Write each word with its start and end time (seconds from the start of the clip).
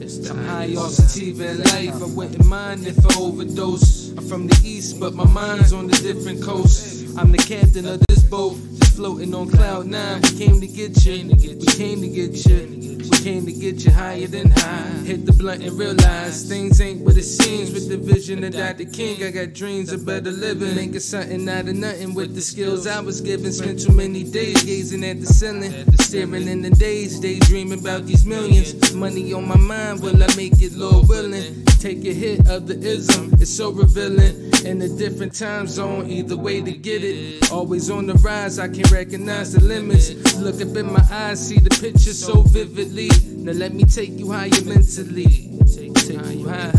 I'm 0.00 0.44
high 0.44 0.76
off 0.76 0.92
sativa 0.92 1.54
life. 1.54 2.00
I 2.00 2.06
wouldn't 2.06 2.44
mind 2.46 2.86
if 2.86 3.04
I 3.04 3.18
overdose. 3.18 4.10
I'm 4.16 4.24
from 4.28 4.46
the 4.46 4.60
east, 4.64 5.00
but 5.00 5.12
my 5.12 5.24
mind's 5.24 5.72
on 5.72 5.88
the 5.88 5.96
different 5.96 6.40
coast. 6.40 7.18
I'm 7.18 7.32
the 7.32 7.38
captain 7.38 7.84
of 7.86 8.00
this 8.08 8.22
boat, 8.22 8.56
just 8.78 8.94
floating 8.94 9.34
on 9.34 9.50
cloud 9.50 9.86
nine. 9.86 10.22
We 10.22 10.38
came 10.38 10.60
to 10.60 10.68
get 10.68 11.04
you, 11.04 11.28
we 11.28 11.66
came 11.66 12.00
to 12.00 12.08
get 12.08 12.46
you. 12.46 12.97
We 13.10 13.18
came 13.18 13.46
to 13.46 13.52
get 13.52 13.84
you 13.84 13.90
higher 13.90 14.26
than 14.26 14.50
high. 14.50 14.90
Hit 15.04 15.24
the 15.26 15.32
blunt 15.32 15.62
and 15.62 15.78
realize 15.78 16.48
things 16.48 16.80
ain't 16.80 17.00
what 17.00 17.16
it 17.16 17.24
seems. 17.24 17.72
With 17.72 17.88
the 17.88 17.96
vision 17.96 18.44
of 18.44 18.52
Dr. 18.52 18.84
King, 18.84 19.22
I 19.24 19.30
got 19.30 19.54
dreams 19.54 19.92
of 19.92 20.04
better 20.04 20.30
living. 20.30 20.74
Making 20.74 21.00
something 21.00 21.48
out 21.48 21.68
of 21.68 21.76
nothing 21.76 22.14
with 22.14 22.34
the 22.34 22.40
skills 22.40 22.86
I 22.86 23.00
was 23.00 23.20
given. 23.20 23.52
Spent 23.52 23.80
too 23.80 23.92
many 23.92 24.24
days 24.24 24.62
gazing 24.62 25.04
at 25.04 25.20
the 25.20 25.26
ceiling, 25.26 25.72
staring 25.96 26.48
in 26.48 26.62
the 26.62 26.70
days, 26.70 27.18
daydreaming 27.18 27.80
about 27.80 28.06
these 28.06 28.24
millions. 28.24 28.92
Money 28.94 29.32
on 29.32 29.46
my 29.48 29.56
mind, 29.56 30.02
will 30.02 30.22
I 30.22 30.26
make 30.36 30.60
it, 30.60 30.72
Lord 30.74 31.08
willing? 31.08 31.64
Take 31.80 32.04
a 32.04 32.12
hit 32.12 32.48
of 32.48 32.66
the 32.66 32.76
ism, 32.76 33.34
it's 33.34 33.56
so 33.56 33.70
revealing. 33.70 34.52
In 34.64 34.82
a 34.82 34.88
different 34.88 35.32
time 35.32 35.68
zone, 35.68 36.10
either 36.10 36.36
way 36.36 36.60
to 36.60 36.72
get 36.72 37.04
it. 37.04 37.52
Always 37.52 37.88
on 37.88 38.06
the 38.06 38.14
rise, 38.14 38.58
I 38.58 38.66
can 38.66 38.82
recognize 38.92 39.52
the 39.52 39.62
limits. 39.62 40.10
Look 40.38 40.56
up 40.60 40.76
in 40.76 40.92
my 40.92 41.04
eyes, 41.08 41.38
see 41.46 41.60
the 41.60 41.70
picture 41.70 42.12
so 42.12 42.42
vividly. 42.42 43.10
Now 43.28 43.52
let 43.52 43.74
me 43.74 43.84
take 43.84 44.18
you 44.18 44.32
higher 44.32 44.50
mentally. 44.64 45.56
Take 45.66 46.04
you 46.34 46.48
high. 46.48 46.72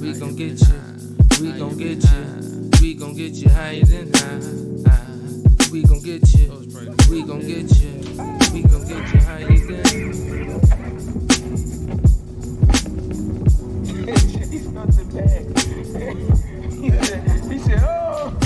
We 0.00 0.18
gon' 0.18 0.36
get 0.36 0.58
you. 0.58 0.80
We 1.42 1.52
gon' 1.52 1.76
get 1.76 2.02
you. 2.02 2.70
We 2.80 2.94
gon' 2.94 3.14
get 3.14 3.32
you 3.34 3.50
higher 3.50 3.84
than 3.84 4.10
high. 4.14 5.70
We 5.70 5.82
gon' 5.82 6.00
get 6.00 6.32
you. 6.32 6.50
We 7.10 7.22
gon' 7.24 7.40
get 7.40 7.70
you. 7.78 8.00
We 8.54 8.62
gon' 8.62 8.88
get 8.88 9.12
you 9.12 9.20
higher 9.20 9.58
than. 9.58 10.83
He's 14.54 14.66
he 14.66 14.70
said, 16.90 17.28
he 17.50 17.58
said, 17.58 17.82
oh. 17.82 18.38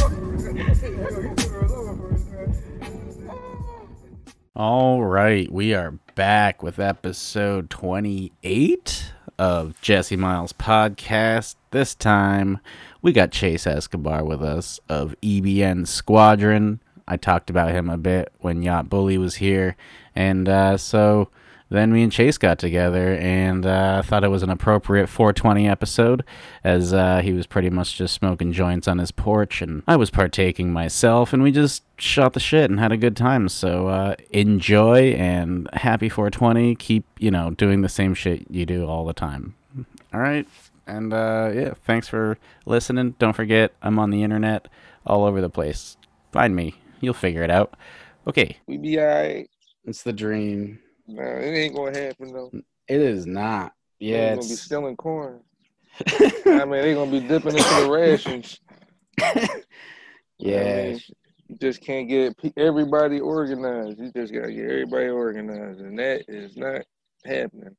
All 4.57 5.05
right, 5.05 5.53
we 5.53 5.75
are 5.75 5.91
back 6.15 6.63
with 6.63 6.79
episode 6.79 7.69
28 7.69 9.13
of 9.39 9.79
Jesse 9.83 10.17
Miles 10.17 10.55
podcast. 10.55 11.57
This 11.73 11.95
time 11.95 12.61
we 13.03 13.13
got 13.13 13.31
Chase 13.31 13.67
Escobar 13.67 14.25
with 14.25 14.43
us 14.43 14.81
of 14.89 15.15
EBN 15.21 15.87
Squadron. 15.87 16.81
I 17.07 17.19
talked 17.19 17.51
about 17.51 17.73
him 17.73 17.91
a 17.91 17.99
bit 17.99 18.33
when 18.39 18.63
Yacht 18.63 18.89
Bully 18.89 19.19
was 19.19 19.35
here, 19.35 19.77
and 20.15 20.49
uh, 20.49 20.79
so 20.79 21.29
then 21.71 21.93
me 21.93 22.03
and 22.03 22.11
Chase 22.11 22.39
got 22.39 22.59
together 22.59 23.15
and 23.15 23.67
uh, 23.67 24.03
thought 24.03 24.25
it 24.25 24.29
was 24.29 24.43
an 24.43 24.51
appropriate 24.51 25.09
420 25.09 25.69
episode 25.69 26.25
as 26.65 26.95
uh, 26.95 27.21
he 27.23 27.33
was 27.33 27.47
pretty 27.47 27.69
much 27.69 27.97
just 27.97 28.15
smoking 28.15 28.53
joints 28.53 28.89
on 28.89 28.99
his 28.99 29.11
porch 29.11 29.61
and 29.61 29.83
I 29.87 29.97
was 29.97 30.11
partaking 30.11 30.73
myself 30.73 31.33
and 31.33 31.43
we 31.43 31.53
just 31.53 31.83
shot 31.99 32.33
the 32.33 32.41
shit 32.41 32.71
and 32.71 32.81
had 32.81 32.93
a 32.93 32.97
good 32.97 33.17
time. 33.17 33.49
So 33.49 33.89
uh, 33.89 34.17
enjoy 34.31 35.11
and 35.13 35.69
happy 35.75 36.09
420. 36.09 36.75
Keep, 36.77 37.05
you 37.19 37.31
know, 37.31 37.51
doing 37.51 37.83
the 37.83 37.89
same 37.89 38.15
shit 38.15 38.47
you 38.51 38.65
do 38.65 38.87
all 38.87 39.05
the 39.05 39.13
time. 39.13 39.55
All 40.15 40.21
right. 40.21 40.47
And 40.87 41.13
uh, 41.13 41.51
yeah, 41.55 41.75
thanks 41.85 42.09
for 42.09 42.39
listening. 42.65 43.15
Don't 43.19 43.37
forget, 43.37 43.75
I'm 43.83 43.99
on 43.99 44.09
the 44.09 44.23
internet 44.23 44.69
all 45.05 45.25
over 45.25 45.43
the 45.43 45.51
place. 45.51 45.99
Find 46.33 46.57
me. 46.57 46.75
You'll 47.01 47.15
figure 47.15 47.43
it 47.43 47.51
out. 47.51 47.75
Okay. 48.27 48.57
We 48.67 48.79
be 48.79 48.99
alright. 48.99 49.51
It's 49.85 50.03
the 50.03 50.13
dream. 50.13 50.81
No, 51.09 51.23
it 51.23 51.57
ain't 51.57 51.75
gonna 51.75 51.99
happen 51.99 52.33
though. 52.33 52.51
It 52.87 53.01
is 53.01 53.27
not. 53.27 53.73
Yeah, 53.99 54.19
They're 54.19 54.37
gonna 54.37 54.49
be 54.49 54.55
stealing 54.55 54.97
corn. 54.97 55.41
I 56.07 56.21
mean, 56.45 56.71
they're 56.71 56.95
gonna 56.95 57.11
be 57.11 57.21
dipping 57.21 57.57
into 57.57 57.75
the 57.81 57.91
rations. 57.91 58.61
yeah. 60.39 60.61
I 60.61 60.83
mean, 60.93 61.01
you 61.49 61.57
just 61.61 61.81
can't 61.81 62.09
get 62.09 62.37
everybody 62.59 63.21
organized. 63.21 63.99
You 63.99 64.13
just 64.15 64.33
gotta 64.33 64.53
get 64.53 64.65
everybody 64.65 65.09
organized, 65.09 65.81
and 65.81 65.99
that 65.99 66.25
is 66.29 66.57
not 66.57 66.83
happening. 67.25 67.75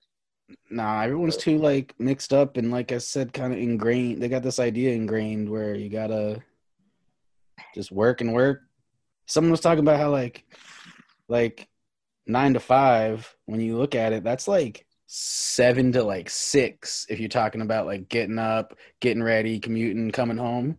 Nah, 0.72 1.02
everyone's 1.02 1.38
too 1.38 1.60
like 1.60 1.94
mixed 2.00 2.34
up 2.34 2.58
and 2.58 2.72
like 2.72 2.92
I 2.92 2.98
said, 2.98 3.32
kind 3.32 3.54
of 3.54 3.60
ingrained. 3.60 4.22
They 4.22 4.28
got 4.28 4.42
this 4.42 4.60
idea 4.60 4.96
ingrained 4.96 5.48
where 5.48 5.76
you 5.76 5.90
gotta 5.90 6.42
just 7.76 7.92
work 7.92 8.22
and 8.22 8.34
work. 8.34 8.62
Someone 9.28 9.52
was 9.52 9.62
talking 9.62 9.84
about 9.84 10.00
how 10.00 10.10
like 10.10 10.46
like 11.28 11.68
nine 12.30 12.54
to 12.54 12.60
five, 12.60 13.36
when 13.46 13.60
you 13.60 13.78
look 13.78 13.96
at 13.96 14.14
it, 14.14 14.24
that's 14.24 14.48
like 14.48 14.86
seven 15.08 15.92
to 15.92 16.04
like 16.04 16.30
six 16.30 17.06
if 17.10 17.20
you're 17.20 17.28
talking 17.28 17.62
about 17.62 17.86
like 17.88 18.08
getting 18.10 18.38
up, 18.40 18.78
getting 19.02 19.24
ready, 19.24 19.60
commuting, 19.60 20.12
coming 20.12 20.38
home. 20.38 20.78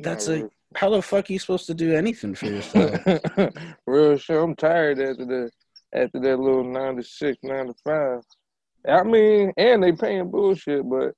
That's 0.00 0.28
Nah, 0.28 0.34
a 0.46 0.48
how 0.74 0.90
the 0.90 1.00
fuck 1.00 1.30
are 1.30 1.32
you 1.32 1.38
supposed 1.38 1.66
to 1.68 1.74
do 1.74 1.94
anything 1.94 2.34
for 2.34 2.46
yourself? 2.46 3.00
real, 3.86 4.16
sure. 4.18 4.42
I'm 4.42 4.56
tired 4.56 4.98
after 5.00 5.24
the 5.24 5.50
after 5.94 6.18
that 6.18 6.38
little 6.40 6.64
nine 6.64 6.96
to 6.96 7.02
six, 7.04 7.38
nine 7.44 7.68
to 7.68 7.74
five. 7.84 8.20
I 8.86 9.04
mean, 9.04 9.52
and 9.56 9.82
they 9.82 9.92
paying 9.92 10.30
bullshit, 10.30 10.82
but 10.90 11.12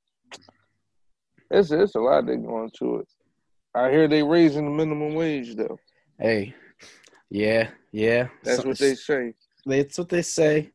it's 1.50 1.70
it's 1.70 1.94
a 1.94 2.00
lot 2.00 2.26
that 2.26 2.36
going 2.44 2.70
to 2.78 2.96
it. 2.96 3.08
I 3.74 3.90
hear 3.90 4.08
they 4.08 4.22
raising 4.22 4.64
the 4.66 4.70
minimum 4.70 5.14
wage 5.14 5.54
though. 5.56 5.78
hey, 6.20 6.54
yeah, 7.30 7.70
yeah. 7.92 8.28
That's 8.44 8.62
So- 8.62 8.68
what 8.68 8.78
they 8.78 8.94
say. 8.94 9.32
That's 9.66 9.98
what 9.98 10.08
they 10.08 10.22
say. 10.22 10.70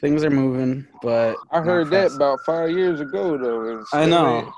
Things 0.00 0.22
are 0.24 0.30
moving, 0.30 0.86
but 1.02 1.36
I 1.50 1.60
heard 1.60 1.90
that 1.90 2.12
about 2.14 2.44
five 2.44 2.70
years 2.70 3.00
ago 3.00 3.36
though. 3.36 3.84
I 3.92 4.06
know. 4.06 4.26
ain't- 4.28 4.54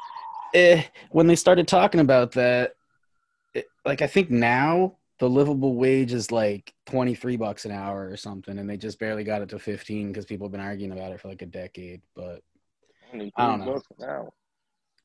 eh, 0.54 0.82
when 1.10 1.26
they 1.26 1.36
started 1.36 1.66
talking 1.68 2.00
about 2.00 2.32
that, 2.32 2.74
it, 3.54 3.66
like 3.84 4.02
I 4.02 4.06
think 4.06 4.30
now 4.30 4.96
the 5.20 5.28
livable 5.28 5.74
wage 5.74 6.12
is 6.12 6.30
like 6.30 6.74
twenty 6.86 7.14
three 7.14 7.36
bucks 7.36 7.64
an 7.64 7.70
hour 7.72 8.08
or 8.08 8.16
something, 8.16 8.58
and 8.58 8.68
they 8.68 8.76
just 8.76 8.98
barely 8.98 9.24
got 9.24 9.42
it 9.42 9.48
to 9.50 9.58
fifteen 9.58 10.08
because 10.08 10.26
people 10.26 10.46
have 10.46 10.52
been 10.52 10.60
arguing 10.60 10.92
about 10.92 11.12
it 11.12 11.20
for 11.20 11.28
like 11.28 11.42
a 11.42 11.46
decade. 11.46 12.02
But 12.14 12.42
I 13.36 13.46
don't 13.46 13.60
know. 13.60 13.82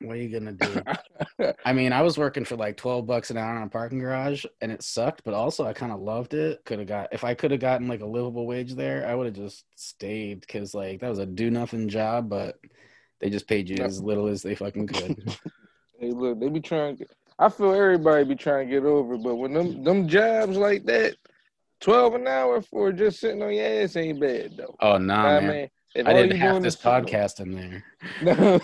Bucks 0.08 0.10
an 0.10 0.10
hour. 0.10 0.10
what 0.10 0.18
are 0.18 0.22
you 0.22 0.30
gonna 0.30 0.54
do? 0.54 1.54
I 1.66 1.74
mean, 1.74 1.94
I 1.94 2.02
was 2.02 2.18
working 2.18 2.46
for 2.46 2.56
like 2.56 2.78
twelve 2.78 3.06
bucks 3.06 3.32
an 3.32 3.38
hour 3.38 3.56
on 3.56 3.64
a 3.64 3.70
parking 3.70 4.00
garage, 4.00 4.46
and 4.62 4.72
it 4.72 4.84
sucked. 4.84 5.24
But 5.24 5.34
also, 5.34 5.66
I 5.66 5.74
kind 5.74 5.92
of 5.92 6.02
loved 6.02 6.34
it. 6.34 6.64
Could 6.66 6.80
have 6.80 6.88
got 6.88 7.10
if 7.12 7.24
I 7.24 7.34
could 7.34 7.52
have 7.52 7.60
gotten 7.60 7.88
like 7.88 8.02
a 8.02 8.06
livable 8.06 8.48
wage 8.48 8.76
there, 8.76 9.08
I 9.08 9.16
would 9.16 9.28
have 9.28 9.36
just 9.36 9.66
stayed 9.76 10.42
because 10.42 10.74
like 10.74 11.02
that 11.02 11.10
was 11.10 11.20
a 11.20 11.26
do 11.26 11.50
nothing 11.50 11.90
job, 11.90 12.30
but. 12.30 12.60
They 13.20 13.30
just 13.30 13.48
paid 13.48 13.70
you 13.70 13.78
as 13.78 14.04
little 14.04 14.28
as 14.28 14.42
they 14.42 14.54
fucking 14.54 14.88
could. 14.88 15.38
Hey, 16.00 16.12
look, 16.12 16.40
they 16.40 16.50
be 16.50 16.60
trying. 16.60 17.00
I 17.40 17.48
feel 17.48 17.74
everybody 17.74 18.26
be 18.26 18.36
trying 18.36 18.68
to 18.68 18.74
get 18.74 18.84
over, 18.84 19.18
but 19.18 19.36
when 19.36 19.54
them 19.54 19.84
them 19.84 20.08
jobs 20.08 20.58
like 20.58 20.86
that, 20.86 21.16
twelve 21.80 22.16
an 22.16 22.28
hour 22.28 22.62
for 22.62 22.92
just 22.92 23.20
sitting 23.20 23.42
on 23.42 23.54
your 23.54 23.66
ass 23.66 23.96
ain't 23.96 24.20
bad 24.20 24.58
though. 24.58 24.76
Oh 24.82 24.98
nah, 24.98 25.40
man. 25.40 25.48
mean, 25.48 25.64
if 25.64 25.70
I 25.96 26.14
did 26.14 26.32
you 26.32 26.38
half 26.38 26.52
doing 26.52 26.64
this 26.64 26.76
podcast 26.76 27.40
in 27.40 27.52
there. 27.54 27.84
know 28.22 28.58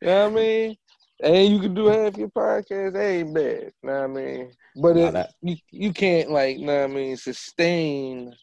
what 0.00 0.08
I 0.08 0.28
mean? 0.30 0.76
And 1.22 1.52
you 1.52 1.60
can 1.60 1.74
do 1.74 1.86
half 1.86 2.16
your 2.16 2.28
podcast, 2.28 2.92
that 2.92 3.02
ain't 3.02 3.34
bad. 3.34 3.72
Know 3.82 3.92
what 3.92 4.02
I 4.02 4.06
mean? 4.06 4.52
But 4.76 4.96
it, 4.96 5.12
that- 5.12 5.34
you 5.42 5.56
you 5.70 5.92
can't 5.92 6.30
like, 6.30 6.58
know 6.58 6.80
what 6.82 6.90
I 6.90 6.94
mean, 6.94 7.16
sustain 7.16 8.34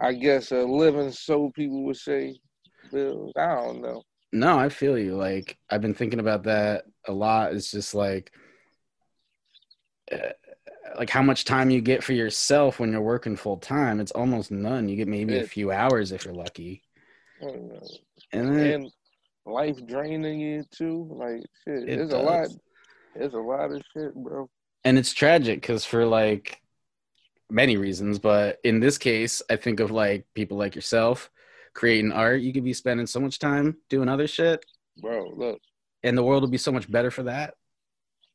I 0.00 0.14
guess 0.14 0.50
a 0.50 0.62
living 0.62 1.12
so 1.12 1.50
people 1.50 1.84
would 1.84 1.96
say 1.96 2.40
bills. 2.90 3.32
I 3.36 3.54
don't 3.54 3.82
know. 3.82 4.02
No, 4.32 4.58
I 4.58 4.68
feel 4.70 4.98
you. 4.98 5.16
Like 5.16 5.58
I've 5.68 5.82
been 5.82 5.94
thinking 5.94 6.20
about 6.20 6.44
that 6.44 6.84
a 7.06 7.12
lot. 7.12 7.52
It's 7.52 7.70
just 7.70 7.94
like, 7.94 8.32
uh, 10.10 10.30
like 10.98 11.10
how 11.10 11.22
much 11.22 11.44
time 11.44 11.70
you 11.70 11.80
get 11.80 12.02
for 12.02 12.12
yourself 12.12 12.78
when 12.80 12.92
you're 12.92 13.00
working 13.00 13.36
full 13.36 13.56
time. 13.56 14.00
It's 14.00 14.12
almost 14.12 14.50
none. 14.50 14.88
You 14.88 14.96
get 14.96 15.08
maybe 15.08 15.38
a 15.38 15.44
few 15.44 15.70
hours 15.70 16.12
if 16.12 16.24
you're 16.24 16.34
lucky. 16.34 16.82
Know. 17.40 17.80
And 18.32 18.56
then, 18.56 18.72
And 18.72 18.92
life 19.46 19.76
draining 19.86 20.40
you 20.40 20.64
too. 20.70 21.08
Like 21.10 21.42
shit. 21.64 21.88
It 21.88 21.96
There's 21.96 22.12
a 22.12 22.18
lot 22.18 22.48
It's 23.14 23.34
a 23.34 23.38
lot 23.38 23.72
of 23.72 23.82
shit, 23.92 24.14
bro. 24.14 24.48
and 24.84 24.98
it's 24.98 25.12
tragic 25.12 25.60
because 25.60 25.84
for 25.84 26.04
like 26.06 26.60
many 27.50 27.76
reasons, 27.76 28.18
but 28.18 28.58
in 28.62 28.80
this 28.80 28.98
case, 28.98 29.42
I 29.50 29.56
think 29.56 29.80
of 29.80 29.90
like 29.90 30.26
people 30.34 30.56
like 30.58 30.74
yourself 30.74 31.30
creating 31.74 32.12
art. 32.12 32.40
You 32.42 32.52
could 32.52 32.64
be 32.64 32.72
spending 32.74 33.06
so 33.06 33.20
much 33.20 33.38
time 33.38 33.76
doing 33.88 34.08
other 34.08 34.26
shit, 34.26 34.64
Bro, 35.00 35.32
look, 35.36 35.60
and 36.02 36.16
the 36.16 36.22
world 36.22 36.42
would 36.42 36.50
be 36.50 36.58
so 36.58 36.72
much 36.72 36.90
better 36.90 37.10
for 37.10 37.24
that. 37.24 37.54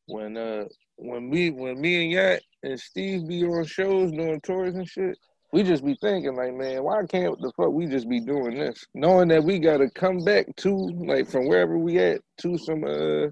when 0.08 0.36
uh 0.38 0.66
when 0.98 1.30
me 1.30 1.50
when 1.50 1.80
me 1.80 2.04
and 2.04 2.12
Yacht 2.12 2.40
and 2.66 2.80
Steve 2.80 3.28
be 3.28 3.44
on 3.46 3.64
shows 3.66 4.12
doing 4.12 4.42
tours 4.42 4.74
and 4.74 4.88
shit, 4.88 5.18
we 5.54 5.64
just 5.64 5.86
be 5.86 5.96
thinking 6.02 6.36
like, 6.36 6.54
man, 6.54 6.84
why 6.84 7.04
can't 7.08 7.40
the 7.40 7.52
fuck 7.56 7.72
we 7.72 7.86
just 7.86 8.10
be 8.10 8.20
doing 8.20 8.58
this? 8.58 8.84
Knowing 8.96 9.28
that 9.30 9.44
we 9.44 9.60
gotta 9.60 9.90
come 9.92 10.24
back 10.24 10.48
to 10.58 10.76
like 11.06 11.30
from 11.30 11.48
wherever 11.48 11.78
we 11.78 12.00
at 12.00 12.22
to 12.42 12.58
some 12.58 12.84
uh 12.84 13.28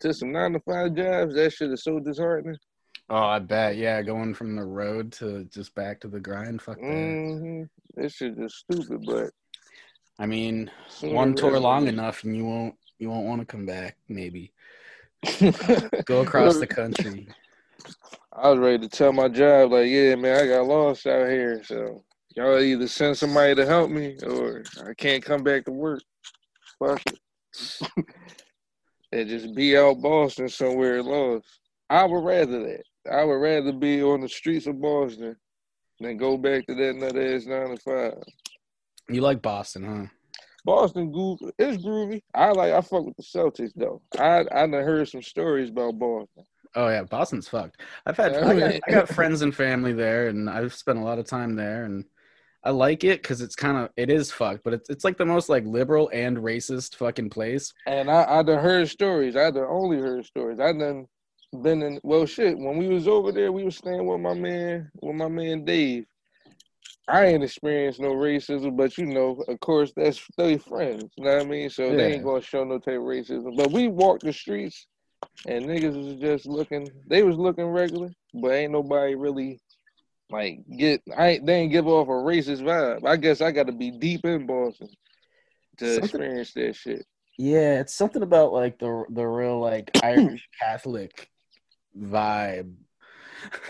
to 0.00 0.14
some 0.14 0.32
nine 0.32 0.54
to 0.54 0.60
five 0.60 0.94
jobs, 0.94 1.34
that 1.34 1.52
shit 1.52 1.70
is 1.70 1.84
so 1.84 2.00
disheartening. 2.00 2.56
Oh, 3.10 3.16
I 3.16 3.38
bet. 3.40 3.76
Yeah, 3.76 4.00
going 4.02 4.34
from 4.34 4.56
the 4.56 4.64
road 4.64 5.12
to 5.14 5.44
just 5.52 5.74
back 5.74 6.00
to 6.00 6.08
the 6.08 6.20
grind. 6.20 6.62
Fuck 6.62 6.76
that. 6.80 6.84
hmm 6.86 7.62
That 8.00 8.10
shit 8.10 8.36
just 8.38 8.56
stupid, 8.56 9.02
but 9.04 9.30
I 10.18 10.26
mean, 10.26 10.70
Sooner 10.88 11.14
one 11.14 11.34
tour 11.34 11.58
long 11.60 11.84
than- 11.84 11.94
enough, 11.94 12.24
and 12.24 12.34
you 12.36 12.44
won't 12.46 12.74
you 12.98 13.10
won't 13.10 13.26
want 13.26 13.40
to 13.42 13.46
come 13.46 13.66
back. 13.66 13.96
Maybe 14.08 14.52
go 16.06 16.20
across 16.22 16.58
the 16.58 16.66
country. 16.70 17.28
I 18.32 18.48
was 18.50 18.58
ready 18.58 18.78
to 18.78 18.88
tell 18.88 19.12
my 19.12 19.28
job, 19.28 19.72
like, 19.72 19.88
yeah, 19.88 20.14
man, 20.14 20.36
I 20.36 20.46
got 20.46 20.66
lost 20.66 21.06
out 21.06 21.28
here. 21.28 21.62
So 21.64 22.04
y'all 22.36 22.60
either 22.60 22.88
send 22.88 23.18
somebody 23.18 23.54
to 23.54 23.66
help 23.66 23.90
me 23.90 24.16
or 24.26 24.62
I 24.86 24.94
can't 24.94 25.24
come 25.24 25.42
back 25.42 25.64
to 25.64 25.72
work. 25.72 26.02
Fuck 26.78 27.02
it. 27.06 27.18
and 29.12 29.28
just 29.28 29.54
be 29.54 29.76
out 29.76 30.00
Boston 30.00 30.48
somewhere 30.48 31.02
lost. 31.02 31.46
I 31.88 32.04
would 32.04 32.24
rather 32.24 32.60
that. 32.60 32.82
I 33.10 33.24
would 33.24 33.34
rather 33.34 33.72
be 33.72 34.02
on 34.02 34.20
the 34.20 34.28
streets 34.28 34.66
of 34.66 34.80
Boston 34.80 35.36
than 35.98 36.16
go 36.16 36.36
back 36.36 36.66
to 36.66 36.74
that 36.74 36.96
nut 36.96 37.16
ass 37.16 37.46
nine 37.46 37.76
to 37.76 37.76
five. 37.78 38.22
You 39.08 39.22
like 39.22 39.42
Boston, 39.42 39.84
huh? 39.84 40.06
Boston 40.64 41.12
groovy. 41.12 41.50
It's 41.58 41.82
groovy. 41.82 42.22
I 42.34 42.50
like 42.50 42.72
I 42.72 42.80
fuck 42.80 43.04
with 43.04 43.16
the 43.16 43.22
Celtics 43.22 43.72
though. 43.74 44.02
I 44.18 44.40
I 44.52 44.66
done 44.66 44.72
heard 44.72 45.08
some 45.08 45.22
stories 45.22 45.70
about 45.70 45.98
Boston. 45.98 46.44
Oh 46.74 46.88
yeah, 46.88 47.02
Boston's 47.02 47.48
fucked. 47.48 47.80
I've 48.06 48.16
had 48.16 48.36
I, 48.36 48.58
got. 48.58 48.80
I 48.86 48.90
got 48.90 49.08
friends 49.08 49.42
and 49.42 49.54
family 49.54 49.92
there, 49.92 50.28
and 50.28 50.48
I've 50.48 50.74
spent 50.74 50.98
a 50.98 51.02
lot 51.02 51.18
of 51.18 51.26
time 51.26 51.56
there, 51.56 51.84
and 51.84 52.04
I 52.62 52.70
like 52.70 53.04
it 53.04 53.22
because 53.22 53.40
it's 53.40 53.56
kind 53.56 53.76
of 53.76 53.90
it 53.96 54.10
is 54.10 54.30
fucked, 54.30 54.62
but 54.62 54.74
it's 54.74 54.90
it's 54.90 55.04
like 55.04 55.16
the 55.16 55.26
most 55.26 55.48
like 55.48 55.64
liberal 55.64 56.10
and 56.12 56.36
racist 56.36 56.94
fucking 56.94 57.30
place. 57.30 57.72
And 57.86 58.10
I, 58.10 58.38
I 58.38 58.42
done 58.42 58.62
heard 58.62 58.88
stories. 58.88 59.34
I 59.34 59.50
done 59.50 59.66
only 59.68 59.98
heard 59.98 60.24
stories. 60.26 60.60
I 60.60 60.72
done 60.72 61.06
been 61.62 61.82
in 61.82 62.00
well 62.02 62.26
shit. 62.26 62.56
When 62.56 62.76
we 62.76 62.88
was 62.88 63.08
over 63.08 63.32
there, 63.32 63.50
we 63.50 63.64
was 63.64 63.76
staying 63.76 64.06
with 64.06 64.20
my 64.20 64.34
man, 64.34 64.90
with 65.00 65.16
my 65.16 65.28
man 65.28 65.64
Dave. 65.64 66.06
I 67.08 67.26
ain't 67.26 67.42
experienced 67.42 67.98
no 67.98 68.10
racism, 68.12 68.76
but 68.76 68.96
you 68.96 69.06
know, 69.06 69.42
of 69.48 69.58
course, 69.58 69.92
that's 69.96 70.22
they 70.36 70.58
friends. 70.58 71.10
You 71.16 71.24
know 71.24 71.36
what 71.38 71.46
I 71.46 71.48
mean? 71.48 71.70
So 71.70 71.96
they 71.96 72.12
ain't 72.12 72.24
gonna 72.24 72.40
show 72.40 72.62
no 72.62 72.78
type 72.78 72.94
of 72.94 73.02
racism. 73.02 73.56
But 73.56 73.72
we 73.72 73.88
walked 73.88 74.22
the 74.22 74.32
streets 74.32 74.86
and 75.46 75.64
niggas 75.66 75.96
was 75.96 76.20
just 76.20 76.46
looking 76.46 76.88
they 77.06 77.22
was 77.22 77.36
looking 77.36 77.66
regular, 77.66 78.10
but 78.34 78.52
ain't 78.52 78.72
nobody 78.72 79.14
really 79.14 79.60
like 80.30 80.60
get 80.76 81.02
I 81.16 81.28
ain't 81.28 81.46
they 81.46 81.54
ain't 81.56 81.72
give 81.72 81.86
off 81.86 82.08
a 82.08 82.12
racist 82.12 82.62
vibe. 82.62 83.06
I 83.06 83.16
guess 83.16 83.40
I 83.40 83.50
gotta 83.52 83.72
be 83.72 83.90
deep 83.90 84.24
in 84.24 84.46
Boston 84.46 84.88
to 85.78 85.86
Something- 85.94 86.04
experience 86.04 86.52
that 86.54 86.76
shit. 86.76 87.06
Yeah, 87.38 87.80
it's 87.80 87.94
something 87.94 88.22
about 88.22 88.52
like 88.52 88.78
the 88.78 89.04
the 89.10 89.24
real 89.24 89.58
like 89.60 89.90
Irish 90.02 90.46
Catholic 90.60 91.28
vibe. 91.98 92.74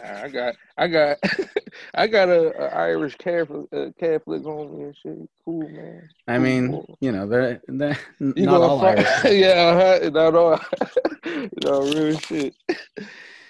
I 0.05 0.29
got, 0.29 0.56
I 0.76 0.88
got, 0.88 1.19
I 1.95 2.07
got 2.07 2.29
a, 2.29 2.53
a 2.63 2.67
Irish 2.77 3.17
Catholic, 3.17 3.67
uh, 3.73 3.87
Catholic 3.99 4.43
homie 4.43 4.85
and 4.85 4.97
shit. 4.97 5.29
Cool 5.45 5.69
man. 5.69 6.09
I 6.29 6.39
mean, 6.39 6.71
Cool. 6.71 6.99
you 7.01 7.13
know, 7.13 7.27
they're, 7.27 7.61
they're 7.67 7.99
You 8.21 8.35
not 8.47 8.59
gonna 8.59 8.65
all 8.67 8.87
Irish. 8.87 9.07
yeah, 9.25 9.99
uh-huh, 10.01 10.11
not 10.11 10.35
all. 10.35 10.61
you 11.25 11.51
know, 11.65 11.83
real 11.83 12.19
shit. 12.19 12.55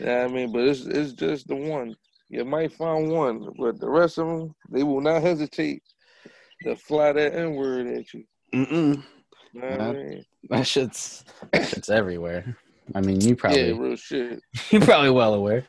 Yeah, 0.01 0.25
I 0.25 0.29
mean, 0.29 0.51
but 0.51 0.63
it's 0.63 0.87
it's 0.87 1.13
just 1.13 1.47
the 1.47 1.55
one. 1.55 1.95
You 2.31 2.47
might 2.47 2.73
find 2.73 3.11
one, 3.11 3.53
but 3.59 3.79
the 3.79 3.89
rest 3.91 4.17
of 4.17 4.29
them, 4.29 4.55
they 4.71 4.83
will 4.83 5.03
not 5.03 5.21
hesitate 5.21 5.83
to 6.63 6.75
fly 6.75 7.13
that 7.13 7.35
N 7.35 7.55
word 7.55 7.87
at 7.87 8.15
you. 8.15 8.25
Mm-mm. 8.55 9.05
You 9.53 9.61
know 9.61 9.69
what 9.69 9.81
I 9.83 9.93
mean? 9.93 10.25
That 10.49 10.67
shit's 10.67 11.25
that 11.53 11.69
shit's 11.69 11.91
everywhere. 11.91 12.57
I 12.95 13.01
mean, 13.01 13.21
you 13.21 13.37
probably 13.37 13.69
Yeah, 13.69 13.79
real 13.79 13.97
shit. 13.97 14.41
you're 14.71 14.83
probably 14.83 15.11
well 15.11 15.35
aware. 15.35 15.65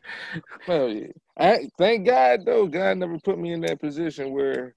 Hell 0.65 0.89
yeah. 0.89 1.07
I, 1.37 1.69
thank 1.77 2.05
God 2.05 2.45
though, 2.45 2.67
God 2.67 2.97
never 2.97 3.17
put 3.19 3.39
me 3.39 3.53
in 3.53 3.61
that 3.61 3.79
position 3.79 4.31
where 4.31 4.75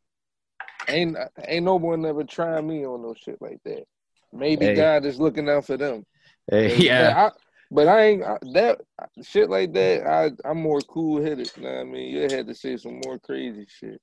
ain't 0.88 1.16
ain't 1.46 1.64
no 1.64 1.76
one 1.76 2.04
ever 2.04 2.24
tried 2.24 2.64
me 2.64 2.84
on 2.86 3.02
no 3.02 3.14
shit 3.14 3.40
like 3.40 3.58
that. 3.64 3.84
Maybe 4.32 4.66
Hey. 4.66 4.74
God 4.74 5.04
is 5.04 5.20
looking 5.20 5.48
out 5.48 5.66
for 5.66 5.76
them. 5.76 6.04
Hey, 6.50 6.76
yeah, 6.76 7.08
But 7.08 7.16
I, 7.16 7.30
but 7.70 7.88
I 7.88 8.02
ain't 8.02 8.22
I, 8.22 8.36
that 8.52 8.80
shit 9.22 9.48
like 9.50 9.72
that. 9.74 10.06
I 10.06 10.30
I'm 10.48 10.60
more 10.60 10.80
cool 10.80 11.22
headed. 11.22 11.50
You 11.56 11.62
know 11.62 11.72
what 11.72 11.80
I 11.80 11.84
mean? 11.84 12.14
You 12.14 12.22
had 12.22 12.46
to 12.46 12.54
say 12.54 12.76
some 12.76 13.00
more 13.04 13.18
crazy 13.18 13.66
shit 13.68 14.00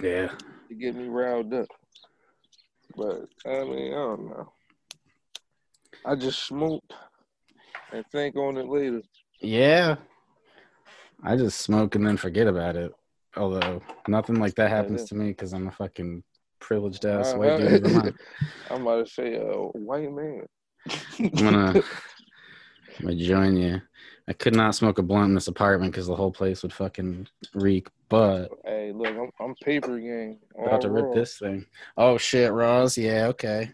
yeah. 0.00 0.28
to 0.68 0.74
get 0.74 0.94
me 0.94 1.08
riled 1.08 1.52
up. 1.54 1.68
But 2.96 3.28
I 3.46 3.64
mean, 3.64 3.92
I 3.92 3.96
don't 3.96 4.28
know. 4.28 4.52
I 6.04 6.16
just 6.16 6.44
smoked 6.46 6.92
and 7.92 8.04
think 8.12 8.36
on 8.36 8.56
it 8.56 8.68
later. 8.68 9.02
Yeah. 9.40 9.96
I 11.22 11.36
just 11.36 11.60
smoke 11.60 11.94
and 11.94 12.06
then 12.06 12.16
forget 12.16 12.46
about 12.46 12.76
it. 12.76 12.92
Although 13.36 13.80
nothing 14.08 14.36
like 14.40 14.54
that 14.56 14.70
happens 14.70 15.04
to 15.04 15.14
me 15.14 15.28
because 15.28 15.52
I'm 15.52 15.68
a 15.68 15.72
fucking 15.72 16.22
privileged 16.58 17.04
ass 17.04 17.32
Uh, 17.32 17.38
white 17.38 17.58
dude 17.58 17.82
Vermont. 17.86 18.16
I'm 18.70 18.82
about 18.82 19.06
to 19.06 19.12
say, 19.12 19.36
uh, 19.36 19.56
white 19.78 20.12
man. 20.12 20.46
I'm 21.18 21.28
gonna, 21.30 21.68
I'm 22.98 23.04
gonna 23.06 23.16
join 23.16 23.56
you. 23.56 23.80
I 24.28 24.32
could 24.32 24.54
not 24.54 24.74
smoke 24.74 24.98
a 24.98 25.02
blunt 25.02 25.30
in 25.30 25.34
this 25.34 25.48
apartment 25.48 25.92
because 25.92 26.06
the 26.06 26.14
whole 26.14 26.30
place 26.30 26.62
would 26.62 26.72
fucking 26.72 27.26
reek. 27.54 27.88
But 28.08 28.48
hey, 28.64 28.92
look, 28.94 29.08
I'm, 29.08 29.30
I'm 29.40 29.54
paper 29.56 29.98
gang. 29.98 30.38
about 30.64 30.82
to 30.82 30.90
rip 30.90 31.06
raw. 31.06 31.14
this 31.14 31.38
thing. 31.38 31.66
Oh 31.96 32.18
shit, 32.18 32.52
Ross. 32.52 32.96
Yeah, 32.98 33.26
okay. 33.28 33.70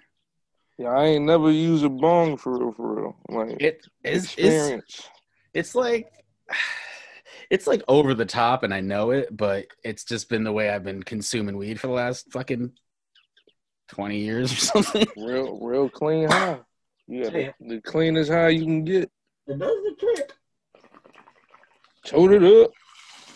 Yeah, 0.79 0.91
I 0.91 1.07
ain't 1.07 1.25
never 1.25 1.51
used 1.51 1.85
a 1.85 1.89
bong 1.89 2.37
for 2.37 2.57
real, 2.59 2.73
for 2.73 2.95
real. 2.95 3.17
Like 3.29 3.61
It 3.61 3.87
is. 4.05 4.25
It's, 4.25 4.33
experience. 4.35 5.09
it's 5.55 5.75
like. 5.75 6.11
It's 7.51 7.67
like 7.67 7.83
over 7.89 8.13
the 8.13 8.27
top, 8.27 8.63
and 8.63 8.75
I 8.75 8.81
know 8.81 9.11
it, 9.11 9.35
but 9.35 9.69
it's 9.83 10.05
just 10.05 10.29
been 10.29 10.45
the 10.45 10.53
way 10.53 10.69
I've 10.69 10.85
been 10.85 11.03
consuming 11.03 11.57
weed 11.57 11.81
for 11.81 11.87
the 11.87 11.95
last 11.95 12.31
fucking 12.31 12.73
twenty 13.89 14.19
years 14.19 14.53
or 14.53 14.57
something. 14.83 15.07
real, 15.17 15.59
real 15.59 15.89
clean 15.89 16.29
high. 16.29 16.59
You 17.07 17.23
got 17.25 17.33
Yeah. 17.33 17.53
the, 17.59 17.77
the 17.77 17.81
cleanest 17.81 18.31
high 18.31 18.51
you 18.51 18.65
can 18.65 18.85
get. 18.85 19.11
It 19.47 19.59
does 19.59 19.61
the 19.83 19.97
trick. 19.99 20.33
Tote 22.05 22.33
it 22.33 22.45
up. 22.45 22.71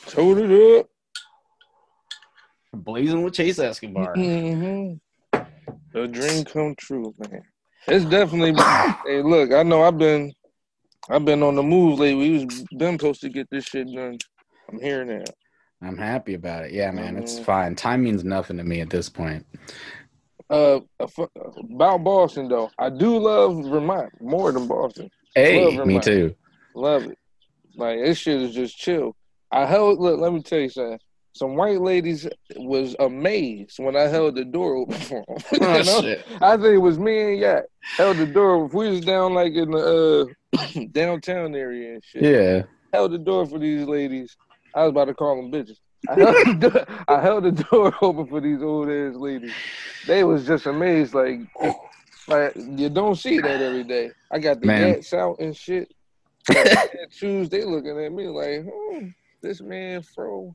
Tote 0.08 0.38
it 0.38 0.78
up. 0.80 0.90
Blazing 2.74 3.22
with 3.22 3.32
Chase 3.32 3.58
Escobar. 3.58 4.14
hmm 4.14 4.94
The 5.92 6.08
dream 6.08 6.44
come 6.44 6.74
true, 6.76 7.14
man. 7.18 7.42
It's 7.86 8.04
definitely. 8.06 8.52
hey, 9.06 9.22
look, 9.22 9.52
I 9.52 9.62
know 9.62 9.82
I've 9.82 9.98
been, 9.98 10.32
I've 11.10 11.24
been 11.24 11.42
on 11.42 11.54
the 11.56 11.62
move 11.62 11.98
lately. 11.98 12.14
We 12.38 12.44
was 12.44 12.64
been 12.76 12.98
supposed 12.98 13.20
to 13.22 13.28
get 13.28 13.48
this 13.50 13.64
shit 13.64 13.92
done. 13.92 14.18
I'm 14.70 14.80
here 14.80 15.04
now. 15.04 15.24
I'm 15.82 15.98
happy 15.98 16.34
about 16.34 16.64
it. 16.64 16.72
Yeah, 16.72 16.90
man, 16.92 17.16
it's 17.16 17.40
Mhm. 17.40 17.44
fine. 17.44 17.74
Time 17.74 18.04
means 18.04 18.24
nothing 18.24 18.56
to 18.58 18.64
me 18.64 18.80
at 18.80 18.90
this 18.90 19.08
point. 19.08 19.44
Uh, 20.48 20.80
about 21.58 22.04
Boston 22.04 22.48
though, 22.48 22.70
I 22.78 22.90
do 22.90 23.18
love 23.18 23.64
Vermont 23.64 24.10
more 24.20 24.52
than 24.52 24.66
Boston. 24.68 25.10
Hey, 25.34 25.64
me 25.70 25.76
Vermont. 25.76 26.04
too. 26.04 26.34
Love 26.74 27.10
it. 27.10 27.18
Like 27.74 27.98
this 28.00 28.18
shit 28.18 28.40
is 28.40 28.54
just 28.54 28.76
chill. 28.76 29.16
I 29.50 29.66
held. 29.66 29.98
Look, 29.98 30.20
let 30.20 30.32
me 30.32 30.42
tell 30.42 30.60
you 30.60 30.68
something. 30.68 30.98
Some 31.34 31.56
white 31.56 31.80
ladies 31.80 32.28
was 32.56 32.94
amazed 33.00 33.78
when 33.78 33.96
I 33.96 34.02
held 34.02 34.34
the 34.34 34.44
door 34.44 34.76
open 34.76 34.98
for 34.98 35.24
them. 35.26 35.36
You 35.52 35.66
Oh, 35.66 35.82
know? 35.82 36.00
shit. 36.02 36.24
I 36.42 36.56
think 36.56 36.74
it 36.74 36.78
was 36.78 36.98
me 36.98 37.32
and 37.32 37.38
Yacht 37.38 37.64
held 37.96 38.18
the 38.18 38.26
door. 38.26 38.66
If 38.66 38.74
we 38.74 38.90
was 38.90 39.00
down 39.00 39.32
like 39.34 39.54
in 39.54 39.70
the 39.70 40.34
uh, 40.58 40.58
downtown 40.92 41.54
area 41.54 41.94
and 41.94 42.04
shit, 42.04 42.22
Yeah. 42.22 42.62
held 42.92 43.12
the 43.12 43.18
door 43.18 43.46
for 43.46 43.58
these 43.58 43.86
ladies. 43.86 44.36
I 44.74 44.82
was 44.82 44.90
about 44.90 45.06
to 45.06 45.14
call 45.14 45.36
them 45.36 45.50
bitches. 45.50 45.78
I 46.08 46.14
held, 46.14 46.34
the 46.60 46.68
door, 46.70 46.86
I 47.08 47.20
held 47.20 47.44
the 47.44 47.52
door 47.52 47.94
open 48.02 48.26
for 48.26 48.40
these 48.40 48.60
old 48.62 48.88
ass 48.90 49.14
ladies. 49.14 49.52
They 50.06 50.24
was 50.24 50.46
just 50.46 50.66
amazed, 50.66 51.14
like, 51.14 51.38
like 52.28 52.52
you 52.56 52.88
don't 52.90 53.14
see 53.16 53.38
that 53.40 53.60
every 53.60 53.84
day. 53.84 54.10
I 54.30 54.38
got 54.38 54.60
the 54.60 54.66
Man. 54.66 54.94
gats 54.94 55.12
out 55.14 55.38
and 55.38 55.56
shit. 55.56 55.92
Shoes. 57.10 57.48
They 57.50 57.64
looking 57.64 57.98
at 58.04 58.12
me 58.12 58.26
like, 58.28 58.64
hmm, 58.68 59.08
this 59.42 59.60
man 59.60 60.02
fro. 60.02 60.54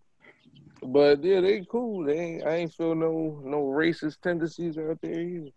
But 0.83 1.23
yeah, 1.23 1.41
they 1.41 1.65
cool. 1.69 2.05
They 2.05 2.17
ain't, 2.19 2.43
I 2.45 2.55
ain't 2.55 2.73
feel 2.73 2.95
no 2.95 3.41
no 3.43 3.63
racist 3.63 4.21
tendencies 4.21 4.77
out 4.77 4.99
there 5.01 5.19
either. 5.19 5.49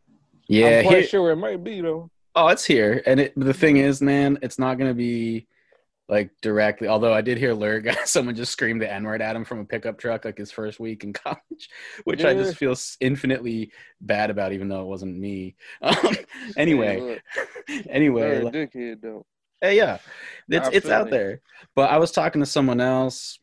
Yeah. 0.49 0.79
I'm 0.81 0.85
quite 0.87 0.99
here- 1.01 1.07
sure 1.07 1.31
it 1.33 1.37
might 1.37 1.63
be 1.63 1.81
though. 1.81 2.11
oh, 2.35 2.49
it's 2.49 2.65
here. 2.65 3.03
And 3.07 3.21
it, 3.21 3.33
the 3.37 3.55
thing 3.55 3.77
is, 3.77 4.01
man, 4.01 4.39
it's 4.43 4.59
not 4.59 4.79
going 4.79 4.91
to 4.91 4.95
be 4.95 5.47
like 6.09 6.31
directly. 6.43 6.89
Although 6.89 7.13
I 7.13 7.21
did 7.21 7.39
hear 7.39 7.55
Lurg, 7.55 7.95
someone 8.07 8.35
just 8.35 8.51
screamed 8.53 8.81
the 8.83 8.91
N 8.93 9.05
word 9.05 9.23
at 9.23 9.37
him 9.37 9.45
from 9.45 9.61
a 9.61 9.65
pickup 9.65 9.99
truck 9.99 10.25
like 10.25 10.39
his 10.39 10.51
first 10.51 10.81
week 10.81 11.05
in 11.05 11.13
college, 11.25 11.69
which 12.05 12.25
I 12.25 12.35
just 12.35 12.57
feel 12.57 12.75
infinitely 13.01 13.71
bad 14.01 14.31
about, 14.31 14.53
even 14.53 14.69
though 14.69 14.83
it 14.83 14.87
wasn't 14.89 15.17
me. 15.19 15.55
Um, 15.83 16.17
anyway, 16.57 17.21
Hey, 17.69 17.83
anyway, 17.91 18.43
like- 18.43 18.55
dickhead 18.55 19.03
though. 19.03 19.25
Hey, 19.61 19.77
yeah, 19.77 19.99
it's 20.49 20.69
I 20.69 20.73
it's 20.73 20.89
out 20.89 21.07
you. 21.07 21.11
there. 21.11 21.41
But 21.77 21.91
I 21.91 21.99
was 21.99 22.11
talking 22.13 22.41
to 22.41 22.47
someone 22.47 22.81
else, 22.81 23.39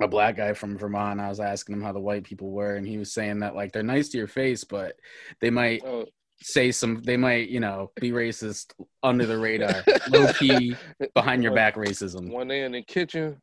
a 0.00 0.08
black 0.08 0.36
guy 0.36 0.52
from 0.52 0.78
Vermont. 0.78 1.20
I 1.20 1.28
was 1.28 1.40
asking 1.40 1.74
him 1.74 1.82
how 1.82 1.92
the 1.92 2.00
white 2.00 2.24
people 2.24 2.50
were, 2.50 2.76
and 2.76 2.86
he 2.86 2.98
was 2.98 3.12
saying 3.12 3.40
that 3.40 3.54
like 3.54 3.72
they're 3.72 3.82
nice 3.82 4.08
to 4.10 4.18
your 4.18 4.26
face, 4.26 4.64
but 4.64 4.96
they 5.40 5.50
might 5.50 5.82
Oh, 5.84 6.06
say 6.42 6.70
some, 6.70 7.02
they 7.02 7.16
might 7.16 7.48
you 7.48 7.60
know 7.60 7.90
be 8.00 8.10
racist 8.12 8.72
under 9.02 9.26
the 9.26 9.38
radar, 9.38 9.84
low 10.10 10.32
key 10.34 10.76
behind 11.14 11.42
your 11.42 11.54
back 11.54 11.76
racism. 11.76 12.32
When 12.32 12.48
they 12.48 12.62
in 12.62 12.72
the 12.72 12.82
kitchen 12.82 13.40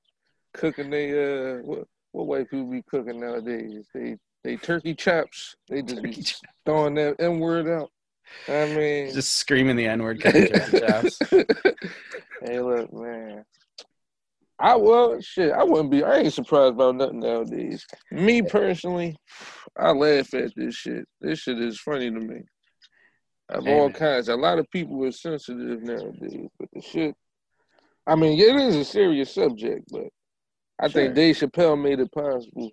cooking, 0.54 0.90
they 0.90 1.12
uh, 1.12 1.58
what, 1.64 1.88
what 2.12 2.28
white 2.28 2.50
people 2.50 2.70
be 2.70 2.84
cooking 2.84 3.20
nowadays? 3.20 3.88
They 3.94 4.18
they 4.44 4.58
turkey 4.58 4.94
chops. 4.94 5.56
They 5.70 5.82
just 5.82 5.96
Turkey 5.96 6.08
be 6.10 6.16
chops. 6.22 6.42
throwing 6.66 6.96
that 6.96 7.16
N 7.20 7.40
word 7.40 7.68
out. 7.68 7.90
I 8.48 8.66
mean, 8.68 9.14
Just 9.14 9.36
screaming 9.36 9.76
the 9.76 9.88
N 9.88 10.04
word 10.04 10.22
hey, 10.24 10.50
look, 12.60 12.94
man. 12.94 13.46
I 14.64 14.78
well, 14.78 15.20
shit. 15.20 15.52
I 15.52 15.62
wouldn't 15.64 15.92
be. 15.92 16.04
I 16.06 16.20
ain't 16.20 16.32
surprised 16.34 16.76
about 16.76 16.96
nothing 16.96 17.20
nowadays. 17.20 17.86
Me 18.12 18.42
personally, 18.42 19.18
I 19.78 19.92
laugh 19.92 20.34
at 20.34 20.56
this 20.56 20.74
shit. 20.74 21.06
This 21.20 21.40
shit 21.40 21.60
is 21.62 21.82
funny 21.82 22.10
to 22.10 22.20
me. 22.20 22.44
Of 23.50 23.68
all 23.68 23.92
kinds, 23.92 24.30
a 24.30 24.38
lot 24.38 24.60
of 24.60 24.72
people 24.72 25.04
are 25.04 25.12
sensitive 25.12 25.84
nowadays, 25.84 26.48
but 26.58 26.70
the 26.72 26.82
shit. 26.82 27.14
I 28.08 28.16
mean, 28.16 28.40
it 28.40 28.56
is 28.56 28.76
a 28.78 28.86
serious 28.86 29.34
subject, 29.34 29.84
but 29.92 30.08
I 30.80 30.88
Sure. 30.88 31.04
think 31.04 31.16
Dave 31.16 31.36
Chappelle 31.36 31.80
made 31.80 32.00
it 32.00 32.12
possible 32.14 32.72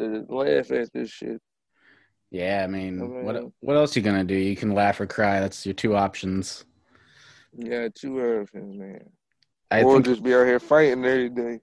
to 0.00 0.26
laugh 0.28 0.72
at 0.72 0.92
this 0.92 1.08
shit. 1.10 1.40
Yeah, 2.32 2.62
I 2.64 2.66
mean, 2.66 3.00
I 3.00 3.04
what 3.04 3.34
mean- 3.36 3.52
what 3.60 3.76
else 3.76 3.94
you 3.94 4.02
gonna 4.02 4.24
do? 4.24 4.34
You 4.34 4.56
can 4.56 4.74
laugh 4.74 5.00
or 5.00 5.06
cry. 5.06 5.38
That's 5.38 5.64
your 5.64 5.74
two 5.74 5.94
options. 5.94 6.64
Yeah, 7.56 7.88
two 7.94 8.20
options, 8.40 8.76
man. 8.76 9.08
I 9.72 9.82
think 9.82 10.04
just 10.06 10.22
be 10.22 10.34
out 10.34 10.46
here 10.46 10.60
fighting 10.60 11.04
every 11.04 11.28
day. 11.28 11.60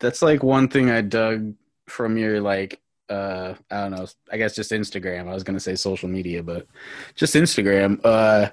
that's 0.00 0.22
like 0.22 0.42
one 0.42 0.68
thing 0.68 0.90
I 0.90 1.00
dug 1.00 1.54
from 1.88 2.16
your 2.16 2.40
like 2.40 2.80
uh 3.08 3.54
I 3.70 3.80
don't 3.82 3.90
know, 3.92 4.06
I 4.30 4.36
guess 4.36 4.54
just 4.54 4.70
Instagram. 4.72 5.28
I 5.28 5.34
was 5.34 5.44
gonna 5.44 5.60
say 5.60 5.74
social 5.74 6.08
media, 6.08 6.42
but 6.42 6.66
just 7.14 7.34
Instagram. 7.34 8.00
Uh 8.04 8.50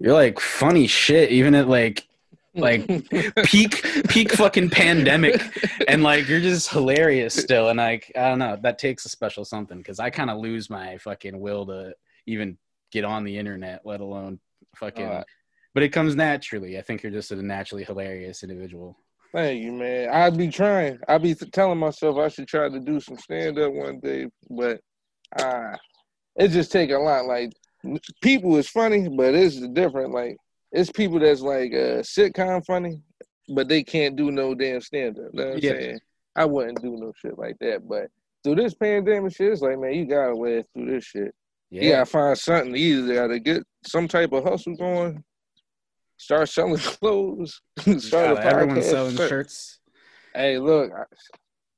you're 0.00 0.12
like 0.12 0.40
funny 0.40 0.86
shit, 0.86 1.30
even 1.30 1.54
at 1.54 1.68
like 1.68 2.06
like 2.54 2.86
peak 3.44 3.84
peak 4.08 4.32
fucking 4.32 4.70
pandemic 4.70 5.40
and 5.88 6.02
like 6.02 6.28
you're 6.28 6.40
just 6.40 6.70
hilarious 6.70 7.34
still 7.34 7.68
and 7.68 7.78
like 7.78 8.12
i 8.14 8.28
don't 8.28 8.38
know 8.38 8.56
that 8.62 8.78
takes 8.78 9.04
a 9.04 9.08
special 9.08 9.44
something 9.44 9.78
because 9.78 9.98
i 9.98 10.08
kind 10.08 10.30
of 10.30 10.38
lose 10.38 10.70
my 10.70 10.96
fucking 10.98 11.40
will 11.40 11.66
to 11.66 11.92
even 12.26 12.56
get 12.92 13.04
on 13.04 13.24
the 13.24 13.36
internet 13.36 13.84
let 13.84 14.00
alone 14.00 14.38
fucking 14.76 15.04
Uh, 15.04 15.24
but 15.74 15.82
it 15.82 15.90
comes 15.90 16.14
naturally 16.16 16.78
i 16.78 16.82
think 16.82 17.02
you're 17.02 17.12
just 17.12 17.32
a 17.32 17.36
naturally 17.36 17.84
hilarious 17.84 18.42
individual 18.42 18.96
Thank 19.32 19.64
you, 19.64 19.72
man. 19.72 20.10
I'd 20.10 20.38
be 20.38 20.46
trying. 20.46 20.96
I'd 21.08 21.22
be 21.24 21.34
telling 21.34 21.78
myself 21.80 22.18
I 22.18 22.28
should 22.28 22.46
try 22.46 22.68
to 22.68 22.78
do 22.78 23.00
some 23.00 23.18
stand 23.18 23.58
up 23.58 23.72
one 23.72 23.98
day, 23.98 24.28
but 24.48 24.80
uh 25.36 25.76
it 26.36 26.48
just 26.48 26.70
take 26.70 26.90
a 26.92 26.98
lot. 26.98 27.26
Like 27.26 27.50
people 28.22 28.56
is 28.58 28.68
funny, 28.68 29.08
but 29.08 29.34
it's 29.34 29.58
different. 29.72 30.12
Like 30.12 30.36
it's 30.70 30.92
people 30.92 31.18
that's 31.18 31.40
like 31.40 31.72
uh, 31.72 32.02
sitcom 32.02 32.64
funny, 32.64 33.02
but 33.52 33.66
they 33.68 33.82
can't 33.82 34.14
do 34.14 34.30
no 34.30 34.54
damn 34.54 34.80
stand 34.80 35.18
up. 35.18 35.34
Know 35.34 35.52
I'm 35.54 35.58
Yeah. 35.58 35.70
saying? 35.72 36.00
I 36.36 36.44
wouldn't 36.44 36.80
do 36.80 36.96
no 36.96 37.12
shit 37.20 37.36
like 37.36 37.56
that. 37.60 37.88
But 37.88 38.06
through 38.44 38.54
this 38.54 38.74
pandemic 38.74 39.34
shit, 39.34 39.52
it's 39.52 39.62
like 39.62 39.80
man, 39.80 39.94
you 39.94 40.06
gotta 40.06 40.36
laugh 40.36 40.64
through 40.74 40.92
this 40.92 41.04
shit. 41.06 41.34
yeah, 41.70 41.82
You 41.82 41.90
gotta 41.90 42.06
find 42.06 42.38
something. 42.38 42.76
You 42.76 43.02
either 43.02 43.14
gotta 43.14 43.40
get 43.40 43.64
some 43.84 44.06
type 44.06 44.32
of 44.32 44.44
hustle 44.44 44.76
going, 44.76 45.24
start 46.16 46.48
selling 46.48 46.76
clothes, 46.78 47.60
start 47.78 48.04
a 48.04 48.34
God, 48.34 48.46
everyone's 48.46 48.86
selling 48.86 49.16
shirts 49.16 49.80
Hey, 50.34 50.58
look, 50.58 50.90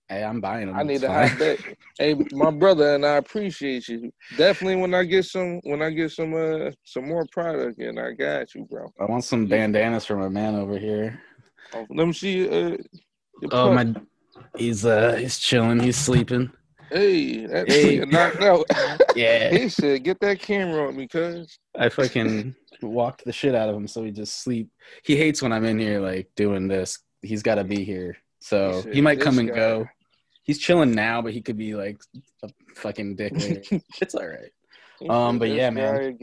hey 0.08 0.24
i'm 0.24 0.40
buying 0.40 0.68
them 0.68 0.76
I 0.78 0.82
need 0.82 1.00
to 1.00 1.08
fine. 1.08 1.38
hop 1.38 1.58
hey, 1.98 2.14
my 2.32 2.50
brother 2.50 2.94
and 2.94 3.04
I 3.04 3.16
appreciate 3.16 3.88
you. 3.88 4.10
Definitely 4.36 4.76
when 4.76 4.94
I 4.94 5.04
get 5.04 5.24
some 5.24 5.60
when 5.64 5.82
I 5.82 5.90
get 5.90 6.12
some 6.12 6.34
uh 6.34 6.70
some 6.84 7.08
more 7.08 7.26
product 7.32 7.80
in, 7.80 7.98
I 7.98 8.12
got 8.12 8.54
you, 8.54 8.66
bro. 8.70 8.92
i 9.00 9.04
want 9.04 9.24
some 9.24 9.46
bandanas 9.46 10.04
from 10.04 10.22
a 10.22 10.30
man 10.30 10.54
over 10.54 10.78
here 10.78 11.20
Oh, 11.74 11.86
let 11.90 12.06
me 12.06 12.12
see 12.12 12.48
uh 12.48 12.76
oh 13.50 13.72
my 13.72 13.94
he's 14.56 14.84
uh 14.86 15.14
he's 15.16 15.38
chilling 15.38 15.80
he's 15.80 15.96
sleeping 15.96 16.50
Hey, 16.90 17.46
that 17.46 17.68
Hey. 17.68 17.98
knocked 18.04 18.42
out. 18.42 18.64
yeah 19.16 19.50
he 19.50 19.68
said, 19.68 20.04
get 20.04 20.20
that 20.20 20.38
camera 20.38 20.88
on 20.88 20.96
me, 20.96 21.08
cuz. 21.08 21.58
I 21.78 21.88
fucking 21.88 22.54
walked 22.82 23.24
the 23.24 23.32
shit 23.32 23.54
out 23.54 23.68
of 23.68 23.74
him 23.76 23.86
so 23.86 24.02
he 24.04 24.10
just 24.10 24.42
sleep. 24.42 24.70
He 25.04 25.16
hates 25.16 25.42
when 25.42 25.52
I'm 25.52 25.64
in 25.64 25.78
here 25.78 26.00
like 26.00 26.30
doing 26.36 26.68
this. 26.68 26.98
He's 27.22 27.42
got 27.42 27.56
to 27.56 27.64
be 27.64 27.84
here. 27.84 28.16
So 28.40 28.82
He 28.92 29.00
might 29.00 29.20
come 29.20 29.38
and 29.38 29.48
guy." 29.48 29.54
go. 29.54 29.88
He's 30.44 30.58
chilling 30.58 30.92
now, 30.94 31.22
but 31.22 31.32
he 31.32 31.42
could 31.42 31.56
be 31.56 31.74
like 31.74 32.00
a 32.44 32.48
fucking 32.76 33.16
dick 33.16 33.32
it's 34.00 34.14
all 34.14 34.28
right. 34.28 34.52
Um, 35.08 35.38
but 35.38 35.48
yeah, 35.48 35.70
man. 35.70 36.16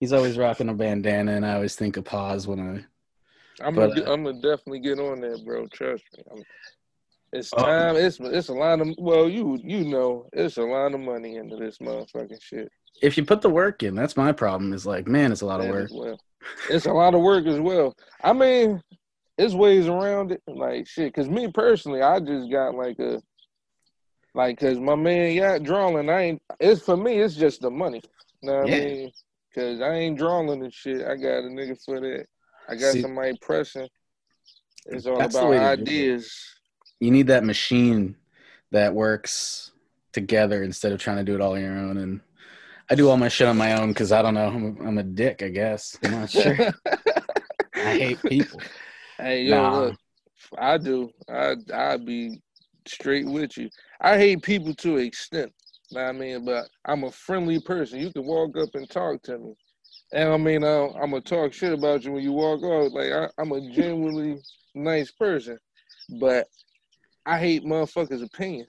He's 0.00 0.12
always 0.12 0.36
rocking 0.36 0.68
a 0.68 0.74
bandana, 0.74 1.32
and 1.32 1.46
I 1.46 1.54
always 1.54 1.76
think 1.76 1.96
of 1.96 2.04
pause 2.04 2.46
when 2.46 2.60
I. 2.60 3.64
I'm 3.64 3.74
But, 3.74 3.94
gonna, 3.94 4.02
uh, 4.10 4.12
I'm 4.12 4.24
gonna 4.24 4.40
definitely 4.40 4.80
get 4.80 4.98
on 4.98 5.20
that, 5.20 5.44
bro. 5.44 5.66
Trust 5.68 6.04
me. 6.16 6.24
I'm, 6.30 6.42
it's 7.32 7.52
Oh. 7.52 7.62
time. 7.62 7.96
It's 7.96 8.18
it's 8.20 8.48
a 8.48 8.54
lot 8.54 8.80
of 8.80 8.88
well, 8.98 9.28
you 9.28 9.58
you 9.62 9.84
know, 9.84 10.28
it's 10.32 10.56
a 10.56 10.62
lot 10.62 10.94
of 10.94 11.00
money 11.00 11.36
into 11.36 11.56
this 11.56 11.78
motherfucking 11.78 12.42
shit. 12.42 12.70
If 13.02 13.16
you 13.16 13.24
put 13.24 13.42
the 13.42 13.50
work 13.50 13.82
in, 13.82 13.94
that's 13.94 14.16
my 14.16 14.32
problem. 14.32 14.72
Is 14.72 14.86
like, 14.86 15.06
man, 15.06 15.32
it's 15.32 15.40
a 15.42 15.46
lot 15.46 15.60
of 15.60 15.68
work. 15.68 15.90
well. 15.92 16.18
It's 16.70 16.86
a 16.86 16.92
lot 16.92 17.14
of 17.14 17.20
work 17.22 17.46
as 17.46 17.58
well. 17.58 17.94
I 18.22 18.32
mean, 18.32 18.82
it's 19.38 19.54
ways 19.54 19.86
around 19.86 20.32
it. 20.32 20.42
Like 20.46 20.86
shit, 20.86 21.12
cause 21.14 21.28
me 21.28 21.50
personally, 21.50 22.02
I 22.02 22.20
just 22.20 22.50
got 22.50 22.74
like 22.74 22.98
a 22.98 23.20
like, 24.34 24.58
cause 24.58 24.78
my 24.78 24.94
man 24.94 25.36
got 25.36 25.62
drawing. 25.62 26.08
I 26.10 26.20
ain't. 26.22 26.42
It's 26.60 26.82
for 26.82 26.96
me. 26.96 27.18
It's 27.20 27.34
just 27.34 27.60
the 27.60 27.70
money. 27.70 28.02
Know 28.42 28.58
what 28.60 28.68
Yeah. 28.68 28.76
I 28.76 28.80
mean? 28.80 29.12
Cause 29.54 29.80
I 29.80 29.94
ain't 29.94 30.18
drawing 30.18 30.50
and 30.50 30.72
shit. 30.74 31.02
I 31.06 31.16
got 31.16 31.38
a 31.44 31.48
nigga 31.48 31.80
for 31.84 32.00
that. 32.00 32.26
I 32.68 32.74
got 32.76 32.92
See- 32.92 33.02
somebody 33.02 33.36
pressing. 33.40 33.88
It's 34.86 35.06
all 35.06 35.20
about 35.20 35.48
way 35.48 35.58
to 35.58 35.76
do 35.76 35.82
it. 35.82 35.82
ideas. 35.88 36.34
You 37.00 37.10
need 37.10 37.28
that 37.28 37.44
machine 37.44 38.16
that 38.70 38.92
works 38.94 39.70
together 40.12 40.62
instead 40.62 40.92
of 40.92 41.00
trying 41.00 41.16
to 41.18 41.24
do 41.24 41.34
it 41.34 41.40
all 41.40 41.54
on 41.54 41.60
your 41.62 41.76
own. 41.76 41.96
And 41.96 42.20
I 42.90 42.94
do 42.94 43.08
all 43.08 43.16
my 43.16 43.28
shit 43.28 43.48
on 43.48 43.56
my 43.56 43.80
own 43.80 43.88
because 43.88 44.12
I 44.12 44.22
don't 44.22 44.34
know. 44.34 44.48
I'm 44.48 44.64
a, 44.64 44.88
I'm 44.88 44.98
a 44.98 45.02
dick, 45.02 45.42
I 45.42 45.48
guess. 45.48 45.96
I'm 46.02 46.10
not 46.10 46.30
sure. 46.30 46.56
I 47.76 47.94
hate 47.94 48.24
people. 48.24 48.62
Hey, 49.16 49.44
yo, 49.44 49.62
Nah. 49.62 49.70
look, 49.70 49.96
I 50.58 50.76
do. 50.76 51.08
I 51.30 51.54
I 51.72 51.96
be 51.98 52.40
straight 52.84 53.26
with 53.28 53.56
you. 53.56 53.70
I 54.00 54.18
hate 54.18 54.42
people 54.42 54.74
to 54.74 54.96
an 54.96 55.04
extent. 55.04 55.52
I 55.96 56.10
mean, 56.10 56.44
but 56.44 56.66
I'm 56.84 57.04
a 57.04 57.12
friendly 57.12 57.60
person. 57.60 58.00
You 58.00 58.10
can 58.12 58.24
walk 58.24 58.58
up 58.58 58.74
and 58.74 58.90
talk 58.90 59.22
to 59.22 59.38
me, 59.38 59.54
and 60.12 60.30
I 60.30 60.36
mean, 60.36 60.64
I, 60.64 60.86
I'm 61.00 61.10
gonna 61.12 61.20
talk 61.20 61.52
shit 61.52 61.72
about 61.72 62.02
you 62.04 62.10
when 62.10 62.24
you 62.24 62.32
walk 62.32 62.64
out. 62.64 62.90
Like 62.90 63.12
I, 63.12 63.28
I'm 63.38 63.52
a 63.52 63.60
genuinely 63.70 64.40
nice 64.74 65.12
person, 65.12 65.58
but 66.08 66.48
I 67.24 67.38
hate 67.38 67.64
motherfuckers' 67.64 68.24
opinion. 68.24 68.66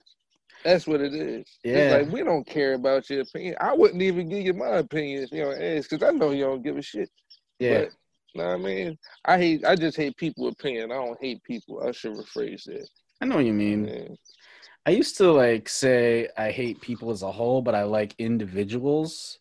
That's 0.66 0.88
what 0.88 1.00
it 1.00 1.14
is. 1.14 1.46
Yeah. 1.64 1.76
It's 1.78 2.04
like 2.04 2.14
we 2.14 2.24
don't 2.24 2.46
care 2.46 2.74
about 2.74 3.10
your 3.10 3.22
opinion. 3.22 3.56
I 3.62 3.74
wouldn't 3.74 4.02
even 4.02 4.28
give 4.28 4.44
you 4.44 4.54
my 4.54 4.78
opinion 4.78 5.24
if 5.24 5.32
you 5.32 5.44
don't 5.44 5.62
ask, 5.62 5.90
because 5.90 6.06
I 6.06 6.12
know 6.12 6.32
you 6.32 6.44
don't 6.44 6.64
give 6.64 6.76
a 6.76 6.82
shit. 6.82 7.10
Yeah. 7.60 7.84
But, 7.84 7.92
know 8.36 8.48
what 8.48 8.54
I 8.54 8.58
mean? 8.58 8.98
I 9.24 9.38
hate. 9.38 9.64
I 9.64 9.76
just 9.76 9.96
hate 9.96 10.18
people 10.18 10.48
opinion. 10.48 10.92
I 10.92 10.96
don't 10.96 11.22
hate 11.22 11.44
people. 11.44 11.84
I 11.88 11.92
should 11.92 12.14
rephrase 12.14 12.66
that. 12.66 12.88
I 13.22 13.26
know 13.26 13.36
what 13.38 13.46
you 13.46 13.54
mean. 13.54 13.88
Yeah. 13.88 14.16
I 14.86 14.92
used 14.92 15.18
to 15.18 15.32
like 15.32 15.70
say 15.70 16.30
I 16.38 16.52
hate 16.52 16.82
people 16.82 17.12
as 17.12 17.24
a 17.24 17.32
whole, 17.32 17.62
but 17.62 17.76
I 17.76 17.84
like 17.84 18.16
individuals 18.18 19.40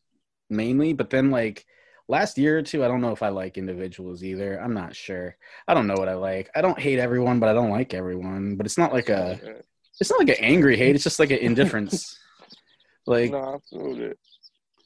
mainly. 0.48 0.92
But 0.92 1.10
then 1.10 1.30
like 1.30 1.66
last 2.06 2.38
year 2.38 2.58
or 2.58 2.62
two, 2.62 2.84
I 2.84 2.88
don't 2.88 3.00
know 3.00 3.12
if 3.12 3.22
I 3.22 3.28
like 3.28 3.58
individuals 3.58 4.22
either. 4.22 4.60
I'm 4.60 4.74
not 4.74 4.94
sure. 4.94 5.36
I 5.66 5.74
don't 5.74 5.86
know 5.86 5.96
what 5.96 6.08
I 6.08 6.14
like. 6.14 6.50
I 6.54 6.60
don't 6.60 6.78
hate 6.78 6.98
everyone, 6.98 7.40
but 7.40 7.48
I 7.48 7.52
don't 7.52 7.70
like 7.70 7.94
everyone. 7.94 8.56
But 8.56 8.66
it's 8.66 8.78
not 8.78 8.92
like 8.92 9.08
a 9.08 9.62
it's 10.00 10.10
not 10.10 10.20
like 10.20 10.30
an 10.30 10.44
angry 10.44 10.76
hate, 10.76 10.94
it's 10.94 11.04
just 11.04 11.18
like 11.18 11.30
an 11.30 11.38
indifference. 11.38 12.18
like 13.06 13.30
no, 13.30 13.38
I 13.38 13.58
feel 13.70 13.96
that. 13.96 14.16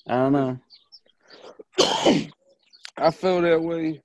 I 0.08 0.14
don't 0.14 0.32
know. 0.32 0.58
I 2.96 3.10
feel 3.10 3.40
that 3.42 3.62
way. 3.62 4.02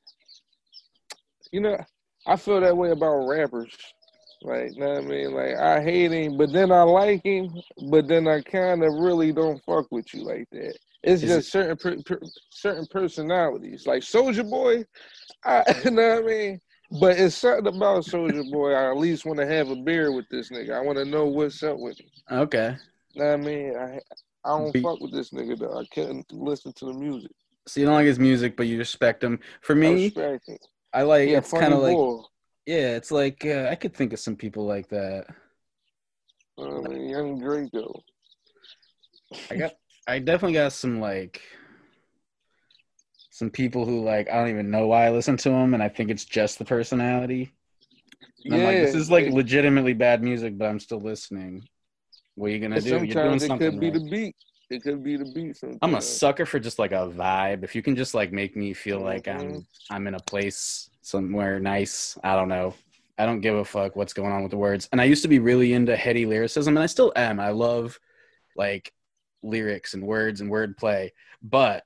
You 1.51 1.61
know, 1.61 1.77
I 2.25 2.35
feel 2.35 2.59
that 2.61 2.75
way 2.75 2.91
about 2.91 3.27
rappers. 3.27 3.75
Like, 4.41 4.75
know 4.75 4.89
what 4.89 4.97
I 4.97 5.01
mean? 5.01 5.33
Like, 5.33 5.55
I 5.55 5.81
hate 5.81 6.11
him, 6.11 6.37
but 6.37 6.51
then 6.51 6.71
I 6.71 6.83
like 6.83 7.23
him, 7.23 7.49
but 7.89 8.07
then 8.07 8.27
I 8.27 8.41
kind 8.41 8.83
of 8.83 8.93
really 8.93 9.31
don't 9.31 9.63
fuck 9.63 9.89
with 9.89 10.13
you 10.13 10.23
like 10.25 10.47
that. 10.51 10.77
It's 11.01 11.23
Is 11.23 11.29
just 11.29 11.51
certain 11.51 11.77
per, 11.77 12.01
per, 12.03 12.19
certain 12.49 12.85
personalities. 12.89 13.87
Like 13.87 14.03
Soulja 14.03 14.49
Boy, 14.49 14.85
I 15.45 15.63
you 15.83 15.91
know 15.91 16.15
what 16.15 16.23
I 16.23 16.27
mean. 16.27 16.61
But 16.99 17.17
it's 17.19 17.35
something 17.35 17.75
about 17.75 18.05
Soulja 18.05 18.49
Boy. 18.51 18.73
I 18.73 18.91
at 18.91 18.97
least 18.97 19.25
want 19.25 19.39
to 19.39 19.47
have 19.47 19.69
a 19.69 19.75
beer 19.75 20.11
with 20.11 20.29
this 20.29 20.49
nigga. 20.49 20.73
I 20.73 20.81
want 20.81 20.97
to 20.99 21.05
know 21.05 21.25
what's 21.25 21.63
up 21.63 21.79
with 21.79 21.99
him. 21.99 22.07
Okay. 22.31 22.77
I 23.19 23.35
mean? 23.35 23.75
I 23.75 23.99
I 24.45 24.49
don't 24.57 24.73
Be- 24.73 24.81
fuck 24.81 24.99
with 24.99 25.11
this 25.11 25.31
nigga 25.31 25.57
though. 25.57 25.79
I 25.79 25.85
can't 25.91 26.25
listen 26.31 26.73
to 26.73 26.85
the 26.85 26.93
music. 26.93 27.31
So 27.67 27.79
you 27.79 27.85
don't 27.85 27.95
like 27.95 28.05
his 28.05 28.19
music, 28.19 28.57
but 28.57 28.67
you 28.67 28.77
respect 28.77 29.23
him. 29.23 29.39
For 29.61 29.73
me, 29.73 30.09
him. 30.09 30.39
I 30.93 31.03
like 31.03 31.29
Yeah, 31.29 31.37
it's 31.37 31.51
kind 31.51 31.73
of 31.73 31.79
like 31.79 31.97
yeah, 32.65 32.95
it's 32.95 33.11
like 33.11 33.45
uh, 33.45 33.67
I 33.69 33.75
could 33.75 33.93
think 33.93 34.13
of 34.13 34.19
some 34.19 34.35
people 34.35 34.65
like 34.65 34.89
that. 34.89 35.25
I 36.59 36.63
mean, 36.63 37.09
young 37.09 37.39
Draco. 37.39 38.03
I 39.49 39.55
got 39.55 39.73
I 40.07 40.19
definitely 40.19 40.53
got 40.53 40.73
some 40.73 40.99
like 40.99 41.41
some 43.33 43.49
people 43.49 43.83
who 43.83 44.03
like 44.03 44.29
I 44.29 44.35
don't 44.35 44.49
even 44.49 44.69
know 44.69 44.85
why 44.85 45.07
I 45.07 45.09
listen 45.09 45.35
to 45.37 45.49
them, 45.49 45.73
and 45.73 45.81
I 45.81 45.89
think 45.89 46.11
it's 46.11 46.23
just 46.23 46.59
the 46.59 46.65
personality. 46.65 47.51
And 48.45 48.53
I'm 48.53 48.63
like, 48.63 48.77
this 48.77 48.93
is 48.93 49.09
like 49.09 49.33
legitimately 49.33 49.93
bad 49.93 50.21
music, 50.21 50.55
but 50.55 50.65
I'm 50.65 50.79
still 50.79 50.99
listening. 51.01 51.67
What 52.35 52.47
are 52.47 52.49
you 52.51 52.59
gonna 52.59 52.79
do? 52.79 52.89
You're 52.89 52.99
doing 52.99 53.11
sometimes 53.39 53.43
it 53.43 53.47
something. 53.47 53.71
could 53.71 53.79
be 53.79 53.89
right. 53.89 53.93
the 53.95 54.09
beat. 54.09 54.35
It 54.69 54.83
could 54.83 55.03
be 55.03 55.17
the 55.17 55.25
beat. 55.25 55.57
Sometimes. 55.57 55.79
I'm 55.81 55.95
a 55.95 56.01
sucker 56.01 56.45
for 56.45 56.59
just 56.59 56.77
like 56.77 56.91
a 56.91 57.09
vibe. 57.09 57.63
If 57.63 57.73
you 57.73 57.81
can 57.81 57.95
just 57.95 58.13
like 58.13 58.31
make 58.31 58.55
me 58.55 58.71
feel 58.71 58.99
like 58.99 59.27
I'm 59.27 59.39
Mhm. 59.53 59.65
I'm 59.89 60.05
in 60.05 60.13
a 60.13 60.19
place 60.19 60.91
somewhere 61.01 61.59
nice. 61.59 62.15
I 62.23 62.35
don't 62.35 62.49
know. 62.49 62.75
I 63.17 63.25
don't 63.25 63.41
give 63.41 63.55
a 63.55 63.65
fuck 63.65 63.95
what's 63.95 64.13
going 64.13 64.31
on 64.31 64.43
with 64.43 64.51
the 64.51 64.57
words. 64.57 64.87
And 64.91 65.01
I 65.01 65.05
used 65.05 65.23
to 65.23 65.27
be 65.27 65.39
really 65.39 65.73
into 65.73 65.95
heady 65.95 66.27
lyricism, 66.27 66.77
and 66.77 66.83
I 66.83 66.87
still 66.87 67.11
am. 67.15 67.39
I 67.39 67.49
love 67.49 67.99
like 68.55 68.93
lyrics 69.41 69.95
and 69.95 70.03
words 70.03 70.39
and 70.39 70.51
wordplay. 70.51 71.09
But 71.41 71.83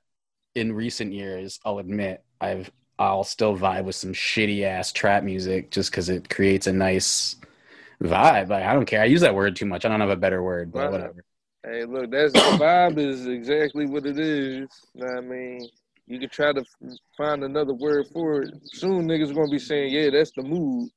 in 0.57 0.73
recent 0.73 1.13
years, 1.13 1.59
I'll 1.63 1.79
admit 1.79 2.23
I've 2.41 2.71
I'll 2.99 3.23
still 3.23 3.55
vibe 3.55 3.85
with 3.85 3.95
some 3.95 4.11
shitty 4.11 4.63
ass 4.63 4.91
trap 4.91 5.23
music 5.23 5.69
just 5.69 5.91
because 5.91 6.09
it 6.09 6.29
creates 6.29 6.65
a 6.65 6.73
nice 6.73 7.35
vibe. 8.01 8.49
Like 8.49 8.63
I 8.63 8.73
don't 8.73 8.85
care. 8.85 9.01
I 9.01 9.05
use 9.05 9.21
that 9.21 9.35
word 9.35 9.55
too 9.55 9.67
much. 9.67 9.85
I 9.85 9.89
don't 9.89 10.01
have 10.01 10.09
a 10.09 10.15
better 10.15 10.41
word, 10.41 10.71
but 10.71 10.91
whatever. 10.91 11.23
Hey, 11.63 11.85
look, 11.85 12.09
that's 12.09 12.33
the 12.33 12.39
vibe 12.39 12.97
is 12.97 13.27
exactly 13.27 13.85
what 13.85 14.05
it 14.05 14.17
is. 14.17 14.67
I 15.15 15.21
mean, 15.21 15.69
you 16.07 16.19
can 16.19 16.29
try 16.29 16.53
to 16.53 16.63
find 17.15 17.43
another 17.43 17.73
word 17.73 18.07
for 18.11 18.41
it. 18.41 18.53
Soon, 18.63 19.07
niggas 19.07 19.35
gonna 19.35 19.49
be 19.49 19.59
saying, 19.59 19.93
"Yeah, 19.93 20.09
that's 20.09 20.31
the 20.31 20.43
mood." 20.43 20.89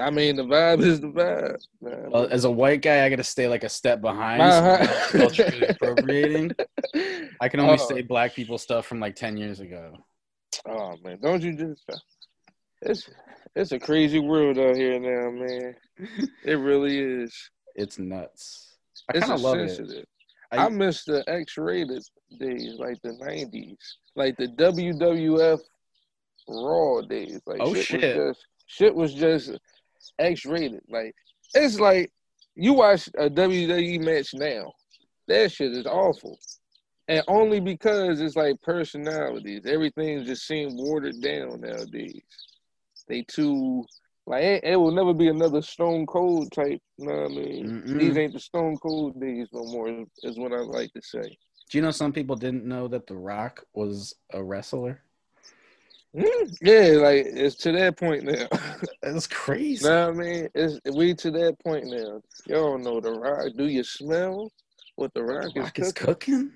I 0.00 0.10
mean, 0.10 0.36
the 0.36 0.42
vibe 0.44 0.80
is 0.82 1.00
the 1.00 1.08
vibe. 1.08 1.58
Nah, 1.80 2.08
Well, 2.10 2.28
as 2.30 2.44
a 2.44 2.50
white 2.50 2.82
guy, 2.82 3.04
I 3.04 3.08
got 3.10 3.16
to 3.16 3.24
stay 3.24 3.48
like 3.48 3.64
a 3.64 3.68
step 3.68 4.00
behind. 4.00 4.42
Uh-huh. 4.42 4.86
so 5.08 5.18
culturally 5.18 5.66
appropriating. 5.66 6.52
I 7.40 7.48
can 7.48 7.60
only 7.60 7.74
Oh. 7.80 7.88
say 7.88 8.02
black 8.02 8.34
people 8.34 8.58
stuff 8.58 8.86
from 8.86 9.00
like 9.00 9.14
ten 9.16 9.36
years 9.36 9.60
ago. 9.60 9.96
Oh 10.68 10.94
man, 11.04 11.18
don't 11.22 11.42
you 11.42 11.54
just? 11.56 11.84
It's 12.82 13.08
it's 13.54 13.72
a 13.72 13.78
crazy 13.78 14.18
world 14.18 14.58
out 14.58 14.76
here 14.76 14.98
now, 14.98 15.30
man. 15.30 15.74
It 16.44 16.54
really 16.54 16.98
is. 16.98 17.34
It's 17.76 17.98
nuts. 17.98 18.76
I 19.08 19.18
kind 19.18 19.32
of 19.32 19.40
love 19.40 19.58
it. 19.58 20.08
I- 20.52 20.66
I, 20.66 20.68
miss 20.68 21.04
the 21.04 21.22
X-rated 21.28 22.02
days, 22.40 22.74
like 22.78 22.98
the 23.04 23.10
'90s, 23.10 23.76
like 24.16 24.36
the 24.36 24.48
WWF 24.48 25.60
Raw 26.48 27.00
days. 27.02 27.40
Like 27.46 27.60
Oh, 27.60 27.72
shit, 27.74 27.84
shit. 28.00 28.16
was 28.16 28.36
just 28.36 28.46
shit 28.66 28.94
was 28.94 29.14
just 29.14 29.50
X-rated. 30.18 30.82
Like 30.88 31.14
it's 31.54 31.80
like 31.80 32.12
you 32.54 32.72
watch 32.74 33.08
a 33.18 33.30
WWE 33.30 34.04
match 34.04 34.34
now, 34.34 34.72
that 35.28 35.52
shit 35.52 35.72
is 35.72 35.86
awful, 35.86 36.38
and 37.08 37.22
only 37.28 37.60
because 37.60 38.20
it's 38.20 38.36
like 38.36 38.60
personalities. 38.62 39.62
Everything 39.66 40.24
just 40.24 40.46
seems 40.46 40.74
watered 40.76 41.20
down 41.20 41.60
nowadays. 41.60 42.22
They 43.08 43.22
too 43.22 43.84
like 44.26 44.44
it, 44.44 44.64
it 44.64 44.76
will 44.76 44.92
never 44.92 45.12
be 45.12 45.28
another 45.28 45.62
Stone 45.62 46.06
Cold 46.06 46.52
type. 46.52 46.80
You 46.98 47.06
know 47.06 47.22
what 47.22 47.32
I 47.32 47.34
mean? 47.34 47.82
Mm-mm. 47.84 47.98
These 47.98 48.16
ain't 48.16 48.32
the 48.32 48.40
Stone 48.40 48.76
Cold 48.78 49.20
days 49.20 49.48
no 49.52 49.64
more. 49.64 49.88
Is 50.22 50.38
what 50.38 50.52
I 50.52 50.58
like 50.58 50.92
to 50.92 51.02
say. 51.02 51.36
Do 51.70 51.78
you 51.78 51.82
know 51.82 51.90
some 51.90 52.12
people 52.12 52.36
didn't 52.36 52.64
know 52.64 52.88
that 52.88 53.06
The 53.06 53.16
Rock 53.16 53.64
was 53.74 54.14
a 54.32 54.42
wrestler? 54.42 55.02
Mm, 56.14 56.56
Yeah, 56.60 56.98
like 57.00 57.26
it's 57.26 57.56
to 57.56 57.72
that 57.72 57.96
point 57.96 58.24
now. 58.24 58.48
That's 59.02 59.26
crazy. 59.26 59.84
know 59.84 60.08
what 60.08 60.14
I 60.16 60.18
mean? 60.18 60.48
It's 60.54 60.80
we 60.92 61.14
to 61.14 61.30
that 61.32 61.56
point 61.62 61.86
now. 61.86 62.20
Y'all 62.46 62.78
know 62.78 63.00
the 63.00 63.12
rock. 63.12 63.52
Do 63.56 63.66
you 63.68 63.84
smell 63.84 64.50
what 64.96 65.14
the 65.14 65.22
rock, 65.22 65.52
Rock 65.56 65.78
is 65.78 65.86
is 65.86 65.92
cooking? 65.92 66.14
cooking. 66.14 66.52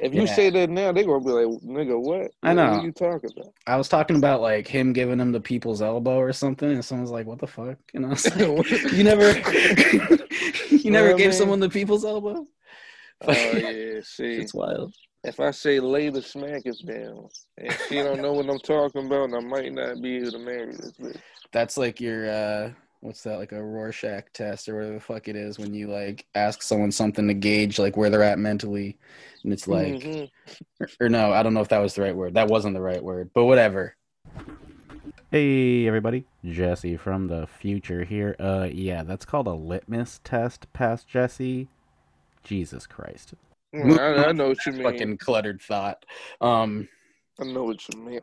If 0.00 0.14
you 0.14 0.26
Yeah. 0.26 0.34
say 0.34 0.50
that 0.50 0.70
now, 0.70 0.92
they're 0.92 1.04
gonna 1.04 1.24
be 1.24 1.30
like, 1.30 1.46
"Nigga, 1.62 2.00
what? 2.00 2.32
I 2.42 2.52
What 2.52 2.56
know. 2.56 2.62
are 2.62 2.84
you 2.86 2.92
talking 2.92 3.30
about?" 3.36 3.52
I 3.66 3.76
was 3.76 3.88
talking 3.88 4.16
about 4.16 4.40
like 4.40 4.66
him 4.66 4.92
giving 4.92 5.20
him 5.20 5.30
the 5.32 5.40
people's 5.40 5.82
elbow 5.82 6.16
or 6.18 6.32
something, 6.32 6.70
and 6.70 6.84
someone's 6.84 7.10
like, 7.10 7.26
"What 7.26 7.38
the 7.38 7.46
fuck?" 7.46 7.78
I 7.94 8.00
was 8.00 8.34
like, 8.34 8.82
"You 8.90 9.04
never, 9.04 9.32
you 10.70 10.90
never 10.90 11.08
Well, 11.08 11.18
gave 11.18 11.30
man. 11.30 11.32
someone 11.34 11.60
the 11.60 11.68
people's 11.70 12.04
elbow." 12.04 12.46
Oh 13.22 13.56
yeah, 13.56 14.00
see. 14.02 14.36
it's 14.40 14.54
wild. 14.54 14.94
If 15.22 15.38
I 15.38 15.50
say 15.50 15.80
lay 15.80 16.08
the 16.08 16.20
smackers 16.20 16.84
down, 16.84 17.28
and 17.58 17.76
she 17.88 17.96
don't 17.96 18.22
know 18.22 18.32
what 18.32 18.48
I'm 18.48 18.58
talking 18.58 19.06
about, 19.06 19.34
I 19.34 19.40
might 19.40 19.72
not 19.72 20.00
be 20.00 20.16
able 20.16 20.32
to 20.32 20.38
marry 20.38 20.72
this 20.72 20.92
bitch. 20.92 21.20
That's 21.52 21.76
like 21.76 22.00
your 22.00 22.30
uh 22.30 22.70
what's 23.00 23.22
that 23.24 23.38
like 23.38 23.52
a 23.52 23.62
Rorschach 23.62 24.32
test 24.32 24.68
or 24.68 24.76
whatever 24.76 24.94
the 24.94 25.00
fuck 25.00 25.28
it 25.28 25.36
is 25.36 25.58
when 25.58 25.74
you 25.74 25.88
like 25.88 26.26
ask 26.34 26.62
someone 26.62 26.92
something 26.92 27.26
to 27.28 27.34
gauge 27.34 27.78
like 27.78 27.96
where 27.96 28.08
they're 28.10 28.22
at 28.22 28.38
mentally 28.38 28.98
and 29.42 29.52
it's 29.52 29.66
like 29.66 29.94
Mhm. 29.94 30.30
or, 30.80 30.88
or 31.00 31.08
no, 31.08 31.32
I 31.32 31.42
don't 31.42 31.54
know 31.54 31.60
if 31.62 31.68
that 31.68 31.78
was 31.78 31.94
the 31.94 32.02
right 32.02 32.14
word. 32.16 32.34
That 32.34 32.48
wasn't 32.48 32.74
the 32.74 32.80
right 32.82 33.02
word, 33.02 33.30
but 33.34 33.44
whatever. 33.46 33.96
Hey 35.30 35.86
everybody, 35.86 36.24
Jesse 36.44 36.96
from 36.96 37.28
the 37.28 37.46
future 37.46 38.04
here. 38.04 38.36
Uh 38.38 38.68
yeah, 38.70 39.02
that's 39.02 39.24
called 39.26 39.46
a 39.46 39.54
litmus 39.54 40.20
test 40.24 40.72
past 40.72 41.08
Jesse. 41.08 41.68
Jesus 42.42 42.86
Christ. 42.86 43.34
I, 43.74 44.26
I 44.26 44.32
know 44.32 44.48
what 44.48 44.64
you 44.66 44.72
mean. 44.72 44.82
Fucking 44.84 45.18
cluttered 45.18 45.62
thought. 45.62 46.04
Um 46.40 46.88
I 47.40 47.44
know 47.44 47.64
what 47.64 47.86
you 47.88 48.00
mean. 48.00 48.20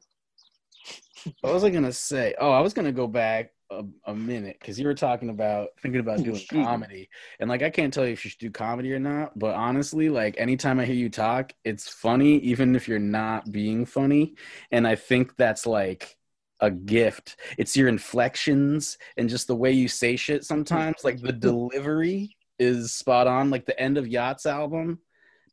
what 1.42 1.54
was 1.54 1.64
I 1.64 1.70
gonna 1.70 1.92
say? 1.92 2.36
Oh, 2.40 2.52
I 2.52 2.62
was 2.62 2.74
gonna 2.74 2.92
go 2.92 3.08
back 3.08 3.52
a, 3.70 3.84
a 4.06 4.16
minute 4.16 4.58
because 4.60 4.80
you 4.80 4.86
were 4.86 4.94
talking 4.94 5.30
about 5.30 5.70
thinking 5.82 6.00
about 6.00 6.20
Oh, 6.20 6.24
doing 6.24 6.42
comedy, 6.50 7.10
and 7.40 7.50
like 7.50 7.64
I 7.64 7.70
can't 7.70 7.94
tell 7.94 8.06
you 8.06 8.14
if 8.14 8.24
you 8.24 8.32
should 8.32 8.40
do 8.40 8.52
comedy 8.52 8.94
or 8.94 9.00
not. 9.00 9.38
But 9.38 9.56
honestly, 9.56 10.10
like 10.10 10.36
anytime 10.38 10.80
I 10.80 10.86
hear 10.86 10.96
you 10.96 11.10
talk, 11.10 11.54
it's 11.64 11.90
funny, 11.90 12.38
even 12.40 12.76
if 12.76 12.88
you're 12.88 13.00
not 13.00 13.52
being 13.52 13.86
funny. 13.86 14.36
And 14.72 14.88
I 14.88 14.96
think 14.96 15.36
that's 15.36 15.66
like 15.66 16.18
a 16.60 16.72
gift. 16.72 17.38
It's 17.58 17.76
your 17.78 17.88
inflections 17.88 18.98
and 19.18 19.30
just 19.30 19.48
the 19.48 19.56
way 19.56 19.72
you 19.72 19.88
say 19.88 20.16
shit. 20.16 20.44
Sometimes, 20.44 21.04
like 21.04 21.22
the 21.22 21.34
delivery 21.34 22.36
is 22.60 22.94
spot 22.94 23.28
on. 23.28 23.50
Like 23.50 23.66
the 23.66 23.80
end 23.80 23.98
of 23.98 24.08
Yachts 24.08 24.46
album, 24.46 25.00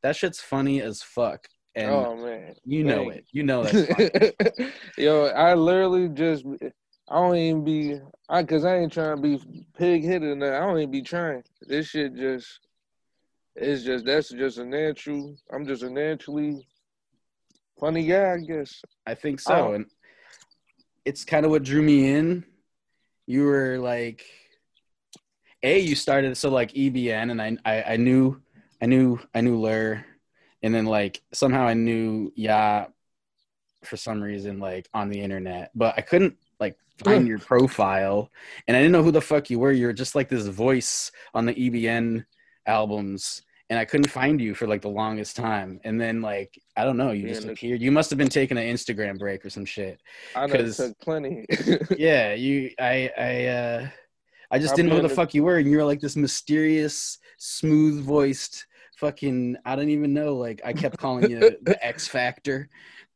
that 0.04 0.14
shit's 0.14 0.38
funny 0.38 0.82
as 0.82 1.02
fuck. 1.02 1.48
And 1.74 1.90
oh 1.90 2.14
man, 2.14 2.54
you 2.62 2.84
know 2.84 3.08
thank 3.08 3.14
it. 3.14 3.26
You 3.32 3.42
know 3.42 3.64
that. 3.64 4.72
Yo, 4.98 5.24
I 5.28 5.54
literally 5.54 6.10
just 6.10 6.44
I 7.08 7.14
don't 7.14 7.36
even 7.36 7.64
be 7.64 8.00
I 8.28 8.44
cause 8.44 8.66
I 8.66 8.76
ain't 8.76 8.92
trying 8.92 9.16
to 9.16 9.22
be 9.22 9.66
pig 9.76 10.04
headed 10.04 10.30
and 10.30 10.44
I 10.44 10.60
don't 10.60 10.78
even 10.78 10.90
be 10.90 11.00
trying. 11.00 11.42
This 11.62 11.88
shit 11.88 12.14
just 12.16 12.60
it's 13.56 13.82
just 13.82 14.04
that's 14.04 14.28
just 14.28 14.58
a 14.58 14.64
natural 14.66 15.36
I'm 15.50 15.66
just 15.66 15.82
a 15.82 15.90
naturally 15.90 16.68
funny 17.80 18.06
guy, 18.06 18.34
I 18.34 18.38
guess. 18.38 18.82
I 19.06 19.14
think 19.14 19.40
so. 19.40 19.54
Oh. 19.54 19.72
And 19.72 19.86
it's 21.06 21.24
kind 21.24 21.46
of 21.46 21.50
what 21.50 21.62
drew 21.62 21.82
me 21.82 22.10
in. 22.10 22.44
You 23.26 23.44
were 23.44 23.78
like, 23.78 24.22
A, 25.62 25.78
you 25.78 25.94
started 25.94 26.36
so 26.36 26.50
like 26.50 26.74
EBN 26.74 27.30
and 27.30 27.40
I, 27.40 27.56
I, 27.64 27.82
I 27.94 27.96
knew 27.96 28.42
I 28.82 28.86
knew 28.86 29.20
I 29.34 29.40
knew 29.40 29.58
Lur 29.60 30.04
and 30.62 30.74
then 30.74 30.86
like 30.86 31.22
somehow 31.32 31.66
I 31.66 31.74
knew 31.74 32.32
Yeah 32.34 32.86
for 33.82 33.96
some 33.96 34.22
reason, 34.22 34.58
like 34.58 34.88
on 34.94 35.10
the 35.10 35.20
internet. 35.20 35.70
But 35.74 35.94
I 35.96 36.00
couldn't 36.00 36.36
like 36.58 36.76
find 37.04 37.26
your 37.28 37.38
profile 37.38 38.30
and 38.66 38.76
I 38.76 38.80
didn't 38.80 38.92
know 38.92 39.02
who 39.02 39.10
the 39.10 39.20
fuck 39.20 39.50
you 39.50 39.58
were. 39.58 39.72
You 39.72 39.86
were 39.86 39.92
just 39.92 40.14
like 40.14 40.28
this 40.28 40.46
voice 40.46 41.12
on 41.34 41.46
the 41.46 41.54
EBN 41.54 42.24
albums 42.66 43.42
and 43.70 43.78
I 43.78 43.84
couldn't 43.84 44.10
find 44.10 44.40
you 44.40 44.54
for 44.54 44.66
like 44.66 44.82
the 44.82 44.88
longest 44.88 45.36
time. 45.36 45.80
And 45.84 46.00
then 46.00 46.22
like 46.22 46.58
I 46.76 46.84
don't 46.84 46.96
know, 46.96 47.12
you 47.12 47.26
Yeah, 47.26 47.34
just 47.34 47.48
appeared. 47.48 47.80
You 47.82 47.92
must 47.92 48.10
have 48.10 48.18
been 48.18 48.28
taking 48.28 48.58
an 48.58 48.64
Instagram 48.64 49.18
break 49.18 49.44
or 49.44 49.50
some 49.50 49.64
shit. 49.64 50.00
I 50.34 50.46
took 50.46 50.98
plenty. 51.00 51.46
Yeah, 51.96 52.34
you 52.34 52.70
I 52.78 53.10
I 53.16 53.46
uh 53.46 53.88
I 54.50 54.58
just 54.58 54.76
didn't 54.76 54.90
know 54.90 54.96
who 54.96 55.08
the 55.08 55.14
fuck 55.14 55.34
you 55.34 55.44
were 55.44 55.58
and 55.58 55.70
you 55.70 55.76
were 55.78 55.84
like 55.84 56.00
this 56.00 56.16
mysterious, 56.16 57.18
smooth 57.38 58.02
voiced 58.02 58.66
fucking 58.96 59.56
I 59.64 59.76
don't 59.76 59.90
even 59.90 60.14
know, 60.14 60.36
like 60.36 60.60
I 60.64 60.72
kept 60.72 60.98
calling 60.98 61.30
you 61.30 61.38
the 61.62 61.78
X 61.84 62.08
Factor. 62.08 62.68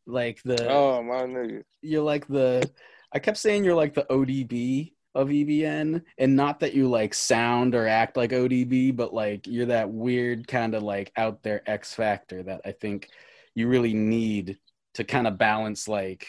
Like 0.06 0.42
the 0.42 0.68
oh 0.70 1.02
my 1.02 1.22
nigga. 1.22 1.62
you're 1.82 2.02
like 2.02 2.26
the 2.26 2.68
I 3.12 3.18
kept 3.18 3.36
saying 3.36 3.64
you're 3.64 3.74
like 3.74 3.94
the 3.94 4.06
ODB 4.10 4.92
of 5.14 5.28
EBN 5.28 6.02
and 6.16 6.36
not 6.36 6.60
that 6.60 6.74
you 6.74 6.88
like 6.88 7.12
sound 7.12 7.74
or 7.74 7.86
act 7.86 8.16
like 8.16 8.30
ODB 8.30 8.96
but 8.96 9.12
like 9.12 9.46
you're 9.46 9.66
that 9.66 9.90
weird 9.90 10.46
kind 10.46 10.74
of 10.74 10.82
like 10.82 11.12
out 11.16 11.42
there 11.42 11.62
X 11.68 11.94
factor 11.94 12.42
that 12.42 12.62
I 12.64 12.72
think 12.72 13.10
you 13.54 13.68
really 13.68 13.92
need 13.92 14.58
to 14.94 15.04
kind 15.04 15.26
of 15.26 15.36
balance 15.36 15.88
like 15.88 16.26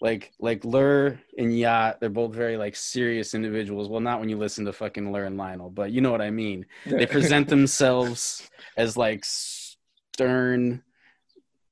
like 0.00 0.32
like 0.40 0.64
Lur 0.64 1.20
and 1.36 1.56
Yacht 1.56 2.00
they're 2.00 2.08
both 2.08 2.34
very 2.34 2.56
like 2.56 2.74
serious 2.76 3.34
individuals 3.34 3.88
well 3.88 4.00
not 4.00 4.20
when 4.20 4.28
you 4.28 4.36
listen 4.38 4.64
to 4.64 4.72
fucking 4.72 5.12
Lur 5.12 5.24
and 5.24 5.36
Lionel 5.36 5.70
but 5.70 5.92
you 5.92 6.00
know 6.00 6.10
what 6.12 6.22
I 6.22 6.30
mean 6.30 6.66
they 6.86 7.06
present 7.06 7.48
themselves 7.50 8.48
as 8.76 8.96
like 8.96 9.24
stern 9.24 10.82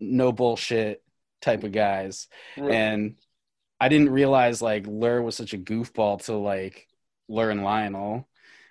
no 0.01 0.33
bullshit 0.33 1.03
type 1.41 1.64
of 1.64 1.73
guys 1.73 2.29
Right. 2.57 2.73
and 2.73 3.17
I 3.81 3.88
didn't 3.88 4.11
realize 4.11 4.61
like 4.61 4.87
Lur 4.87 5.23
was 5.23 5.37
such 5.37 5.55
a 5.55 5.59
goofball 5.59 6.25
to 6.25 6.35
like 6.35 6.88
Lur 7.29 7.51
and 7.51 7.62
Lionel. 7.62 8.29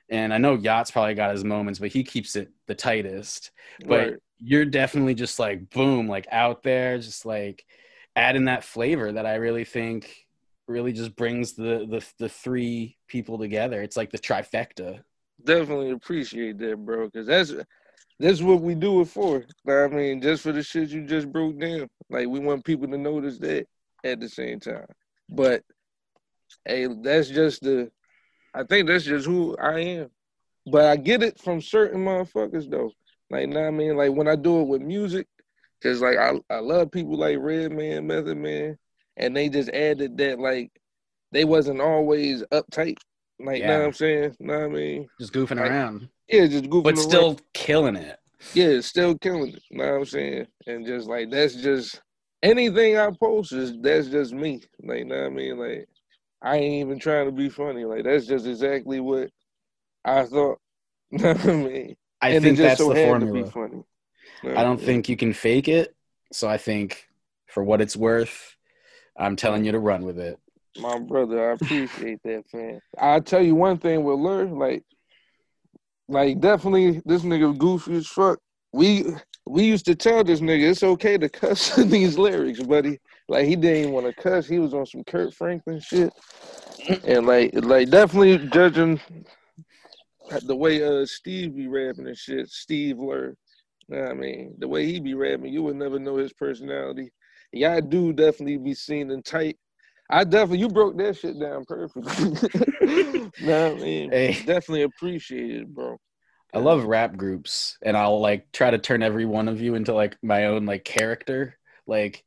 And 0.09 0.33
I 0.33 0.37
know 0.37 0.55
Yacht's 0.55 0.91
probably 0.91 1.13
got 1.13 1.31
his 1.31 1.43
moments, 1.43 1.79
but 1.79 1.89
he 1.89 2.03
keeps 2.03 2.35
it 2.35 2.51
the 2.67 2.75
tightest. 2.75 3.51
But 3.87 3.87
Right. 3.89 4.13
you're 4.39 4.65
definitely 4.65 5.13
just 5.15 5.39
like 5.39 5.69
boom, 5.69 6.07
like 6.07 6.27
out 6.31 6.63
there, 6.63 6.97
just 6.97 7.25
like 7.25 7.65
adding 8.17 8.45
that 8.45 8.63
flavor 8.63 9.11
that 9.11 9.27
I 9.27 9.35
really 9.35 9.63
think 9.63 10.27
really 10.67 10.91
just 10.91 11.15
brings 11.15 11.53
the 11.53 11.85
the 11.89 12.05
the 12.19 12.27
three 12.27 12.97
people 13.07 13.37
together. 13.37 13.81
It's 13.81 13.95
like 13.95 14.11
the 14.11 14.19
trifecta. 14.19 15.01
definitely 15.43 15.91
appreciate 15.91 16.57
that, 16.57 16.77
bro, 16.77 17.05
because 17.05 17.27
that's 17.27 17.53
that's 18.19 18.41
what 18.41 18.61
we 18.61 18.73
do 18.73 19.01
it 19.01 19.07
for. 19.07 19.45
I 19.69 19.87
mean, 19.87 20.21
just 20.21 20.41
for 20.41 20.51
the 20.51 20.63
shit 20.63 20.89
you 20.89 21.05
just 21.05 21.31
broke 21.31 21.59
down. 21.59 21.87
Like 22.09 22.27
we 22.27 22.39
want 22.39 22.65
people 22.65 22.87
to 22.87 22.97
notice 22.97 23.37
that 23.39 23.67
at 24.03 24.19
the 24.19 24.27
same 24.27 24.59
time. 24.59 24.87
But 25.29 25.61
hey, 26.65 26.87
that's 26.87 27.29
just 27.29 27.61
the 27.61 27.91
I 28.53 28.63
think 28.63 28.87
that's 28.87 29.05
just 29.05 29.27
who 29.27 29.55
I 29.57 29.79
am. 29.79 30.09
But 30.65 30.85
I 30.85 30.95
get 30.97 31.21
it 31.23 31.39
from 31.39 31.61
certain 31.61 32.03
motherfuckers 32.03 32.69
though. 32.69 32.91
Like, 33.29 33.47
know 33.47 33.61
what 33.61 33.67
I 33.67 33.71
mean? 33.71 33.95
Like 33.95 34.11
when 34.11 34.27
I 34.27 34.35
do 34.35 34.61
it 34.61 34.67
with 34.67 34.81
music, 34.81 35.27
cause 35.81 36.01
like 36.01 36.17
I, 36.17 36.33
I 36.49 36.59
love 36.59 36.91
people 36.91 37.17
like 37.17 37.37
Redman, 37.39 38.07
Method 38.07 38.37
Man, 38.37 38.77
and 39.17 39.35
they 39.35 39.49
just 39.49 39.69
added 39.69 40.17
that 40.17 40.39
like 40.39 40.71
they 41.31 41.45
wasn't 41.45 41.81
always 41.81 42.43
uptight. 42.51 42.97
Like, 43.39 43.61
Yeah. 43.61 43.67
know 43.67 43.79
what 43.79 43.85
I'm 43.87 43.93
saying? 43.93 44.35
Know 44.39 44.59
what 44.59 44.65
I 44.65 44.67
mean? 44.69 45.09
Just 45.19 45.33
goofing 45.33 45.57
Like, 45.57 45.71
around, 45.71 46.09
Yeah, 46.27 46.47
just 46.47 46.65
goofing 46.65 46.83
but 46.83 46.97
around. 46.97 46.97
still 46.97 47.39
killing 47.53 47.95
it. 47.95 48.19
yeah, 48.53 48.79
still 48.81 49.17
killing 49.17 49.53
it. 49.55 49.63
Know 49.71 49.85
what 49.85 49.99
I'm 49.99 50.05
saying? 50.05 50.47
And 50.65 50.85
just 50.85 51.07
like 51.07 51.29
that's 51.31 51.55
just 51.55 52.01
anything 52.43 52.97
I 52.97 53.09
post 53.19 53.51
is 53.53 53.73
that's 53.81 54.07
just 54.07 54.33
me. 54.33 54.61
Like, 54.81 55.05
know 55.05 55.17
what 55.23 55.25
I 55.27 55.29
mean? 55.29 55.57
Like 55.59 55.87
I 56.41 56.57
ain't 56.57 56.87
even 56.87 56.99
trying 56.99 57.25
to 57.25 57.31
be 57.31 57.49
funny. 57.49 57.85
Like 57.85 58.03
that's 58.03 58.25
just 58.25 58.47
exactly 58.47 58.99
what 58.99 59.29
I 60.05 60.25
thought. 60.25 60.59
Know 61.11 61.33
what 61.33 61.45
I 61.45 61.51
mean? 61.53 61.95
I 62.21 62.33
and 62.33 62.43
think 62.43 62.57
that's 62.57 62.79
so 62.79 62.89
the 62.89 62.95
formula. 62.95 63.49
To 64.41 64.47
be 64.47 64.47
funny. 64.49 64.53
Know 64.53 64.59
I 64.59 64.63
don't 64.63 64.77
mean? 64.77 64.85
think 64.85 65.09
you 65.09 65.17
can 65.17 65.33
fake 65.33 65.67
it. 65.67 65.95
So 66.31 66.47
I 66.47 66.57
think 66.57 67.07
for 67.47 67.63
what 67.63 67.81
it's 67.81 67.95
worth, 67.95 68.55
I'm 69.17 69.35
telling 69.35 69.65
you 69.65 69.71
to 69.71 69.79
run 69.79 70.03
with 70.03 70.19
it. 70.19 70.37
my 70.79 70.99
brother, 70.99 71.51
I 71.51 71.53
appreciate 71.53 72.21
that, 72.23 72.43
fam. 72.51 72.79
I'll 72.99 73.21
tell 73.21 73.41
you 73.41 73.55
one 73.55 73.77
thing 73.77 74.03
with 74.03 74.19
Lur, 74.19 74.45
like, 74.45 74.83
like 76.07 76.39
definitely 76.39 77.01
this 77.05 77.23
nigga 77.23 77.57
goofy 77.57 77.95
as 77.95 78.07
fuck. 78.07 78.39
We 78.73 79.05
we 79.45 79.63
used 79.63 79.85
to 79.85 79.95
tell 79.95 80.23
this 80.23 80.41
nigga 80.41 80.69
it's 80.71 80.83
okay 80.83 81.17
to 81.17 81.29
cuss 81.29 81.77
in 81.77 81.89
these 81.89 82.17
lyrics, 82.17 82.61
buddy. 82.61 82.99
Like 83.29 83.45
he 83.45 83.55
didn't 83.55 83.77
even 83.77 83.91
want 83.93 84.05
to 84.05 84.13
cuss. 84.21 84.47
He 84.47 84.59
was 84.59 84.73
on 84.73 84.85
some 84.85 85.03
Kirk 85.03 85.33
Franklin 85.33 85.79
shit, 85.79 86.13
and 87.05 87.25
like 87.25 87.51
like 87.53 87.89
definitely 87.89 88.37
judging 88.49 88.99
the 90.43 90.55
way 90.55 90.83
uh 90.83 91.05
Steve 91.05 91.55
be 91.55 91.67
rapping 91.67 92.07
and 92.07 92.17
shit. 92.17 92.49
Steve 92.49 92.99
Lur, 92.99 93.27
know 93.27 93.33
what 93.33 93.37
I 93.93 94.13
mean 94.13 94.55
the 94.57 94.67
way 94.67 94.85
he 94.85 94.99
be 94.99 95.13
rapping, 95.13 95.53
you 95.53 95.63
would 95.63 95.75
never 95.75 95.99
know 95.99 96.17
his 96.17 96.33
personality. 96.33 97.11
Y'all 97.53 97.81
do 97.81 98.11
definitely 98.11 98.57
be 98.57 98.73
seen 98.73 99.11
in 99.11 99.23
tight. 99.23 99.57
I 100.09 100.23
definitely 100.23 100.59
you 100.59 100.69
broke 100.69 100.97
that 100.97 101.17
shit 101.17 101.39
down 101.39 101.65
perfectly. 101.65 102.03
know 103.39 103.71
what 103.71 103.81
I 103.81 103.83
mean? 103.83 104.11
Hey. 104.11 104.33
Definitely 104.33 104.83
appreciate 104.83 105.61
it, 105.61 105.73
bro. 105.73 105.97
I 106.53 106.59
love 106.59 106.85
rap 106.85 107.17
groups, 107.17 107.77
and 107.81 107.97
I'll 107.97 108.21
like 108.21 108.51
try 108.51 108.71
to 108.71 108.77
turn 108.77 109.03
every 109.03 109.25
one 109.25 109.47
of 109.47 109.61
you 109.61 109.75
into 109.75 109.93
like 109.93 110.17
my 110.23 110.45
own 110.45 110.65
like 110.65 110.85
character. 110.85 111.57
Like, 111.85 112.23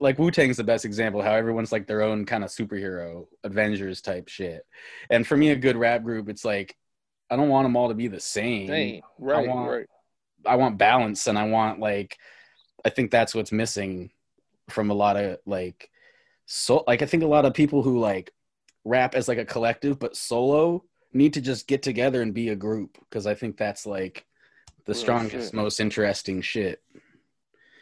like 0.00 0.18
Wu 0.18 0.30
Tang's 0.30 0.56
the 0.56 0.64
best 0.64 0.84
example. 0.84 1.22
How 1.22 1.32
everyone's 1.32 1.72
like 1.72 1.86
their 1.86 2.02
own 2.02 2.26
kind 2.26 2.42
of 2.42 2.50
superhero, 2.50 3.26
Avengers 3.44 4.00
type 4.00 4.28
shit. 4.28 4.62
And 5.08 5.26
for 5.26 5.36
me, 5.36 5.50
a 5.50 5.56
good 5.56 5.76
rap 5.76 6.02
group, 6.02 6.28
it's 6.28 6.44
like 6.44 6.76
I 7.30 7.36
don't 7.36 7.48
want 7.48 7.64
them 7.64 7.76
all 7.76 7.88
to 7.88 7.94
be 7.94 8.08
the 8.08 8.20
same. 8.20 8.66
Dang, 8.66 9.02
right, 9.18 9.48
want- 9.48 9.70
right. 9.70 9.86
I 10.46 10.56
want 10.56 10.78
balance, 10.78 11.26
and 11.26 11.38
I 11.38 11.48
want 11.48 11.80
like 11.80 12.18
I 12.84 12.90
think 12.90 13.10
that's 13.10 13.34
what's 13.34 13.52
missing 13.52 14.10
from 14.68 14.90
a 14.90 14.94
lot 14.94 15.16
of 15.16 15.38
like 15.46 15.90
so 16.46 16.84
like 16.86 17.02
I 17.02 17.06
think 17.06 17.22
a 17.22 17.28
lot 17.28 17.44
of 17.44 17.54
people 17.54 17.82
who 17.82 17.98
like 17.98 18.32
rap 18.84 19.14
as 19.14 19.28
like 19.28 19.38
a 19.38 19.44
collective 19.44 19.98
but 19.98 20.16
solo 20.16 20.84
need 21.12 21.34
to 21.34 21.40
just 21.40 21.66
get 21.66 21.82
together 21.82 22.22
and 22.22 22.34
be 22.34 22.48
a 22.48 22.56
group 22.56 22.98
because 23.00 23.26
I 23.26 23.34
think 23.34 23.56
that's 23.56 23.86
like 23.86 24.24
the 24.86 24.94
strongest, 24.94 25.48
shit. 25.48 25.54
most 25.54 25.80
interesting 25.80 26.40
shit. 26.40 26.82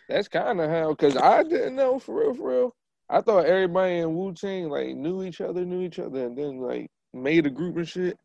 That's 0.09 0.29
kind 0.29 0.61
of 0.61 0.71
how, 0.71 0.95
cause 0.95 1.17
I 1.17 1.43
didn't 1.43 1.77
know 1.77 1.99
for 1.99 2.21
real, 2.21 2.35
for 2.35 2.51
real. 2.51 2.77
I 3.11 3.21
thought 3.21 3.47
everybody 3.47 3.99
in 3.99 4.15
Wu 4.15 4.33
Tang 4.35 4.69
like 4.69 4.95
knew 4.95 5.23
each 5.23 5.41
other, 5.41 5.65
knew 5.65 5.83
each 5.83 5.99
other, 5.99 6.27
and 6.27 6.37
then 6.37 6.59
like 6.59 6.91
made 7.15 7.47
a 7.47 7.51
group 7.51 7.77
and 7.77 7.89
shit. 7.89 8.19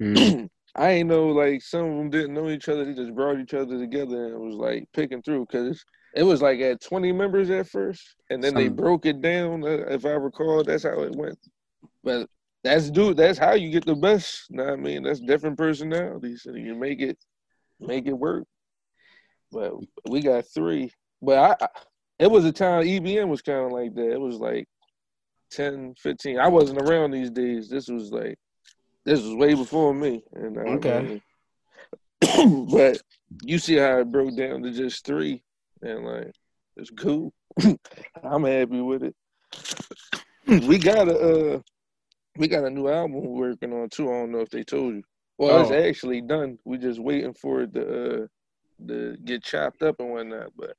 Mm. 0.00 0.50
I 0.76 0.90
ain't 0.90 1.08
know 1.08 1.28
like 1.28 1.62
some 1.62 1.84
of 1.86 1.96
them 1.96 2.10
didn't 2.10 2.34
know 2.34 2.50
each 2.50 2.68
other. 2.68 2.84
They 2.84 2.92
just 2.92 3.14
brought 3.14 3.40
each 3.40 3.54
other 3.54 3.78
together 3.78 4.26
and 4.26 4.34
it 4.34 4.38
was 4.40 4.54
like 4.54 4.86
picking 4.92 5.22
through 5.22 5.46
because 5.46 5.82
it 6.14 6.22
was 6.22 6.42
like 6.42 6.60
at 6.60 6.82
20 6.82 7.12
members 7.12 7.50
at 7.50 7.68
first, 7.68 8.14
and 8.30 8.42
then 8.42 8.54
they 8.54 8.68
broke 8.68 9.06
it 9.06 9.20
down. 9.20 9.64
uh, 9.64 9.86
If 9.88 10.04
I 10.04 10.10
recall, 10.10 10.62
that's 10.64 10.84
how 10.84 11.00
it 11.00 11.14
went. 11.16 11.38
But 12.04 12.28
that's 12.62 12.90
dude. 12.90 13.16
That's 13.16 13.38
how 13.38 13.54
you 13.54 13.70
get 13.70 13.86
the 13.86 13.94
best. 13.94 14.50
Know 14.50 14.72
I 14.72 14.76
mean, 14.76 15.02
that's 15.02 15.20
different 15.20 15.56
personalities, 15.56 16.46
and 16.46 16.56
you 16.56 16.74
make 16.74 17.00
it 17.00 17.18
make 17.80 18.06
it 18.06 18.12
work. 18.12 18.44
But 19.52 19.72
we 20.08 20.20
got 20.20 20.44
three. 20.54 20.90
But 21.22 21.38
I, 21.60 21.64
I 21.64 21.68
it 22.18 22.30
was 22.30 22.44
a 22.44 22.52
time 22.52 22.84
EBN 22.84 23.28
was 23.28 23.42
kind 23.42 23.66
of 23.66 23.72
like 23.72 23.94
that. 23.94 24.12
It 24.12 24.20
was 24.20 24.36
like 24.36 24.66
10, 25.52 25.94
15. 25.98 26.38
I 26.38 26.48
wasn't 26.48 26.80
around 26.80 27.10
these 27.10 27.30
days. 27.30 27.68
This 27.68 27.88
was 27.88 28.10
like 28.10 28.38
this 29.06 29.22
was 29.22 29.34
way 29.34 29.54
before 29.54 29.94
me. 29.94 30.22
And 30.34 30.58
Okay. 30.58 31.20
mean, 32.20 32.66
but 32.70 33.00
you 33.42 33.58
see 33.58 33.76
how 33.76 34.00
it 34.00 34.10
broke 34.10 34.36
down 34.36 34.62
to 34.62 34.72
just 34.72 35.06
three, 35.06 35.42
and 35.80 36.04
like 36.04 36.32
it's 36.76 36.90
cool. 36.90 37.32
I'm 38.22 38.44
happy 38.44 38.80
with 38.80 39.04
it. 39.04 39.14
we 40.66 40.78
got 40.78 41.08
a 41.08 41.18
uh, 41.54 41.60
we 42.36 42.48
got 42.48 42.64
a 42.64 42.70
new 42.70 42.88
album 42.88 43.22
we're 43.22 43.48
working 43.50 43.72
on 43.72 43.88
too. 43.88 44.08
I 44.08 44.12
don't 44.20 44.32
know 44.32 44.40
if 44.40 44.50
they 44.50 44.64
told 44.64 44.96
you. 44.96 45.02
Well, 45.38 45.60
it's 45.60 45.70
Oh. 45.70 45.74
actually 45.88 46.20
done. 46.20 46.58
We're 46.64 46.80
just 46.80 47.00
waiting 47.00 47.34
for 47.34 47.62
it 47.62 47.74
to 47.74 48.24
uh, 48.24 48.26
to 48.88 49.16
get 49.24 49.44
chopped 49.44 49.82
up 49.82 50.00
and 50.00 50.10
whatnot. 50.10 50.50
But 50.56 50.74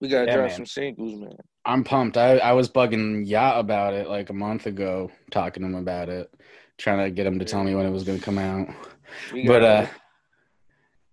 we 0.00 0.08
gotta 0.08 0.26
Yeah, 0.26 0.34
drop 0.34 0.48
man. 0.48 0.56
some 0.56 0.66
singles, 0.66 1.14
man. 1.20 1.36
I'm 1.64 1.84
pumped. 1.84 2.16
I, 2.16 2.38
I 2.38 2.52
was 2.54 2.68
bugging 2.68 3.22
Ya 3.24 3.58
about 3.60 3.94
it 3.94 4.08
like 4.08 4.30
a 4.30 4.34
month 4.34 4.66
ago, 4.66 5.12
talking 5.30 5.62
to 5.62 5.68
him 5.68 5.76
about 5.76 6.08
it, 6.08 6.28
trying 6.78 7.04
to 7.04 7.10
get 7.10 7.26
him 7.26 7.38
to 7.38 7.44
tell 7.44 7.64
me 7.64 7.74
when 7.74 7.86
it 7.86 7.90
was 7.90 8.04
going 8.04 8.18
to 8.18 8.24
come 8.24 8.38
out. 8.38 8.68
But 9.46 9.62
uh 9.62 9.86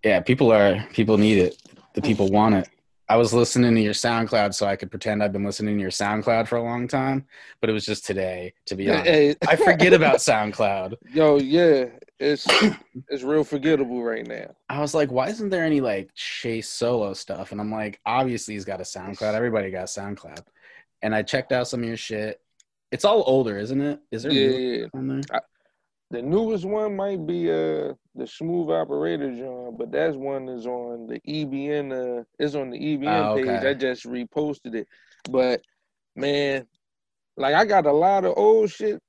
yeah 0.04 0.20
people 0.20 0.52
are 0.52 0.84
people 0.92 1.18
need 1.18 1.38
it. 1.38 1.56
The 1.94 2.02
people 2.02 2.28
want 2.32 2.54
it. 2.54 2.68
I 3.08 3.16
was 3.16 3.34
listening 3.34 3.74
to 3.74 3.80
your 3.80 3.92
soundcloud 3.92 4.54
so 4.54 4.66
i 4.66 4.76
could 4.76 4.88
pretend 4.88 5.20
i've 5.20 5.32
been 5.32 5.44
listening 5.44 5.74
to 5.74 5.80
your 5.80 5.90
soundcloud 5.90 6.46
for 6.46 6.58
a 6.58 6.62
long 6.62 6.86
time 6.86 7.26
but 7.60 7.68
it 7.68 7.72
was 7.72 7.84
just 7.84 8.06
today 8.06 8.54
to 8.66 8.76
be 8.76 8.88
honest. 8.88 9.06
Hey, 9.06 9.34
i 9.48 9.56
forget 9.56 9.92
about 9.92 10.16
soundcloud. 10.30 10.94
Yo, 11.12 11.38
yeah, 11.38 11.86
it's 12.20 12.46
it's 13.08 13.24
real 13.24 13.42
forgettable 13.42 14.02
right 14.04 14.26
now. 14.26 14.54
i 14.68 14.80
was 14.80 14.94
like 14.94 15.10
why 15.10 15.28
isn't 15.28 15.50
there 15.50 15.64
any 15.64 15.80
like 15.80 16.14
chase 16.14 16.68
solo 16.68 17.12
stuff? 17.12 17.50
And 17.50 17.60
i'm 17.60 17.72
like 17.72 17.98
obviously 18.06 18.54
he's 18.54 18.64
got 18.64 18.80
a 18.80 18.84
soundcloud. 18.84 19.34
Everybody 19.34 19.72
got 19.72 19.88
soundcloud. 19.88 20.44
And 21.02 21.12
i 21.12 21.22
checked 21.22 21.50
out 21.50 21.66
some 21.66 21.82
of 21.82 21.88
your 21.88 21.96
shit 21.96 22.40
it's 22.92 23.04
all 23.04 23.22
older 23.26 23.58
isn't 23.58 23.80
it 23.80 24.00
is 24.10 24.22
there 24.22 24.32
Yeah, 24.32 24.58
new 24.58 24.80
yeah. 24.80 24.86
on 24.94 25.08
there 25.08 25.40
The 26.10 26.22
newest 26.22 26.64
one 26.64 26.96
might 26.96 27.24
be 27.26 27.50
uh 27.50 27.94
the 28.14 28.26
Smooth 28.26 28.70
Operator 28.70 29.30
John, 29.36 29.76
but 29.78 29.92
that's 29.92 30.16
one 30.16 30.48
is 30.48 30.66
on 30.66 31.06
the 31.06 31.20
EBN. 31.20 31.92
Uh, 31.92 32.24
it's 32.38 32.54
on 32.56 32.70
the 32.70 32.78
EBN 32.78 33.06
Oh, 33.06 33.32
okay. 33.34 33.44
page. 33.44 33.64
I 33.64 33.74
just 33.74 34.04
reposted 34.04 34.74
it, 34.74 34.88
but 35.30 35.62
man, 36.16 36.66
like 37.36 37.54
I 37.54 37.64
got 37.64 37.86
a 37.86 37.92
lot 37.92 38.24
of 38.24 38.34
old 38.36 38.70
shit 38.70 39.00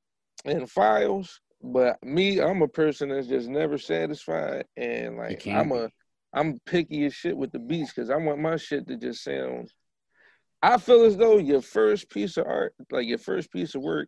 in 0.46 0.67
files. 0.67 1.41
But 1.63 2.04
me, 2.04 2.39
I'm 2.39 2.62
a 2.62 2.67
person 2.67 3.10
that's 3.10 3.28
just 3.28 3.48
never 3.48 3.78
satisfied, 3.78 4.65
and 4.78 5.17
like 5.17 5.46
I'm 5.48 5.72
a, 5.72 5.89
I'm 6.34 6.60
picky 6.65 7.06
as 7.06 7.13
shit 7.13 7.38
with 7.38 7.52
the 7.52 7.60
beats 7.60 7.94
because 7.94 8.10
I 8.10 8.15
want 8.15 8.39
my 8.39 8.58
shit 8.58 8.88
to 8.88 8.98
just 8.98 9.24
sound. 9.24 9.72
I 10.62 10.78
feel 10.78 11.04
as 11.06 11.17
though 11.17 11.38
your 11.38 11.62
first 11.62 12.10
piece 12.10 12.38
of 12.38 12.45
art, 12.45 12.74
like 12.91 13.08
your 13.08 13.17
first 13.17 13.52
piece 13.52 13.76
of 13.76 13.82
work, 13.82 14.08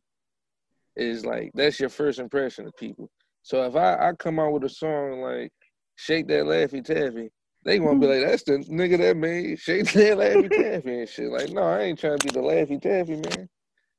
is 0.95 1.25
like 1.25 1.51
that's 1.55 1.79
your 1.79 1.89
first 1.89 2.19
impression 2.19 2.67
of 2.67 2.75
people. 2.77 3.09
So 3.41 3.63
if 3.63 3.75
I, 3.75 4.09
I 4.09 4.13
come 4.13 4.39
out 4.39 4.53
with 4.53 4.63
a 4.63 4.69
song 4.69 5.21
like 5.21 5.51
Shake 5.95 6.27
That 6.27 6.45
Laffy 6.45 6.83
Taffy, 6.83 7.29
they 7.65 7.79
gonna 7.79 7.99
be 7.99 8.07
like, 8.07 8.25
that's 8.25 8.43
the 8.43 8.59
nigga 8.69 8.97
that 8.99 9.17
made 9.17 9.59
Shake 9.59 9.91
That 9.93 10.17
Laffy 10.17 10.49
Taffy 10.55 10.99
and 10.99 11.09
shit. 11.09 11.29
Like, 11.29 11.49
no, 11.49 11.63
I 11.63 11.81
ain't 11.81 11.99
trying 11.99 12.19
to 12.19 12.27
be 12.27 12.31
the 12.31 12.45
Laffy 12.45 12.81
Taffy 12.81 13.15
man. 13.15 13.49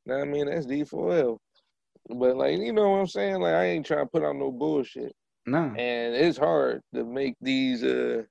What 0.05 0.21
I 0.21 0.25
mean? 0.25 0.47
That's 0.47 0.67
D4L. 0.67 1.39
But 2.11 2.37
like, 2.37 2.59
you 2.59 2.73
know 2.73 2.91
what 2.91 2.99
I'm 2.99 3.07
saying? 3.07 3.41
Like 3.41 3.55
I 3.55 3.65
ain't 3.65 3.87
trying 3.87 4.05
to 4.05 4.11
put 4.11 4.23
out 4.23 4.37
no 4.37 4.53
bullshit. 4.53 5.13
no 5.47 5.59
And 5.77 6.15
it's 6.15 6.39
hard 6.39 6.83
to 6.95 7.05
make 7.05 7.35
these 7.41 7.83
uh 7.83 8.23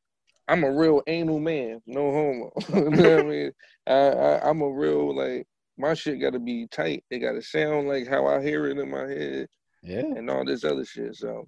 I'm 0.47 0.63
a 0.63 0.71
real 0.71 1.01
anal 1.07 1.39
man, 1.39 1.81
no 1.85 2.11
homo. 2.11 2.51
you 2.69 2.89
know 2.89 3.17
what 3.17 3.25
I 3.25 3.29
mean? 3.29 3.51
I, 3.87 3.93
I 3.93 4.49
I'm 4.49 4.61
a 4.61 4.69
real 4.69 5.15
like 5.15 5.47
my 5.77 5.93
shit 5.93 6.21
gotta 6.21 6.39
be 6.39 6.67
tight. 6.67 7.03
It 7.09 7.19
gotta 7.19 7.41
sound 7.41 7.87
like 7.87 8.07
how 8.07 8.27
I 8.27 8.41
hear 8.41 8.65
it 8.67 8.77
in 8.77 8.91
my 8.91 9.07
head 9.07 9.47
yeah 9.81 9.99
and 9.99 10.29
all 10.29 10.45
this 10.45 10.63
other 10.63 10.85
shit. 10.85 11.15
So 11.15 11.47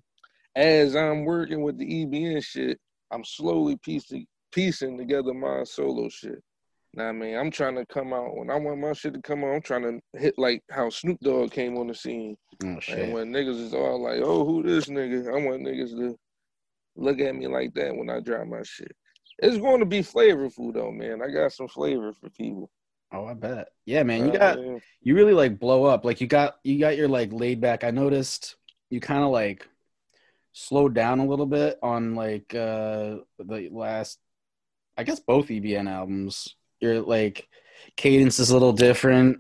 as 0.55 0.95
I'm 0.95 1.25
working 1.25 1.61
with 1.61 1.77
the 1.77 1.85
EBN 2.05 2.43
shit, 2.43 2.79
I'm 3.11 3.23
slowly 3.23 3.77
piecing 3.83 4.25
piecing 4.51 4.97
together 4.97 5.33
my 5.33 5.63
solo 5.65 6.09
shit. 6.09 6.41
Nah, 6.93 7.09
I 7.09 7.11
mean, 7.11 7.35
I'm 7.35 7.51
trying 7.51 7.75
to 7.75 7.85
come 7.87 8.13
out 8.13 8.37
when 8.37 8.49
I 8.49 8.55
want 8.55 8.79
my 8.79 8.93
shit 8.93 9.13
to 9.15 9.21
come 9.21 9.43
out. 9.43 9.53
I'm 9.53 9.61
trying 9.61 9.83
to 9.83 10.19
hit 10.19 10.35
like 10.37 10.63
how 10.71 10.89
Snoop 10.89 11.19
Dogg 11.19 11.51
came 11.51 11.77
on 11.77 11.87
the 11.87 11.93
scene, 11.93 12.37
Oh 12.63 12.79
shit. 12.79 12.99
and 12.99 13.11
when 13.13 13.33
niggas 13.33 13.59
is 13.61 13.73
all 13.73 14.01
like, 14.01 14.21
"Oh, 14.23 14.45
who 14.45 14.63
this 14.63 14.85
nigga?" 14.87 15.27
I 15.27 15.45
want 15.45 15.63
niggas 15.63 15.89
to 15.89 16.15
look 16.95 17.19
at 17.19 17.35
me 17.35 17.47
like 17.47 17.73
that 17.75 17.95
when 17.95 18.09
I 18.09 18.19
drop 18.19 18.47
my 18.47 18.63
shit. 18.63 18.95
It's 19.39 19.57
going 19.57 19.79
to 19.79 19.85
be 19.85 19.99
flavorful 19.99 20.73
though, 20.73 20.91
man. 20.91 21.21
I 21.21 21.29
got 21.29 21.51
some 21.53 21.67
flavor 21.67 22.13
for 22.13 22.29
people. 22.29 22.69
Oh, 23.11 23.25
I 23.25 23.33
bet. 23.33 23.69
Yeah, 23.85 24.03
man. 24.03 24.25
You 24.25 24.31
Uh, 24.31 24.37
got 24.37 24.59
yeah. 24.63 24.77
you 25.01 25.15
really 25.15 25.33
like 25.33 25.59
blow 25.59 25.85
up. 25.85 26.05
Like 26.05 26.21
you 26.21 26.27
got 26.27 26.55
you 26.63 26.79
got 26.79 26.97
your 26.97 27.07
like 27.07 27.31
laid 27.33 27.61
back. 27.61 27.83
I 27.83 27.91
noticed 27.91 28.55
you 28.89 28.99
kind 28.99 29.23
of 29.23 29.31
like 29.31 29.67
slowed 30.53 30.93
down 30.93 31.19
a 31.19 31.25
little 31.25 31.45
bit 31.45 31.77
on 31.83 32.15
like 32.15 32.55
uh 32.55 33.17
the 33.39 33.69
last 33.71 34.19
I 34.97 35.03
guess 35.03 35.19
both 35.19 35.47
EBN 35.47 35.89
albums. 35.89 36.55
Your 36.79 37.01
like 37.01 37.47
cadence 37.97 38.39
is 38.39 38.49
a 38.51 38.53
little 38.53 38.73
different. 38.73 39.39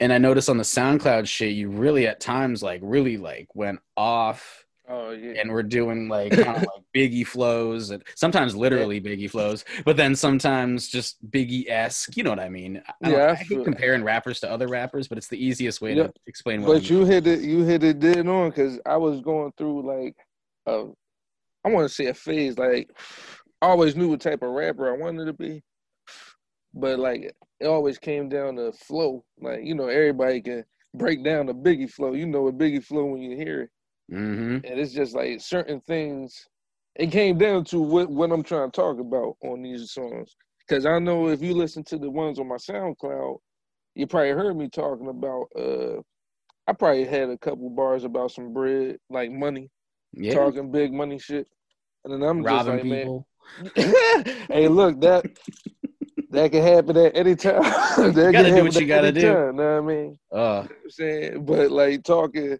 And 0.00 0.12
I 0.12 0.18
noticed 0.18 0.48
on 0.50 0.56
the 0.56 0.64
SoundCloud 0.64 1.26
shit, 1.28 1.52
you 1.52 1.70
really 1.70 2.06
at 2.06 2.20
times 2.20 2.62
like 2.62 2.80
really 2.82 3.16
like 3.16 3.48
went 3.54 3.78
off 3.96 4.61
Oh 4.94 5.10
yeah. 5.12 5.40
and 5.40 5.50
we're 5.50 5.62
doing 5.62 6.08
like 6.08 6.32
kind 6.32 6.48
of 6.58 6.62
like 6.74 6.84
biggie 6.94 7.26
flows 7.26 7.88
and 7.90 8.02
sometimes 8.14 8.54
literally 8.54 9.00
biggie 9.00 9.30
flows, 9.30 9.64
but 9.86 9.96
then 9.96 10.14
sometimes 10.14 10.88
just 10.88 11.16
biggie 11.30 11.66
esque. 11.70 12.14
You 12.16 12.24
know 12.24 12.30
what 12.30 12.40
I 12.40 12.50
mean? 12.50 12.82
I, 12.86 13.08
don't- 13.08 13.18
Yeah, 13.18 13.24
I 13.24 13.30
I 13.30 13.34
hate 13.36 13.46
feel- 13.48 13.64
comparing 13.64 14.04
rappers 14.04 14.40
to 14.40 14.50
other 14.50 14.68
rappers, 14.68 15.08
but 15.08 15.16
it's 15.16 15.28
the 15.28 15.42
easiest 15.42 15.80
way 15.80 15.94
Yeah, 15.94 16.08
to 16.08 16.12
explain 16.26 16.60
what. 16.62 16.74
But 16.74 16.90
you 16.90 17.06
hit 17.06 17.26
it, 17.26 17.40
you 17.40 17.64
hit 17.64 17.82
it 17.84 18.00
dead 18.00 18.26
on 18.28 18.50
because 18.50 18.78
I 18.84 18.98
was 18.98 19.20
going 19.22 19.52
through 19.56 19.86
like, 19.86 20.14
a, 20.66 20.84
I 21.64 21.68
want 21.70 21.88
to 21.88 21.94
say 21.94 22.06
a 22.06 22.14
phase. 22.14 22.58
Like, 22.58 22.90
I 23.62 23.66
always 23.66 23.96
knew 23.96 24.08
what 24.10 24.20
type 24.20 24.42
of 24.42 24.50
rapper 24.50 24.92
I 24.92 24.98
wanted 24.98 25.24
to 25.26 25.32
be, 25.32 25.62
but 26.74 26.98
like 26.98 27.32
it 27.60 27.66
always 27.66 27.98
came 27.98 28.28
down 28.28 28.56
to 28.56 28.72
flow. 28.72 29.24
Like 29.40 29.60
you 29.64 29.74
know, 29.74 29.88
everybody 29.88 30.42
can 30.42 30.64
break 30.94 31.24
down 31.24 31.46
the 31.46 31.54
Biggie 31.54 31.90
flow. 31.90 32.12
You 32.12 32.26
know 32.26 32.48
a 32.48 32.52
Biggie 32.52 32.84
flow 32.84 33.06
when 33.06 33.22
you 33.22 33.36
hear 33.36 33.62
it, 33.62 33.70
hmm 34.12 34.58
and 34.64 34.78
it's 34.78 34.92
just 34.92 35.14
like 35.14 35.40
certain 35.40 35.80
things. 35.80 36.46
It 36.96 37.10
came 37.10 37.38
down 37.38 37.64
to 37.66 37.80
what 37.80 38.10
what 38.10 38.30
I'm 38.32 38.42
trying 38.42 38.70
to 38.70 38.76
talk 38.80 38.98
about 39.00 39.36
on 39.42 39.62
these 39.62 39.90
songs. 39.92 40.36
Because 40.66 40.86
I 40.86 40.98
know 40.98 41.28
if 41.28 41.42
you 41.42 41.54
listen 41.54 41.82
to 41.84 41.98
the 41.98 42.10
ones 42.10 42.38
on 42.38 42.48
my 42.48 42.56
SoundCloud, 42.56 43.38
you 43.94 44.06
probably 44.06 44.30
heard 44.30 44.56
me 44.56 44.68
talking 44.68 45.08
about. 45.08 45.46
uh 45.56 46.00
I 46.68 46.72
probably 46.74 47.04
had 47.04 47.28
a 47.28 47.38
couple 47.38 47.68
bars 47.70 48.04
about 48.04 48.30
some 48.30 48.52
bread, 48.52 48.98
like 49.10 49.32
money, 49.32 49.68
Yeah, 50.12 50.34
talking 50.34 50.70
big 50.70 50.92
money 50.92 51.18
shit. 51.18 51.48
And 52.04 52.12
then 52.14 52.22
I'm 52.22 52.44
robbing 52.44 52.66
just 52.66 52.68
like, 52.68 52.82
people. 52.82 53.26
man, 53.74 53.94
hey, 54.50 54.68
look, 54.68 55.00
that 55.00 55.24
that 56.30 56.52
can 56.52 56.62
happen 56.62 56.96
at 56.96 57.16
any 57.16 57.34
time. 57.36 57.62
that 58.14 58.30
gotta 58.32 58.48
can 58.50 58.56
do 58.56 58.62
what 58.64 58.76
you 58.80 58.86
gotta 58.86 59.12
do. 59.12 59.20
Time, 59.26 59.56
know 59.56 59.82
what 59.82 59.92
I 59.92 59.94
mean? 59.94 60.18
Uh, 60.32 60.36
You 60.36 60.38
know 60.38 60.60
what 60.62 60.70
I'm 60.84 60.90
saying, 60.90 61.44
but 61.44 61.70
like 61.70 62.04
talking, 62.04 62.58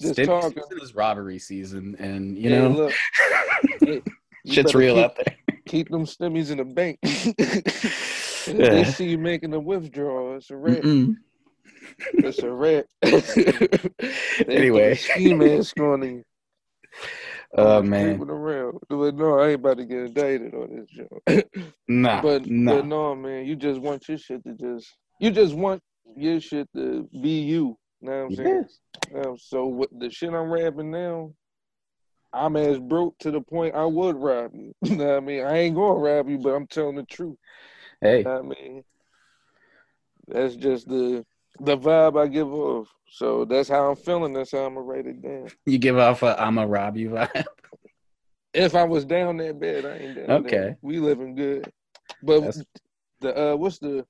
just 0.00 0.24
talking. 0.24 0.62
season 0.62 0.82
is 0.82 0.94
robbery 0.94 1.38
season, 1.38 1.96
and 1.98 2.36
you 2.36 2.50
hey, 2.50 2.58
know 2.58 2.68
look, 2.68 2.92
you 4.44 4.52
shit's 4.52 4.74
real 4.74 4.96
keep, 4.96 5.04
out 5.04 5.16
there. 5.16 5.36
Keep 5.66 5.88
them 5.90 6.06
stimmies 6.06 6.50
in 6.50 6.58
the 6.58 6.64
bank. 6.64 6.98
Yeah. 8.46 8.70
They 8.70 8.84
see 8.84 9.10
you 9.10 9.18
making 9.18 9.52
a 9.52 9.60
withdrawal. 9.60 10.36
It's 10.36 10.50
a 10.50 10.56
wrap. 10.56 10.78
Mm-mm. 10.78 11.16
It's 12.14 12.38
a 12.38 12.50
wrap. 12.50 12.86
Anyway. 14.48 14.90
put 14.90 14.92
a 14.92 14.96
ski 14.96 15.34
mask 15.34 15.78
on 15.78 16.02
you. 16.02 16.24
Oh 17.56 17.78
I'm 17.78 17.90
man, 17.90 18.20
around. 18.22 18.78
But 18.88 19.14
no, 19.16 19.38
I 19.38 19.48
ain't 19.48 19.56
about 19.56 19.78
to 19.78 19.84
get 19.84 19.98
indicted 19.98 20.54
on 20.54 20.76
this 20.76 20.88
joint. 20.88 21.44
nah, 21.88 22.22
but 22.22 22.46
nah. 22.46 22.76
but 22.76 22.86
no, 22.86 23.14
man, 23.14 23.44
you 23.44 23.56
just 23.56 23.80
want 23.80 24.08
your 24.08 24.18
shit 24.18 24.42
to 24.44 24.54
just 24.54 24.94
you 25.20 25.30
just 25.30 25.54
want 25.54 25.82
your 26.16 26.40
shit 26.40 26.68
to 26.74 27.08
be 27.20 27.40
you. 27.42 27.76
Know 28.02 28.12
what 28.12 28.18
I'm 28.26 28.34
saying? 28.34 28.64
Um, 29.14 29.36
so 29.38 29.66
what 29.66 29.90
the 29.98 30.10
shit 30.10 30.30
I'm 30.30 30.50
rapping 30.50 30.90
now, 30.90 31.32
I'm 32.32 32.56
as 32.56 32.78
broke 32.78 33.18
to 33.18 33.30
the 33.30 33.40
point 33.40 33.74
I 33.74 33.84
would 33.84 34.16
rob 34.16 34.52
you. 34.54 34.74
you 34.82 34.96
know 34.96 35.06
what 35.06 35.16
I 35.16 35.20
mean? 35.20 35.44
I 35.44 35.58
ain't 35.58 35.74
gonna 35.74 35.94
rob 35.98 36.28
you, 36.28 36.38
but 36.38 36.54
I'm 36.54 36.66
telling 36.66 36.96
the 36.96 37.02
truth. 37.04 37.36
Hey, 38.00 38.18
You 38.18 38.24
know 38.24 38.42
what 38.42 38.56
I 38.56 38.60
mean? 38.62 38.84
That's 40.28 40.56
just 40.56 40.88
the 40.88 41.24
the 41.58 41.76
vibe 41.76 42.18
I 42.18 42.28
give 42.28 42.52
off. 42.52 42.88
So 43.10 43.44
that's 43.44 43.68
how 43.68 43.90
I'm 43.90 43.96
feeling. 43.96 44.32
That's 44.32 44.52
how 44.52 44.58
I'm 44.60 44.74
gonna 44.74 44.86
write 44.86 45.06
it 45.06 45.20
down. 45.20 45.48
you 45.66 45.78
give 45.78 45.98
off 45.98 46.22
a 46.22 46.40
"I'm 46.40 46.58
a 46.58 46.66
rob 46.66 46.96
you" 46.96 47.10
vibe. 47.10 47.44
If 48.54 48.74
I 48.74 48.84
was 48.84 49.04
down 49.04 49.36
that 49.38 49.60
bad, 49.60 49.84
I 49.84 49.96
ain't 49.96 50.16
down 50.16 50.30
Okay. 50.30 50.50
there. 50.50 50.78
We 50.82 50.98
living 51.00 51.34
good. 51.34 51.70
But 52.22 52.40
That's- 52.40 52.64
the 53.20 53.52
uh 53.52 53.56
what's 53.56 53.78
the 53.78 54.06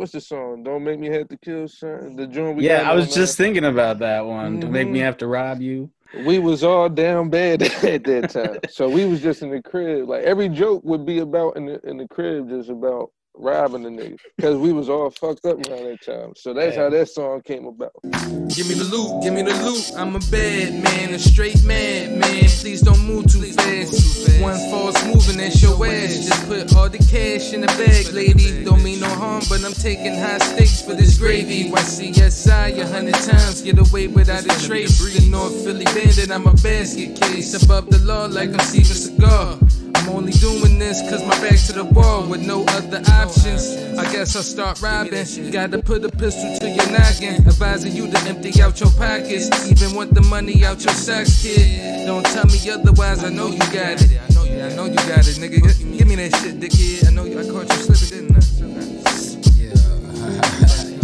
what's 0.00 0.12
the 0.12 0.20
song? 0.22 0.64
Don't 0.64 0.84
make 0.84 0.98
me 0.98 1.08
have 1.10 1.28
to 1.28 1.38
kill 1.38 1.68
son. 1.68 2.16
The 2.16 2.26
joint 2.26 2.56
we 2.56 2.64
yeah, 2.66 2.90
I 2.90 2.94
was 2.94 3.14
just 3.14 3.38
uh, 3.38 3.44
thinking 3.44 3.66
about 3.66 4.00
that 4.00 4.26
one 4.26 4.60
to 4.62 4.68
make 4.68 4.88
me 4.88 5.00
Mhm. 5.00 5.04
have 5.04 5.18
to 5.18 5.28
rob 5.28 5.60
you. 5.62 5.92
we 6.12 6.40
was 6.40 6.64
all 6.64 6.88
down 6.88 7.30
bad 7.30 7.62
at 7.84 8.04
that 8.04 8.30
time. 8.30 8.60
so 8.70 8.90
we 8.90 9.04
was 9.06 9.20
just 9.22 9.42
in 9.42 9.50
the 9.50 9.62
crib. 9.62 10.08
Like 10.08 10.24
every 10.24 10.48
joke 10.48 10.82
would 10.84 11.06
be 11.06 11.18
about 11.20 11.56
in 11.58 11.66
the 11.66 11.80
in 11.88 11.98
the 11.98 12.08
crib 12.08 12.48
just 12.48 12.70
about 12.70 13.10
robbing 13.40 13.82
the 13.82 13.90
nigga. 13.90 14.18
Cause 14.40 14.56
we 14.56 14.72
was 14.72 14.88
all 14.88 15.10
fucked 15.10 15.44
up 15.46 15.56
around 15.68 15.84
that 15.84 16.02
time. 16.02 16.32
So 16.36 16.52
that's 16.54 16.76
Yeah. 16.76 16.82
how 16.84 16.90
that 16.90 17.08
song 17.08 17.40
came 17.42 17.66
about. 17.66 17.92
Give 18.02 18.68
me 18.68 18.74
the 18.74 18.84
loot, 18.90 19.22
give 19.22 19.32
me 19.34 19.42
the 19.42 19.54
loot. 19.64 19.92
I'm 19.96 20.16
a 20.16 20.20
bad 20.30 20.82
man, 20.82 21.14
a 21.14 21.18
straight 21.18 21.62
mad 21.64 22.16
man. 22.16 22.44
Please 22.60 22.80
don't 22.82 23.04
move 23.06 23.26
too 23.30 23.42
fast. 23.52 24.40
One 24.40 24.58
false 24.70 25.02
move 25.04 25.28
and 25.28 25.40
that's 25.40 25.62
your 25.62 25.74
ass. 25.86 26.26
Just 26.26 26.46
put 26.48 26.74
all 26.76 26.88
the 26.88 26.98
cash 26.98 27.52
in 27.52 27.60
the 27.62 27.66
bag, 27.68 28.12
lady. 28.12 28.64
Don't 28.64 28.82
mean 28.82 29.00
no 29.00 29.08
harm, 29.08 29.42
but 29.48 29.64
I'm 29.64 29.72
taking 29.72 30.14
high 30.14 30.38
stakes 30.38 30.82
for 30.82 30.94
this 30.94 31.18
gravy. 31.18 31.70
YCSI 31.70 32.78
a 32.78 32.86
hundred 32.86 33.14
times, 33.14 33.62
get 33.62 33.78
away 33.78 34.06
without 34.08 34.44
a 34.44 34.66
trace. 34.66 34.98
The 35.00 35.28
North 35.30 35.64
Philly 35.64 35.84
bandit, 35.84 36.30
I'm 36.30 36.46
a 36.46 36.54
basket 36.54 37.20
case. 37.20 37.62
Above 37.62 37.90
the 37.90 37.98
law 38.00 38.26
like 38.26 38.50
I'm 38.50 38.60
Steven 38.60 38.96
Seagal. 38.96 39.89
I'm 40.00 40.08
only 40.08 40.32
doing 40.32 40.78
this 40.78 41.02
cause 41.10 41.22
my 41.26 41.38
back 41.42 41.58
to 41.66 41.72
the 41.74 41.84
wall 41.84 42.26
with 42.26 42.40
no 42.40 42.64
other 42.68 43.02
options. 43.12 43.76
I 43.98 44.10
guess 44.10 44.34
I'll 44.34 44.42
start 44.42 44.80
robbing. 44.80 45.12
Gotta 45.50 45.78
put 45.78 46.02
a 46.04 46.08
pistol 46.08 46.58
to 46.58 46.70
your 46.70 46.90
noggin. 46.90 47.46
Advising 47.46 47.92
you 47.92 48.10
to 48.10 48.18
empty 48.20 48.62
out 48.62 48.80
your 48.80 48.90
pockets. 48.92 49.50
Even 49.70 49.94
want 49.94 50.14
the 50.14 50.22
money 50.22 50.64
out 50.64 50.82
your 50.82 50.94
socks, 50.94 51.42
kid. 51.42 52.06
Don't 52.06 52.24
tell 52.24 52.46
me 52.46 52.58
otherwise, 52.70 53.22
I 53.22 53.28
know 53.28 53.48
you 53.48 53.58
got 53.58 54.00
it. 54.00 54.18
I 54.24 54.32
know 54.74 54.86
you, 54.86 54.96
got 54.96 55.28
it, 55.28 55.36
nigga. 55.36 55.60
Give 55.98 56.08
me 56.08 56.14
that 56.16 56.34
shit, 56.36 56.58
dickhead. 56.58 57.08
I 57.08 57.10
know 57.10 57.24
you, 57.24 57.38
I 57.38 57.44
caught 57.44 57.68
you 57.68 57.94
slipping, 57.94 58.28
didn't 58.28 58.36
I? 58.36 58.60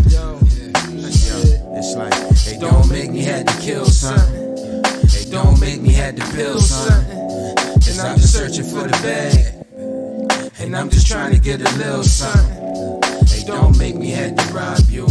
Yo, 0.09 0.41
It's 1.77 1.95
like, 1.97 2.15
they 2.47 2.57
don't 2.59 2.89
make 2.91 3.11
me 3.11 3.21
had 3.21 3.47
to 3.47 3.61
kill 3.61 3.85
something. 3.85 4.83
They 5.13 5.31
don't 5.31 5.61
make 5.61 5.83
me 5.83 5.93
had 5.93 6.17
to 6.17 6.25
build 6.35 6.63
something. 6.63 7.26
And 7.89 8.01
I'm 8.01 8.17
just 8.19 8.33
searching 8.35 8.65
for 8.65 8.83
the 8.87 8.99
bag. 9.03 10.51
And 10.61 10.77
I'm 10.77 10.91
just 10.91 11.07
trying 11.07 11.33
to 11.33 11.39
get 11.39 11.61
a 11.61 11.77
little 11.77 12.03
something. 12.03 13.03
Hey, 13.27 13.45
don't 13.47 13.77
make 13.79 13.95
me 13.97 14.11
had 14.11 14.37
to 14.39 14.45
rob 14.53 14.81
you. 14.89 15.05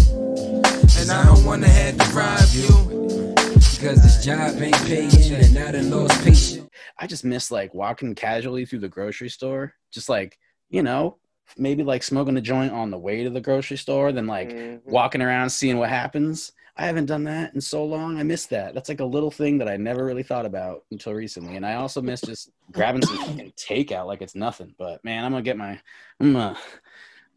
And 0.97 1.11
I 1.11 1.25
don't 1.25 1.45
wanna 1.45 1.67
have 1.69 1.97
to 1.97 2.09
rob 2.13 2.39
you. 2.53 3.35
Cause 3.81 4.01
this 4.01 4.25
job 4.25 4.59
ain't 4.61 4.75
paying 4.85 5.11
and 5.33 5.57
I 5.59 5.71
done 5.71 5.91
lost 5.91 6.23
patience. 6.23 6.67
I 6.97 7.07
just 7.07 7.23
miss 7.23 7.51
like 7.51 7.73
walking 7.73 8.15
casually 8.15 8.65
through 8.65 8.79
the 8.79 8.89
grocery 8.89 9.29
store, 9.29 9.73
just 9.91 10.09
like 10.09 10.37
you 10.69 10.81
know, 10.81 11.17
maybe 11.57 11.83
like 11.83 12.01
smoking 12.01 12.35
a 12.37 12.41
joint 12.41 12.73
on 12.73 12.89
the 12.89 12.97
way 12.97 13.23
to 13.23 13.29
the 13.29 13.41
grocery 13.41 13.77
store, 13.77 14.11
then 14.11 14.25
like 14.27 14.49
Mhm. 14.49 14.81
walking 14.85 15.21
around 15.21 15.49
seeing 15.51 15.77
what 15.77 15.89
happens. 15.89 16.51
I 16.77 16.85
haven't 16.87 17.05
done 17.05 17.23
that 17.23 17.53
in 17.53 17.61
so 17.61 17.85
long. 17.85 18.19
I 18.19 18.23
miss 18.23 18.47
that. 18.47 18.73
That's 18.73 18.89
like 18.89 18.99
a 18.99 19.05
little 19.05 19.31
thing 19.31 19.57
that 19.59 19.69
I 19.69 19.77
never 19.77 20.03
really 20.03 20.23
thought 20.23 20.45
about 20.45 20.83
until 20.91 21.13
recently. 21.13 21.55
And 21.55 21.65
I 21.65 21.75
also 21.75 22.01
miss 22.01 22.21
just 22.21 22.51
grabbing 22.71 23.01
some 23.01 23.17
fucking 23.17 23.53
takeout 23.55 24.07
like 24.07 24.21
it's 24.21 24.35
nothing. 24.35 24.75
But 24.77 25.03
man, 25.05 25.23
I'm 25.23 25.31
gonna 25.31 25.41
get 25.41 25.55
my, 25.57 25.79
I'm 26.19 26.33
gonna, 26.33 26.57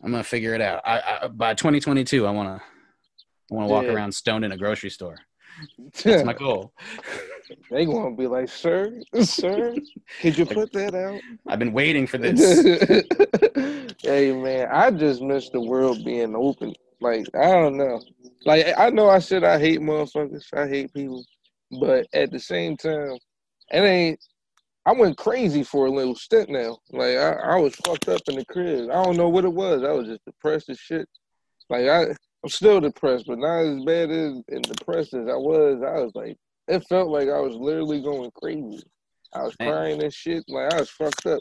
I'm 0.03 0.11
gonna 0.11 0.24
figure 0.24 0.55
it 0.55 0.61
out. 0.61 0.83
I, 0.85 1.20
I 1.22 1.29
by 1.29 1.55
2022, 1.55 2.27
I 2.27 2.31
wanna, 2.33 2.61
I 3.51 3.55
wanna 3.55 3.68
walk 3.68 3.85
Yeah. 3.85 3.92
around 3.92 4.12
stoned 4.12 4.44
in 4.44 4.51
a 4.53 4.57
grocery 4.57 4.90
store. 4.90 5.18
That's 6.03 6.24
my 6.24 6.33
goal. 6.35 6.72
they 7.70 7.85
gonna 7.87 8.16
be 8.16 8.27
like, 8.27 8.48
sir, 8.48 9.01
sir, 9.20 9.77
could 10.20 10.37
you 10.37 10.46
put 10.46 10.72
that 10.72 10.96
out? 10.96 11.20
I've 11.46 11.61
been 11.61 11.72
waiting 11.72 12.09
for 12.09 12.18
this. 12.18 12.62
hey 14.03 14.33
man, 14.33 14.68
I 14.72 14.90
just 14.90 15.22
miss 15.22 15.48
the 15.51 15.61
world 15.61 16.05
being 16.05 16.35
open. 16.35 16.74
Like 17.01 17.27
I 17.35 17.46
don't 17.53 17.77
know. 17.77 18.01
Like 18.44 18.66
I 18.79 18.90
know 18.90 19.09
I 19.09 19.18
said 19.18 19.44
I 19.44 19.59
hate 19.59 19.81
motherfuckers. 19.81 20.46
I 20.55 20.68
hate 20.68 20.92
people, 20.94 21.24
but 21.81 22.07
at 22.12 22.31
the 22.31 22.38
same 22.38 22.77
time, 22.77 23.18
it 23.70 23.81
ain't. 23.81 24.20
I 24.87 24.92
went 24.92 25.18
crazy 25.18 25.62
for 25.62 25.87
a 25.87 25.90
little 25.90 26.14
stint 26.14 26.48
now. 26.48 26.79
Like 26.92 27.16
I, 27.16 27.33
I 27.33 27.57
was 27.57 27.74
fucked 27.77 28.09
up 28.09 28.22
in 28.29 28.37
the 28.37 28.44
crib. 28.46 28.90
I 28.90 29.03
don't 29.03 29.16
know 29.16 29.29
what 29.29 29.44
it 29.44 29.53
was. 29.53 29.83
I 29.83 29.92
was 29.92 30.07
just 30.07 30.24
depressed 30.24 30.70
as 30.70 30.79
shit. 30.79 31.07
Like 31.68 31.87
I, 31.87 32.05
I'm 32.05 32.48
still 32.48 32.81
depressed, 32.81 33.27
but 33.27 33.38
not 33.38 33.59
as 33.61 33.85
bad 33.85 34.11
as 34.11 34.40
and 34.48 34.62
depressed 34.62 35.14
as 35.14 35.29
I 35.29 35.37
was. 35.37 35.83
I 35.83 36.01
was 36.01 36.12
like, 36.14 36.37
it 36.68 36.87
felt 36.88 37.11
like 37.11 37.29
I 37.29 37.40
was 37.40 37.55
literally 37.55 38.01
going 38.01 38.31
crazy. 38.40 38.83
I 39.35 39.42
was 39.42 39.55
Man. 39.61 39.72
crying 39.72 40.03
and 40.03 40.12
shit. 40.12 40.44
Like 40.48 40.72
I 40.72 40.81
was 40.81 40.90
fucked 40.90 41.27
up, 41.27 41.40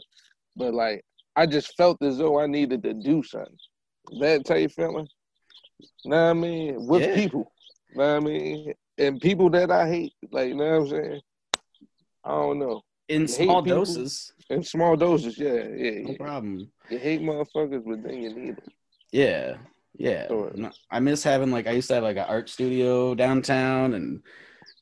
but 0.56 0.74
like 0.74 1.02
I 1.36 1.46
just 1.46 1.78
felt 1.78 2.02
as 2.02 2.18
though 2.18 2.40
I 2.40 2.48
needed 2.48 2.84
to 2.84 2.94
do 2.94 3.24
something. 3.24 3.56
that 4.20 4.46
type 4.46 4.72
feeling. 4.72 5.08
Know 6.06 6.24
what 6.24 6.30
I 6.30 6.34
mean? 6.34 6.88
With 6.88 7.02
Yeah. 7.02 7.16
people. 7.16 7.52
Know 7.94 8.14
what 8.14 8.24
I 8.24 8.26
mean? 8.26 8.74
And 8.98 9.22
people 9.22 9.50
that 9.52 9.72
I 9.72 9.88
hate, 9.88 10.14
like, 10.32 10.54
know 10.54 10.80
what 10.80 10.82
I'm 10.82 10.88
saying? 10.90 11.22
I 12.24 12.30
don't 12.32 12.60
know. 12.60 12.82
In 13.08 13.22
hate 13.22 13.30
small 13.30 13.62
doses, 13.62 14.34
In 14.50 14.64
small 14.64 14.96
doses, 14.98 15.38
yeah, 15.38 15.54
yeah, 15.54 16.02
no 16.02 16.12
yeah. 16.12 16.18
problem. 16.18 16.72
You 16.90 16.98
hate 17.00 17.22
motherfuckers, 17.22 17.84
but 17.86 18.04
then 18.04 18.22
you 18.22 18.34
need 18.34 18.58
them. 18.58 18.72
Yeah, 19.12 19.58
yeah. 19.98 20.28
Sure. 20.28 20.52
I 20.92 21.00
miss 21.00 21.24
having 21.24 21.52
like 21.52 21.68
I 21.68 21.72
used 21.72 21.88
to 21.90 21.96
have 21.96 22.04
like 22.04 22.18
an 22.18 22.26
art 22.28 22.50
studio 22.50 23.16
downtown, 23.16 23.94
and 23.94 24.22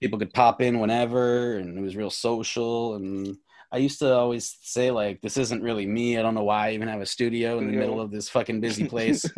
people 0.01 0.17
could 0.17 0.33
pop 0.33 0.61
in 0.61 0.79
whenever, 0.79 1.57
and 1.57 1.77
it 1.77 1.81
was 1.81 1.95
real 1.95 2.09
social. 2.09 2.95
And 2.95 3.37
I 3.75 3.79
used 3.79 3.99
to 3.99 4.15
always 4.15 4.57
say 4.61 4.89
like, 4.89 5.19
"This 5.19 5.35
isn't 5.35 5.61
really 5.61 5.85
me. 5.85 6.17
I 6.17 6.21
don't 6.21 6.33
know 6.33 6.45
why 6.45 6.69
I 6.69 6.71
even 6.71 6.87
have 6.87 7.01
a 7.01 7.05
studio 7.05 7.59
in 7.59 7.67
the 7.67 7.73
Yeah. 7.73 7.79
middle 7.79 7.99
of 7.99 8.09
this 8.09 8.29
fucking 8.29 8.61
busy 8.61 8.85
place." 8.95 9.29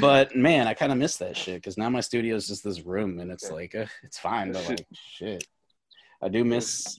but 0.00 0.34
man, 0.34 0.66
I 0.66 0.74
kind 0.74 0.90
of 0.90 0.98
miss 0.98 1.16
that 1.18 1.36
shit 1.36 1.58
because 1.58 1.78
now 1.78 1.88
my 1.88 2.00
studio 2.00 2.34
is 2.34 2.48
just 2.48 2.64
this 2.64 2.82
room, 2.82 3.20
and 3.20 3.30
it's 3.30 3.48
like 3.52 3.76
uh, 3.76 3.86
it's 4.02 4.18
fine, 4.18 4.52
but 4.52 4.64
like 4.68 4.84
shit, 4.92 5.46
I 6.20 6.28
do 6.28 6.44
miss 6.44 6.98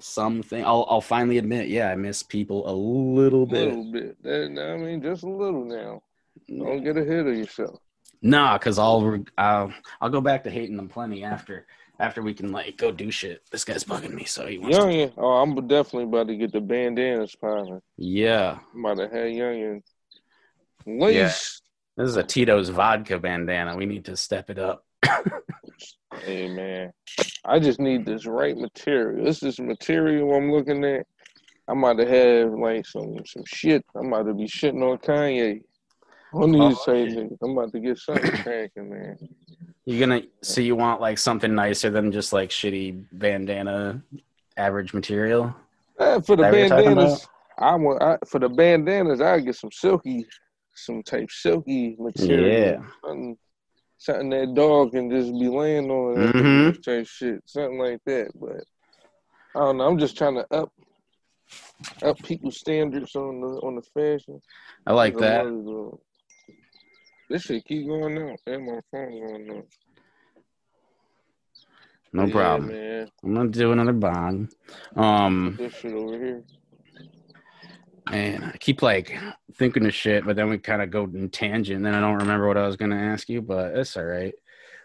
something. 0.00 0.64
I'll 0.64 0.86
I'll 0.88 1.00
finally 1.00 1.38
admit, 1.38 1.66
yeah, 1.68 1.90
I 1.90 1.96
miss 1.96 2.22
people 2.22 2.70
a 2.70 2.74
little 2.74 3.44
bit. 3.44 3.66
a 3.66 3.74
little 3.74 3.92
bit. 3.92 4.16
I 4.24 4.76
mean, 4.76 5.02
just 5.02 5.24
a 5.24 5.28
little 5.28 5.64
now. 5.64 6.02
Don't 6.48 6.84
get 6.84 6.96
ahead 6.96 7.26
of 7.26 7.36
yourself. 7.36 7.80
Nah, 8.22 8.56
cause 8.58 8.78
I'll 8.78 9.24
I'll 9.36 9.74
I'll 10.00 10.10
go 10.10 10.20
back 10.20 10.44
to 10.44 10.50
hating 10.50 10.76
them 10.76 10.88
plenty 10.88 11.24
after 11.24 11.66
after 12.02 12.20
we 12.20 12.34
can 12.34 12.50
like 12.52 12.76
go 12.76 12.90
do 12.90 13.10
shit. 13.10 13.42
This 13.50 13.64
guy's 13.64 13.84
bugging 13.84 14.12
me, 14.12 14.24
so 14.24 14.46
he 14.46 14.58
wants. 14.58 14.76
To, 14.76 14.82
Youngin, 14.84 15.12
oh, 15.16 15.34
I'm 15.40 15.54
definitely 15.68 16.04
about 16.04 16.26
to 16.28 16.36
get 16.36 16.52
the 16.52 16.60
bandanas 16.60 17.34
popping. 17.36 17.80
yeah, 17.96 18.58
I'm 18.74 18.84
about 18.84 18.96
to 18.98 19.04
have 19.04 19.26
Youngin 19.28 19.82
lace. 20.84 21.62
this 21.96 22.08
is 22.08 22.16
a 22.16 22.22
Tito's 22.24 22.68
vodka 22.68 23.18
bandana. 23.18 23.76
We 23.76 23.86
need 23.86 24.04
to 24.06 24.16
step 24.16 24.50
it 24.50 24.58
up. 24.58 24.84
Hey 26.24 26.46
man, 26.46 26.92
I 27.44 27.58
just 27.58 27.80
need 27.80 28.04
this 28.04 28.26
right 28.26 28.54
material. 28.56 29.24
This 29.24 29.42
is 29.42 29.58
material 29.58 30.34
I'm 30.34 30.52
looking 30.52 30.84
at. 30.84 31.06
I'm 31.66 31.82
about 31.82 31.96
to 31.96 32.06
have 32.06 32.52
like 32.52 32.84
some 32.86 33.16
some 33.24 33.42
shit. 33.46 33.82
I'm 33.96 34.12
about 34.12 34.26
to 34.26 34.34
be 34.34 34.44
shitting 34.44 34.82
on 34.88 34.98
Kanye. 34.98 35.62
On 36.34 36.52
these 36.52 36.60
Oh, 36.60 36.84
type 36.84 37.08
yeah. 37.08 37.24
I'm 37.42 37.56
about 37.56 37.72
to 37.72 37.80
get 37.80 37.98
something 37.98 38.30
cracking, 38.42 38.90
man. 38.90 39.16
You're 39.84 40.00
gonna 40.00 40.22
so 40.42 40.60
you 40.60 40.76
want 40.76 41.00
like 41.00 41.18
something 41.18 41.54
nicer 41.54 41.90
than 41.90 42.12
just 42.12 42.32
like 42.32 42.50
shitty 42.50 43.04
bandana, 43.12 44.00
average 44.56 44.94
material. 44.94 45.54
Uh, 45.98 46.20
for 46.20 46.36
the 46.36 46.42
That 46.42 46.52
what 46.52 46.58
you're 46.58 46.68
talking 46.68 46.84
bandanas, 46.94 47.28
I 47.58 47.74
want 47.74 48.02
I, 48.02 48.18
for 48.28 48.38
the 48.38 48.48
bandanas. 48.48 49.20
I 49.20 49.40
get 49.40 49.56
some 49.56 49.72
silky, 49.72 50.26
some 50.74 51.02
type 51.02 51.30
silky 51.30 51.96
material. 51.98 52.48
Yeah. 52.48 52.88
something, 53.04 53.36
something 53.98 54.30
that 54.30 54.54
dog 54.54 54.92
can 54.92 55.10
just 55.10 55.32
be 55.32 55.48
laying 55.48 55.90
on. 55.90 56.32
Mhm. 56.32 56.82
Type 56.82 57.06
shit, 57.06 57.42
something 57.46 57.78
like 57.78 58.00
that. 58.06 58.30
But 58.36 58.62
I 59.56 59.64
don't 59.64 59.78
know. 59.78 59.86
I'm 59.88 59.98
just 59.98 60.16
trying 60.16 60.36
to 60.36 60.46
up 60.54 60.72
up 62.02 62.22
people's 62.22 62.58
standards 62.58 63.16
on 63.16 63.40
the 63.40 63.48
on 63.66 63.74
the 63.74 63.82
fashion. 63.82 64.40
I 64.86 64.92
like 64.92 65.18
that. 65.18 65.44
This 67.32 67.44
shit 67.44 67.64
keep 67.64 67.86
going 67.86 68.18
out. 68.18 68.38
And 68.46 68.66
my 68.66 68.78
phone 68.90 69.10
going 69.10 69.50
out. 69.56 69.66
No 72.12 72.26
Yeah, 72.26 72.30
problem. 72.30 72.68
man. 72.68 73.08
I'm 73.24 73.34
gonna 73.34 73.48
do 73.48 73.72
another 73.72 73.94
bong. 73.94 74.50
Um, 74.96 75.56
This 75.58 75.72
shit 75.72 75.94
over 75.94 76.18
here. 76.18 76.44
man, 78.10 78.52
I 78.52 78.58
keep 78.58 78.82
like 78.82 79.18
thinking 79.54 79.86
of 79.86 79.94
shit, 79.94 80.26
but 80.26 80.36
then 80.36 80.50
we 80.50 80.58
kind 80.58 80.82
of 80.82 80.90
go 80.90 81.04
in 81.04 81.30
tangent. 81.30 81.82
Then 81.82 81.94
I 81.94 82.00
don't 82.00 82.18
remember 82.18 82.46
what 82.46 82.58
I 82.58 82.66
was 82.66 82.76
gonna 82.76 83.00
ask 83.00 83.30
you, 83.30 83.40
but 83.40 83.78
it's 83.78 83.96
all 83.96 84.04
right. 84.04 84.34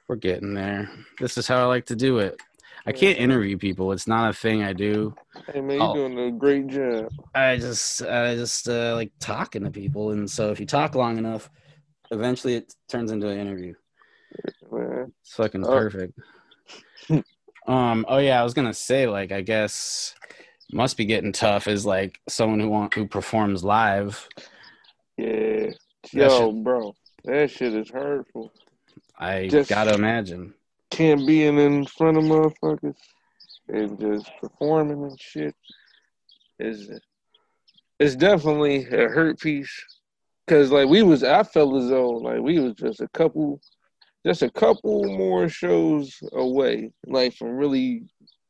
We're 0.07 0.15
getting 0.15 0.53
there. 0.53 0.89
This 1.19 1.37
is 1.37 1.49
how 1.49 1.57
I 1.61 1.65
like 1.65 1.87
to 1.87 1.97
do 1.97 2.19
it. 2.19 2.41
I 2.85 2.93
can't 2.93 3.19
interview 3.19 3.57
people. 3.57 3.91
It's 3.91 4.07
not 4.07 4.29
a 4.29 4.33
thing 4.33 4.63
I 4.63 4.71
do. 4.71 5.13
Hey 5.51 5.59
man, 5.59 5.81
you 5.81 5.81
Oh. 5.81 5.93
doing 5.95 6.17
a 6.17 6.31
great 6.31 6.67
job. 6.67 7.11
I 7.35 7.57
just 7.57 8.01
I 8.03 8.35
just 8.35 8.69
uh, 8.69 8.93
like 8.95 9.11
talking 9.19 9.65
to 9.65 9.69
people, 9.69 10.11
and 10.11 10.31
so 10.31 10.51
if 10.51 10.61
you 10.61 10.65
talk 10.65 10.95
long 10.95 11.17
enough, 11.17 11.49
eventually 12.11 12.55
it 12.55 12.73
turns 12.87 13.11
into 13.11 13.27
an 13.27 13.37
interview. 13.39 13.73
It's 14.43 15.35
fucking 15.35 15.65
Oh. 15.65 15.69
perfect. 15.69 16.19
um. 17.67 18.05
Oh 18.07 18.17
yeah, 18.17 18.39
I 18.39 18.43
was 18.43 18.53
gonna 18.53 18.73
say 18.73 19.07
like 19.07 19.31
I 19.31 19.41
guess 19.41 20.15
must 20.73 20.97
be 20.97 21.05
getting 21.05 21.31
tough 21.31 21.67
is 21.67 21.85
like 21.85 22.19
someone 22.27 22.59
who 22.59 22.69
want 22.69 22.93
who 22.93 23.07
performs 23.07 23.63
live. 23.63 24.27
Yeah. 25.17 25.67
Yo, 26.11 26.51
bro. 26.51 26.93
That 27.25 27.49
shit 27.51 27.73
is 27.73 27.89
hurtful. 27.89 28.51
I 29.17 29.47
Just- 29.47 29.69
gotta 29.69 29.93
imagine. 29.93 30.53
Can't 30.89 31.27
be 31.27 31.45
in, 31.45 31.57
in 31.57 31.85
front 31.85 32.17
of 32.17 32.23
motherfuckers 32.23 32.95
and 33.67 33.99
just 33.99 34.29
performing 34.39 35.03
and 35.03 35.19
shit. 35.19 35.53
Is 36.59 36.89
it's 37.99 38.15
definitely 38.15 38.85
a 38.85 39.09
hurt 39.09 39.39
piece. 39.39 39.83
Cause 40.47 40.71
like 40.71 40.87
we 40.87 41.03
was 41.03 41.23
I 41.23 41.43
felt 41.43 41.75
as 41.75 41.89
though 41.89 42.09
like 42.09 42.39
we 42.39 42.59
was 42.59 42.73
just 42.75 43.01
a 43.01 43.07
couple 43.09 43.59
just 44.25 44.41
a 44.41 44.49
couple 44.49 45.03
more 45.05 45.47
shows 45.47 46.17
away, 46.33 46.91
like 47.05 47.33
from 47.33 47.49
really 47.49 48.03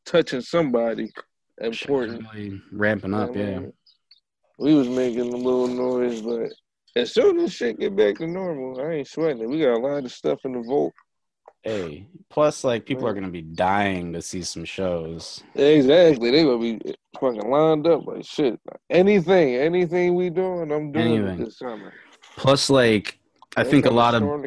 touching 0.05 0.41
somebody 0.41 1.11
important. 1.61 2.25
Really 2.33 2.61
ramping 2.71 3.13
up, 3.13 3.31
I 3.31 3.39
yeah. 3.39 3.59
mean, 3.59 3.73
We 4.57 4.73
was 4.73 4.89
making 4.89 5.33
a 5.33 5.37
little 5.37 5.67
noise, 5.67 6.21
but 6.21 6.51
as 6.95 7.13
soon 7.13 7.39
as 7.39 7.53
shit 7.53 7.79
get 7.79 7.95
back 7.95 8.15
to 8.15 8.27
normal, 8.27 8.81
I 8.81 8.93
ain't 8.93 9.07
sweating 9.07 9.43
it. 9.43 9.49
We 9.49 9.59
got 9.59 9.77
a 9.77 9.79
lot 9.79 10.03
of 10.03 10.11
stuff 10.11 10.39
in 10.45 10.53
the 10.53 10.61
vault. 10.61 10.93
Hey, 11.67 12.07
plus 12.29 12.63
like 12.63 12.85
people 12.85 13.05
are 13.05 13.13
gonna 13.13 13.27
be 13.27 13.41
dying 13.41 14.13
to 14.13 14.21
see 14.21 14.41
some 14.41 14.63
shows. 14.63 15.43
Exactly. 15.53 16.31
They 16.31 16.43
gonna 16.43 16.59
be 16.59 16.79
fucking 17.19 17.49
lined 17.49 17.85
up 17.87 18.07
like 18.07 18.23
shit. 18.23 18.57
Anything, 18.89 19.55
anything 19.55 20.15
we 20.15 20.29
doing, 20.29 20.71
I'm 20.71 20.93
doing 20.93 21.17
Anything. 21.17 21.43
this 21.43 21.59
summer. 21.59 21.93
Plus, 22.37 22.69
like 22.69 23.19
I 23.57 23.65
think 23.65 23.85
a 23.85 23.89
lot 23.89 24.15
of. 24.15 24.23
I 24.23 24.37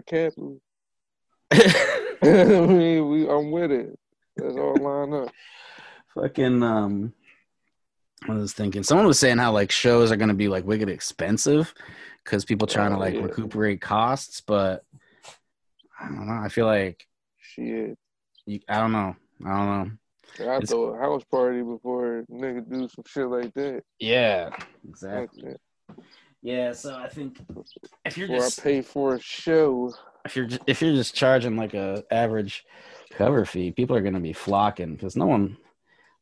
mean, 2.23 3.09
we, 3.11 3.29
I'm 3.29 3.51
with 3.51 3.71
it. 3.71 3.99
That's 4.37 4.57
all 4.57 4.77
lined 4.77 5.13
up. 5.13 5.35
fucking 6.15 6.63
um 6.63 7.13
I 8.31 8.33
was 8.33 8.55
thinking 8.55 8.83
someone 8.83 9.07
was 9.07 9.19
saying 9.19 9.37
how 9.37 9.53
like 9.53 9.71
shows 9.71 10.11
are 10.11 10.17
gonna 10.17 10.33
be 10.33 10.49
like 10.49 10.65
wicked 10.65 10.89
expensive 10.89 11.75
because 12.25 12.47
people 12.47 12.67
trying 12.67 12.93
to 12.93 12.97
Oh, 12.97 13.01
like 13.01 13.15
yeah. 13.15 13.21
recuperate 13.25 13.83
costs, 13.83 14.41
but 14.41 14.87
I 16.01 16.07
don't 16.07 16.27
know. 16.27 16.41
I 16.43 16.49
feel 16.49 16.65
like 16.65 17.07
Shit. 17.67 17.99
you, 18.47 18.61
I 18.69 18.81
don't 18.81 18.93
know. 18.93 19.17
I 19.45 19.49
don't 19.57 19.67
know. 19.67 19.91
I 20.53 20.57
It's- 20.57 20.71
throw 20.71 20.95
a 20.95 20.99
house 20.99 21.25
party 21.25 21.63
before 21.63 22.25
nigga 22.31 22.69
do 22.71 22.89
some 22.89 23.05
shit 23.07 23.27
like 23.27 23.53
that. 23.55 23.83
Yeah, 23.99 24.51
Fuck 24.51 24.67
exactly. 24.89 25.43
that. 25.43 25.97
Yeah, 26.43 26.73
so 26.73 26.95
I 26.97 27.09
think 27.09 27.39
if 28.05 28.17
you're 28.17 28.29
Before 28.29 28.43
I 28.43 28.47
just 28.47 28.63
pay 28.63 28.81
for 28.81 29.15
a 29.17 29.21
show. 29.21 29.93
if 30.25 30.37
you're 30.37 30.47
ju- 30.47 30.59
if 30.67 30.81
you're 30.81 30.95
just 30.95 31.15
charging 31.15 31.57
like 31.57 31.75
a 31.75 32.03
average 32.11 32.65
cover 33.11 33.45
fee, 33.45 33.73
people 33.73 33.95
are 33.97 34.01
gonna 34.01 34.21
be 34.21 34.33
flocking 34.33 34.95
because 34.95 35.17
no 35.17 35.27
one, 35.27 35.59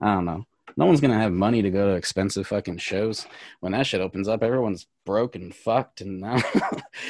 I 0.01 0.15
don't 0.15 0.25
know, 0.25 0.45
no 0.77 0.87
one's 0.87 1.01
gonna 1.01 1.19
have 1.21 1.33
money 1.33 1.63
to 1.63 1.71
go 1.71 1.91
to 1.91 1.95
expensive 1.97 2.47
fucking 2.49 2.79
shows. 2.79 3.27
When 3.61 3.73
that 3.73 3.87
shit 3.87 4.01
opens 4.01 4.27
up, 4.27 4.43
everyone's 4.43 4.87
broke 5.05 5.37
and 5.37 5.55
fucked, 5.55 6.01
and 6.01 6.21
now 6.21 6.39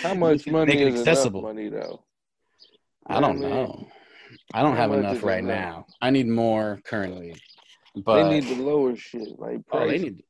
How 0.02 0.14
much 0.14 0.44
can 0.44 0.52
money 0.52 0.74
make 0.84 0.94
accessible. 0.96 1.40
enough 1.48 1.54
money 1.54 1.68
though? 1.70 2.02
I 3.06 3.20
don't 3.20 3.36
I 3.38 3.40
mean, 3.40 3.48
know. 3.50 3.88
I 4.52 4.62
don't 4.62 4.76
have 4.76 4.92
enough 4.92 5.22
right 5.22 5.44
now. 5.44 5.86
I 6.00 6.10
need 6.10 6.26
more 6.26 6.80
currently, 6.84 7.34
but 7.94 8.22
they 8.22 8.40
need 8.40 8.56
to 8.56 8.62
lower 8.62 8.96
shit. 8.96 9.38
Like 9.38 9.60
oh, 9.72 9.80
they 9.80 9.86
price. 9.86 10.00
need 10.02 10.22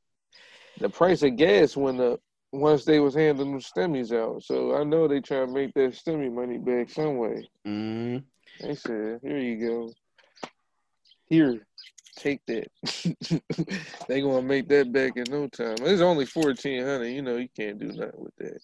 the 0.79 0.89
price 0.89 1.23
of 1.23 1.35
gas 1.35 1.75
went 1.75 1.99
up 1.99 2.21
once 2.51 2.85
they 2.85 2.99
was 2.99 3.13
handing 3.13 3.51
them 3.51 3.61
stimmies 3.61 4.11
out. 4.15 4.43
So 4.43 4.75
I 4.75 4.83
know 4.83 5.07
they 5.07 5.19
try 5.19 5.39
to 5.39 5.47
make 5.47 5.73
that 5.73 5.91
stimmy 5.91 6.31
money 6.31 6.57
back 6.57 6.89
some 6.89 7.17
way. 7.17 7.47
mm, 7.67 8.23
They 8.61 8.75
said, 8.75 9.19
"Here 9.21 9.37
you 9.37 9.67
go. 9.67 9.93
Here, 11.27 11.65
take 12.15 12.41
that." 12.47 12.67
they 14.07 14.21
gonna 14.21 14.41
make 14.41 14.67
that 14.69 14.91
back 14.91 15.17
in 15.17 15.25
no 15.29 15.47
time. 15.47 15.77
It's 15.81 16.01
only 16.01 16.25
fourteen 16.25 16.83
hundred. 16.83 17.09
You 17.09 17.21
know, 17.21 17.37
you 17.37 17.49
can't 17.55 17.79
do 17.79 17.87
nothing 17.87 18.19
with 18.19 18.35
that. 18.37 18.59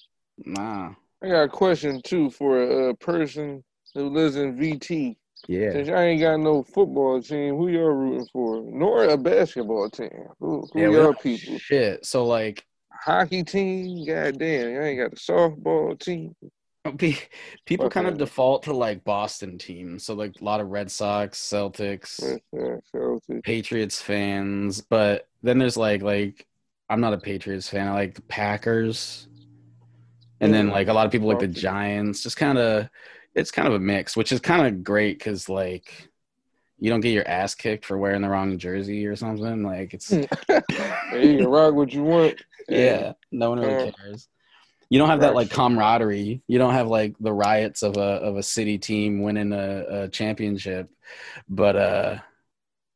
nah, 0.45 0.93
I 1.21 1.27
got 1.27 1.43
a 1.43 1.49
question 1.49 2.01
too 2.03 2.29
for 2.29 2.89
a 2.89 2.95
person 2.95 3.63
who 3.93 4.09
lives 4.09 4.35
in 4.35 4.57
VT. 4.57 5.15
Yeah. 5.47 5.71
Since 5.71 5.87
y'all 5.87 5.99
ain't 5.99 6.21
got 6.21 6.37
no 6.37 6.63
football 6.63 7.21
team, 7.21 7.55
who 7.55 7.67
y'all 7.69 7.83
rooting 7.85 8.27
for? 8.31 8.61
Nor 8.61 9.05
a 9.05 9.17
basketball 9.17 9.89
team. 9.89 10.09
Who, 10.39 10.67
who 10.73 10.81
Yeah, 10.81 10.89
y'all 10.89 11.13
people? 11.13 11.57
Shit. 11.59 12.05
So 12.05 12.25
like, 12.25 12.65
Hockey 12.91 13.43
team? 13.43 14.05
Goddamn, 14.05 14.73
y'all 14.73 14.83
ain't 14.83 14.99
got 14.99 15.13
a 15.13 15.15
softball 15.15 15.99
team. 15.99 16.35
pe- 16.97 17.15
people 17.65 17.89
kind 17.89 18.07
of 18.07 18.17
default 18.17 18.63
to 18.63 18.73
like 18.73 19.03
Boston 19.03 19.57
teams. 19.57 20.05
So 20.05 20.13
like 20.13 20.33
a 20.39 20.43
lot 20.43 20.61
of 20.61 20.67
Red 20.67 20.89
Sox, 20.91 21.39
Celtics, 21.39 22.21
Yeah, 22.21 22.37
yeah, 22.53 22.75
Celtics. 22.93 23.43
Patriots 23.43 24.01
fans. 24.01 24.81
But 24.81 25.27
then 25.43 25.57
there's 25.59 25.77
like 25.77 26.01
like 26.01 26.45
I'm 26.89 27.01
not 27.01 27.13
a 27.13 27.17
Patriots 27.17 27.67
fan. 27.69 27.87
I 27.87 27.93
like 27.93 28.15
the 28.15 28.21
Packers. 28.23 29.27
and 30.39 30.53
then 30.53 30.69
like 30.69 30.87
a 30.87 30.93
lot 30.93 31.05
of 31.05 31.11
people 31.11 31.27
like 31.27 31.39
the 31.39 31.47
Giants. 31.47 32.21
Just 32.21 32.37
kind 32.37 32.57
of, 32.57 32.87
it's 33.35 33.51
kind 33.51 33.67
of 33.67 33.73
a 33.73 33.79
mix, 33.79 34.15
which 34.15 34.31
is 34.31 34.39
kind 34.39 34.65
of 34.65 34.83
great 34.83 35.19
because 35.19 35.49
like 35.49 36.09
you 36.79 36.89
don't 36.89 37.01
get 37.01 37.13
your 37.13 37.27
ass 37.27 37.55
kicked 37.55 37.85
for 37.85 37.97
wearing 37.97 38.21
the 38.21 38.29
wrong 38.29 38.57
jersey 38.57 39.05
or 39.05 39.15
something. 39.15 39.63
Like 39.63 39.93
it's 39.93 40.09
Hey, 40.09 41.31
you 41.31 41.37
can 41.37 41.47
rock 41.47 41.73
what 41.73 41.93
you 41.93 42.03
want. 42.03 42.41
yeah, 42.67 43.13
no 43.31 43.49
one 43.49 43.59
really 43.59 43.91
cares. 43.91 44.27
You 44.89 44.99
don't 44.99 45.09
have 45.09 45.21
that 45.21 45.35
like 45.35 45.49
camaraderie. 45.49 46.41
You 46.47 46.57
don't 46.57 46.73
have 46.73 46.87
like 46.87 47.15
the 47.19 47.33
riots 47.33 47.81
of 47.81 47.97
a 47.97 47.99
of 47.99 48.37
a 48.37 48.43
city 48.43 48.77
team 48.77 49.21
winning 49.21 49.51
a, 49.51 50.03
a 50.03 50.07
championship, 50.09 50.89
but 51.49 51.75
uh, 51.75 52.17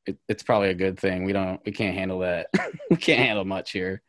it, 0.05 0.17
it's 0.27 0.43
probably 0.43 0.69
a 0.69 0.75
good 0.75 0.99
thing. 0.99 1.25
We 1.25 1.33
don't 1.33 1.59
we 1.65 1.71
can't 1.71 1.97
handle 1.97 2.19
that. 2.19 2.47
we 2.89 2.97
can't 2.97 3.19
handle 3.19 3.45
much 3.45 3.71
here. 3.71 4.01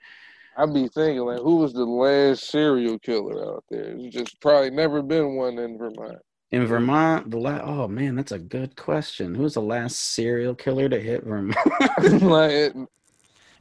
I 0.56 0.66
be 0.66 0.88
thinking 0.88 1.20
like, 1.20 1.38
who 1.40 1.56
was 1.56 1.72
the 1.72 1.84
last 1.84 2.50
serial 2.50 2.98
killer 2.98 3.54
out 3.54 3.64
there? 3.70 3.96
There's 3.96 4.12
just 4.12 4.40
probably 4.40 4.70
never 4.70 5.02
been 5.02 5.36
one 5.36 5.58
in 5.58 5.78
Vermont. 5.78 6.18
In 6.50 6.66
Vermont, 6.66 7.30
the 7.30 7.38
last 7.38 7.62
oh 7.64 7.86
man, 7.86 8.16
that's 8.16 8.32
a 8.32 8.38
good 8.38 8.74
question. 8.76 9.34
Who 9.36 9.44
was 9.44 9.54
the 9.54 9.62
last 9.62 9.96
serial 9.98 10.54
killer 10.54 10.88
to 10.88 11.00
hit 11.00 11.24
Vermont? 11.24 11.56
like, 12.22 12.50
it- 12.50 12.76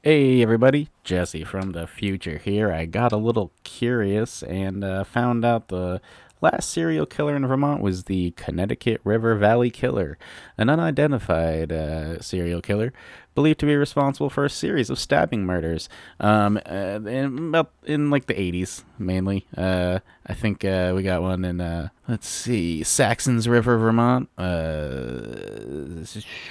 Hey 0.02 0.42
everybody, 0.42 0.88
Jesse 1.04 1.44
from 1.44 1.74
the 1.74 1.86
future 1.86 2.38
here. 2.38 2.72
I 2.72 2.86
got 2.86 3.12
a 3.12 3.18
little 3.18 3.52
curious 3.66 4.42
and 4.44 4.82
uh, 4.82 5.04
found 5.04 5.44
out 5.44 5.68
the 5.68 6.00
last 6.42 6.70
serial 6.70 7.06
killer 7.06 7.36
in 7.36 7.46
Vermont 7.46 7.82
was 7.82 8.06
the 8.06 8.32
Connecticut 8.32 9.02
River 9.04 9.36
Valley 9.36 9.70
Killer, 9.70 10.18
an 10.58 10.70
unidentified 10.70 11.72
uh, 11.72 12.22
serial 12.22 12.62
killer 12.62 12.94
believed 13.40 13.60
to 13.62 13.66
be 13.66 13.76
responsible 13.78 14.30
for 14.30 14.44
a 14.44 14.50
series 14.50 14.90
of 14.90 15.00
stabbing 15.00 15.46
murders. 15.46 15.88
Um, 16.20 16.60
uh, 16.66 17.00
in 17.06 17.38
about 17.38 17.72
in 17.86 18.10
like 18.10 18.26
the 18.26 18.34
80s 18.34 18.84
mainly. 18.98 19.48
Uh, 19.56 20.00
I 20.28 20.34
think 20.34 20.66
uh, 20.66 20.92
we 20.94 21.04
got 21.04 21.22
one 21.22 21.46
in 21.46 21.62
uh, 21.62 21.88
let's 22.10 22.28
see, 22.28 22.82
Saxtons 22.82 23.48
River, 23.48 23.78
Vermont. 23.78 24.28
Uh, 24.38 26.04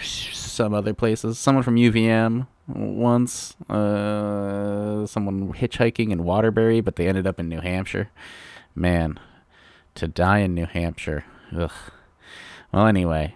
some 0.02 0.72
other 0.72 0.94
places. 0.94 1.38
Someone 1.38 1.62
from 1.62 1.76
UVM 1.76 2.46
once. 2.66 3.54
Uh, 3.68 5.04
someone 5.04 5.52
hitchhiking 5.52 6.10
in 6.10 6.24
Waterbury, 6.24 6.80
but 6.80 6.96
they 6.96 7.06
ended 7.06 7.26
up 7.26 7.38
in 7.38 7.50
New 7.50 7.60
Hampshire. 7.60 8.10
Man, 8.74 9.20
to 9.98 10.08
die 10.08 10.38
in 10.38 10.54
New 10.54 10.66
Hampshire. 10.66 11.24
Ugh. 11.56 11.70
Well, 12.72 12.86
anyway, 12.86 13.34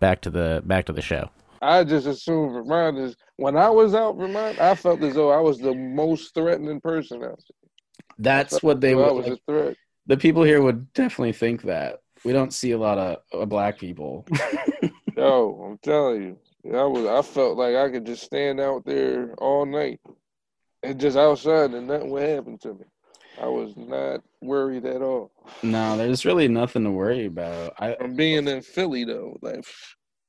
back 0.00 0.20
to 0.22 0.30
the 0.30 0.62
back 0.64 0.86
to 0.86 0.92
the 0.92 1.02
show. 1.02 1.30
I 1.60 1.84
just 1.84 2.06
assumed 2.06 2.52
Vermont 2.54 2.98
is. 2.98 3.16
When 3.36 3.56
I 3.56 3.68
was 3.70 3.94
out 3.94 4.16
Vermont, 4.16 4.58
I 4.60 4.74
felt 4.74 5.02
as 5.02 5.14
though 5.14 5.30
I 5.30 5.40
was 5.40 5.58
the 5.58 5.74
most 5.74 6.32
threatening 6.34 6.80
person 6.80 7.22
out 7.22 7.40
there. 7.48 7.70
That's 8.18 8.62
what 8.62 8.80
they 8.80 8.94
So 8.94 9.02
I 9.02 9.10
would. 9.10 9.12
was 9.12 9.28
like, 9.28 9.32
a 9.32 9.36
threat. 9.46 9.76
the 10.06 10.16
people 10.16 10.42
here 10.42 10.62
would 10.62 10.92
definitely 10.92 11.32
think 11.32 11.62
that. 11.62 12.00
We 12.24 12.32
don't 12.32 12.52
see 12.52 12.72
a 12.72 12.78
lot 12.78 12.98
of 12.98 13.18
uh, 13.32 13.44
black 13.46 13.78
people. 13.78 14.26
Yo, 15.16 15.62
I'm 15.70 15.78
telling 15.78 16.22
you, 16.22 16.38
I 16.78 16.84
was. 16.84 17.06
I 17.06 17.22
felt 17.22 17.56
like 17.56 17.74
I 17.74 17.90
could 17.90 18.04
just 18.06 18.22
stand 18.24 18.60
out 18.60 18.84
there 18.84 19.34
all 19.38 19.64
night 19.66 20.00
and 20.82 21.00
just 21.00 21.16
outside, 21.16 21.72
and 21.74 21.86
nothing 21.88 22.10
would 22.10 22.28
happen 22.28 22.58
to 22.58 22.74
me. 22.74 22.84
I 23.40 23.46
was 23.46 23.74
not 23.76 24.22
worried 24.40 24.84
at 24.86 25.02
all. 25.02 25.30
no, 25.62 25.96
there's 25.96 26.24
really 26.24 26.48
nothing 26.48 26.84
to 26.84 26.90
worry 26.90 27.26
about. 27.26 27.74
I 27.78 27.94
From 27.94 28.16
being 28.16 28.48
in 28.48 28.62
Philly 28.62 29.04
though, 29.04 29.36
like 29.42 29.64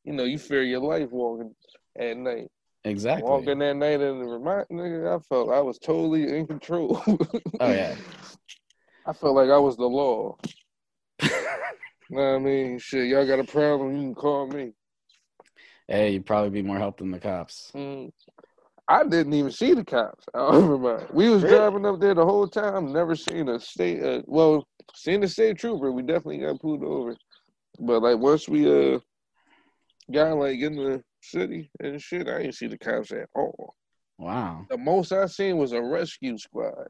you 0.04 0.14
know, 0.14 0.24
you 0.24 0.38
fear 0.38 0.64
your 0.64 0.80
life 0.80 1.10
walking 1.12 1.54
at 1.98 2.18
night. 2.18 2.48
exactly. 2.84 3.30
Walking 3.30 3.60
that 3.60 3.76
night 3.76 4.00
in 4.02 4.20
the 4.20 4.26
Vermont, 4.26 4.68
nigga, 4.72 5.18
I 5.18 5.20
felt 5.28 5.52
I 5.52 5.60
was 5.62 5.78
totally 5.80 6.38
in 6.38 6.48
control. 6.48 7.02
Oh, 7.60 7.72
yeah. 7.72 7.96
I 9.06 9.14
felt 9.14 9.36
like 9.36 9.50
I 9.50 9.58
was 9.58 9.78
the 9.78 9.86
law. 9.86 10.38
you 11.22 11.30
know 12.10 12.22
what 12.32 12.36
I 12.36 12.40
mean? 12.40 12.78
Shit, 12.78 13.08
y'all 13.08 13.26
got 13.26 13.40
a 13.40 13.44
problem, 13.44 13.96
you 13.96 14.02
can 14.02 14.16
call 14.16 14.48
me. 14.48 14.74
Hey, 15.88 16.12
you'd 16.14 16.26
probably 16.26 16.50
be 16.50 16.62
more 16.62 16.78
help 16.78 16.98
than 17.00 17.12
the 17.12 17.20
cops. 17.20 17.72
Mm. 17.74 18.12
I 18.88 19.04
didn't 19.04 19.34
even 19.34 19.52
see 19.52 19.74
the 19.74 19.84
cops. 19.84 20.26
out 20.34 20.56
in 20.56 20.68
Vermont. 20.68 21.14
We 21.14 21.30
was 21.30 21.44
driving 21.44 21.86
up 21.86 22.00
there 22.00 22.14
the 22.14 22.26
whole 22.26 22.48
time. 22.48 22.94
Never 22.94 23.16
seen 23.16 23.50
a 23.50 23.60
state. 23.60 24.02
Uh, 24.02 24.22
well, 24.26 24.66
seen 24.96 25.22
the 25.22 25.28
state 25.28 25.58
trooper. 25.58 25.92
We 25.92 26.04
definitely 26.04 26.40
got 26.40 26.62
pulled 26.62 26.84
over. 26.84 27.16
But 27.80 28.02
like 28.02 28.18
once 28.18 28.48
we 28.48 28.68
uh 28.68 29.00
got 30.12 30.38
like 30.38 30.60
in 30.60 30.76
the 30.76 31.04
city 31.22 31.70
and 31.82 32.02
shit, 32.02 32.30
I 32.30 32.40
didn't 32.40 32.56
see 32.56 32.68
the 32.68 32.78
cops 32.78 33.12
at 33.12 33.28
all. 33.36 33.76
Wow. 34.18 34.66
The 34.70 34.78
most 34.78 35.12
I 35.12 35.26
seen 35.28 35.58
was 35.58 35.74
a 35.74 35.82
rescue 35.82 36.38
squad. 36.38 36.88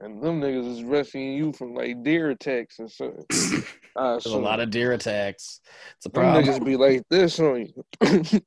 And 0.00 0.22
them 0.22 0.40
niggas 0.40 0.76
is 0.76 0.84
rescuing 0.84 1.32
you 1.32 1.52
from 1.52 1.74
like 1.74 2.02
deer 2.04 2.30
attacks 2.30 2.78
and. 2.78 2.90
Uh, 3.00 4.12
There's 4.22 4.26
a 4.26 4.38
lot 4.38 4.60
of 4.60 4.70
deer 4.70 4.92
attacks. 4.92 5.60
It's 5.96 6.06
a 6.06 6.08
them 6.08 6.22
problem. 6.22 6.44
niggas 6.44 6.64
be 6.64 6.76
like 6.76 7.02
this 7.10 7.40
on 7.40 7.66
you. 7.66 7.84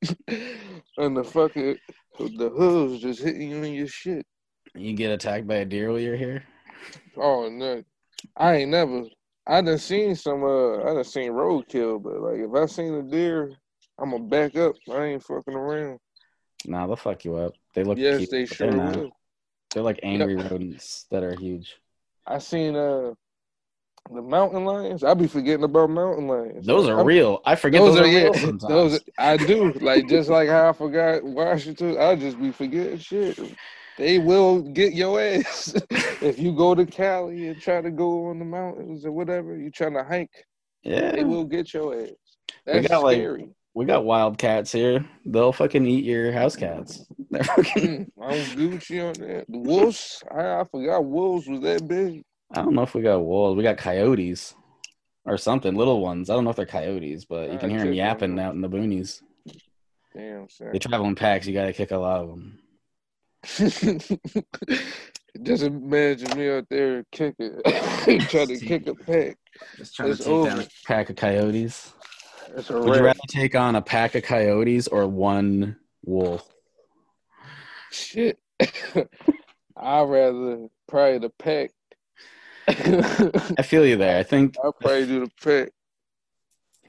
and 0.96 1.14
the 1.14 1.22
fucking 1.22 1.76
the 2.18 2.50
hooves 2.50 3.02
just 3.02 3.22
hitting 3.22 3.50
you 3.50 3.62
in 3.62 3.74
your 3.74 3.88
shit. 3.88 4.26
You 4.74 4.94
get 4.94 5.10
attacked 5.10 5.46
by 5.46 5.56
a 5.56 5.64
deer 5.64 5.90
while 5.90 5.98
you're 5.98 6.16
here. 6.16 6.44
Oh 7.16 7.48
no. 7.48 7.82
I 8.36 8.56
ain't 8.56 8.70
never 8.70 9.04
I 9.46 9.60
done 9.60 9.78
seen 9.78 10.14
some 10.14 10.44
uh 10.44 10.78
I 10.82 10.94
done 10.94 11.04
seen 11.04 11.32
roadkill, 11.32 12.02
but 12.02 12.20
like 12.20 12.38
if 12.38 12.54
I 12.54 12.66
seen 12.66 12.94
a 12.94 13.02
deer, 13.02 13.52
I'ma 13.98 14.18
back 14.18 14.56
up. 14.56 14.74
I 14.90 15.04
ain't 15.04 15.22
fucking 15.22 15.54
around. 15.54 15.98
Nah, 16.66 16.86
they'll 16.86 16.96
fuck 16.96 17.24
you 17.24 17.36
up. 17.36 17.52
They 17.74 17.84
look 17.84 17.98
yes, 17.98 18.18
cute, 18.18 18.30
they 18.30 18.46
sure 18.46 18.70
they're 18.70 18.78
will. 18.78 19.10
They're 19.72 19.82
like 19.82 20.00
angry 20.02 20.36
rodents 20.36 21.06
that 21.10 21.22
are 21.22 21.34
huge. 21.34 21.76
I 22.26 22.38
seen 22.38 22.76
uh 22.76 23.12
the 24.10 24.22
mountain 24.22 24.64
lions. 24.64 25.04
I 25.04 25.14
be 25.14 25.26
forgetting 25.26 25.64
about 25.64 25.90
mountain 25.90 26.26
lions. 26.26 26.66
Those 26.66 26.88
are 26.88 26.98
I'm- 26.98 27.06
real. 27.06 27.40
I 27.44 27.54
forget 27.54 27.80
Those, 27.80 27.96
those, 27.96 28.00
are, 28.00 28.04
are, 28.04 28.50
yeah. 28.50 28.52
Those 28.68 29.00
I 29.18 29.36
do 29.36 29.72
like 29.74 30.08
just 30.08 30.28
like 30.28 30.48
how 30.48 30.68
I 30.70 30.72
forgot 30.72 31.22
Washington. 31.24 31.98
I 31.98 32.16
just 32.16 32.40
be 32.40 32.50
forgetting 32.52 32.98
shit. 32.98 33.38
They 33.98 34.18
will 34.18 34.62
get 34.62 34.94
your 34.94 35.20
ass 35.20 35.74
if 35.90 36.38
you 36.38 36.54
go 36.56 36.74
to 36.74 36.86
Cali 36.86 37.48
and 37.48 37.60
try 37.60 37.80
to 37.82 37.90
go 37.90 38.26
on 38.28 38.38
the 38.38 38.44
mountains 38.44 39.04
or 39.04 39.12
whatever. 39.12 39.56
You 39.56 39.70
trying 39.70 39.94
to 39.94 40.02
hike, 40.02 40.46
yeah, 40.82 41.12
they 41.12 41.24
will 41.24 41.44
get 41.44 41.72
your 41.74 41.94
ass. 42.02 42.08
We 42.66 42.72
That's 42.72 42.88
got, 42.88 43.02
like- 43.02 43.16
scary. 43.18 43.48
we 43.74 43.84
got 43.84 44.04
wild 44.04 44.38
cats 44.38 44.72
here. 44.72 45.04
They'll 45.26 45.52
fucking 45.52 45.84
eat 45.86 46.04
your 46.04 46.32
house 46.32 46.56
cats. 46.56 47.04
They're 47.30 47.44
fucking. 47.44 48.06
Mm, 48.06 48.08
I'm 48.20 48.38
Gucci 48.56 49.06
on 49.06 49.12
that. 49.26 49.44
The 49.48 49.58
wolves, 49.58 50.22
I, 50.30 50.60
I 50.60 50.64
forgot 50.70 51.04
wolves 51.04 51.46
was 51.46 51.60
that 51.60 51.86
big. 51.86 52.22
I 52.52 52.62
don't 52.62 52.74
know 52.74 52.82
if 52.82 52.94
we 52.94 53.02
got 53.02 53.20
wolves. 53.20 53.56
We 53.56 53.62
got 53.62 53.78
coyotes 53.78 54.54
or 55.24 55.38
something, 55.38 55.74
little 55.74 56.00
ones. 56.00 56.28
I 56.28 56.34
don't 56.34 56.44
know 56.44 56.50
if 56.50 56.56
they're 56.56 56.66
coyotes, 56.66 57.24
but 57.24 57.50
you 57.50 57.56
uh, 57.56 57.58
can 57.58 57.70
hear 57.70 57.84
them 57.84 57.92
yapping 57.92 58.38
out 58.38 58.54
in 58.54 58.60
the 58.60 58.68
boonies. 58.68 59.22
Damn, 60.14 60.48
son. 60.48 60.68
They 60.72 60.78
travel 60.78 61.06
in 61.06 61.14
packs. 61.14 61.46
You 61.46 61.54
got 61.54 61.66
to 61.66 61.72
kick 61.72 61.90
a 61.90 61.96
lot 61.96 62.20
of 62.20 62.28
them. 62.28 62.58
Just 65.42 65.62
imagine 65.62 66.38
me 66.38 66.50
out 66.50 66.68
there 66.68 67.04
kicking, 67.10 67.58
trying 67.64 68.48
to 68.48 68.58
kick 68.58 68.86
a 68.86 68.94
pack. 68.94 69.38
Just 69.78 69.96
trying 69.96 70.10
It's 70.10 70.24
to 70.24 70.24
take 70.24 70.44
down 70.44 70.60
a 70.60 70.68
pack 70.86 71.08
of 71.10 71.16
coyotes. 71.16 71.94
Would 72.54 72.68
you 72.68 73.02
rather 73.02 73.18
take 73.28 73.54
on 73.54 73.76
a 73.76 73.82
pack 73.82 74.14
of 74.14 74.24
coyotes 74.24 74.88
or 74.88 75.06
one 75.08 75.76
wolf? 76.04 76.46
Shit. 77.90 78.38
I'd 79.76 80.02
rather 80.02 80.68
probably 80.86 81.18
the 81.18 81.30
pack. 81.30 81.70
I'd 82.68 83.66
feel 83.66 83.86
you 83.86 83.96
there. 83.96 84.18
I 84.18 84.22
think 84.22 84.56
I 84.58 84.70
probably 84.80 85.06
do 85.06 85.20
the 85.20 85.30
pack. 85.42 85.72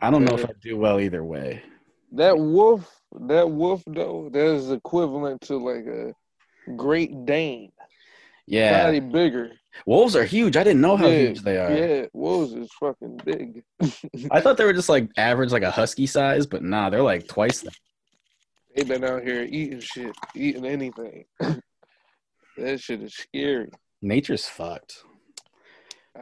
I 0.01 0.11
don't 0.11 0.25
know 0.25 0.35
if 0.35 0.45
I'd 0.45 0.59
do 0.59 0.77
well 0.77 0.99
either 0.99 1.23
way. 1.23 1.63
That 2.11 2.37
wolf, 2.37 2.89
that 3.27 3.49
wolf 3.49 3.83
though, 3.87 4.29
that 4.31 4.45
is 4.45 4.69
equivalent 4.69 5.41
to 5.43 5.57
like 5.57 5.85
a 5.85 6.13
Great 6.75 7.25
Dane. 7.25 7.71
Yeah, 8.45 8.81
Probably 8.81 8.99
bigger. 8.99 9.51
wolves 9.85 10.15
are 10.15 10.25
huge. 10.25 10.57
I 10.57 10.63
didn't 10.63 10.81
know 10.81 10.97
how 10.97 11.07
yeah, 11.07 11.17
huge 11.17 11.41
they 11.41 11.57
are. 11.57 11.71
Yeah, 11.73 12.05
wolves 12.11 12.53
is 12.53 12.69
fucking 12.79 13.21
big. 13.23 13.63
I 14.31 14.41
thought 14.41 14.57
they 14.57 14.65
were 14.65 14.73
just 14.73 14.89
like 14.89 15.09
average, 15.17 15.51
like 15.51 15.63
a 15.63 15.71
husky 15.71 16.05
size, 16.05 16.45
but 16.45 16.61
nah, 16.61 16.89
they're 16.89 17.01
like 17.01 17.27
twice 17.27 17.61
that. 17.61 17.73
They've 18.75 18.87
been 18.87 19.03
out 19.03 19.23
here 19.23 19.47
eating 19.49 19.79
shit, 19.79 20.15
eating 20.35 20.65
anything. 20.65 21.25
that 21.39 22.81
shit 22.81 23.01
is 23.01 23.13
scary. 23.13 23.69
Nature's 24.01 24.45
fucked. 24.45 25.03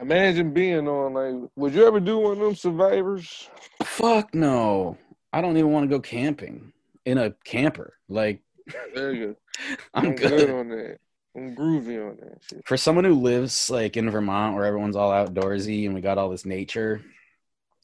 Imagine 0.00 0.52
being 0.52 0.88
on 0.88 1.12
like, 1.14 1.50
would 1.56 1.74
you 1.74 1.86
ever 1.86 2.00
do 2.00 2.18
one 2.18 2.32
of 2.32 2.38
them 2.38 2.54
survivors? 2.54 3.48
Fuck 3.84 4.34
no. 4.34 4.96
I 5.32 5.40
don't 5.40 5.56
even 5.56 5.70
want 5.70 5.84
to 5.88 5.94
go 5.96 6.00
camping 6.00 6.72
in 7.04 7.18
a 7.18 7.32
camper. 7.44 7.94
Like 8.08 8.42
There 8.94 9.12
you 9.12 9.26
go. 9.26 9.76
I'm 9.94 10.14
good. 10.14 10.30
good. 10.30 10.50
on 10.50 10.68
that. 10.70 10.98
I'm 11.36 11.54
groovy 11.56 12.10
on 12.10 12.16
that 12.20 12.38
shit. 12.42 12.62
For 12.66 12.76
someone 12.76 13.04
who 13.04 13.14
lives 13.14 13.70
like 13.70 13.96
in 13.96 14.10
Vermont 14.10 14.54
where 14.54 14.64
everyone's 14.64 14.96
all 14.96 15.10
outdoorsy 15.10 15.86
and 15.86 15.94
we 15.94 16.00
got 16.00 16.18
all 16.18 16.30
this 16.30 16.44
nature, 16.44 17.02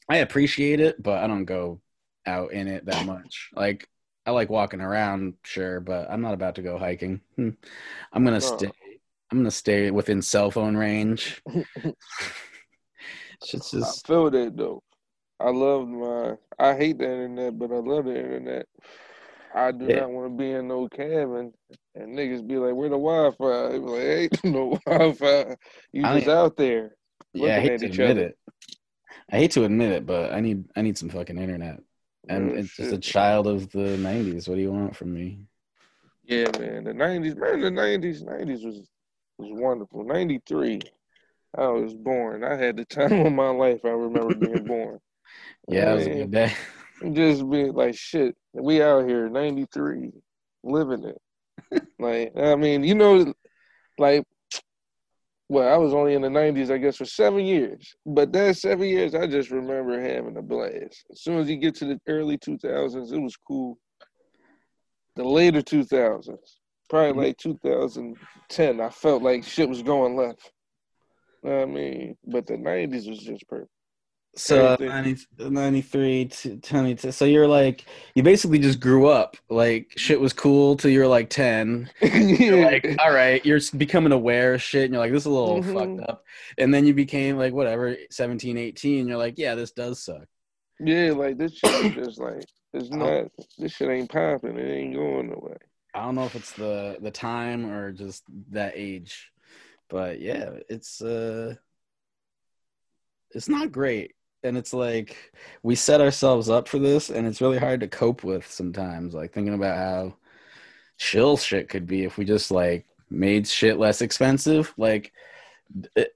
I 0.09 0.19
appreciate 0.19 0.81
it, 0.81 1.03
but 1.03 1.23
I 1.23 1.27
don't 1.27 1.45
go 1.45 1.81
out 2.27 2.53
in 2.53 2.69
it 2.69 2.87
that 2.87 3.07
much. 3.07 3.51
Like 3.55 3.89
I 4.27 4.33
like 4.33 4.51
walking 4.51 4.81
around, 4.83 5.35
sure, 5.43 5.81
but 5.81 6.11
I'm 6.11 6.21
not 6.21 6.35
about 6.35 6.57
to 6.57 6.63
go 6.63 6.79
hiking. 6.79 7.21
Hmm. 7.37 7.51
I'm 8.13 8.25
gonna 8.25 8.41
No. 8.41 8.57
stay 8.57 8.71
I'm 9.31 9.39
gonna 9.39 9.51
stay 9.51 9.91
within 9.91 10.23
cell 10.23 10.51
phone 10.51 10.77
range. 10.77 11.43
Shit's 13.45 13.75
I 13.75 13.91
feel 14.07 14.31
that 14.31 14.57
though. 14.57 14.83
I 15.41 15.51
love 15.51 15.87
my. 15.87 16.35
I 16.59 16.75
hate 16.75 16.99
the 16.99 17.05
internet, 17.05 17.59
but 17.59 17.71
I 17.71 17.77
love 17.77 18.07
the 18.07 18.17
internet. 18.19 18.67
I 19.55 19.71
do 19.73 19.87
Yeah. 19.87 20.01
not 20.01 20.11
want 20.11 20.33
to 20.33 20.37
be 20.37 20.51
in 20.51 20.69
no 20.69 20.89
cabin 20.89 21.53
and 21.95 22.17
niggas 22.19 22.47
be 22.47 22.57
like, 22.59 22.75
"Where 22.75 22.89
the 22.89 22.97
Wi-Fi?" 22.99 23.69
They 23.73 23.79
be 23.79 23.85
like, 23.85 24.01
"Ain't 24.03 24.45
no 24.45 24.79
Wi-Fi. 24.87 25.57
You 25.93 26.05
I 26.05 26.15
just 26.15 26.27
don't- 26.27 26.37
out 26.37 26.57
there." 26.57 26.97
yeah. 27.33 27.57
I 27.57 27.61
hate 27.61 27.73
at 27.73 27.81
to 27.81 27.87
each 27.87 27.93
admit 27.99 28.11
other. 28.11 28.27
it. 28.29 28.39
I 29.31 29.37
hate 29.39 29.51
to 29.53 29.65
admit 29.65 29.93
it, 29.93 30.07
but 30.07 30.33
I 30.33 30.41
need 30.41 30.65
I 30.75 30.83
need 30.83 30.99
some 30.99 31.09
fucking 31.11 31.39
internet. 31.39 31.79
And 32.29 32.51
Real 32.51 32.61
it's 32.61 32.77
just 32.77 32.93
a 32.93 32.99
child 32.99 33.47
of 33.47 33.71
the 33.71 33.97
'90s. 33.99 34.49
What 34.49 34.57
do 34.57 34.61
you 34.61 34.73
want 34.73 34.97
from 34.97 35.15
me? 35.15 35.41
Yeah, 36.25 36.51
man. 36.59 36.85
The 36.85 36.93
nineties, 36.95 37.37
man. 37.37 37.61
The 37.61 37.71
nineties, 37.71 38.23
nineties 38.23 38.65
was 38.65 38.89
was 39.39 39.51
wonderful. 39.53 40.05
Ninety 40.05 40.41
three, 40.47 40.81
I 41.57 41.69
was 41.69 41.95
born. 41.95 42.45
I 42.45 42.57
had 42.57 42.77
the 42.77 42.85
time 42.85 43.27
of 43.27 43.33
my 43.33 43.51
life. 43.51 43.81
I 43.85 43.91
remember 43.91 44.35
being 44.35 44.65
born. 44.67 44.99
Yeah, 45.69 45.93
it 45.93 45.95
was 45.95 46.07
a 46.07 46.11
good 46.11 46.31
day. 46.31 46.53
just 47.13 47.49
being 47.49 47.73
like 47.73 47.97
shit. 47.97 48.37
We 48.53 48.83
out 48.83 49.09
here, 49.09 49.29
ninety 49.29 49.67
three, 49.73 50.11
living 50.63 51.05
it. 51.05 51.83
like 51.99 52.33
I 52.37 52.57
mean, 52.57 52.85
you 52.85 52.95
know, 52.95 53.33
like. 53.99 54.25
Well, 55.51 55.73
I 55.73 55.79
was 55.79 55.95
only 55.95 56.13
in 56.13 56.21
the 56.21 56.29
'90s, 56.29 56.71
I 56.71 56.77
guess, 56.77 56.97
for 56.97 57.07
seven 57.07 57.47
years. 57.47 57.95
But 58.05 58.33
that 58.33 58.59
seven 58.59 58.87
years, 58.87 59.15
I 59.15 59.27
just 59.27 59.51
remember 59.51 59.99
having 59.99 60.37
a 60.37 60.43
blast. 60.43 61.07
As 61.11 61.23
soon 61.23 61.39
as 61.39 61.49
you 61.49 61.57
get 61.57 61.75
to 61.77 61.87
the 61.87 61.99
early 62.07 62.37
2000s, 62.37 63.13
it 63.13 63.19
was 63.19 63.35
cool. 63.37 63.79
The 65.17 65.25
later 65.25 65.63
2000s, 65.63 66.58
probably 66.89 67.27
like 67.29 67.39
2010, 67.39 68.81
I 68.81 68.89
felt 68.91 69.23
like 69.23 69.45
shit 69.45 69.69
was 69.69 69.83
going 69.83 70.17
left. 70.17 70.53
I 71.45 71.65
mean, 71.67 72.17
but 72.27 72.47
the 72.47 72.55
'90s 72.55 73.09
was 73.09 73.21
just 73.21 73.47
perfect. 73.49 73.71
So 74.37 74.67
uh, 74.67 74.77
90, 74.79 75.27
93 75.39 76.27
to 76.27 76.57
22. 76.59 77.11
So 77.13 77.25
you're 77.25 77.49
like 77.49 77.87
you 78.15 78.23
basically 78.23 78.59
just 78.59 78.79
grew 78.79 79.09
up. 79.09 79.37
Like 79.49 79.93
shit 79.97 80.21
was 80.21 80.33
cool 80.33 80.77
till 80.77 80.91
you 80.91 81.01
were 81.01 81.07
like 81.09 81.29
10. 81.31 81.91
You're 82.03 82.65
like, 82.65 82.87
all 83.01 83.13
right, 83.13 83.45
you're 83.45 83.59
becoming 83.77 84.13
aware 84.13 84.55
of 84.55 84.63
shit 84.63 84.85
and 84.85 84.93
you're 84.93 85.03
like, 85.03 85.11
this 85.13 85.23
is 85.23 85.27
a 85.27 85.31
little 85.31 85.63
Mhm. 85.63 85.73
fucked 85.75 86.09
up. 86.09 86.25
And 86.57 86.73
then 86.73 86.87
you 86.87 86.95
became 86.95 87.37
like 87.37 87.53
whatever, 87.53 87.97
17, 88.11 88.57
18, 88.59 89.09
you're 89.09 89.17
like, 89.17 89.39
yeah, 89.39 89.55
this 89.57 89.73
does 89.73 90.05
suck. 90.05 90.27
yeah, 90.79 91.13
like 91.13 91.37
this 91.39 91.55
shit 91.55 91.71
is 91.71 91.95
just 92.07 92.21
like 92.21 92.45
it's 92.75 92.91
not. 92.91 93.27
This 93.59 93.73
shit 93.73 93.89
ain't 93.89 94.11
popping. 94.11 94.57
It 94.59 94.71
ain't 94.71 94.95
going 94.95 95.31
nowhere. 95.31 95.59
I 95.95 96.05
don't 96.05 96.15
know 96.15 96.25
if 96.25 96.37
it's 96.37 96.53
the 96.53 96.99
the 97.01 97.11
time 97.11 97.71
or 97.71 97.93
just 97.93 98.25
that 98.51 98.73
age. 98.77 99.31
But 99.89 100.21
yeah, 100.21 100.51
it's 100.69 101.01
uh 101.01 101.55
it's 103.31 103.49
not 103.49 103.73
great. 103.73 104.15
And 104.43 104.57
it's 104.57 104.73
like 104.73 105.33
we 105.63 105.75
set 105.75 106.01
ourselves 106.01 106.49
up 106.49 106.69
for 106.69 106.79
this 106.79 107.11
and 107.11 107.27
it's 107.27 107.41
really 107.41 107.59
hard 107.59 107.81
to 107.81 107.89
cope 107.89 108.25
with 108.25 108.47
sometimes. 108.47 109.15
Like 109.15 109.33
thinking 109.33 109.55
about 109.55 109.77
how 109.77 110.17
chill 110.99 111.37
shit 111.37 111.69
could 111.69 111.87
be 111.87 112.05
if 112.05 112.19
we 112.19 112.25
just 112.25 112.51
like 112.51 112.87
made 113.11 113.47
shit 113.47 113.79
less 113.79 114.03
expensive. 114.03 114.73
Like 114.77 115.13
it, 115.97 116.15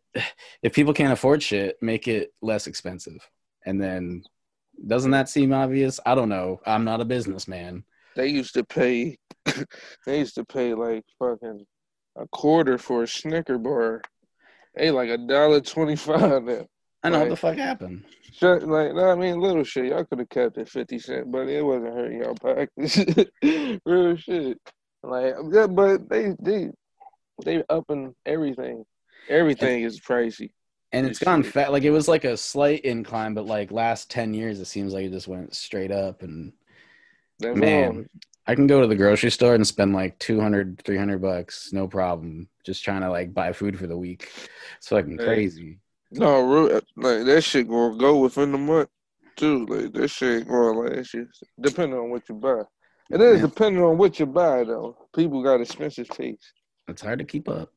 if 0.62 0.74
people 0.74 0.94
can't 0.94 1.12
afford 1.12 1.42
shit, 1.42 1.76
make 1.82 2.08
it 2.08 2.32
less 2.42 2.66
expensive. 2.66 3.26
And 3.64 3.80
then 3.80 4.24
doesn't 4.86 5.10
that 5.12 5.28
seem 5.28 5.52
obvious? 5.52 6.00
I 6.04 6.14
don't 6.14 6.28
know. 6.28 6.60
I'm 6.66 6.84
not 6.84 7.00
a 7.00 7.04
businessman. 7.04 7.84
They 8.16 8.28
used 8.28 8.54
to 8.54 8.64
pay. 8.64 9.18
they 10.06 10.18
used 10.18 10.34
to 10.36 10.44
pay 10.44 10.74
like 10.74 11.04
fucking 11.18 11.64
a 12.16 12.26
quarter 12.28 12.78
for 12.78 13.02
a 13.04 13.08
Snicker 13.08 13.58
bar. 13.58 14.02
They 14.74 14.90
like 14.90 15.10
a 15.10 15.18
dollar 15.18 15.60
twenty 15.60 15.96
five 15.96 16.44
now. 16.44 16.66
I 17.02 17.10
know 17.10 17.20
what 17.20 17.30
the 17.30 17.36
fuck 17.36 17.56
happened. 17.56 18.04
Shut 18.32 18.62
like 18.62 18.94
no, 18.94 19.10
I 19.10 19.14
mean 19.14 19.40
little 19.40 19.64
shit. 19.64 19.86
Y'all 19.86 20.04
could 20.04 20.20
have 20.20 20.28
kept 20.28 20.58
it 20.58 20.68
fifty 20.68 20.98
cent, 20.98 21.30
but 21.30 21.48
it 21.48 21.62
wasn't 21.62 21.94
hurting 21.94 22.22
y'all 22.22 22.34
pockets. 22.34 22.98
Real 23.84 24.16
shit. 24.16 24.58
Like 25.02 25.34
yeah, 25.50 25.66
but 25.66 26.08
they 26.08 26.34
they 26.40 26.70
they 27.44 27.62
upping 27.68 28.14
everything. 28.24 28.84
Everything 29.28 29.82
is 29.82 30.00
pricey. 30.00 30.50
and 30.92 31.06
it's 31.06 31.18
gone 31.18 31.42
fat. 31.42 31.72
Like 31.72 31.82
it 31.82 31.90
was 31.90 32.08
like 32.08 32.24
a 32.24 32.36
slight 32.36 32.84
incline, 32.84 33.34
but 33.34 33.46
like 33.46 33.72
last 33.72 34.10
ten 34.10 34.32
years, 34.32 34.60
it 34.60 34.66
seems 34.66 34.92
like 34.92 35.04
it 35.04 35.12
just 35.12 35.28
went 35.28 35.54
straight 35.54 35.90
up. 35.90 36.22
And 36.22 36.52
Man. 37.40 38.08
I 38.46 38.54
can 38.56 38.66
go 38.66 38.80
to 38.80 38.86
the 38.88 38.96
grocery 38.96 39.30
store 39.30 39.54
and 39.54 39.66
spend 39.66 39.94
like 39.94 40.18
200, 40.18 40.82
300 40.84 41.22
bucks, 41.22 41.72
no 41.72 41.86
problem, 41.86 42.48
just 42.64 42.82
trying 42.82 43.02
to 43.02 43.10
like 43.10 43.32
buy 43.32 43.52
food 43.52 43.78
for 43.78 43.86
the 43.86 43.96
week. 43.96 44.30
It's 44.78 44.88
fucking 44.88 45.18
Hey. 45.18 45.24
crazy. 45.24 45.78
No, 46.10 46.40
real, 46.40 46.80
like 46.96 47.24
that 47.24 47.42
shit 47.42 47.68
gonna 47.68 47.96
go 47.96 48.18
within 48.18 48.52
the 48.52 48.58
month 48.58 48.88
too. 49.36 49.64
Like 49.66 49.92
that 49.92 50.08
shit 50.08 50.40
ain't 50.40 50.48
gonna 50.48 50.78
last 50.78 51.14
you. 51.14 51.28
Depending 51.60 51.98
on 51.98 52.10
what 52.10 52.28
you 52.28 52.34
buy. 52.34 52.62
It 53.10 53.20
is 53.20 53.40
Yeah. 53.40 53.46
depending 53.46 53.82
on 53.82 53.96
what 53.96 54.18
you 54.18 54.26
buy 54.26 54.64
though. 54.64 54.96
People 55.14 55.42
got 55.42 55.60
expensive 55.60 56.08
taste. 56.08 56.52
It's 56.88 57.02
hard 57.02 57.20
to 57.20 57.24
keep 57.24 57.48
up. 57.48 57.72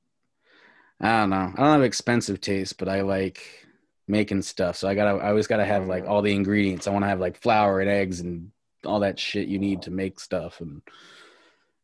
I 0.99 1.21
don't 1.21 1.29
know. 1.29 1.53
I 1.55 1.59
don't 1.59 1.73
have 1.73 1.83
expensive 1.83 2.41
taste, 2.41 2.77
but 2.77 2.89
I 2.89 3.01
like 3.01 3.67
making 4.07 4.41
stuff. 4.41 4.77
So 4.77 4.87
I 4.87 4.95
gotta, 4.95 5.19
I 5.23 5.29
always 5.29 5.47
gotta 5.47 5.65
have 5.65 5.87
like 5.87 6.05
all 6.05 6.21
the 6.21 6.33
ingredients. 6.33 6.87
I 6.87 6.91
want 6.91 7.03
to 7.03 7.09
have 7.09 7.19
like 7.19 7.41
flour 7.41 7.79
and 7.81 7.89
eggs 7.89 8.19
and 8.19 8.51
all 8.85 8.99
that 9.01 9.19
shit 9.19 9.47
you 9.47 9.59
need 9.59 9.81
to 9.83 9.91
make 9.91 10.19
stuff, 10.19 10.61
and 10.61 10.81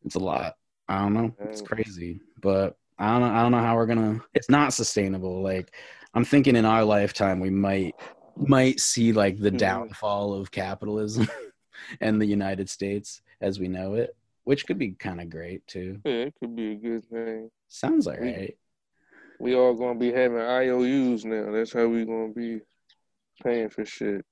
it's 0.04 0.14
a 0.14 0.20
lot. 0.20 0.56
I 0.88 0.98
don't 1.00 1.14
know. 1.14 1.34
It's 1.40 1.62
crazy, 1.62 2.20
but 2.40 2.76
I 2.98 3.12
don't 3.12 3.20
know. 3.20 3.34
I 3.34 3.42
don't 3.42 3.52
know 3.52 3.60
how 3.60 3.76
we're 3.76 3.86
gonna. 3.86 4.20
It's 4.34 4.50
not 4.50 4.72
sustainable. 4.72 5.42
Like 5.42 5.72
I'm 6.14 6.24
thinking 6.24 6.56
in 6.56 6.64
our 6.64 6.84
lifetime, 6.84 7.40
we 7.40 7.50
might 7.50 7.94
might 8.36 8.80
see 8.80 9.12
like 9.12 9.38
the 9.38 9.50
Mhm. 9.50 9.58
downfall 9.58 10.34
of 10.34 10.50
capitalism 10.50 11.28
and 12.00 12.20
the 12.20 12.26
United 12.26 12.68
States 12.68 13.20
as 13.40 13.58
we 13.60 13.68
know 13.68 13.94
it, 13.94 14.16
which 14.44 14.66
could 14.66 14.78
be 14.78 14.92
kind 14.92 15.20
of 15.20 15.28
great 15.30 15.66
too. 15.66 16.00
Yeah, 16.04 16.12
it 16.12 16.34
could 16.40 16.54
be 16.56 16.72
a 16.72 16.74
good 16.76 17.04
thing. 17.06 17.50
Sounds 17.68 18.06
We- 18.06 18.12
alright. 18.14 18.56
We 19.38 19.54
all 19.56 19.74
gonna 19.74 19.98
be 19.98 20.12
having 20.12 20.38
IOUs 20.38 21.24
now. 21.24 21.50
That's 21.50 21.72
how 21.72 21.88
we 21.88 22.04
gonna 22.04 22.32
be 22.32 22.60
paying 23.42 23.68
for 23.70 23.84
shit. 23.84 24.24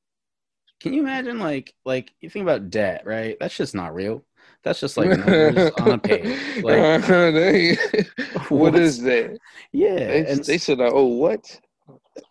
Can 0.80 0.94
you 0.94 1.02
imagine 1.02 1.38
like 1.38 1.74
like 1.84 2.12
you 2.20 2.30
think 2.30 2.42
about 2.44 2.70
debt, 2.70 3.02
right? 3.04 3.36
That's 3.38 3.56
just 3.56 3.74
not 3.74 3.94
real. 3.94 4.24
That's 4.62 4.80
just 4.80 4.96
like 4.96 5.10
numbers 5.10 5.70
on 5.78 5.92
a 5.92 5.98
page. 5.98 6.38
Like 6.62 7.02
They- 7.06 7.76
what 8.48 8.72
what's- 8.72 8.98
that? 8.98 9.38
Yeah, 9.72 9.96
They, 9.96 10.26
and 10.26 10.44
they 10.44 10.58
said, 10.58 10.78
"Oh, 10.80 11.04
what?" 11.04 11.60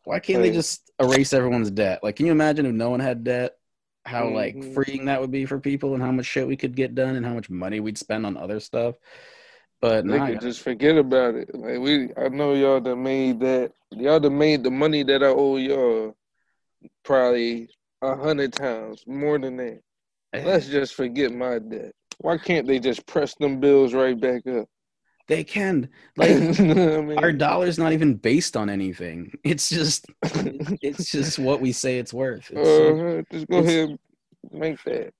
why 0.03 0.19
can't 0.19 0.41
they 0.41 0.51
just 0.51 0.91
erase 0.99 1.33
everyone's 1.33 1.71
debt? 1.71 1.99
Like, 2.03 2.15
can 2.15 2.25
you 2.25 2.31
imagine 2.31 2.65
if 2.65 2.73
no 2.73 2.89
one 2.89 2.99
had 2.99 3.23
debt? 3.23 3.55
How 4.05 4.29
like 4.29 4.55
Mhm. 4.55 4.73
freeing 4.73 5.05
that 5.05 5.21
would 5.21 5.31
be 5.31 5.45
for 5.45 5.59
people, 5.59 5.93
and 5.93 6.01
how 6.01 6.11
much 6.11 6.25
shit 6.25 6.47
we 6.47 6.57
could 6.57 6.75
get 6.75 6.95
done, 6.95 7.15
and 7.15 7.25
how 7.25 7.33
much 7.33 7.49
money 7.49 7.79
we'd 7.79 7.97
spend 7.97 8.25
on 8.25 8.37
other 8.37 8.59
stuff. 8.59 8.95
But 9.81 10.05
They 10.05 10.17
now, 10.17 10.27
could 10.27 10.41
just 10.41 10.61
forget 10.61 10.97
about 10.97 11.35
it. 11.35 11.53
Like 11.53 11.79
we, 11.79 12.09
I 12.17 12.29
know 12.29 12.53
y'all 12.53 12.81
that 12.81 12.95
made 12.95 13.39
that. 13.41 13.71
Y'all 13.91 14.19
that 14.19 14.29
made 14.29 14.63
the 14.63 14.71
money 14.71 15.03
that 15.03 15.21
I 15.23 15.27
owe 15.27 15.57
y'all 15.57 16.15
probably 17.03 17.69
a 18.01 18.15
hundred 18.15 18.53
times 18.53 19.03
more 19.07 19.39
than 19.39 19.57
that. 19.57 19.81
Let's 20.33 20.67
just 20.67 20.93
forget 20.95 21.31
my 21.31 21.59
debt. 21.59 21.91
Why 22.19 22.37
can't 22.37 22.67
they 22.67 22.79
just 22.79 23.05
press 23.07 23.33
them 23.35 23.59
bills 23.59 23.93
right 23.93 24.19
back 24.19 24.45
up? 24.47 24.67
they 25.27 25.43
can 25.43 25.87
like 26.17 26.29
You 26.29 26.73
know 26.73 26.85
what 26.89 26.99
I 26.99 27.01
mean? 27.01 27.17
our 27.19 27.31
dollar's 27.31 27.77
not 27.77 27.93
even 27.93 28.15
based 28.15 28.57
on 28.57 28.69
anything. 28.69 29.31
It's 29.43 29.69
just 29.69 30.07
it's 30.81 31.11
just 31.11 31.39
what 31.39 31.61
we 31.61 31.71
say 31.71 31.99
it's 31.99 32.13
worth. 32.13 32.51
It's 32.51 32.67
uh, 32.67 33.21
just 33.31 33.47
go 33.47 33.59
ahead 33.59 33.89
and 33.89 33.99
make 34.51 34.83
that. 34.83 35.13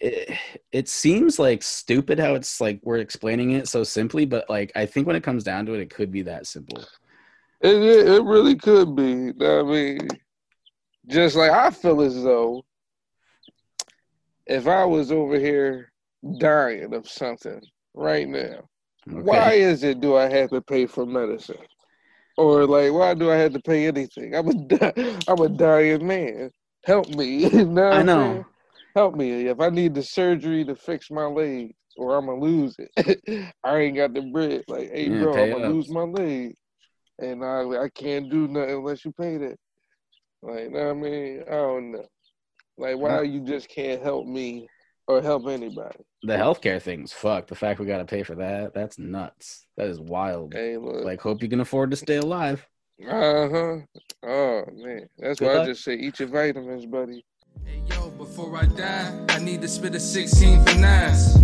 it, 0.00 0.38
it 0.72 0.88
seems 0.88 1.38
like 1.38 1.62
stupid 1.62 2.18
how 2.18 2.34
it's 2.34 2.60
like 2.60 2.80
we're 2.82 2.98
explaining 2.98 3.52
it 3.52 3.68
so 3.68 3.84
simply, 3.84 4.26
but 4.26 4.50
like 4.50 4.72
I 4.74 4.84
think 4.86 5.06
when 5.06 5.16
it 5.16 5.22
comes 5.22 5.44
down 5.44 5.64
to 5.66 5.74
it, 5.74 5.80
it 5.80 5.90
could 5.90 6.10
be 6.10 6.22
that 6.22 6.46
simple. 6.46 6.82
It, 7.60 7.74
it, 7.74 8.08
it 8.08 8.22
really 8.24 8.56
could 8.56 8.94
be. 8.96 9.32
I 9.40 9.62
mean, 9.62 10.08
just 11.08 11.36
like 11.36 11.50
I 11.50 11.70
feel 11.70 12.00
as 12.02 12.14
though 12.22 12.64
if 14.46 14.66
I 14.66 14.84
was 14.84 15.10
over 15.12 15.38
here 15.38 15.92
dying 16.38 16.94
of 16.94 17.08
something 17.08 17.60
right 17.94 18.28
now, 18.28 18.68
Okay. 19.08 19.22
why 19.22 19.52
is 19.52 19.82
it 19.82 20.00
do 20.00 20.16
I 20.16 20.28
have 20.28 20.50
to 20.50 20.60
pay 20.60 20.86
for 20.86 21.06
medicine? 21.06 21.56
Or 22.36 22.66
like, 22.66 22.92
why 22.92 23.14
do 23.14 23.30
I 23.30 23.36
have 23.36 23.52
to 23.54 23.60
pay 23.60 23.86
anything? 23.86 24.34
I'm 24.34 24.48
a, 24.48 24.54
di- 24.54 25.22
I'm 25.26 25.40
a 25.40 25.48
dying 25.48 26.06
man. 26.06 26.50
Help 26.84 27.08
me. 27.08 27.48
You 27.52 27.64
know 27.64 27.92
I 27.92 28.02
know. 28.02 28.46
Help 28.94 29.14
me. 29.14 29.46
If 29.48 29.60
I 29.60 29.68
need 29.70 29.94
the 29.94 30.02
surgery 30.02 30.64
to 30.64 30.74
fix 30.74 31.10
my 31.10 31.26
leg, 31.26 31.74
or 31.96 32.16
I'm 32.16 32.26
gonna 32.26 32.40
lose 32.40 32.76
it, 32.78 33.52
I 33.64 33.78
ain't 33.78 33.96
got 33.96 34.12
the 34.14 34.22
bread. 34.22 34.64
Like, 34.68 34.90
hey, 34.92 35.08
Yeah, 35.08 35.22
bro, 35.22 35.42
I'm 35.44 35.50
gonna 35.52 35.64
up. 35.66 35.72
lose 35.74 35.88
my 35.90 36.02
leg, 36.02 36.54
and 37.18 37.44
I 37.44 37.62
I 37.84 37.88
can't 37.90 38.28
do 38.30 38.48
nothing 38.48 38.76
unless 38.76 39.04
you 39.04 39.12
pay 39.12 39.38
that. 39.38 39.56
Like, 40.42 40.70
know 40.70 40.86
what 40.86 40.90
I 40.90 40.92
mean, 40.94 41.42
I 41.46 41.50
don't 41.50 41.92
know. 41.92 42.06
Like, 42.78 42.98
why 42.98 43.22
you 43.22 43.40
just 43.40 43.68
can't 43.68 44.02
help 44.02 44.26
me 44.26 44.68
or 45.08 45.22
help 45.22 45.46
anybody. 45.46 45.98
The 46.22 46.34
healthcare 46.34 46.80
thing's 46.80 47.12
fucked. 47.12 47.48
The 47.48 47.54
fact 47.54 47.80
we 47.80 47.86
got 47.86 47.98
to 47.98 48.04
pay 48.04 48.22
for 48.22 48.34
that, 48.36 48.74
that's 48.74 48.98
nuts. 48.98 49.66
That 49.76 49.88
is 49.88 50.00
wild. 50.00 50.52
Hey, 50.54 50.76
look. 50.76 51.04
Like, 51.04 51.20
hope 51.20 51.42
you 51.42 51.48
can 51.48 51.60
afford 51.60 51.90
to 51.92 51.96
stay 51.96 52.16
alive. 52.16 52.66
Uh 53.02 53.48
huh. 53.50 53.76
Oh 54.22 54.64
man, 54.72 55.06
that's 55.18 55.38
Good 55.38 55.48
why 55.48 55.54
luck. 55.54 55.62
I 55.64 55.66
just 55.66 55.84
say 55.84 55.94
eat 55.96 56.18
your 56.18 56.28
vitamins, 56.28 56.86
buddy. 56.86 57.26
Hey 57.64 57.82
yo, 57.90 58.08
before 58.10 58.56
I 58.56 58.64
die, 58.64 59.26
I 59.28 59.38
need 59.38 59.60
to 59.60 59.68
spit 59.68 59.94
a 59.94 60.00
16 60.00 60.64
for 60.64 60.74
nines 60.78 61.36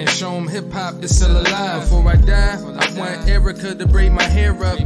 and 0.00 0.08
show 0.08 0.32
them 0.32 0.46
hip 0.48 0.70
hop 0.70 1.02
is 1.02 1.16
still 1.16 1.40
alive. 1.40 1.82
Before 1.82 2.06
I 2.06 2.16
die, 2.16 2.56
I 2.60 2.98
want 2.98 3.28
Erica 3.28 3.74
to 3.74 3.86
braid 3.86 4.12
my 4.12 4.22
hair 4.22 4.52
up. 4.62 4.78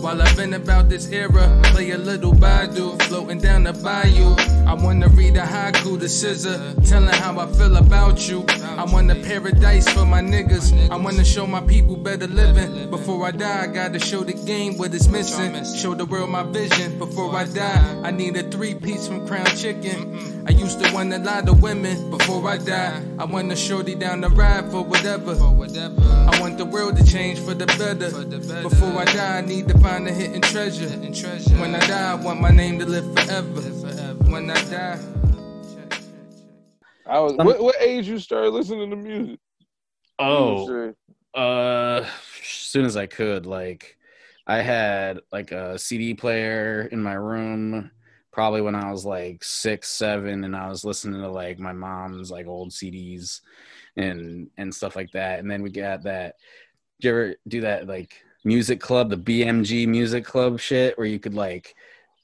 While 0.00 0.22
I've 0.22 0.36
been 0.36 0.54
about 0.54 0.88
this 0.88 1.10
era, 1.10 1.60
play 1.64 1.90
a 1.90 1.98
little 1.98 2.32
Badu, 2.32 2.99
floating 3.20 3.38
down 3.38 3.64
the 3.64 3.72
bayou. 3.72 4.34
I 4.66 4.74
wanna 4.74 5.08
read 5.08 5.36
a 5.36 5.42
haiku 5.42 5.98
to 6.00 6.08
Scissor, 6.08 6.74
telling 6.86 7.08
how 7.08 7.38
I 7.38 7.46
feel 7.52 7.76
about 7.76 8.28
you. 8.28 8.44
I 8.78 8.84
want 8.84 9.10
a 9.10 9.14
paradise 9.14 9.88
for 9.88 10.06
my 10.06 10.22
niggas. 10.22 10.90
I 10.90 10.96
wanna 10.96 11.24
show 11.24 11.46
my 11.46 11.60
people 11.60 11.96
better 11.96 12.26
living. 12.26 12.88
Before 12.90 13.26
I 13.26 13.32
die, 13.32 13.64
I 13.64 13.66
gotta 13.66 13.98
show 13.98 14.22
the 14.24 14.32
game 14.32 14.78
what 14.78 14.94
it's 14.94 15.08
missing. 15.08 15.52
Show 15.76 15.94
the 15.94 16.06
world 16.06 16.30
my 16.30 16.44
vision. 16.44 16.98
Before 16.98 17.34
I 17.34 17.44
die, 17.44 18.00
I 18.04 18.10
need 18.10 18.36
a 18.36 18.42
three 18.44 18.74
piece 18.74 19.06
from 19.06 19.26
Crown 19.26 19.46
Chicken. 19.56 20.44
I 20.46 20.52
used 20.52 20.82
to 20.82 20.92
want 20.94 21.12
a 21.12 21.18
lot 21.18 21.48
of 21.48 21.62
women. 21.62 22.10
Before 22.10 22.48
I 22.48 22.56
die, 22.56 23.02
I 23.18 23.24
want 23.24 23.52
a 23.52 23.56
shorty 23.56 23.94
down 23.94 24.20
the 24.22 24.30
ride 24.30 24.70
for 24.70 24.82
whatever. 24.82 25.32
I 25.32 26.40
want 26.40 26.56
the 26.56 26.64
world 26.64 26.96
to 26.96 27.04
change 27.04 27.38
for 27.40 27.54
the 27.54 27.66
better. 27.66 28.10
Before 28.62 28.96
I 28.98 29.04
die, 29.04 29.38
I 29.38 29.40
need 29.42 29.68
to 29.68 29.78
find 29.78 30.08
a 30.08 30.12
hidden 30.12 30.40
treasure. 30.40 30.88
When 31.60 31.74
I 31.74 31.80
die, 31.80 32.12
I 32.12 32.14
want 32.14 32.40
my 32.40 32.50
name 32.50 32.78
to 32.78 32.86
live 32.86 33.09
forever. 33.14 33.60
When 34.30 34.50
I 34.50 34.64
die. 34.70 34.98
I 37.06 37.18
was. 37.18 37.34
What, 37.34 37.60
what 37.60 37.76
age 37.80 38.08
you 38.08 38.18
started 38.18 38.50
listening 38.50 38.90
to 38.90 38.96
music? 38.96 39.40
Oh, 40.18 40.66
say? 40.66 40.94
uh, 41.34 42.04
as 42.04 42.08
soon 42.42 42.84
as 42.84 42.96
I 42.96 43.06
could. 43.06 43.46
Like, 43.46 43.96
I 44.46 44.62
had 44.62 45.20
like 45.32 45.52
a 45.52 45.78
CD 45.78 46.14
player 46.14 46.88
in 46.92 47.02
my 47.02 47.14
room, 47.14 47.90
probably 48.32 48.60
when 48.60 48.74
I 48.74 48.90
was 48.90 49.04
like 49.04 49.42
six, 49.42 49.90
seven, 49.90 50.44
and 50.44 50.54
I 50.54 50.68
was 50.68 50.84
listening 50.84 51.20
to 51.20 51.28
like 51.28 51.58
my 51.58 51.72
mom's 51.72 52.30
like 52.30 52.46
old 52.46 52.70
CDs 52.70 53.40
and 53.96 54.48
and 54.56 54.74
stuff 54.74 54.94
like 54.96 55.10
that. 55.12 55.40
And 55.40 55.50
then 55.50 55.62
we 55.62 55.70
got 55.70 56.04
that. 56.04 56.36
Did 57.00 57.08
you 57.08 57.10
ever 57.10 57.34
do 57.48 57.60
that 57.62 57.88
like 57.88 58.22
music 58.44 58.80
club, 58.80 59.10
the 59.10 59.16
BMG 59.16 59.86
music 59.88 60.24
club 60.24 60.60
shit, 60.60 60.96
where 60.96 61.06
you 61.06 61.18
could 61.18 61.34
like 61.34 61.74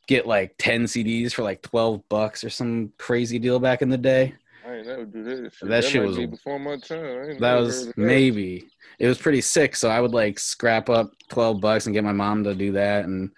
get 0.07 0.27
like 0.27 0.55
ten 0.59 0.85
CDs 0.85 1.33
for 1.33 1.43
like 1.43 1.63
twelve 1.63 2.09
bucks 2.09 2.45
or 2.45 2.51
some 2.51 2.93
crazy 2.99 3.39
deal 3.39 3.59
back 3.59 3.83
in 3.83 3.89
the 3.89 3.99
day? 3.99 4.35
I 4.67 4.75
ain't 4.77 4.87
never 4.89 5.05
do 5.05 5.23
that. 5.23 5.53
Shit. 5.53 5.69
That 5.69 5.85
shit 5.85 6.03
was- 6.03 6.17
before 6.17 6.59
my 6.59 6.77
time. 6.79 7.31
I 7.31 7.37
that 7.39 7.55
was 7.55 7.87
that. 7.87 7.99
maybe 7.99 8.65
it 8.99 9.07
was 9.07 9.19
pretty 9.19 9.41
sick 9.43 9.77
so 9.77 9.91
i 9.91 10.01
would 10.01 10.13
like 10.13 10.39
scrap 10.39 10.89
up 10.89 11.11
12 11.29 11.61
bucks 11.61 11.87
and 11.87 11.95
get 11.95 12.03
my 12.05 12.13
mom 12.13 12.45
to 12.45 12.55
do 12.55 12.73
that 12.73 13.05
and 13.05 13.31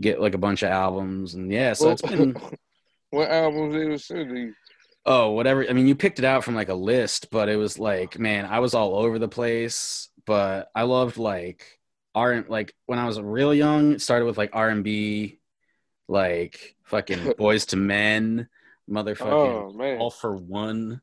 get 0.00 0.20
like 0.20 0.34
a 0.34 0.38
bunch 0.38 0.62
of 0.62 0.70
albums 0.70 1.34
and 1.34 1.52
yeah 1.52 1.74
so 1.74 1.84
Well, 1.84 1.92
it's 1.92 2.02
been 2.02 2.34
what 3.10 3.28
albums 3.30 3.74
they 3.74 3.84
was 3.86 4.04
sending 4.06 4.54
oh 5.04 5.30
whatever 5.32 5.68
i 5.68 5.72
mean 5.74 5.86
you 5.86 5.94
picked 5.94 6.18
it 6.18 6.24
out 6.24 6.44
from 6.44 6.54
like 6.54 6.70
a 6.70 6.74
list 6.74 7.30
but 7.30 7.48
it 7.50 7.56
was 7.56 7.78
like 7.78 8.18
man 8.18 8.46
i 8.46 8.60
was 8.60 8.72
all 8.74 8.96
over 8.96 9.18
the 9.18 9.28
place 9.28 10.08
but 10.24 10.68
i 10.74 10.82
loved 10.82 11.18
like 11.18 11.66
r 12.14 12.32
and 12.32 12.48
like 12.48 12.74
when 12.86 12.98
i 12.98 13.06
was 13.06 13.20
real 13.20 13.52
young 13.52 13.92
it 13.92 14.00
started 14.00 14.24
with 14.24 14.38
like 14.38 14.50
r&b 14.54 15.38
like 16.12 16.76
fucking 16.84 17.18
Boyz 17.38 17.72
II 17.72 17.80
Men 17.80 18.48
motherfucking 18.88 19.24
Oh 19.24 19.98
all 19.98 20.10
for 20.10 20.36
one 20.36 21.00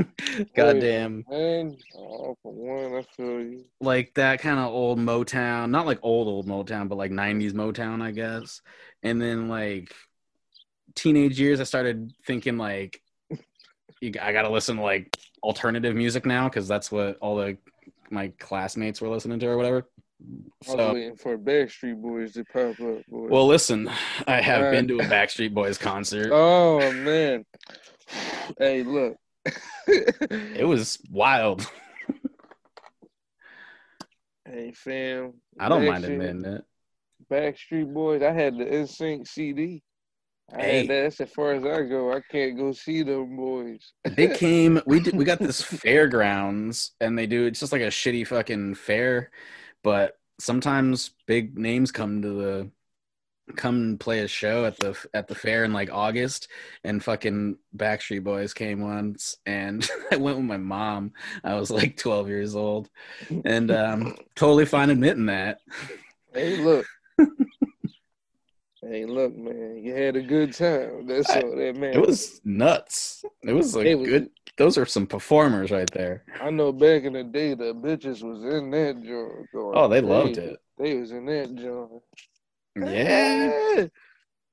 goddamn 0.56 1.24
man. 1.28 1.76
Oh, 1.96 2.36
for 2.42 2.52
one, 2.52 2.94
I 2.94 3.02
feel 3.16 3.40
you. 3.40 3.64
like 3.80 4.14
that 4.14 4.40
kind 4.40 4.58
of 4.58 4.66
old 4.66 4.98
Motown, 4.98 5.70
not 5.70 5.86
like 5.86 5.98
old 6.02 6.28
old 6.28 6.46
Motown, 6.46 6.88
but 6.88 6.98
like 6.98 7.10
'90s 7.10 7.52
Motown, 7.52 8.02
I 8.02 8.12
guess. 8.12 8.60
And 9.02 9.20
then 9.20 9.48
like 9.48 9.94
teenage 10.94 11.40
years, 11.40 11.60
I 11.60 11.64
started 11.64 12.12
thinking 12.26 12.56
like, 12.56 13.02
I 14.02 14.32
gotta 14.32 14.50
listen 14.50 14.76
to 14.76 14.82
like 14.82 15.18
alternative 15.42 15.96
music 15.96 16.24
now 16.24 16.48
because 16.48 16.68
that's 16.68 16.92
what 16.92 17.16
all 17.20 17.36
the 17.36 17.58
my 18.10 18.28
classmates 18.38 19.00
were 19.00 19.08
listening 19.08 19.40
to 19.40 19.48
or 19.48 19.56
whatever. 19.56 19.88
I 20.68 20.74
was 20.74 20.94
waiting 20.94 21.16
for 21.16 21.36
Backstreet 21.38 22.00
Boys 22.00 22.32
to 22.34 22.44
pop 22.44 22.70
up. 22.80 23.06
Boy. 23.08 23.28
well, 23.28 23.46
listen, 23.46 23.90
I 24.26 24.40
have 24.40 24.62
Right. 24.62 24.70
been 24.70 24.88
to 24.88 24.98
a 25.00 25.04
Backstreet 25.04 25.52
Boys 25.54 25.78
concert. 25.78 26.30
oh 26.34 26.92
man. 26.92 27.44
Hey, 28.58 28.82
look. 28.82 29.16
It 30.54 30.64
was 30.66 30.98
wild. 31.10 31.66
hey, 34.46 34.72
fam. 34.72 35.34
I 35.58 35.68
don't 35.68 35.86
mind 35.86 36.04
admitting 36.04 36.44
it. 36.44 36.62
Backstreet 37.30 37.92
Boys. 37.92 38.22
I 38.22 38.32
had 38.32 38.56
the 38.58 38.64
NSYNC 38.64 39.26
CD. 39.26 39.82
I 40.54 40.60
Hey. 40.60 40.76
had 40.80 40.88
that. 40.88 41.02
That's 41.04 41.20
as 41.22 41.30
far 41.30 41.52
as 41.54 41.64
I 41.64 41.82
go. 41.88 42.12
I 42.12 42.20
can't 42.30 42.56
go 42.56 42.72
see 42.72 43.02
them 43.02 43.36
boys. 43.36 43.92
they 44.04 44.28
came 44.36 44.80
we 44.86 45.00
did 45.00 45.16
we 45.16 45.24
got 45.24 45.38
this 45.38 45.62
fairgrounds 45.62 46.92
and 47.00 47.18
they 47.18 47.26
do 47.26 47.46
it's 47.46 47.60
just 47.60 47.72
like 47.72 47.82
a 47.82 47.86
shitty 47.86 48.26
fucking 48.26 48.74
fair 48.74 49.30
but 49.82 50.18
sometimes 50.38 51.10
big 51.26 51.56
names 51.58 51.92
come 51.92 52.22
to 52.22 52.28
the 52.28 52.70
come 53.56 53.74
and 53.74 54.00
play 54.00 54.20
a 54.20 54.28
show 54.28 54.64
at 54.64 54.78
the 54.78 54.96
at 55.14 55.26
the 55.28 55.34
fair 55.34 55.64
in 55.64 55.72
like 55.72 55.92
august 55.92 56.48
and 56.84 57.02
fucking 57.02 57.56
backstreet 57.76 58.22
boys 58.22 58.54
came 58.54 58.80
once 58.80 59.36
and 59.46 59.90
i 60.12 60.16
went 60.16 60.36
with 60.36 60.46
my 60.46 60.56
mom 60.56 61.12
i 61.44 61.52
was 61.54 61.70
like 61.70 61.96
12 61.96 62.28
years 62.28 62.54
old 62.56 62.88
and 63.44 63.70
um 63.70 64.16
totally 64.36 64.64
fine 64.64 64.90
admitting 64.90 65.26
that 65.26 65.58
Hey, 66.34 66.56
look. 66.64 66.86
hey, 68.80 69.04
look, 69.04 69.36
man. 69.36 69.76
You 69.82 69.94
had 69.94 70.16
a 70.16 70.22
good 70.22 70.54
time. 70.54 71.06
That's 71.06 71.28
I- 71.30 71.40
all 71.42 71.54
that 71.56 71.76
man. 71.76 71.92
it 71.94 72.00
was 72.00 72.40
nuts 72.44 73.22
it 73.42 73.52
was 73.52 73.76
like 73.76 73.86
It 73.86 73.96
was- 73.96 74.08
good 74.08 74.30
those 74.58 74.76
are 74.78 74.86
some 74.86 75.06
performers 75.06 75.70
right 75.70 75.90
there 75.92 76.24
I 76.40 76.50
know 76.50 76.72
back 76.72 77.04
in 77.04 77.12
the 77.14 77.24
day, 77.24 77.54
the 77.54 77.72
bitches 77.74 78.22
was 78.22 78.42
in 78.44 78.70
that 78.70 79.02
joint. 79.02 79.48
oh 79.54 79.88
they 79.88 80.00
loved 80.00 80.34
crazy. 80.36 80.50
it 80.52 80.58
They 80.78 80.94
was 80.94 81.10
in 81.12 81.26
that 81.26 81.54
joint. 81.54 82.02
yeah 82.76 83.86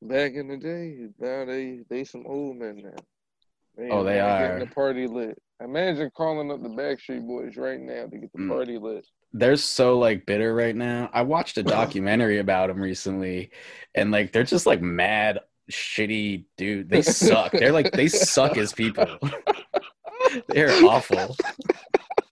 Back 0.02 0.34
in 0.34 0.48
the 0.48 0.56
day, 0.58 1.08
now 1.20 1.44
they 1.44 1.82
they 1.90 2.06
some 2.06 2.24
old 2.26 2.56
men 2.58 2.82
now. 2.84 3.92
Oh, 3.92 4.04
they 4.04 4.20
are. 4.22 4.40
getting 4.60 4.68
the 4.70 4.74
party 4.74 5.08
lit. 5.08 5.38
Imagine 5.62 6.10
calling 6.16 6.50
up 6.52 6.62
the 6.64 6.70
Backstreet 6.70 7.28
Boys 7.28 7.58
right 7.58 7.80
now 7.82 8.06
to 8.08 8.18
get 8.18 8.32
the 8.32 8.40
Mm. 8.40 8.48
party 8.50 8.78
lit. 8.78 9.06
they're 9.34 9.58
so 9.58 10.00
like 10.00 10.26
bitter 10.26 10.56
right 10.56 10.76
now. 10.76 11.10
I 11.12 11.24
watched 11.24 11.58
a 11.58 11.64
documentary 11.64 12.40
about 12.46 12.68
them 12.68 12.82
recently, 12.82 13.52
and 13.94 14.10
like 14.10 14.32
they're 14.32 14.44
just 14.44 14.66
like 14.66 14.82
mad, 14.82 15.40
shitty 15.70 16.46
dude. 16.58 16.90
They 16.90 17.02
suck. 17.02 17.52
They're 17.52 17.74
like 17.74 17.92
they 17.92 18.08
suck 18.08 18.58
as 18.58 18.72
people. 18.72 19.06
they're 20.48 20.86
awful. 20.86 21.36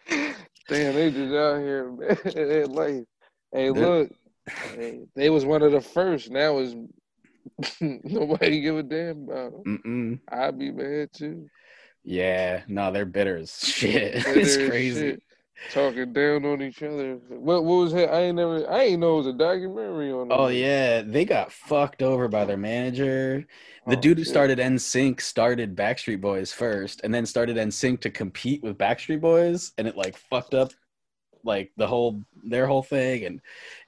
Damn, 0.10 0.96
they 0.96 1.12
just 1.12 1.34
out 1.34 1.60
here, 1.60 1.92
man. 1.92 2.18
that 2.24 2.70
life. 2.72 3.04
Hey, 3.54 3.70
look, 3.70 4.12
hey, 4.76 5.06
they 5.16 5.30
was 5.30 5.46
one 5.46 5.62
of 5.62 5.72
the 5.72 5.82
first. 5.82 6.30
Now 6.30 6.58
is 6.60 6.76
nobody 7.82 8.62
give 8.62 8.78
a 8.78 8.84
damn 8.84 9.24
about 9.24 9.52
them. 9.52 9.82
Mm-mm. 9.86 10.20
I'd 10.30 10.60
be 10.60 10.72
mad 10.72 11.10
too. 11.14 11.50
Yeah, 12.04 12.64
no, 12.68 12.92
they're 12.92 13.06
bitter 13.06 13.38
as 13.38 13.58
shit. 13.58 14.26
Bitter 14.26 14.40
it's 14.40 14.58
crazy. 14.58 15.12
shit. 15.12 15.24
Talking 15.72 16.14
down 16.14 16.46
on 16.46 16.62
each 16.62 16.82
other. 16.84 17.16
What 17.30 17.64
what 17.64 17.78
was 17.84 17.94
that? 17.94 18.14
I 18.14 18.22
ain't 18.22 18.36
never. 18.38 18.70
I 18.72 18.84
ain't 18.84 19.00
know 19.02 19.16
it 19.16 19.18
was 19.18 19.28
a 19.28 19.34
documentary 19.34 20.12
on. 20.12 20.32
Oh 20.32 20.48
them. 20.48 20.56
yeah, 20.56 21.02
they 21.02 21.26
got 21.26 21.52
fucked 21.52 22.02
over 22.02 22.28
by 22.28 22.46
their 22.46 22.58
manager. 22.58 23.46
The 23.86 23.96
Oh, 23.96 24.02
dude 24.02 24.18
who 24.18 24.24
shit. 24.24 24.32
started 24.32 24.60
NSYNC 24.60 25.22
started 25.22 25.76
Backstreet 25.76 26.22
Boys 26.22 26.52
first, 26.54 27.02
and 27.04 27.14
then 27.14 27.26
started 27.26 27.58
NSYNC 27.58 28.02
to 28.02 28.10
compete 28.10 28.64
with 28.64 28.78
Backstreet 28.78 29.22
Boys, 29.22 29.72
and 29.78 29.88
it 29.88 29.98
like 29.98 30.18
fucked 30.18 30.54
up 30.54 30.72
like 31.44 31.72
the 31.78 31.88
whole 31.88 32.24
their 32.44 32.68
whole 32.68 32.84
thing, 32.84 33.26
and 33.26 33.42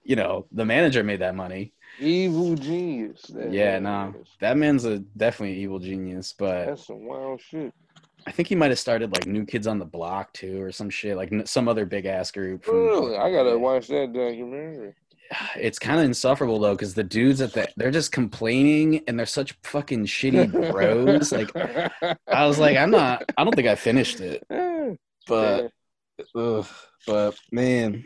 you 0.04 0.16
know 0.16 0.48
the 0.52 0.66
manager 0.66 1.04
made 1.04 1.22
that 1.22 1.36
money. 1.36 1.74
Evil 2.00 2.56
genius. 2.56 3.22
that 3.34 3.52
Yeah, 3.52 3.80
no, 3.80 4.16
is. 4.22 4.28
that 4.40 4.58
man's 4.58 4.86
a 4.86 5.00
definitely 5.00 5.58
evil 5.60 5.80
genius, 5.80 6.34
but 6.34 6.66
That's 6.66 6.88
some 6.88 7.06
wild 7.06 7.42
shit. 7.42 7.74
I 8.30 8.32
think 8.32 8.48
he 8.48 8.54
might 8.54 8.70
have 8.70 8.78
started 8.78 9.12
like 9.12 9.26
New 9.26 9.44
Kids 9.44 9.66
on 9.66 9.80
the 9.80 9.86
Block 9.86 10.32
too, 10.34 10.62
or 10.62 10.72
some 10.72 10.92
shit 10.92 11.18
like 11.18 11.32
n- 11.34 11.48
some 11.48 11.68
other 11.68 11.88
big 11.88 12.06
ass 12.06 12.30
group. 12.30 12.64
From, 12.64 12.76
Really? 12.76 13.18
I 13.18 13.32
gotta 13.32 13.58
watch 13.58 13.88
that 13.88 14.14
documentary. 14.14 14.94
It's 15.56 15.80
kind 15.80 16.00
of 16.00 16.06
insufferable 16.06 16.60
though, 16.60 16.76
because 16.76 16.94
the 16.94 17.04
dudes 17.04 17.42
at 17.42 17.54
the 17.54 17.68
they're 17.76 17.90
just 17.90 18.12
complaining 18.12 19.02
and 19.08 19.18
they're 19.18 19.26
such 19.26 19.58
fucking 19.64 20.06
shitty 20.06 20.72
bros. 20.72 21.32
like 21.40 21.50
I 22.28 22.46
was 22.46 22.60
like, 22.60 22.78
I'm 22.78 22.92
not. 22.92 23.32
I 23.36 23.44
don't 23.44 23.56
think 23.56 23.68
I 23.68 23.74
finished 23.74 24.20
it, 24.22 24.44
but 25.28 25.72
ugh, 26.36 26.68
but 27.08 27.36
man, 27.52 28.06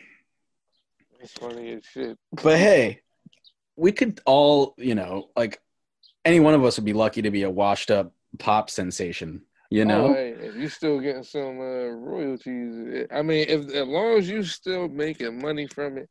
it's 1.20 1.34
funny 1.34 1.74
as 1.74 1.84
shit. 1.86 2.18
but 2.42 2.58
hey, 2.58 3.02
we 3.76 3.92
could 3.92 4.22
all, 4.26 4.74
you 4.78 4.96
know, 4.96 5.30
like 5.36 5.60
any 6.24 6.40
one 6.40 6.54
of 6.54 6.64
us 6.64 6.78
would 6.78 6.86
be 6.86 6.94
lucky 6.94 7.24
to 7.24 7.32
be 7.32 7.44
a 7.44 7.50
washed 7.50 7.92
up 7.92 8.14
pop 8.40 8.70
sensation. 8.70 9.42
You 9.74 9.86
know, 9.86 10.10
Oh, 10.10 10.14
hey, 10.14 10.36
if 10.40 10.56
you 10.56 10.70
still 10.70 11.00
getting 11.00 11.24
some 11.24 11.60
uh, 11.60 11.90
royalties, 11.90 13.08
I 13.12 13.24
mean, 13.24 13.48
if 13.50 13.72
as 13.74 13.88
long 13.88 14.20
as 14.20 14.30
you 14.30 14.44
still 14.44 14.88
making 14.88 15.40
money 15.42 15.66
from 15.66 15.98
it, 15.98 16.08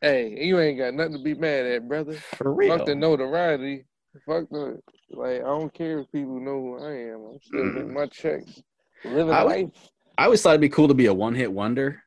hey, 0.00 0.34
you 0.40 0.58
ain't 0.58 0.78
got 0.78 0.94
nothing 0.94 1.12
to 1.18 1.22
be 1.22 1.34
mad 1.34 1.66
at, 1.66 1.86
brother. 1.86 2.14
for 2.14 2.54
real. 2.54 2.74
Fuck 2.74 2.86
the 2.86 2.94
notoriety. 2.94 3.84
Fuck 4.24 4.48
the 4.50 4.80
like. 5.10 5.42
I 5.42 5.44
don't 5.44 5.74
care 5.74 5.98
if 5.98 6.10
people 6.10 6.40
know 6.40 6.58
who 6.58 6.78
I 6.82 6.92
am. 7.12 7.32
I'm 7.34 7.38
still 7.42 7.70
getting 7.74 7.92
my 7.92 8.06
checks, 8.06 8.62
living 9.04 9.34
I 9.34 9.44
would- 9.44 9.50
life. 9.50 9.90
I 10.16 10.24
always 10.24 10.40
thought 10.40 10.52
it'd 10.52 10.62
be 10.62 10.70
cool 10.70 10.88
to 10.88 10.94
be 10.94 11.04
a 11.04 11.12
one 11.12 11.34
hit 11.34 11.52
wonder 11.52 12.02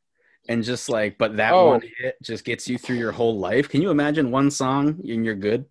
and 0.48 0.64
just 0.64 0.90
like, 0.90 1.20
but 1.20 1.38
that 1.38 1.54
Oh. 1.54 1.68
one 1.68 1.82
hit 2.00 2.16
just 2.24 2.44
gets 2.46 2.68
you 2.68 2.80
through 2.80 2.96
your 2.98 3.12
whole 3.12 3.38
life. 3.38 3.70
Can 3.70 3.84
you 3.84 3.92
imagine 3.92 4.32
one 4.32 4.50
song 4.50 5.00
and 5.08 5.24
you're 5.24 5.36
good? 5.36 5.66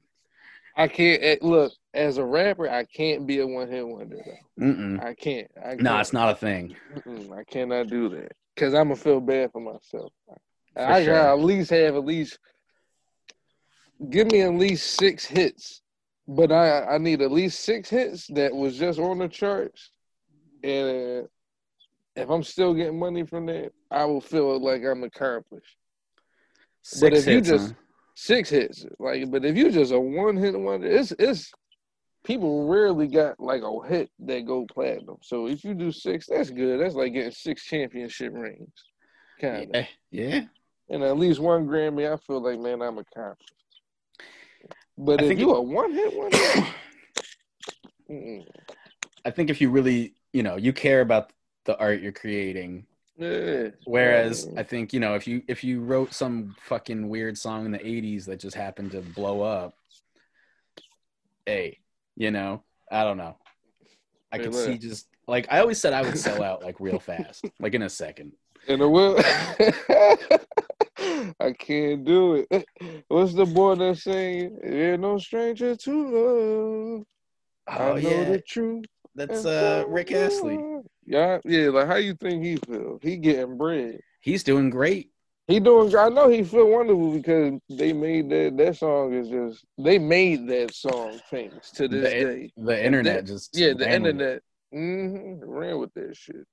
I 0.77 0.87
can't 0.87 1.21
eh, 1.21 1.37
look 1.43 1.73
as 1.95 2.18
a 2.18 2.24
rapper. 2.24 2.68
I 2.68 2.84
can't 2.84 3.26
be 3.26 3.41
a 3.41 3.47
one 3.47 3.68
hit 3.68 3.86
wonder 3.86 4.16
though. 4.16 4.64
Mm-mm. 4.64 5.03
I 5.03 5.14
can't. 5.14 5.51
I 5.59 5.70
can't. 5.70 5.82
No, 5.82 5.99
it's 5.99 6.12
not 6.12 6.30
a 6.30 6.34
thing. 6.36 6.74
Mm-mm, 6.95 7.36
I 7.36 7.45
cannot 7.45 7.89
do 7.89 8.09
that 8.11 8.32
because 8.55 8.74
I'm 8.74 8.84
gonna 8.89 8.97
feel 8.97 9.20
bad 9.20 9.53
for 9.53 9.61
myself. 9.61 10.12
For 10.26 10.36
I 10.82 11.05
sure. 11.05 11.14
gotta 11.14 11.30
at 11.30 11.45
least 11.45 11.70
have 11.70 11.97
at 11.97 12.05
least 12.05 12.39
give 14.11 14.30
me 14.30 14.43
at 14.43 14.55
least 14.55 14.95
six 14.95 15.24
hits, 15.24 15.82
but 16.26 16.53
I 16.53 16.84
I 16.84 16.99
need 16.99 17.22
at 17.22 17.32
least 17.32 17.61
six 17.61 17.89
hits 17.89 18.26
that 18.28 18.55
was 18.55 18.76
just 18.78 18.99
on 18.99 19.18
the 19.18 19.28
charts, 19.28 19.91
and 20.62 21.24
uh, 21.24 21.26
if 22.16 22.28
I'm 22.28 22.43
still 22.43 22.74
getting 22.74 22.99
money 22.99 23.24
from 23.24 23.47
that, 23.47 23.72
I 23.91 24.05
will 24.05 24.20
feel 24.20 24.61
like 24.61 24.82
I'm 24.84 25.05
accomplished. 25.05 25.76
Six 26.82 27.18
if 27.20 27.26
you 27.26 27.41
just- 27.41 27.68
huh? 27.68 27.74
Six 28.20 28.51
hits, 28.51 28.84
like, 28.99 29.30
but 29.30 29.45
if 29.45 29.57
you 29.57 29.70
just 29.70 29.93
a 29.93 30.01
one 30.01 30.36
hit 30.36 30.59
wonder, 30.59 30.89
it's 30.89 31.12
it's 31.20 31.53
people 32.25 32.66
rarely 32.69 33.07
got 33.07 33.39
like 33.41 33.62
a 33.62 33.87
hit 33.89 34.11
that 34.21 34.47
go 34.47 34.66
platinum. 34.66 35.16
So 35.23 35.47
if 35.49 35.64
you 35.64 35.75
do 35.75 35.93
six, 35.93 36.27
that's 36.27 36.51
good. 36.51 36.81
That's 36.81 36.95
like 36.95 37.12
getting 37.12 37.33
six 37.33 37.64
championship 37.64 38.33
rings, 38.35 38.71
kind 39.41 39.75
of. 39.75 39.87
Yeah, 40.11 40.29
yeah. 40.29 40.41
And 40.91 41.03
at 41.03 41.19
least 41.19 41.41
one 41.41 41.66
Grammy, 41.66 42.11
I 42.12 42.16
feel 42.16 42.41
like 42.41 42.59
man, 42.59 42.83
I'm 42.83 42.99
accomplished. 42.99 43.53
But 44.97 45.23
I 45.23 45.27
if 45.27 45.39
you 45.39 45.51
it- 45.51 45.59
a 45.59 45.62
one 45.62 45.93
hit 45.93 46.16
wonder, 46.16 46.37
mm-mm. 48.11 48.47
I 49.25 49.31
think 49.31 49.51
if 49.51 49.61
you 49.61 49.71
really, 49.71 50.14
you 50.33 50.43
know, 50.43 50.57
you 50.57 50.73
care 50.73 51.01
about 51.01 51.33
the 51.64 51.79
art 51.79 52.01
you're 52.01 52.12
creating. 52.12 52.87
yeah. 53.16 53.69
Whereas 53.85 54.47
Mm. 54.47 54.59
I 54.59 54.62
think, 54.62 54.93
you 54.93 55.01
know, 55.01 55.14
if 55.14 55.27
you 55.27 55.43
if 55.49 55.62
you 55.62 55.81
wrote 55.83 56.14
some 56.14 56.57
fucking 56.62 57.09
weird 57.09 57.37
song 57.37 57.66
in 57.66 57.73
the 57.73 57.79
80s 57.79 58.25
that 58.27 58.41
just 58.41 58.57
happened 58.57 58.93
to 58.93 59.01
blow 59.03 59.43
up, 59.43 59.75
hey, 61.47 61.79
you 62.19 62.31
know, 62.33 62.64
I 62.91 63.05
don't 63.05 63.16
know. 63.16 63.37
I 64.33 64.37
Hey, 64.37 64.45
could 64.45 64.53
look. 64.53 64.64
see 64.66 64.77
just 64.77 65.09
like 65.27 65.47
I 65.51 65.61
always 65.61 65.81
said 65.81 65.93
I 65.95 66.03
would 66.03 66.19
sell 66.19 66.43
out 66.43 66.62
like 66.62 66.81
real 66.81 66.99
fast, 66.99 67.45
like 67.61 67.73
in 67.75 67.83
a 67.83 67.89
second. 67.89 68.33
And 68.69 68.83
it 68.83 68.87
will. 68.87 69.16
I 71.41 71.53
can't 71.59 72.05
do 72.05 72.45
it. 72.51 72.66
What's 73.09 73.33
the 73.35 73.47
boy 73.47 73.77
that's 73.77 74.03
saying? 74.03 74.59
You're 74.64 74.99
no 74.99 75.16
stranger 75.19 75.77
to 75.77 75.93
love. 75.93 77.05
Oh 77.69 77.95
I 77.97 78.01
know 78.01 78.11
yeah, 78.11 78.25
the 78.33 78.41
truth. 78.47 78.85
that's 79.14 79.45
uh 79.45 79.85
Rick 79.89 80.12
Astley. 80.12 80.59
Yeah, 81.07 81.39
yeah. 81.45 81.69
Like 81.71 81.87
how 81.87 81.97
you 81.97 82.14
think 82.14 82.45
he 82.45 82.57
feel? 82.57 82.99
He 83.01 83.16
getting 83.16 83.57
bread. 83.57 84.01
He's 84.21 84.43
doing 84.43 84.71
great. 84.71 85.11
He 85.49 85.59
doing. 85.61 85.96
I 85.96 86.11
know 86.11 86.28
he 86.28 86.44
feel 86.44 86.68
wonderful 86.68 87.11
because 87.12 87.59
they 87.70 87.92
made 87.94 88.28
that. 88.30 88.57
That 88.59 88.76
song 88.76 89.14
is 89.14 89.28
just. 89.28 89.64
They 89.78 89.99
made 89.99 90.46
that 90.49 90.74
song 90.74 91.18
famous 91.30 91.70
to 91.72 91.88
this 91.88 92.03
The- 92.12 92.24
day. 92.24 92.53
The 92.57 92.84
internet 92.84 93.24
that- 93.26 93.32
just 93.32 93.57
Yeah, 93.59 93.72
the 93.72 93.86
ran 93.86 94.03
with 94.03 94.11
it. 94.11 94.14
internet 94.14 94.42
hmm 94.70 95.40
ran 95.42 95.78
with 95.78 95.94
that 95.94 96.14
shit. 96.14 96.46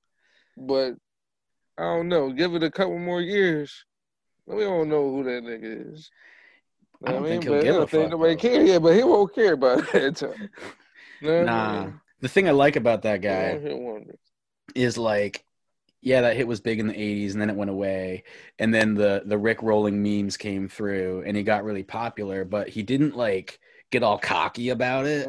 But 0.58 0.96
I 1.78 1.84
don't 1.84 2.08
know. 2.08 2.32
Give 2.32 2.56
it 2.56 2.64
a 2.64 2.72
couple 2.72 2.98
more 2.98 3.20
years. 3.22 3.86
We 4.48 4.64
don't 4.64 4.88
know 4.90 5.10
who 5.12 5.24
that 5.26 5.44
nigga 5.44 5.94
is. 5.94 6.10
I 7.06 7.12
don't 7.12 7.24
think 7.26 7.44
But 7.44 7.52
he'll 7.52 7.60
I 7.60 7.64
give 7.64 7.76
a 7.76 7.88
think 7.88 8.04
fuck, 8.04 8.12
Nobody 8.12 8.36
care. 8.38 8.64
Yeah, 8.64 8.80
but 8.80 8.96
he 8.96 9.04
won't 9.04 9.36
care 9.36 9.54
about 9.54 9.80
that 9.92 10.16
time. 10.16 10.50
What 11.20 11.32
I 11.34 11.42
Nah, 11.44 11.84
mean? 11.86 12.02
the 12.22 12.30
thing 12.30 12.48
I 12.48 12.52
like 12.52 12.78
about 12.78 13.02
that 13.02 13.22
guy 13.22 13.54
One 13.56 13.62
hit 13.62 13.78
wonder. 13.78 14.16
is 14.74 14.98
like 14.98 15.44
yeah 16.06 16.22
that 16.22 16.38
hit 16.38 16.48
was 16.48 16.62
big 16.62 16.80
in 16.80 16.88
the 16.88 16.94
80s 16.94 17.34
and 17.34 17.42
then 17.42 17.50
it 17.50 17.56
went 17.58 17.70
away 17.72 18.24
and 18.60 18.74
then 18.74 18.94
the 18.96 19.24
the 19.26 19.38
rick 19.38 19.62
rolling 19.62 20.02
memes 20.02 20.38
came 20.38 20.70
through 20.70 21.24
and 21.26 21.36
he 21.36 21.44
got 21.44 21.66
really 21.66 21.84
popular 21.84 22.46
but 22.46 22.70
he 22.70 22.82
didn't 22.84 23.18
like 23.18 23.60
get 23.92 24.04
all 24.04 24.18
cocky 24.18 24.70
about 24.70 25.06
it 25.06 25.28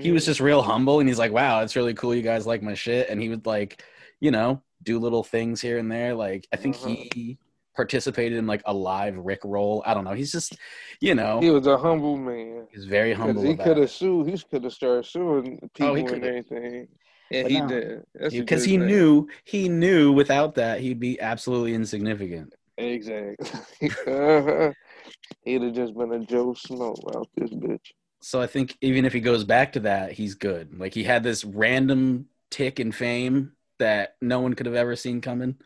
he 0.00 0.10
was 0.12 0.24
just 0.24 0.40
real 0.40 0.62
humble 0.62 1.00
and 1.00 1.08
he's 1.08 1.18
like 1.18 1.32
wow 1.32 1.60
it's 1.60 1.76
really 1.76 1.94
cool 1.94 2.14
you 2.14 2.22
guys 2.22 2.46
like 2.46 2.62
my 2.62 2.74
shit 2.74 3.08
and 3.10 3.20
he 3.20 3.28
would 3.28 3.44
like 3.46 3.82
you 4.20 4.30
know 4.30 4.62
do 4.82 4.98
little 4.98 5.22
things 5.22 5.60
here 5.60 5.78
and 5.78 5.90
there 5.90 6.14
like 6.14 6.46
i 6.52 6.56
think 6.56 6.76
Uh-huh. 6.76 6.88
he 7.14 7.38
participated 7.74 8.36
in 8.38 8.46
like 8.46 8.62
a 8.66 8.74
live 8.74 9.16
rick 9.16 9.40
roll 9.44 9.82
i 9.86 9.94
don't 9.94 10.04
know 10.04 10.12
he's 10.12 10.30
just 10.32 10.56
you 11.00 11.14
know 11.14 11.40
He 11.40 11.50
was 11.50 11.66
a 11.66 11.78
humble 11.78 12.16
man. 12.16 12.66
he's 12.70 12.84
very 12.84 13.12
humble 13.14 13.42
he 13.42 13.56
could 13.56 13.78
have 13.78 13.90
sued. 13.90 14.28
He 14.28 14.36
could 14.38 14.64
have 14.64 14.72
started 14.74 15.06
suing 15.06 15.58
people 15.74 15.94
and 15.96 16.06
could've. 16.08 16.24
everything. 16.24 16.88
But 17.32 17.50
he 17.50 17.60
no. 17.60 17.68
did. 17.68 18.02
Because 18.30 18.64
he 18.64 18.76
thing. 18.76 18.86
knew 18.86 19.28
he 19.44 19.68
knew 19.68 20.12
without 20.12 20.54
that 20.56 20.80
he'd 20.80 21.00
be 21.00 21.20
absolutely 21.20 21.74
insignificant 21.74 22.54
Exactly. 22.78 23.90
uh-huh. 24.06 24.72
He'd 25.44 25.62
have 25.62 25.74
just 25.74 25.94
been 25.94 26.12
a 26.12 26.20
Joe 26.20 26.54
Snow 26.54 26.94
out 27.14 27.28
this 27.36 27.50
bitch. 27.50 27.92
So 28.20 28.40
I 28.40 28.46
think 28.46 28.76
even 28.80 29.04
if 29.04 29.12
he 29.12 29.20
goes 29.20 29.44
back 29.44 29.72
to 29.72 29.80
that, 29.80 30.12
he's 30.12 30.34
good. 30.34 30.78
Like 30.78 30.94
he 30.94 31.04
had 31.04 31.22
this 31.22 31.44
random 31.44 32.26
tick 32.50 32.80
in 32.80 32.92
fame 32.92 33.52
that 33.78 34.16
no 34.20 34.40
one 34.40 34.54
could 34.54 34.66
have 34.66 34.74
ever 34.74 34.94
seen 34.96 35.20
coming. 35.20 35.56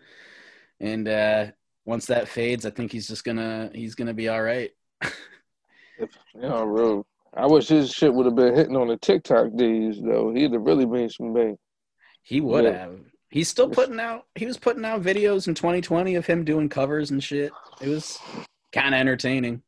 And 0.81 1.09
uh 1.09 1.47
once 1.85 2.07
that 2.07 2.29
fades, 2.29 2.67
I 2.67 2.71
think 2.71 2.93
he's 2.93 3.09
just 3.09 3.25
gonna 3.25 3.71
he's 3.75 3.95
gonna 3.95 4.15
be 4.15 4.29
all 4.29 4.43
right. 4.43 4.71
Yeah, 6.39 6.63
bro. 6.65 7.07
I 7.37 7.47
wish 7.47 7.69
his 7.69 7.93
shit 7.93 8.13
would 8.15 8.27
have 8.27 8.35
been 8.35 8.55
hitting 8.55 8.77
on 8.77 8.89
the 8.89 8.97
TikTok 8.97 9.55
days 9.57 10.01
though. 10.03 10.33
He'd 10.33 10.53
have 10.53 10.63
really 10.63 10.87
made 10.87 11.13
some 11.13 11.35
bank. 11.35 11.59
He 12.23 12.41
would 12.41 12.65
Yeah. 12.65 12.73
have. 12.73 13.01
He's 13.31 13.49
still 13.49 13.69
putting 13.69 14.01
out 14.01 14.25
he 14.35 14.47
was 14.47 14.57
putting 14.57 14.85
out 14.85 15.03
videos 15.03 15.47
in 15.49 15.55
2020 15.55 16.15
of 16.15 16.25
him 16.27 16.45
doing 16.45 16.69
covers 16.69 17.11
and 17.11 17.23
shit. 17.23 17.53
It 17.83 17.89
was 17.89 18.19
kind 18.73 18.95
of 18.95 19.01
entertaining. 19.01 19.63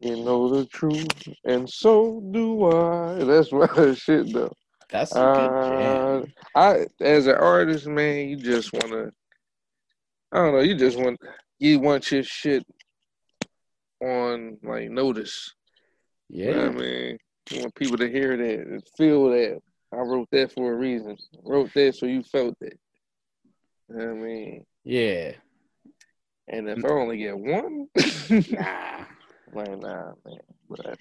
You 0.00 0.16
know 0.24 0.48
the 0.48 0.64
truth, 0.66 1.28
and 1.44 1.68
so 1.68 2.20
do 2.32 2.64
I. 2.64 3.14
That's 3.24 3.52
my 3.52 3.94
shit 3.94 4.32
though. 4.32 4.52
That's 4.88 5.12
a 5.12 5.14
good 5.14 5.22
Uh. 5.24 6.22
I 6.54 6.86
as 7.00 7.26
an 7.26 7.34
artist, 7.36 7.86
man, 7.86 8.28
you 8.30 8.36
just 8.36 8.72
wanna 8.72 9.10
I 10.32 10.36
don't 10.38 10.54
know, 10.54 10.60
you 10.60 10.74
just 10.76 10.98
want 10.98 11.20
you 11.58 11.78
want 11.80 12.10
your 12.10 12.22
shit 12.22 12.64
on 14.00 14.56
like 14.62 14.90
notice. 14.90 15.54
You 16.32 16.46
know 16.46 16.50
Yeah. 16.50 16.68
what 16.68 16.76
I 16.76 16.80
mean? 16.80 17.18
You 17.50 17.60
want 17.60 17.74
people 17.74 17.98
to 17.98 18.08
hear 18.10 18.36
that 18.36 18.66
and 18.66 18.82
feel 18.96 19.30
that. 19.30 19.60
I 19.92 19.96
wrote 19.98 20.28
that 20.32 20.52
for 20.52 20.72
a 20.72 20.76
reason. 20.76 21.16
wrote 21.44 21.70
that 21.74 21.94
so 21.94 22.06
you 22.06 22.22
felt 22.22 22.58
that. 22.60 22.78
You 23.90 23.96
know 23.96 24.06
what 24.06 24.16
I 24.16 24.26
mean? 24.26 24.64
Yeah. 24.84 25.32
And 26.48 26.68
if 26.68 26.78
I 26.78 26.88
mm. 26.88 27.00
only 27.02 27.18
get 27.18 27.36
one, 27.38 27.88
Nah. 28.50 29.04
like 29.52 29.78
nah, 29.80 30.12
man. 30.24 30.38
But 30.68 30.98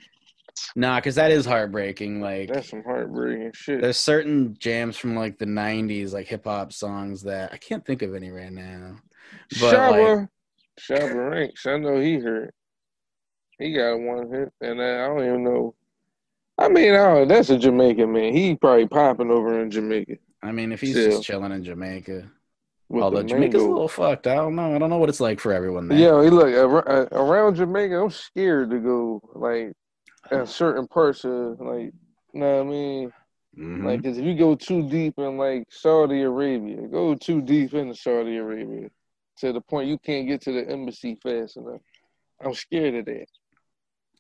Nah, 0.76 0.98
because 0.98 1.16
that 1.16 1.32
is 1.32 1.46
heartbreaking. 1.46 2.20
Like 2.20 2.50
that's 2.52 2.70
some 2.70 2.84
heartbreaking 2.84 3.54
shit. 3.54 3.82
There's 3.82 3.98
certain 3.98 4.56
jams 4.60 4.98
from 4.98 5.16
like 5.16 5.38
the 5.38 5.46
'90s, 5.46 6.12
like 6.12 6.28
hip 6.28 6.44
hop 6.44 6.74
songs 6.74 7.24
that 7.24 7.54
I 7.54 7.58
can't 7.58 7.86
think 7.86 8.02
of 8.02 8.14
any 8.14 8.30
right 8.30 8.52
now. 8.52 8.98
but, 9.62 9.74
Shabba, 9.74 10.28
Shabba 10.80 11.32
Ranks. 11.32 11.66
I 11.66 11.78
know 11.78 12.00
he 12.00 12.20
hurt. 12.20 12.54
He 13.62 13.74
got 13.74 14.00
one 14.00 14.30
hit, 14.32 14.52
and 14.62 14.82
I 14.82 15.08
don't 15.08 15.24
even 15.24 15.44
know. 15.44 15.76
I 16.58 16.68
mean, 16.68 16.94
that's 17.28 17.50
a 17.52 17.58
Jamaican 17.58 18.12
man. 18.12 18.34
He 18.34 18.56
probably 18.56 18.88
popping 18.88 19.30
over 19.30 19.62
in 19.62 19.70
Jamaica. 19.70 20.16
I 20.42 20.52
mean, 20.52 20.72
if 20.72 20.82
he's 20.82 20.92
Still. 20.92 21.12
just 21.12 21.24
chilling 21.24 21.52
in 21.52 21.64
Jamaica, 21.64 22.30
with 22.90 23.04
although 23.04 23.22
the 23.22 23.28
Jamaica's 23.30 23.62
a 23.62 23.68
little 23.68 23.88
fucked. 23.88 24.26
I 24.26 24.36
don't 24.36 24.56
know. 24.56 24.76
I 24.76 24.80
don't 24.80 24.90
know 24.90 24.98
what 24.98 25.10
it's 25.10 25.20
like 25.22 25.40
for 25.40 25.54
everyone 25.54 25.88
there. 25.88 25.98
Yeah, 25.98 26.24
he 26.24 26.30
look 26.32 26.48
around 27.12 27.56
Jamaica. 27.56 27.96
I'm 28.02 28.10
scared 28.10 28.72
to 28.72 28.80
go 28.80 29.22
like 29.36 29.74
in 30.32 30.46
certain 30.48 30.88
parts 30.88 31.24
of 31.24 31.60
like. 31.60 31.94
You 32.34 32.40
know 32.40 32.58
what 32.58 32.68
I 32.68 32.70
mean? 32.70 33.14
Mhm. 33.58 33.84
Like, 33.86 34.04
'cause 34.04 34.18
if 34.18 34.24
you 34.26 34.34
go 34.36 34.56
too 34.56 34.88
deep 34.90 35.20
in 35.20 35.38
like 35.38 35.66
Saudi 35.70 36.22
Arabia, 36.22 36.88
go 36.88 37.14
too 37.14 37.42
deep 37.42 37.74
into 37.74 37.94
Saudi 37.94 38.38
Arabia 38.38 38.90
to 39.40 39.52
the 39.54 39.60
point 39.62 39.90
you 39.90 39.98
can't 40.00 40.28
get 40.28 40.42
to 40.44 40.52
the 40.54 40.68
embassy 40.70 41.16
fast 41.22 41.58
enough. 41.58 41.82
I'm 42.40 42.54
scared 42.54 42.96
of 42.96 43.06
that. 43.06 43.26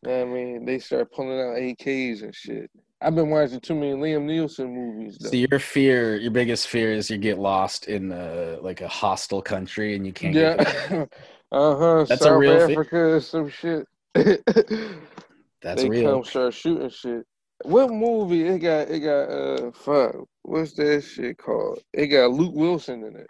You 0.03 0.11
know 0.11 0.21
I 0.21 0.25
mean? 0.25 0.65
They 0.65 0.79
start 0.79 1.11
pulling 1.11 1.39
out 1.39 1.57
AKs 1.57 2.23
and 2.23 2.33
shit. 2.33 2.71
I've 3.01 3.15
been 3.15 3.29
watching 3.29 3.59
too 3.59 3.73
many 3.75 3.93
Liam 3.93 4.25
Neeson 4.25 4.71
movies 4.71 5.17
though. 5.17 5.29
so 5.29 5.35
your 5.35 5.59
fear, 5.59 6.17
your 6.17 6.31
biggest 6.31 6.67
fear 6.67 6.91
is 6.91 7.09
you 7.09 7.17
get 7.17 7.39
lost 7.39 7.87
in 7.87 8.11
uh, 8.11 8.57
like 8.61 8.81
a 8.81 8.87
hostile 8.87 9.41
country 9.41 9.95
and 9.95 10.05
you 10.05 10.13
can't. 10.13 10.35
Yeah. 10.35 10.55
uh 11.51 11.75
huh. 11.75 12.05
That's 12.07 12.21
a 12.21 12.25
South 12.25 12.39
real 12.39 12.67
fear. 12.67 12.71
Africa 12.71 12.97
or 12.97 13.19
some 13.19 13.49
shit. 13.49 13.87
That's 14.13 14.45
real. 14.45 15.75
they 15.75 15.89
real. 15.89 16.13
come 16.13 16.23
start 16.23 16.53
shooting 16.53 16.89
shit. 16.89 17.25
What 17.63 17.91
movie? 17.91 18.47
It 18.47 18.59
got 18.59 18.89
it 18.89 18.99
got 18.99 19.29
uh 19.29 19.71
fuck. 19.71 20.15
What's 20.43 20.73
that 20.73 21.03
shit 21.03 21.37
called? 21.37 21.79
It 21.93 22.07
got 22.07 22.31
Luke 22.31 22.55
Wilson 22.55 23.03
in 23.03 23.15
it. 23.15 23.29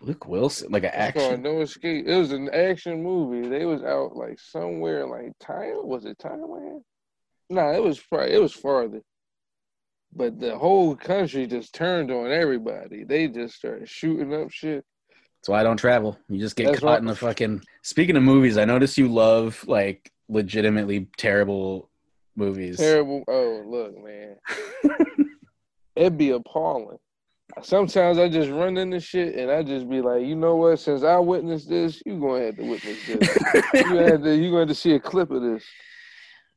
Luke 0.00 0.26
Wilson, 0.26 0.70
like 0.72 0.84
an 0.84 0.90
action. 0.92 1.42
No 1.42 1.60
Escape. 1.60 2.06
It 2.06 2.16
was 2.16 2.32
an 2.32 2.48
action 2.50 3.02
movie. 3.02 3.48
They 3.48 3.64
was 3.64 3.82
out 3.82 4.16
like 4.16 4.38
somewhere 4.38 5.06
like 5.06 5.32
Thailand. 5.38 5.84
Was 5.84 6.04
it 6.04 6.18
Thailand? 6.18 6.82
Nah, 7.48 7.72
it 7.72 7.82
was 7.82 7.98
probably 8.00 8.32
it 8.32 8.40
was 8.40 8.52
farther. 8.52 9.02
But 10.12 10.40
the 10.40 10.56
whole 10.58 10.96
country 10.96 11.46
just 11.46 11.74
turned 11.74 12.10
on 12.10 12.30
everybody. 12.32 13.04
They 13.04 13.28
just 13.28 13.54
started 13.54 13.88
shooting 13.88 14.34
up 14.34 14.50
shit. 14.50 14.84
That's 15.40 15.48
why 15.48 15.60
I 15.60 15.62
don't 15.62 15.76
travel. 15.76 16.18
You 16.28 16.38
just 16.38 16.56
get 16.56 16.66
That's 16.66 16.80
caught 16.80 16.86
why- 16.86 16.98
in 16.98 17.04
the 17.06 17.14
fucking. 17.14 17.62
Speaking 17.82 18.16
of 18.16 18.22
movies, 18.22 18.58
I 18.58 18.64
notice 18.64 18.98
you 18.98 19.08
love 19.08 19.64
like 19.68 20.10
legitimately 20.28 21.08
terrible 21.16 21.90
movies. 22.36 22.78
Terrible. 22.78 23.24
Oh, 23.28 23.62
look, 23.66 23.94
man. 24.02 24.36
It'd 25.96 26.18
be 26.18 26.30
appalling. 26.30 26.98
Sometimes 27.62 28.18
I 28.18 28.28
just 28.28 28.50
run 28.50 28.76
into 28.76 29.00
shit 29.00 29.34
and 29.36 29.50
I 29.50 29.62
just 29.62 29.88
be 29.88 30.00
like, 30.00 30.22
you 30.24 30.34
know 30.36 30.56
what? 30.56 30.78
Since 30.78 31.02
I 31.02 31.18
witnessed 31.18 31.68
this, 31.68 32.02
you 32.06 32.18
gonna 32.20 32.46
have 32.46 32.56
to 32.56 32.62
witness 32.64 33.06
this. 33.06 33.38
you 33.74 33.82
gonna 33.84 34.10
have 34.10 34.22
to 34.22 34.34
you 34.36 34.50
gonna 34.50 34.60
have 34.60 34.68
to 34.68 34.74
see 34.74 34.94
a 34.94 35.00
clip 35.00 35.30
of 35.30 35.42
this. 35.42 35.64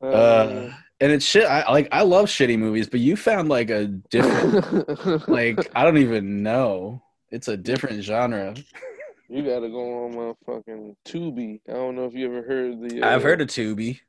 Uh, 0.02 0.06
Uh, 0.06 0.72
and 1.00 1.12
it's 1.12 1.24
shit. 1.24 1.44
I 1.44 1.70
like. 1.70 1.88
I 1.92 2.02
love 2.02 2.26
shitty 2.26 2.58
movies, 2.58 2.88
but 2.88 3.00
you 3.00 3.16
found 3.16 3.48
like 3.48 3.70
a 3.70 3.86
different. 3.86 5.28
like 5.28 5.70
I 5.74 5.84
don't 5.84 5.98
even 5.98 6.42
know. 6.42 7.02
It's 7.30 7.48
a 7.48 7.56
different 7.56 8.02
genre. 8.02 8.54
you 9.28 9.42
gotta 9.42 9.68
go 9.68 10.04
on 10.04 10.14
motherfucking 10.14 10.94
Tubi. 11.04 11.60
I 11.68 11.72
don't 11.72 11.96
know 11.96 12.04
if 12.04 12.14
you 12.14 12.26
ever 12.26 12.46
heard 12.46 12.80
the. 12.80 13.02
Uh, 13.02 13.08
I've 13.14 13.22
heard 13.22 13.40
of 13.40 13.48
Tubi. 13.48 14.00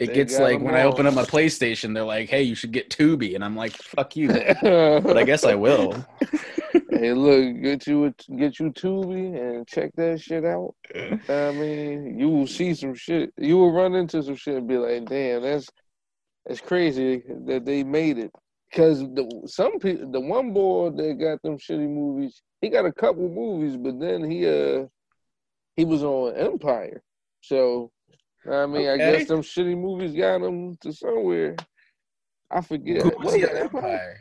It 0.00 0.06
They 0.06 0.14
gets 0.14 0.38
like 0.38 0.60
when 0.60 0.74
I 0.74 0.82
open 0.82 1.06
up 1.06 1.14
my 1.14 1.22
PlayStation, 1.34 1.94
they're 1.94 2.02
like, 2.02 2.28
"Hey, 2.28 2.42
you 2.42 2.54
should 2.56 2.72
get 2.72 2.90
Tubi," 2.90 3.34
and 3.34 3.44
I'm 3.44 3.54
like, 3.54 3.72
"Fuck 3.72 4.16
you," 4.16 4.28
but 4.28 4.60
but 4.60 5.16
I 5.16 5.22
guess 5.22 5.44
I 5.44 5.54
will. 5.66 6.04
hey, 6.90 7.12
look, 7.12 7.62
get 7.62 7.86
you 7.86 8.06
a, 8.06 8.10
get 8.36 8.58
you 8.58 8.72
Tubi 8.72 9.38
and 9.38 9.66
check 9.68 9.92
that 9.96 10.20
shit 10.20 10.44
out. 10.44 10.74
I 11.28 11.52
mean, 11.52 12.18
you 12.18 12.28
will 12.28 12.46
see 12.46 12.74
some 12.74 12.94
shit. 12.94 13.32
You 13.38 13.56
will 13.58 13.72
run 13.72 13.94
into 13.94 14.22
some 14.22 14.34
shit 14.34 14.56
and 14.56 14.66
be 14.68 14.78
like, 14.78 15.04
"Damn, 15.06 15.42
that's 15.42 15.68
that's 16.44 16.60
crazy 16.60 17.22
that 17.46 17.64
they 17.64 17.84
made 17.84 18.18
it." 18.18 18.32
Because 18.68 18.98
the 18.98 19.42
some 19.46 19.78
people, 19.78 20.10
the 20.10 20.20
one 20.20 20.52
boy 20.52 20.90
that 20.90 21.14
got 21.20 21.40
them 21.42 21.56
shitty 21.56 21.88
movies, 21.88 22.42
he 22.60 22.68
got 22.68 22.84
a 22.84 22.92
couple 22.92 23.28
movies, 23.28 23.76
but 23.76 24.00
then 24.00 24.28
he 24.28 24.48
uh 24.48 24.86
he 25.76 25.84
was 25.84 26.02
on 26.02 26.34
Empire. 26.34 27.00
So 27.42 27.92
I 28.50 28.66
mean, 28.66 28.88
I 28.88 28.96
guess 28.96 29.28
them 29.28 29.40
shitty 29.42 29.76
movies 29.78 30.12
got 30.14 30.42
him 30.42 30.76
to 30.82 30.92
somewhere. 30.92 31.56
I 32.50 32.60
forget. 32.60 33.02
Who 33.02 33.08
was 33.18 33.24
Was 33.26 33.34
he 33.34 33.44
on 33.46 33.56
Empire? 33.56 34.20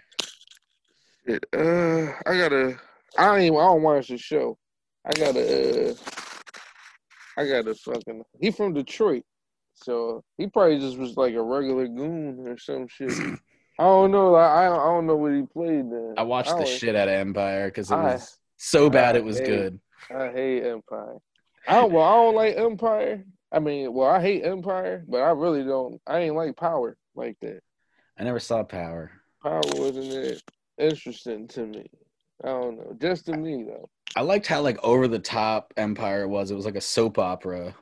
Shit, 1.28 1.46
Uh, 1.54 2.12
I 2.26 2.38
gotta. 2.38 2.78
I 3.18 3.38
ain't. 3.40 3.56
I 3.56 3.60
don't 3.60 3.82
watch 3.84 4.08
the 4.08 4.18
show. 4.18 4.58
I 5.06 5.12
gotta. 5.20 5.92
Uh, 5.92 5.94
I 7.38 7.48
gotta 7.48 7.76
fucking. 7.76 8.24
He 8.40 8.52
from 8.52 8.74
Detroit, 8.74 9.24
so 9.74 10.24
he 10.38 10.48
probably 10.48 10.80
just 10.80 10.98
was 10.98 11.18
like 11.18 11.34
a 11.34 11.42
regular 11.42 11.88
goon 11.88 12.46
or 12.48 12.58
some 12.58 12.88
shit. 12.88 13.12
I 13.80 13.84
don't 13.84 14.12
know. 14.12 14.32
Like, 14.32 14.50
I 14.50 14.68
I 14.68 14.70
don't 14.86 15.08
know 15.08 15.16
what 15.18 15.34
he 15.34 15.42
played 15.44 15.92
then. 15.92 16.14
I 16.18 16.24
watched 16.24 16.56
the 16.58 16.66
shit 16.66 16.96
out 16.96 17.08
of 17.08 17.14
Empire 17.16 17.68
because 17.68 17.92
it 17.92 17.96
I- 17.96 18.14
was 18.14 18.38
so 18.58 18.90
bad 18.90 19.16
I 19.16 19.20
it 19.20 19.26
was 19.26 19.40
hate- 19.40 19.48
good. 19.48 19.80
I 20.12 20.32
hate 20.32 20.64
Empire. 20.64 21.18
I 21.68 21.74
don't. 21.82 21.92
Well, 21.94 22.04
I 22.04 22.14
don't 22.16 22.36
like 22.36 22.56
Empire. 22.58 23.24
I 23.54 23.60
mean, 23.60 23.94
well, 23.94 24.10
I 24.10 24.20
hate 24.20 24.44
Empire, 24.44 25.06
but 25.08 25.20
I 25.22 25.30
really 25.30 25.64
don't. 25.64 26.02
I 26.08 26.20
ain't 26.20 26.36
like 26.36 26.58
Power 26.58 26.98
like 27.16 27.38
that. 27.42 27.62
I 28.18 28.24
never 28.24 28.40
saw 28.40 28.64
Power. 28.64 29.12
Power 29.44 29.62
wasn't 29.76 30.10
that 30.10 30.42
interesting 30.80 31.48
to 31.50 31.66
me. 31.68 31.86
I 32.44 32.48
don't 32.48 32.78
know. 32.78 32.98
Just 33.00 33.28
to 33.28 33.38
me 33.38 33.64
though. 33.64 33.90
I 34.16 34.22
liked 34.22 34.48
how 34.48 34.62
like 34.62 34.84
over 34.84 35.08
the 35.08 35.20
top 35.20 35.72
Empire 35.78 36.28
was. 36.28 36.50
It 36.50 36.56
was 36.56 36.66
like 36.66 36.76
a 36.76 36.82
soap 36.82 37.20
opera, 37.20 37.76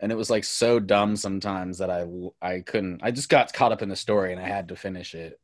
and 0.00 0.12
it 0.12 0.16
was 0.16 0.30
like 0.30 0.44
so 0.44 0.78
dumb 0.78 1.16
sometimes 1.16 1.78
that 1.78 1.90
I 1.90 2.06
I 2.42 2.60
couldn't. 2.60 3.00
I 3.02 3.10
just 3.10 3.30
got 3.30 3.52
caught 3.52 3.72
up 3.72 3.82
in 3.82 3.88
the 3.88 3.96
story 3.96 4.32
and 4.32 4.40
I 4.40 4.46
had 4.46 4.68
to 4.68 4.76
finish 4.76 5.14
it. 5.14 5.40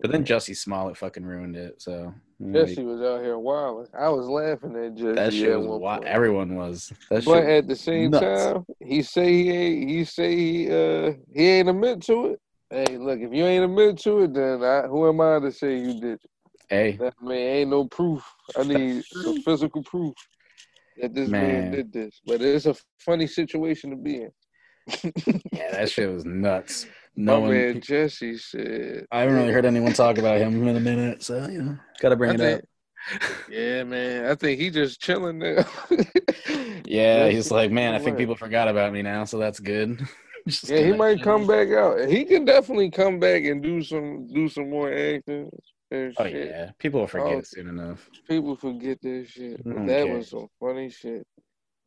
But 0.00 0.12
then 0.12 0.24
Jussie 0.24 0.56
Smollett 0.56 0.96
fucking 0.96 1.24
ruined 1.24 1.56
it. 1.56 1.82
So 1.82 2.14
Jesse 2.52 2.84
was 2.84 3.00
out 3.02 3.22
here 3.22 3.38
wilding. 3.38 3.86
I 3.98 4.08
was 4.08 4.26
laughing 4.26 4.74
at 4.76 4.94
Jesse. 4.94 5.14
that 5.14 5.32
shit 5.32 5.58
was 5.60 5.80
wild. 5.80 6.04
Everyone 6.04 6.54
was. 6.54 6.92
That 7.10 7.24
But 7.24 7.44
at 7.44 7.68
the 7.68 7.76
same 7.76 8.10
nuts. 8.10 8.24
time, 8.24 8.66
he 8.80 9.02
say 9.02 9.32
he 9.32 9.50
ain't. 9.50 9.90
He 9.90 10.04
say 10.04 10.36
he 10.36 10.70
uh 10.70 11.12
he 11.34 11.48
ain't 11.48 11.68
admit 11.68 12.02
to 12.02 12.26
it. 12.26 12.40
Hey, 12.70 12.96
look, 12.96 13.20
if 13.20 13.32
you 13.32 13.44
ain't 13.44 13.64
admit 13.64 13.98
to 13.98 14.20
it, 14.20 14.32
then 14.32 14.62
I, 14.62 14.82
who 14.82 15.08
am 15.08 15.20
I 15.20 15.40
to 15.40 15.52
say 15.52 15.78
you 15.78 16.00
did 16.00 16.14
it? 16.14 16.30
hey, 16.68 16.92
That 16.92 17.14
man 17.20 17.36
ain't 17.36 17.70
no 17.70 17.84
proof. 17.84 18.24
I 18.56 18.62
need 18.62 19.04
some 19.04 19.42
physical 19.42 19.82
proof 19.82 20.14
that 21.00 21.14
this 21.14 21.28
man. 21.28 21.40
Man. 21.40 21.70
did 21.72 21.92
this. 21.92 22.20
But 22.24 22.40
it's 22.42 22.66
a 22.66 22.76
funny 22.98 23.26
situation 23.26 23.90
to 23.90 23.96
be 23.96 24.22
in. 24.22 24.32
yeah, 25.52 25.72
that 25.72 25.90
shit 25.90 26.10
was 26.10 26.24
nuts. 26.24 26.86
No 27.24 27.40
one. 27.40 27.50
man 27.50 27.80
Jesse 27.80 28.36
said. 28.38 29.06
I 29.10 29.20
haven't 29.20 29.36
really 29.36 29.52
heard 29.52 29.64
anyone 29.66 29.92
talk 29.92 30.18
about 30.18 30.38
him 30.38 30.66
in 30.66 30.76
a 30.76 30.80
minute, 30.80 31.22
so 31.22 31.46
you 31.48 31.62
know, 31.62 31.78
gotta 32.00 32.16
bring 32.16 32.30
I 32.30 32.34
it 32.34 32.38
think- 32.38 32.60
up. 32.60 32.64
Yeah, 33.50 33.84
man. 33.84 34.26
I 34.26 34.34
think 34.34 34.60
he 34.60 34.70
just 34.70 35.00
chilling 35.00 35.38
now. 35.38 35.64
Yeah, 36.86 37.28
he's 37.28 37.52
like, 37.52 37.70
man, 37.70 37.94
I 37.94 38.00
think 38.00 38.18
people 38.18 38.34
forgot 38.34 38.66
about 38.66 38.92
me 38.92 39.02
now, 39.02 39.24
so 39.24 39.38
that's 39.38 39.60
good. 39.60 40.00
Yeah, 40.66 40.78
he 40.86 40.92
might 40.92 41.22
come 41.22 41.46
back 41.46 41.68
out. 41.68 42.08
He 42.08 42.24
can 42.24 42.46
definitely 42.46 42.90
come 42.90 43.20
back 43.20 43.44
and 43.44 43.62
do 43.62 43.82
some 43.82 44.26
do 44.26 44.48
some 44.48 44.70
more 44.70 44.90
acting 44.90 45.50
Oh 45.92 46.10
shit. 46.18 46.48
yeah, 46.48 46.70
people 46.78 47.00
will 47.00 47.06
forget 47.06 47.36
Oh. 47.36 47.42
soon 47.44 47.68
enough. 47.68 48.08
People 48.26 48.56
forget 48.56 49.00
mm-hmm, 49.02 49.20
that 49.20 49.28
shit. 49.28 49.60
I 49.66 49.86
that 49.86 50.06
care. 50.06 50.16
was 50.16 50.30
some 50.30 50.48
funny 50.58 50.88
shit. 50.88 51.26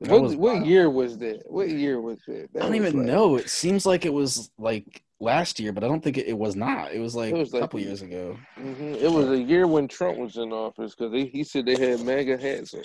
That 0.03 0.11
What 0.11 0.21
was 0.21 0.35
what 0.35 0.65
year 0.65 0.89
was 0.89 1.17
that? 1.19 1.43
What 1.49 1.69
year 1.69 2.01
was 2.01 2.19
that? 2.27 2.49
I 2.55 2.59
don't 2.59 2.75
even 2.75 2.97
like- 2.97 3.05
know. 3.07 3.37
It 3.37 3.49
seems 3.49 3.85
like 3.85 4.05
it 4.05 4.13
was 4.13 4.51
like 4.57 5.01
last 5.21 5.59
year, 5.61 5.71
but 5.71 5.83
I 5.83 5.87
don't 5.87 6.03
think 6.03 6.17
it, 6.17 6.27
it 6.27 6.37
was 6.37 6.55
not. 6.57 6.93
It 6.93 6.99
was 6.99 7.15
like 7.15 7.33
It 7.33 7.37
was 7.37 7.51
a 7.51 7.55
like- 7.55 7.61
couple 7.61 7.79
years 7.79 8.01
ago. 8.01 8.37
Mhm. 8.57 9.01
It 9.01 9.09
was 9.09 9.29
a 9.29 9.41
year 9.41 9.65
when 9.65 9.87
Trump 9.87 10.17
was 10.17 10.35
in 10.37 10.51
office 10.51 10.93
because 10.95 11.13
he 11.13 11.43
said 11.45 11.65
they 11.65 11.77
had 11.77 12.01
MAGA 12.05 12.37
hats 12.37 12.73
on. 12.73 12.83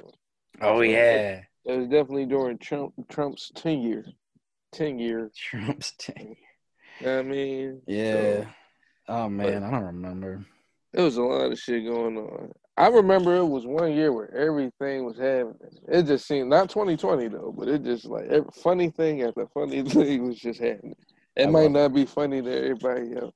Oh 0.61 0.81
yeah, 0.81 1.43
It 1.65 1.77
was 1.79 1.89
definitely 1.89 2.27
during 2.27 2.57
Trump 2.59 2.95
Trump's 3.09 3.51
tenure. 3.55 4.05
Tenure. 4.73 5.31
Trump's 5.37 5.93
tenure. 5.99 6.37
I 7.05 7.23
mean, 7.23 7.83
Yeah. 7.87 8.45
Oh 9.09 9.29
man, 9.29 9.65
I 9.65 9.71
don't 9.71 9.85
remember. 9.87 10.45
It 10.93 11.01
was 11.01 11.17
a 11.17 11.23
lot 11.23 11.51
of 11.53 11.59
shit 11.59 11.85
going 11.85 12.17
on. 12.17 12.53
I 12.79 12.87
remember 12.89 13.35
it 13.37 13.45
was 13.45 13.67
one 13.67 13.93
year 13.93 14.13
where 14.13 14.33
everything 14.35 15.05
was 15.05 15.17
happening. 15.19 15.79
It 15.89 16.05
just 16.05 16.27
seemed 16.29 16.49
not 16.49 16.71
2020 16.71 17.27
though, 17.29 17.53
but 17.57 17.67
it 17.69 17.83
just 17.83 18.05
like 18.05 18.27
every 18.29 18.51
funny 18.55 18.89
thing 18.91 19.23
after 19.23 19.47
funny 19.53 19.83
thing 19.91 20.29
was 20.29 20.39
just 20.39 20.61
happening. 20.61 20.95
It 21.37 21.49
I 21.49 21.51
might 21.51 21.73
not 21.73 21.93
be 21.93 22.07
funny 22.07 22.41
to 22.41 22.51
everybody 22.57 23.17
else. 23.17 23.35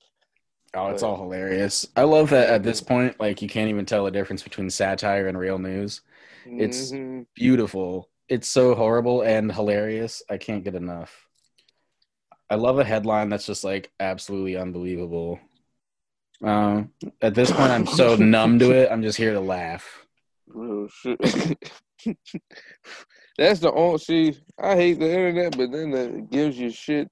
Oh, 0.74 0.88
it's 0.88 1.02
But- 1.02 1.08
all 1.08 1.16
hilarious. 1.16 1.86
I 1.96 2.04
love 2.04 2.30
that 2.30 2.50
at 2.50 2.62
this 2.62 2.80
point, 2.80 3.18
like 3.20 3.42
you 3.42 3.48
can't 3.48 3.68
even 3.68 3.84
tell 3.84 4.04
the 4.04 4.10
difference 4.12 4.42
between 4.44 4.70
satire 4.70 5.26
and 5.26 5.36
real 5.36 5.58
news. 5.58 6.02
It's- 6.46 6.92
Mhm. 6.92 7.26
Beautiful. 7.34 8.08
It's 8.28 8.48
so 8.48 8.74
horrible 8.76 9.22
and 9.22 9.50
hilarious. 9.52 10.22
I 10.30 10.38
can't 10.38 10.62
get 10.64 10.74
enough. 10.76 11.26
I 12.48 12.54
love 12.54 12.78
a 12.78 12.84
headline 12.84 13.28
that's 13.28 13.46
just 13.46 13.64
like 13.64 13.90
absolutely 13.98 14.56
unbelievable. 14.56 15.40
Um, 16.42 16.90
at 17.20 17.34
this 17.34 17.50
point, 17.50 17.70
I'm 17.70 17.86
so 17.86 18.16
numb 18.16 18.58
to 18.58 18.72
it. 18.72 18.90
I'm 18.90 19.02
just 19.02 19.18
here 19.18 19.32
to 19.32 19.40
laugh. 19.40 20.06
real 20.46 20.88
shit. 20.88 21.18
That's 23.38 23.60
the 23.60 23.72
only 23.72 23.98
see. 23.98 24.36
I 24.58 24.74
hate 24.74 24.98
the 24.98 25.08
internet, 25.10 25.56
but 25.56 25.72
then 25.72 25.92
it 25.94 26.30
gives 26.30 26.58
you 26.58 26.70
shit 26.70 27.08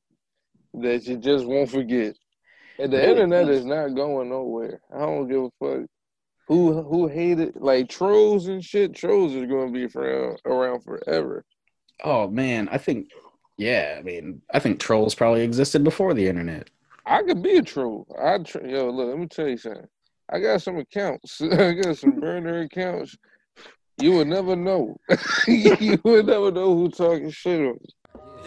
that 0.74 1.06
you 1.06 1.16
just 1.16 1.46
won't 1.46 1.70
forget. 1.70 2.16
And 2.78 2.92
the 2.92 3.08
internet 3.08 3.48
is 3.48 3.64
not 3.64 3.94
going 3.94 4.30
nowhere. 4.30 4.80
I 4.94 5.00
don't 5.00 5.28
give 5.28 5.44
a 5.44 5.50
fuck 5.60 5.86
who 6.48 6.82
who 6.82 7.06
hated. 7.06 7.56
Like 7.56 7.88
trolls 7.88 8.48
and 8.48 8.64
shit. 8.64 8.94
Trolls 8.94 9.34
are 9.34 9.46
going 9.46 9.72
to 9.72 9.88
be 9.88 9.98
around 9.98 10.40
around 10.44 10.82
forever. 10.82 11.44
Oh 12.02 12.28
man, 12.28 12.68
I 12.72 12.78
think, 12.78 13.10
yeah, 13.58 13.96
I 13.98 14.02
mean, 14.02 14.42
I 14.52 14.58
think 14.58 14.80
trolls 14.80 15.14
probably 15.14 15.42
existed 15.42 15.84
before 15.84 16.14
the 16.14 16.26
internet. 16.26 16.70
I 17.06 17.22
could 17.22 17.42
be 17.42 17.56
a 17.56 17.62
troll. 17.62 18.06
I 18.22 18.38
tr- 18.38 18.66
yo 18.66 18.90
look. 18.90 19.08
Let 19.08 19.18
me 19.18 19.26
tell 19.26 19.48
you 19.48 19.56
something. 19.56 19.86
I 20.32 20.38
got 20.40 20.62
some 20.62 20.78
accounts. 20.78 21.40
I 21.42 21.72
got 21.72 21.98
some 21.98 22.20
burner 22.20 22.60
accounts. 22.60 23.16
You 23.98 24.12
would 24.12 24.28
never 24.28 24.56
know. 24.56 24.96
you 25.46 25.98
would 26.04 26.26
never 26.26 26.50
know 26.50 26.74
who 26.74 26.88
talking 26.88 27.30
shit 27.30 27.60
on. 27.60 27.78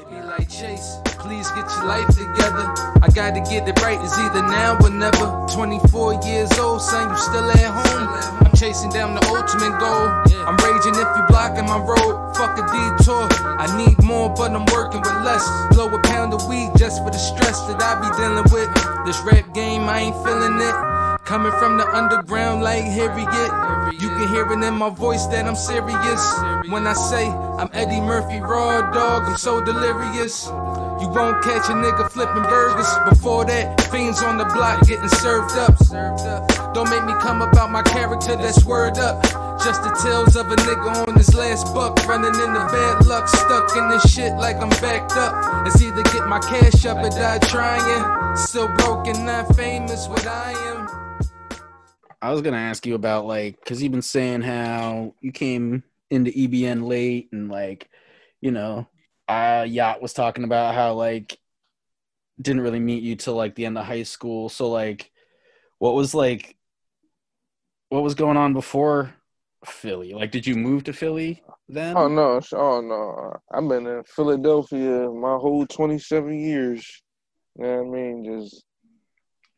Be 0.10 0.22
like 0.22 0.49
Chase, 0.49 0.97
please 1.06 1.47
get 1.51 1.70
your 1.76 1.86
life 1.86 2.08
together. 2.08 2.74
I 3.01 3.10
gotta 3.14 3.39
get 3.41 3.68
it 3.68 3.80
right, 3.82 3.99
it's 4.01 4.18
either 4.18 4.41
now 4.41 4.78
or 4.82 4.89
never. 4.89 5.45
24 5.54 6.22
years 6.26 6.51
old, 6.60 6.82
son, 6.82 7.10
you 7.10 7.18
still 7.18 7.51
at 7.51 7.88
home. 7.88 8.53
Chasing 8.64 8.91
down 8.91 9.14
the 9.14 9.20
ultimate 9.28 9.78
goal. 9.78 10.07
I'm 10.47 10.55
raging 10.64 10.95
if 10.95 11.09
you 11.18 11.24
blocking 11.28 11.66
my 11.66 11.80
road. 11.84 12.34
Fuck 12.34 12.57
a 12.57 12.64
detour. 12.64 13.28
I 13.59 13.68
need 13.76 14.01
more, 14.01 14.30
but 14.30 14.51
I'm 14.51 14.64
working 14.72 15.01
with 15.01 15.20
less. 15.26 15.43
Blow 15.76 15.93
a 15.93 16.01
pound 16.03 16.34
of 16.34 16.47
weed 16.47 16.72
just 16.78 17.03
for 17.03 17.11
the 17.11 17.18
stress 17.18 17.59
that 17.68 17.84
I 17.84 17.99
be 17.99 18.07
dealing 18.16 18.47
with. 18.55 18.72
This 19.05 19.20
rap 19.28 19.53
game, 19.53 19.89
I 19.89 19.99
ain't 20.07 20.16
feeling 20.24 20.55
it. 20.61 20.76
Coming 21.26 21.51
from 21.59 21.78
the 21.78 21.86
underground 21.93 22.64
like 22.64 22.86
Harriet. 22.86 23.51
You 23.99 24.07
can 24.07 24.30
hear 24.30 24.45
it 24.49 24.64
in 24.64 24.74
my 24.76 24.89
voice 24.89 25.26
that 25.26 25.45
I'm 25.45 25.57
serious. 25.57 26.24
When 26.72 26.88
I 26.88 26.93
say 26.93 27.28
I'm 27.28 27.70
Eddie 27.74 27.99
Murphy, 27.99 28.39
raw 28.39 28.80
dog, 28.93 29.24
I'm 29.24 29.36
so 29.36 29.61
delirious. 29.61 30.47
You 31.02 31.08
won't 31.10 31.44
catch 31.44 31.70
a 31.70 31.74
nigga 31.74 32.10
flipping 32.12 32.44
burgers. 32.44 32.88
Before 33.10 33.46
that, 33.46 33.82
fiends 33.91 34.22
on 34.22 34.38
the 34.38 34.46
block 34.46 34.88
getting 34.88 35.10
served 35.10 35.58
up. 35.58 35.78
Don't 36.74 36.89
make 36.89 37.06
me 37.06 37.14
come 37.22 37.41
about 37.41 37.72
my 37.72 37.82
character, 37.84 38.36
that's 38.36 38.66
word 38.66 38.98
up. 38.98 39.22
Just 39.64 39.82
the 39.84 39.98
tales 40.04 40.36
of 40.36 40.52
a 40.52 40.56
nigga 40.56 41.08
on 41.08 41.16
his 41.16 41.34
last 41.34 41.74
buck, 41.74 41.98
running 42.08 42.34
into 42.34 42.60
bad 42.72 43.06
luck, 43.06 43.28
stuck 43.28 43.76
in 43.78 43.89
this 43.89 44.14
shit 44.14 44.34
like 44.34 44.58
I'm 44.58 44.70
backed 44.82 45.14
up. 45.14 45.66
It's 45.68 45.82
either 45.82 46.04
get 46.04 46.28
my 46.28 46.39
cash 46.39 46.86
up 46.86 46.98
or 46.98 47.10
die 47.10 47.39
trying. 47.39 48.36
Still 48.36 48.68
broken, 48.76 49.26
not 49.26 49.56
famous, 49.56 50.08
what 50.08 50.26
I 50.28 50.52
am. 50.52 50.84
I 52.22 52.32
was 52.32 52.41
gonna 52.41 52.58
ask 52.58 52.86
you 52.86 52.96
about 52.96 53.26
like 53.26 53.60
because 53.60 53.84
you've 53.84 53.91
been 53.91 54.02
saying 54.02 54.41
how 54.41 55.14
you 55.22 55.32
came 55.32 55.84
into 56.10 56.32
EBN 56.32 56.88
late 56.88 57.30
and 57.32 57.50
like 57.50 57.89
you 58.39 58.52
know 58.52 58.88
uh 59.28 59.65
yacht 59.67 60.01
was 60.01 60.13
talking 60.13 60.43
about 60.43 60.76
how 60.76 60.93
like 60.93 61.38
didn't 62.41 62.61
really 62.61 62.80
meet 62.80 63.03
you 63.03 63.15
till 63.15 63.36
like 63.36 63.55
the 63.55 63.65
end 63.65 63.78
of 63.78 63.86
high 63.86 64.03
school 64.03 64.49
so 64.49 64.69
like 64.69 65.11
what 65.80 65.93
was 65.93 66.13
like 66.13 66.57
what 67.89 68.03
was 68.03 68.15
going 68.15 68.38
on 68.38 68.53
before 68.53 69.13
Philly 69.65 70.13
like 70.13 70.32
did 70.32 70.45
you 70.45 70.55
move 70.55 70.84
to 70.86 70.93
Philly 70.93 71.43
then 71.69 71.95
Oh 71.97 72.07
no, 72.07 72.41
oh 72.53 72.82
no. 72.82 73.34
I've 73.51 73.67
been 73.67 73.88
in 73.88 74.03
Philadelphia 74.03 75.09
my 75.09 75.36
whole 75.36 75.65
twenty 75.65 75.97
seven 75.97 76.39
years. 76.39 77.01
You 77.57 77.65
know 77.65 77.84
what 77.84 77.88
I 77.88 78.01
mean? 78.01 78.26
Just 78.26 78.63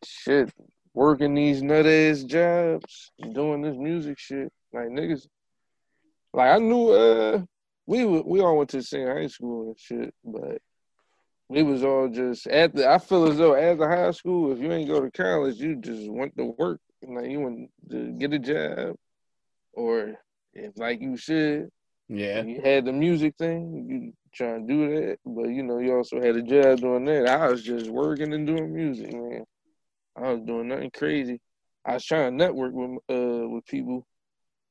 shit. 0.04 0.52
Working 0.94 1.34
these 1.34 1.62
nut 1.62 1.86
ass 1.86 2.24
jobs, 2.24 3.12
doing 3.34 3.62
this 3.62 3.76
music 3.76 4.20
shit. 4.20 4.52
Like 4.72 4.88
niggas 4.88 5.28
like 6.34 6.56
I 6.56 6.60
knew 6.60 6.90
uh 6.90 7.42
we 7.86 8.06
we 8.06 8.42
all 8.42 8.58
went 8.58 8.70
to 8.72 8.78
the 8.78 8.84
same 8.84 9.08
high 9.08 9.28
school 9.28 9.68
and 9.68 9.80
shit, 9.80 10.14
but 10.24 10.62
we 11.50 11.64
was 11.64 11.84
all 11.84 12.08
just 12.10 12.48
at 12.48 12.74
the 12.74 12.90
I 12.90 12.98
feel 12.98 13.28
as 13.28 13.38
though 13.38 13.56
after 13.56 13.88
high 13.90 14.12
school, 14.12 14.52
if 14.52 14.60
you 14.60 14.72
ain't 14.72 14.90
go 14.90 15.02
to 15.02 15.12
college, 15.12 15.58
you 15.58 15.76
just 15.76 16.10
went 16.10 16.36
to 16.38 16.56
work. 16.58 16.80
Like 17.08 17.30
you 17.30 17.40
went 17.40 17.70
to 17.92 18.12
get 18.14 18.34
a 18.34 18.40
job 18.40 18.96
or 19.74 20.16
if 20.54 20.78
like 20.78 21.02
you 21.02 21.18
should, 21.18 21.70
yeah 22.08 22.42
you 22.42 22.62
had 22.62 22.86
the 22.86 22.94
music 22.94 23.36
thing, 23.38 23.86
you 23.90 24.14
trying 24.34 24.68
to 24.68 24.74
do 24.74 24.90
that, 24.96 25.18
but 25.26 25.50
you 25.50 25.64
know, 25.64 25.80
you 25.80 25.96
also 25.96 26.20
had 26.20 26.36
a 26.36 26.42
job 26.42 26.80
doing 26.80 27.06
that. 27.06 27.28
I 27.28 27.48
was 27.50 27.64
just 27.64 27.90
working 27.90 28.34
and 28.34 28.48
doing 28.48 28.74
music, 28.74 29.14
man. 29.14 29.46
I 30.16 30.34
was 30.34 30.42
doing 30.42 30.68
nothing 30.68 30.92
crazy. 30.92 31.42
I 31.86 31.96
was 31.96 32.06
trying 32.06 32.32
to 32.32 32.36
network 32.36 32.74
with 32.74 32.98
uh 33.10 33.48
with 33.48 33.66
people 33.66 34.08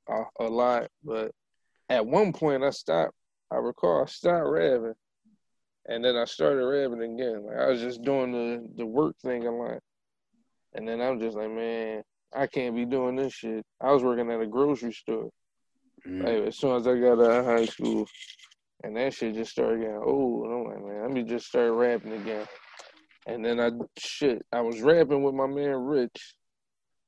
a, 0.09 0.23
a 0.41 0.49
lot, 0.49 0.89
but 1.05 1.33
at 1.89 2.07
one 2.07 2.33
point 2.33 2.65
I 2.65 2.71
stopped. 2.71 3.15
I 3.51 3.57
recall 3.57 4.03
I 4.03 4.07
stopped 4.07 4.47
rapping, 4.47 4.95
and 5.87 6.05
then 6.05 6.17
I 6.17 6.25
started 6.25 6.65
rapping 6.65 7.03
again. 7.03 7.45
Like 7.47 7.59
I 7.59 7.69
was 7.69 7.81
just 7.81 8.03
doing 8.03 8.33
the 8.33 8.67
the 8.77 8.87
work 8.87 9.17
thing 9.23 9.47
a 9.47 9.51
lot, 9.51 9.81
and 10.75 10.89
then 10.89 11.01
I'm 11.01 11.21
just 11.21 11.37
like, 11.37 11.51
man, 11.51 12.03
I 12.35 12.47
can't 12.47 12.75
be 12.75 12.85
doing 12.85 13.17
this 13.17 13.35
shit. 13.35 13.65
I 13.81 13.93
was 13.93 14.03
working 14.03 14.31
at 14.31 14.41
a 14.41 14.47
grocery 14.47 14.93
store. 14.93 15.31
Mm. 16.07 16.25
Like, 16.25 16.49
as 16.49 16.59
soon 16.59 16.77
as 16.77 16.87
I 16.87 16.99
got 16.99 17.21
out 17.21 17.41
of 17.41 17.45
high 17.45 17.65
school, 17.65 18.07
and 18.83 18.97
that 18.97 19.15
shit 19.15 19.35
just 19.35 19.53
started 19.53 19.81
getting 19.81 19.97
old. 19.97 20.47
And 20.47 20.55
I'm 20.55 20.65
like, 20.65 20.85
man, 20.85 21.03
let 21.03 21.11
me 21.11 21.23
just 21.23 21.47
start 21.47 21.73
rapping 21.73 22.13
again. 22.13 22.47
And 23.27 23.45
then 23.45 23.61
I 23.61 23.71
shit, 23.99 24.45
I 24.53 24.61
was 24.61 24.83
rapping 24.83 25.23
with 25.23 25.35
my 25.35 25.47
man 25.47 25.77
Rich, 25.77 26.35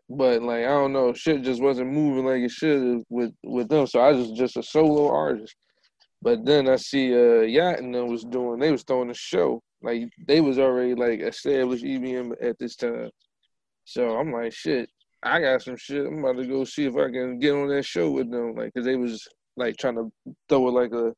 but 0.09 0.43
like 0.43 0.65
I 0.65 0.69
don't 0.69 0.93
know, 0.93 1.13
shit 1.13 1.43
just 1.43 1.63
wasn't 1.63 1.93
moving 1.93 2.25
like 2.27 2.43
it 2.43 2.51
should 2.51 3.03
with 3.09 3.33
with 3.43 3.69
them. 3.69 3.87
So 3.87 4.01
I 4.01 4.13
was 4.13 4.31
just 4.33 4.57
a 4.57 4.63
solo 4.63 5.13
artist. 5.13 5.55
But 6.23 6.45
then 6.45 6.69
I 6.69 6.77
see 6.77 7.15
uh 7.15 7.43
Yacht 7.43 7.79
and 7.79 7.95
them 7.95 8.09
was 8.09 8.25
doing, 8.25 8.59
they 8.59 8.73
was 8.73 8.83
throwing 8.83 9.11
a 9.11 9.15
show. 9.15 9.63
Like 9.83 10.09
they 10.27 10.41
was 10.41 10.59
already 10.59 10.95
like 10.95 11.21
established 11.21 11.85
EBN 11.85 12.33
at 12.43 12.59
this 12.59 12.77
time. 12.77 13.11
So 13.85 14.17
I'm 14.19 14.33
like, 14.33 14.53
shit, 14.53 14.91
I 15.23 15.41
got 15.41 15.63
some 15.63 15.77
shit. 15.77 16.07
I'm 16.07 16.19
about 16.19 16.37
to 16.39 16.47
go 16.47 16.65
see 16.65 16.87
if 16.87 16.97
I 16.97 17.11
can 17.11 17.39
get 17.39 17.55
on 17.55 17.69
that 17.69 17.85
show 17.85 18.11
with 18.11 18.31
them. 18.31 18.55
Like, 18.55 18.73
cause 18.75 18.85
they 18.85 18.97
was 18.97 19.27
like 19.57 19.77
trying 19.77 19.97
to 19.97 20.13
throw 20.49 20.69
it 20.69 20.73
like 20.73 20.93
a, 20.93 21.13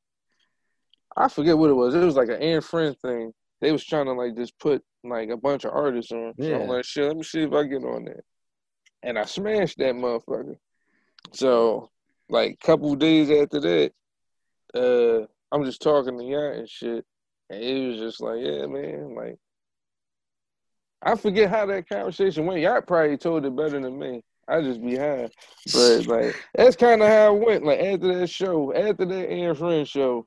I 1.16 1.28
forget 1.28 1.56
what 1.56 1.70
it 1.70 1.74
was. 1.74 1.94
It 1.94 2.04
was 2.04 2.16
like 2.16 2.28
an 2.28 2.40
Aaron 2.40 2.62
Friend 2.62 2.96
thing. 3.00 3.32
They 3.60 3.72
was 3.72 3.84
trying 3.84 4.06
to 4.06 4.12
like 4.12 4.36
just 4.36 4.58
put 4.58 4.82
like 5.04 5.30
a 5.30 5.36
bunch 5.36 5.64
of 5.64 5.72
artists 5.72 6.12
on. 6.12 6.34
Yeah. 6.36 6.48
So 6.48 6.62
I'm 6.62 6.68
like, 6.68 6.84
shit, 6.84 7.04
let 7.04 7.16
me 7.16 7.22
see 7.22 7.42
if 7.42 7.52
I 7.52 7.64
get 7.64 7.84
on 7.84 8.04
there. 8.04 8.22
And 9.08 9.18
I 9.18 9.24
smashed 9.24 9.78
that 9.78 9.94
motherfucker. 9.94 10.58
So 11.32 11.88
like 12.28 12.60
couple 12.60 12.94
days 12.94 13.30
after 13.30 13.58
that, 13.58 13.92
uh, 14.74 15.26
I'm 15.50 15.64
just 15.64 15.80
talking 15.80 16.18
to 16.18 16.24
Yacht 16.24 16.56
and 16.56 16.68
shit. 16.68 17.06
And 17.48 17.62
it 17.62 17.88
was 17.88 18.00
just 18.00 18.20
like, 18.20 18.40
yeah, 18.40 18.66
man, 18.66 19.14
like 19.14 19.38
I 21.00 21.16
forget 21.16 21.48
how 21.48 21.64
that 21.64 21.88
conversation 21.88 22.44
went. 22.44 22.60
Y'all 22.60 22.82
probably 22.82 23.16
told 23.16 23.46
it 23.46 23.56
better 23.56 23.80
than 23.80 23.98
me. 23.98 24.22
I 24.46 24.60
just 24.60 24.82
be 24.82 24.96
high. 24.96 25.30
But 25.72 26.06
like 26.06 26.36
that's 26.54 26.76
kind 26.76 27.00
of 27.00 27.08
how 27.08 27.34
it 27.34 27.46
went. 27.46 27.64
Like 27.64 27.80
after 27.80 28.14
that 28.14 28.28
show, 28.28 28.74
after 28.74 29.06
that 29.06 29.30
Aaron 29.30 29.56
Friend 29.56 29.88
show, 29.88 30.26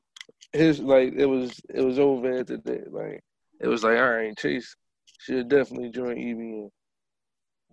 his 0.54 0.80
like 0.80 1.14
it 1.14 1.28
was 1.28 1.62
it 1.72 1.82
was 1.82 2.00
over 2.00 2.40
after 2.40 2.58
that. 2.58 2.92
Like 2.92 3.24
it 3.60 3.68
was 3.68 3.84
like, 3.84 4.00
all 4.00 4.10
right, 4.10 4.36
Chase 4.36 4.76
should 5.20 5.50
definitely 5.50 5.92
join 5.92 6.16
EBN. 6.16 6.72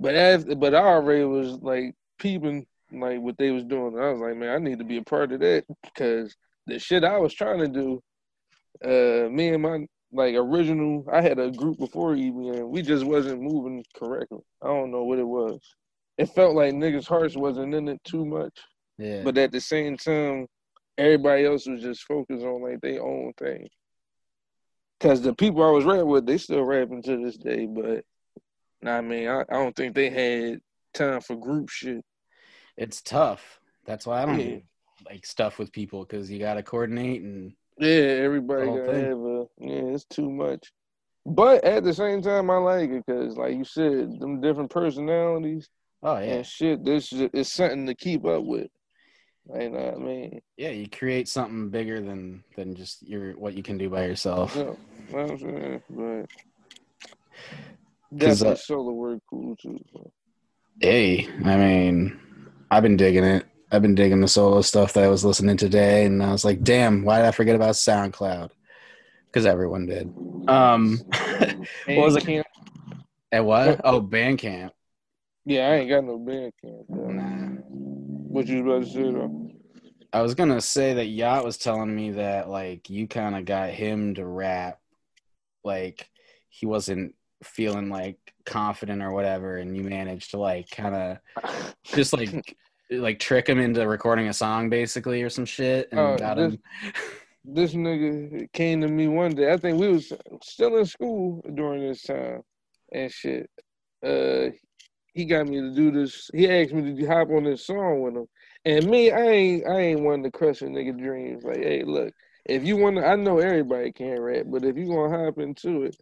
But 0.00 0.14
after, 0.14 0.54
but 0.54 0.74
I 0.74 0.82
already 0.82 1.24
was 1.24 1.58
like 1.60 1.94
peeping 2.18 2.66
like 2.92 3.20
what 3.20 3.36
they 3.38 3.50
was 3.50 3.64
doing. 3.64 3.98
I 3.98 4.10
was 4.10 4.20
like, 4.20 4.36
man, 4.36 4.54
I 4.54 4.58
need 4.58 4.78
to 4.78 4.84
be 4.84 4.98
a 4.98 5.02
part 5.02 5.32
of 5.32 5.40
that 5.40 5.64
because 5.82 6.34
the 6.66 6.78
shit 6.78 7.04
I 7.04 7.18
was 7.18 7.34
trying 7.34 7.58
to 7.60 7.68
do, 7.68 8.02
uh, 8.84 9.28
me 9.30 9.48
and 9.48 9.62
my 9.62 9.86
like 10.12 10.34
original, 10.34 11.04
I 11.12 11.20
had 11.20 11.38
a 11.38 11.50
group 11.50 11.78
before 11.78 12.14
EBN. 12.14 12.68
We 12.68 12.82
just 12.82 13.04
wasn't 13.04 13.42
moving 13.42 13.84
correctly. 13.96 14.40
I 14.62 14.68
don't 14.68 14.90
know 14.90 15.04
what 15.04 15.18
it 15.18 15.26
was. 15.26 15.60
It 16.16 16.26
felt 16.26 16.54
like 16.54 16.74
niggas' 16.74 17.06
hearts 17.06 17.36
wasn't 17.36 17.74
in 17.74 17.88
it 17.88 18.02
too 18.04 18.24
much, 18.24 18.58
yeah 18.98 19.22
but 19.22 19.38
at 19.38 19.52
the 19.52 19.60
same 19.60 19.96
time, 19.96 20.46
everybody 20.96 21.44
else 21.44 21.66
was 21.66 21.82
just 21.82 22.04
focused 22.04 22.44
on 22.44 22.62
like 22.62 22.80
their 22.80 23.02
own 23.02 23.32
thing. 23.38 23.68
Cause 25.00 25.22
the 25.22 25.32
people 25.32 25.62
I 25.62 25.70
was 25.70 25.84
rapping 25.84 26.08
with, 26.08 26.26
they 26.26 26.38
still 26.38 26.64
rapping 26.64 27.02
to 27.02 27.22
this 27.22 27.36
day, 27.36 27.66
but 27.66 28.04
nah, 28.82 28.98
I 28.98 29.00
mean, 29.00 29.28
I, 29.28 29.40
I 29.40 29.54
don't 29.54 29.74
think 29.74 29.94
they 29.94 30.10
had 30.10 30.60
time 30.94 31.20
for 31.20 31.36
group 31.36 31.68
shit. 31.70 32.04
it's 32.76 33.00
tough 33.02 33.60
that's 33.86 34.06
why 34.06 34.22
I 34.22 34.26
don't 34.26 34.38
Yeah. 34.38 34.58
like 35.06 35.24
stuff 35.24 35.58
with 35.58 35.72
people 35.72 36.04
because 36.04 36.30
you 36.30 36.38
got 36.38 36.54
to 36.54 36.62
coordinate 36.62 37.22
and 37.22 37.52
Yeah, 37.78 37.88
everybody 38.24 38.66
gotta 38.66 39.00
have 39.00 39.18
a 39.18 39.46
yeah. 39.58 39.94
It's 39.94 40.04
too 40.04 40.30
much, 40.30 40.72
but 41.24 41.62
at 41.64 41.84
the 41.84 41.94
same 41.94 42.20
time, 42.22 42.50
I 42.50 42.56
like 42.56 42.90
it 42.90 43.04
because, 43.06 43.36
like 43.36 43.56
you 43.56 43.64
said, 43.64 44.18
them 44.18 44.40
different 44.40 44.70
personalities 44.70 45.68
oh 46.02 46.18
yeah 46.18 46.34
and 46.34 46.46
shit. 46.46 46.84
This 46.84 47.12
is 47.12 47.52
something 47.52 47.86
to 47.86 47.94
keep 47.94 48.24
up 48.24 48.44
with. 48.44 48.68
You 49.54 49.70
know 49.70 49.78
what 49.78 49.94
I 49.94 49.98
mean? 49.98 50.40
yeah 50.56 50.70
you 50.70 50.88
create 50.88 51.28
something 51.28 51.70
bigger 51.70 52.00
than 52.02 52.42
than 52.56 52.74
just 52.74 53.02
your 53.06 53.32
what 53.34 53.54
you 53.54 53.62
can 53.62 53.78
do 53.78 53.88
by 53.88 54.04
yourself 54.04 54.54
Yeah, 54.56 54.64
know 54.64 54.76
what 55.10 55.30
I'm 55.30 55.38
saying, 55.38 55.82
but 55.90 56.26
definitely 58.16 58.52
uh, 58.52 58.56
solo 58.56 58.92
word 58.92 59.20
cool 59.28 59.56
too. 59.56 59.78
Hey, 60.80 61.28
I 61.44 61.56
mean, 61.56 62.18
I've 62.70 62.82
been 62.82 62.96
digging 62.96 63.24
it. 63.24 63.46
I've 63.70 63.82
been 63.82 63.94
digging 63.94 64.20
the 64.20 64.28
solo 64.28 64.62
stuff 64.62 64.94
that 64.94 65.04
I 65.04 65.08
was 65.08 65.24
listening 65.24 65.56
today, 65.56 66.06
and 66.06 66.22
I 66.22 66.32
was 66.32 66.44
like, 66.44 66.62
"Damn, 66.62 67.04
why 67.04 67.18
did 67.18 67.26
I 67.26 67.32
forget 67.32 67.56
about 67.56 67.74
SoundCloud?" 67.74 68.50
Because 69.26 69.44
everyone 69.44 69.86
did. 69.86 70.12
Um, 70.48 70.98
what 71.86 72.04
was 72.04 72.16
it? 72.16 72.24
Camp? 72.24 72.46
And 73.30 73.46
what? 73.46 73.80
Oh, 73.84 74.00
Bandcamp. 74.00 74.70
Yeah, 75.44 75.68
I 75.68 75.74
ain't 75.76 75.90
got 75.90 76.04
no 76.04 76.18
Bandcamp. 76.18 76.88
Nah. 76.88 77.60
What 78.28 78.46
you 78.46 78.62
was 78.62 78.84
about 78.84 78.92
to 78.92 78.92
say 78.92 79.12
though? 79.12 79.50
I 80.12 80.22
was 80.22 80.34
gonna 80.34 80.60
say 80.60 80.94
that 80.94 81.06
Yacht 81.06 81.44
was 81.44 81.58
telling 81.58 81.94
me 81.94 82.12
that 82.12 82.48
like 82.48 82.88
you 82.88 83.06
kind 83.06 83.36
of 83.36 83.44
got 83.44 83.70
him 83.70 84.14
to 84.14 84.24
rap, 84.24 84.78
like 85.64 86.08
he 86.48 86.64
wasn't 86.64 87.14
feeling 87.42 87.88
like 87.88 88.18
confident 88.44 89.02
or 89.02 89.12
whatever, 89.12 89.56
and 89.56 89.76
you 89.76 89.82
manage 89.82 90.28
to 90.30 90.38
like 90.38 90.70
kind 90.70 90.94
of 90.94 91.74
just 91.84 92.12
like 92.12 92.56
like 92.90 93.18
trick 93.18 93.48
him 93.48 93.58
into 93.58 93.86
recording 93.86 94.28
a 94.28 94.32
song 94.32 94.70
basically 94.70 95.22
or 95.22 95.28
some 95.30 95.44
shit 95.44 95.88
and 95.92 96.00
Oh, 96.00 96.16
got 96.16 96.36
this- 96.36 96.54
him 96.54 96.62
this 97.50 97.72
nigga 97.72 98.52
came 98.52 98.80
to 98.82 98.88
me 98.88 99.08
one 99.08 99.34
day. 99.34 99.50
I 99.52 99.56
think 99.56 99.80
we 99.80 99.88
was 99.88 100.12
still 100.42 100.76
in 100.76 100.84
school 100.84 101.42
during 101.54 101.86
this 101.86 102.02
time 102.02 102.42
and 102.92 103.10
shit. 103.10 103.48
Uh, 104.04 104.50
he 105.14 105.24
got 105.24 105.48
me 105.48 105.60
to 105.60 105.74
do 105.74 105.90
this. 105.90 106.30
He 106.34 106.48
asked 106.50 106.72
me 106.74 106.94
to 106.94 107.06
hop 107.06 107.30
on 107.30 107.44
this 107.44 107.64
song 107.66 108.02
with 108.02 108.14
him. 108.16 108.26
And 108.64 108.86
me, 108.86 109.10
I 109.12 109.22
ain't 109.22 109.66
I 109.66 109.78
ain't 109.80 110.00
one 110.00 110.22
to 110.24 110.30
crush 110.30 110.60
a 110.62 110.66
nigga 110.66 110.98
dreams. 110.98 111.42
Like, 111.44 111.58
hey, 111.58 111.84
look, 111.84 112.12
if 112.44 112.64
you 112.64 112.76
want 112.76 112.96
to, 112.96 113.06
I 113.06 113.16
know 113.16 113.38
everybody 113.38 113.92
can't 113.92 114.20
rap, 114.20 114.44
but 114.46 114.64
if 114.64 114.76
you 114.76 114.88
want 114.88 115.12
to 115.12 115.18
hop 115.18 115.38
into 115.38 115.84
it, 115.84 115.96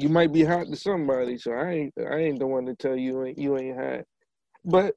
you 0.00 0.08
might 0.08 0.32
be 0.32 0.44
hot 0.44 0.66
to 0.66 0.76
somebody. 0.76 1.38
So 1.38 1.52
I 1.52 1.70
ain't 1.70 1.94
I 1.98 2.16
ain't 2.16 2.38
the 2.38 2.46
one 2.46 2.66
to 2.66 2.74
tell 2.74 2.96
you 2.96 3.32
you 3.36 3.58
ain't 3.58 3.78
hot. 3.78 4.04
But 4.64 4.94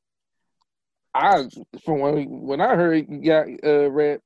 I 1.13 1.43
from 1.83 1.99
when 1.99 2.25
when 2.41 2.61
I 2.61 2.75
heard 2.75 3.05
he 3.09 3.17
got 3.17 3.47
uh, 3.63 3.89
rap, 3.91 4.21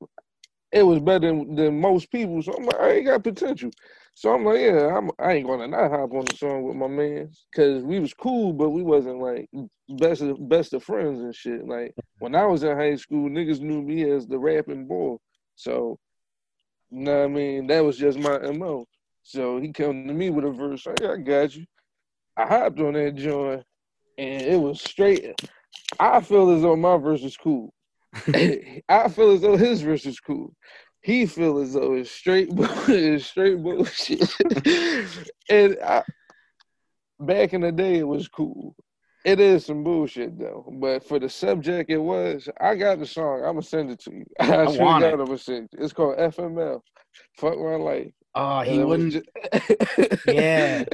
it 0.72 0.82
was 0.82 1.00
better 1.00 1.28
than, 1.28 1.54
than 1.54 1.80
most 1.80 2.10
people. 2.10 2.42
So 2.42 2.52
I'm 2.52 2.64
like, 2.64 2.80
I 2.80 2.90
ain't 2.92 3.06
got 3.06 3.24
potential. 3.24 3.70
So 4.14 4.32
I'm 4.32 4.44
like, 4.44 4.60
yeah, 4.60 4.96
I'm, 4.96 5.10
I 5.18 5.34
ain't 5.34 5.46
gonna 5.46 5.68
not 5.68 5.90
hop 5.90 6.12
on 6.12 6.24
the 6.24 6.36
song 6.36 6.62
with 6.62 6.76
my 6.76 6.86
man 6.86 7.30
because 7.50 7.82
we 7.82 8.00
was 8.00 8.14
cool, 8.14 8.52
but 8.52 8.70
we 8.70 8.82
wasn't 8.82 9.18
like 9.18 9.48
best 9.88 10.22
of 10.22 10.48
best 10.48 10.72
of 10.72 10.82
friends 10.82 11.20
and 11.20 11.34
shit. 11.34 11.66
Like 11.66 11.94
when 12.18 12.34
I 12.34 12.46
was 12.46 12.62
in 12.62 12.76
high 12.76 12.96
school, 12.96 13.28
niggas 13.28 13.60
knew 13.60 13.82
me 13.82 14.10
as 14.10 14.26
the 14.26 14.38
rapping 14.38 14.86
boy. 14.86 15.16
So, 15.54 15.98
you 16.90 17.00
know 17.00 17.18
what 17.18 17.24
I 17.24 17.28
mean? 17.28 17.66
That 17.66 17.84
was 17.84 17.98
just 17.98 18.18
my 18.18 18.38
mo. 18.52 18.86
So 19.28 19.58
he 19.58 19.72
come 19.72 20.06
to 20.06 20.14
me 20.14 20.30
with 20.30 20.44
a 20.44 20.52
verse. 20.52 20.86
Like, 20.86 21.02
I 21.02 21.16
got 21.16 21.52
you. 21.52 21.64
I 22.36 22.46
hopped 22.46 22.78
on 22.78 22.92
that 22.92 23.16
joint, 23.16 23.64
and 24.16 24.42
it 24.42 24.60
was 24.60 24.80
straight. 24.80 25.34
I 25.98 26.20
feel 26.20 26.48
as 26.50 26.62
though 26.62 26.76
my 26.76 26.96
verse 26.96 27.24
is 27.24 27.36
cool. 27.36 27.74
I 28.14 29.08
feel 29.08 29.32
as 29.32 29.40
though 29.40 29.56
his 29.56 29.80
verse 29.82 30.06
is 30.06 30.20
cool. 30.20 30.54
He 31.02 31.26
feel 31.26 31.58
as 31.58 31.72
though 31.72 31.94
it's 31.94 32.08
straight, 32.08 32.50
it's 32.88 33.26
straight 33.26 33.60
bullshit. 33.60 34.32
and 35.50 35.76
I, 35.84 36.04
back 37.18 37.52
in 37.52 37.62
the 37.62 37.72
day, 37.72 37.98
it 37.98 38.06
was 38.06 38.28
cool. 38.28 38.76
It 39.24 39.40
is 39.40 39.66
some 39.66 39.82
bullshit 39.82 40.38
though, 40.38 40.72
but 40.78 41.02
for 41.02 41.18
the 41.18 41.28
subject, 41.28 41.90
it 41.90 41.98
was. 41.98 42.48
I 42.60 42.76
got 42.76 43.00
the 43.00 43.06
song. 43.06 43.40
I'm 43.40 43.54
gonna 43.54 43.62
send 43.62 43.90
it 43.90 43.98
to 44.02 44.12
you. 44.12 44.24
I, 44.38 44.54
I 44.54 44.62
it. 45.08 45.14
I'm 45.14 45.24
gonna 45.24 45.36
send 45.36 45.68
it. 45.72 45.80
It's 45.82 45.92
called 45.92 46.16
FML. 46.16 46.80
Fuck 47.38 47.58
my 47.58 47.74
life. 47.74 48.12
Oh, 48.36 48.60
he 48.60 48.78
wouldn't. 48.78 49.26
Yeah. 50.26 50.84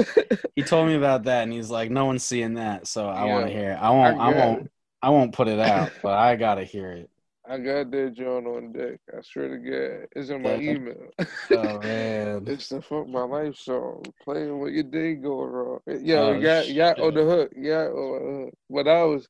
He 0.55 0.63
told 0.63 0.87
me 0.87 0.95
about 0.95 1.25
that, 1.25 1.43
and 1.45 1.53
he's 1.53 1.71
like, 1.71 1.91
"No 1.91 2.05
one's 2.07 2.23
seeing 2.23 2.55
that, 2.55 2.87
so 2.87 3.09
I 3.09 3.25
want 3.25 3.47
to 3.49 3.53
hear 3.53 3.73
it. 3.73 3.75
I 3.77 3.91
won't. 3.91 4.21
I 4.21 4.27
I, 4.27 4.35
won't. 4.35 4.71
I 5.03 5.11
won't 5.11 5.35
put 5.35 5.49
it 5.49 5.59
out, 5.59 5.91
but 6.03 6.13
I 6.13 6.37
gotta 6.37 6.65
hear 6.65 6.93
it." 6.93 7.11
I 7.45 7.59
got 7.59 7.91
that 7.91 8.15
joint 8.15 8.47
on 8.47 8.73
deck. 8.73 9.01
I 9.13 9.21
swear 9.23 9.49
to 9.49 9.59
God, 9.59 10.09
it's 10.15 10.31
in 10.31 10.43
my 10.43 10.55
Yeah. 10.55 10.73
email. 10.73 11.11
Oh 11.51 11.81
man. 11.83 12.45
It's 12.47 12.69
the 12.69 12.81
fuck 12.81 13.09
my 13.09 13.23
life 13.25 13.57
song. 13.57 14.05
Playing 14.23 14.61
with 14.61 14.75
your 14.75 14.85
day 14.85 15.15
going 15.15 15.51
wrong. 15.51 15.81
Yeah, 15.87 16.17
Oh, 16.21 16.33
yeah, 16.39 16.63
yeah 16.63 16.95
on 17.01 17.15
the 17.15 17.25
hook. 17.25 17.53
Yeah, 17.57 17.87
on 17.89 18.13
the 18.13 18.45
hook. 18.45 18.55
But 18.71 18.89
I 18.89 19.03
was, 19.05 19.29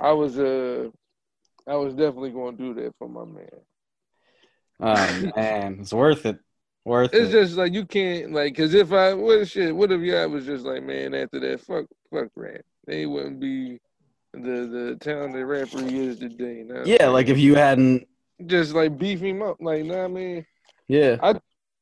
I 0.00 0.12
was, 0.12 0.38
uh, 0.38 0.90
I 1.66 1.74
was 1.74 1.94
definitely 1.94 2.30
going 2.30 2.56
to 2.56 2.62
do 2.62 2.82
that 2.82 2.94
for 2.98 3.08
my 3.08 3.24
man. 3.24 3.48
Oh 4.80 5.32
man, 5.36 5.78
it's 5.80 5.92
worth 5.92 6.26
it. 6.26 6.38
Worth 6.84 7.14
It's 7.14 7.30
it. 7.30 7.32
just 7.32 7.56
like 7.56 7.72
you 7.72 7.86
can't 7.86 8.32
like, 8.32 8.56
cause 8.56 8.74
if 8.74 8.92
I 8.92 9.14
what 9.14 9.48
shit, 9.48 9.74
what 9.74 9.90
if 9.90 10.00
y'all 10.02 10.28
was 10.28 10.44
just 10.44 10.64
like, 10.64 10.82
man, 10.82 11.14
after 11.14 11.40
that, 11.40 11.60
fuck, 11.62 11.86
fuck 12.12 12.28
rap, 12.36 12.60
they 12.86 13.06
wouldn't 13.06 13.40
be 13.40 13.80
the 14.32 14.40
the 14.40 14.98
talented 15.00 15.46
rapper 15.46 15.82
he 15.82 16.06
is 16.06 16.18
today. 16.18 16.62
Know 16.66 16.82
yeah, 16.84 17.08
like 17.08 17.28
if 17.28 17.38
you 17.38 17.54
hadn't. 17.54 18.06
just 18.46 18.74
like 18.74 18.98
beef 18.98 19.20
him 19.20 19.42
up, 19.42 19.56
like, 19.60 19.84
know 19.84 19.96
what 19.96 20.04
I 20.04 20.08
mean? 20.08 20.46
Yeah. 20.88 21.16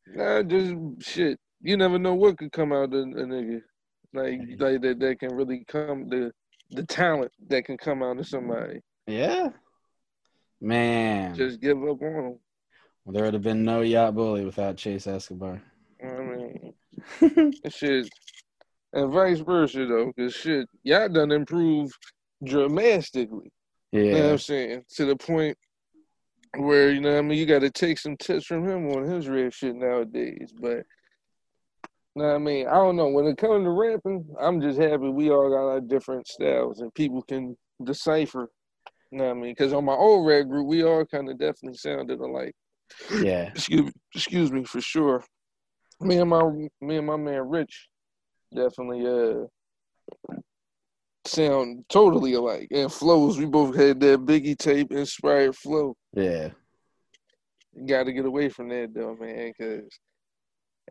Nah, 0.06 0.42
just 0.42 0.74
shit. 1.00 1.38
You 1.60 1.76
never 1.76 1.98
know 1.98 2.14
what 2.14 2.38
could 2.38 2.52
come 2.52 2.72
out 2.72 2.84
of 2.84 2.92
a 2.92 3.04
nigga. 3.04 3.62
Like 4.12 4.40
mm-hmm. 4.40 4.62
like 4.62 4.80
that 4.82 5.00
that 5.00 5.20
can 5.20 5.34
really 5.34 5.64
come 5.66 6.08
the 6.08 6.32
the 6.70 6.84
talent 6.84 7.32
that 7.48 7.64
can 7.64 7.76
come 7.76 8.02
out 8.02 8.18
of 8.18 8.26
somebody. 8.26 8.80
Yeah. 9.06 9.48
Man, 10.60 11.34
Just 11.34 11.60
give 11.60 11.78
up 11.78 12.00
on 12.02 12.14
them. 12.14 12.38
Well, 13.04 13.12
there 13.12 13.24
would 13.24 13.34
have 13.34 13.42
been 13.42 13.64
no 13.64 13.80
yacht 13.80 14.14
bully 14.14 14.44
without 14.44 14.76
Chase 14.76 15.06
Escobar. 15.06 15.62
I 16.02 16.06
mean, 16.06 17.52
shit, 17.70 18.08
and 18.92 19.12
vice 19.12 19.40
versa 19.40 19.86
though, 19.86 20.12
cause 20.12 20.34
shit, 20.34 20.68
y'all 20.82 21.08
done 21.08 21.32
improved 21.32 21.94
dramatically. 22.44 23.50
You 23.92 24.04
know 24.04 24.10
what 24.10 24.18
yeah. 24.18 24.30
I'm 24.30 24.38
saying? 24.38 24.84
To 24.96 25.04
the 25.04 25.16
point 25.16 25.56
where 26.56 26.90
you 26.90 27.00
know 27.00 27.12
what 27.12 27.18
I 27.18 27.22
mean 27.22 27.38
you 27.38 27.46
got 27.46 27.60
to 27.60 27.70
take 27.70 27.98
some 27.98 28.16
tips 28.16 28.46
from 28.46 28.68
him 28.68 28.88
on 28.90 29.04
his 29.04 29.28
rap 29.28 29.52
shit 29.52 29.74
nowadays. 29.74 30.52
But 30.58 30.84
you 32.14 32.22
know 32.22 32.28
what 32.28 32.34
I 32.34 32.38
mean, 32.38 32.68
I 32.68 32.74
don't 32.74 32.96
know. 32.96 33.08
When 33.08 33.26
it 33.26 33.38
comes 33.38 33.64
to 33.64 33.70
rapping, 33.70 34.26
I'm 34.40 34.60
just 34.60 34.78
happy 34.78 35.08
we 35.08 35.30
all 35.30 35.48
got 35.48 35.72
our 35.72 35.80
different 35.80 36.26
styles 36.26 36.80
and 36.80 36.94
people 36.94 37.22
can 37.22 37.56
decipher. 37.82 38.48
You 39.10 39.18
know 39.18 39.24
what 39.24 39.36
I 39.36 39.40
mean? 39.40 39.50
Because 39.52 39.72
on 39.72 39.84
my 39.84 39.94
old 39.94 40.26
rap 40.26 40.46
group, 40.46 40.66
we 40.66 40.84
all 40.84 41.04
kind 41.04 41.28
of 41.28 41.38
definitely 41.38 41.76
sounded 41.76 42.20
alike. 42.20 42.54
Yeah. 43.20 43.48
Excuse 43.48 43.92
excuse 44.14 44.52
me 44.52 44.64
for 44.64 44.80
sure. 44.80 45.24
Me 46.00 46.18
and 46.18 46.30
my 46.30 46.42
me 46.80 46.96
and 46.96 47.06
my 47.06 47.16
man 47.16 47.48
Rich 47.48 47.88
definitely 48.54 49.06
uh 49.06 50.36
sound 51.24 51.84
totally 51.88 52.34
alike. 52.34 52.68
And 52.70 52.92
flows, 52.92 53.38
we 53.38 53.46
both 53.46 53.76
had 53.76 54.00
that 54.00 54.20
Biggie 54.20 54.58
tape 54.58 54.92
inspired 54.92 55.56
flow. 55.56 55.96
Yeah. 56.14 56.50
Got 57.86 58.04
to 58.04 58.12
get 58.12 58.26
away 58.26 58.48
from 58.48 58.68
that 58.68 58.92
though, 58.94 59.16
man, 59.18 59.52
because 59.56 59.88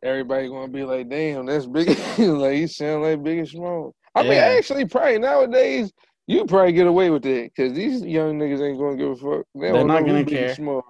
everybody 0.01 0.47
gonna 0.47 0.71
be 0.71 0.83
like, 0.83 1.09
"Damn, 1.09 1.45
that's 1.45 1.67
Biggie." 1.67 2.39
like 2.39 2.55
he 2.55 2.67
sound 2.67 3.03
like 3.03 3.19
Biggie 3.19 3.47
Small. 3.47 3.93
I 4.15 4.23
mean, 4.23 4.33
actually, 4.33 4.85
probably 4.85 5.19
nowadays 5.19 5.91
you 6.27 6.45
probably 6.45 6.73
get 6.73 6.87
away 6.87 7.09
with 7.09 7.23
that 7.23 7.49
because 7.55 7.73
these 7.73 8.01
young 8.03 8.39
niggas 8.39 8.61
ain't 8.61 8.79
gonna 8.79 8.97
give 8.97 9.11
a 9.11 9.15
fuck. 9.15 9.45
They 9.53 9.61
They're 9.61 9.73
don't 9.73 9.87
not 9.87 10.05
gonna 10.05 10.25
care. 10.25 10.55
Small. 10.55 10.83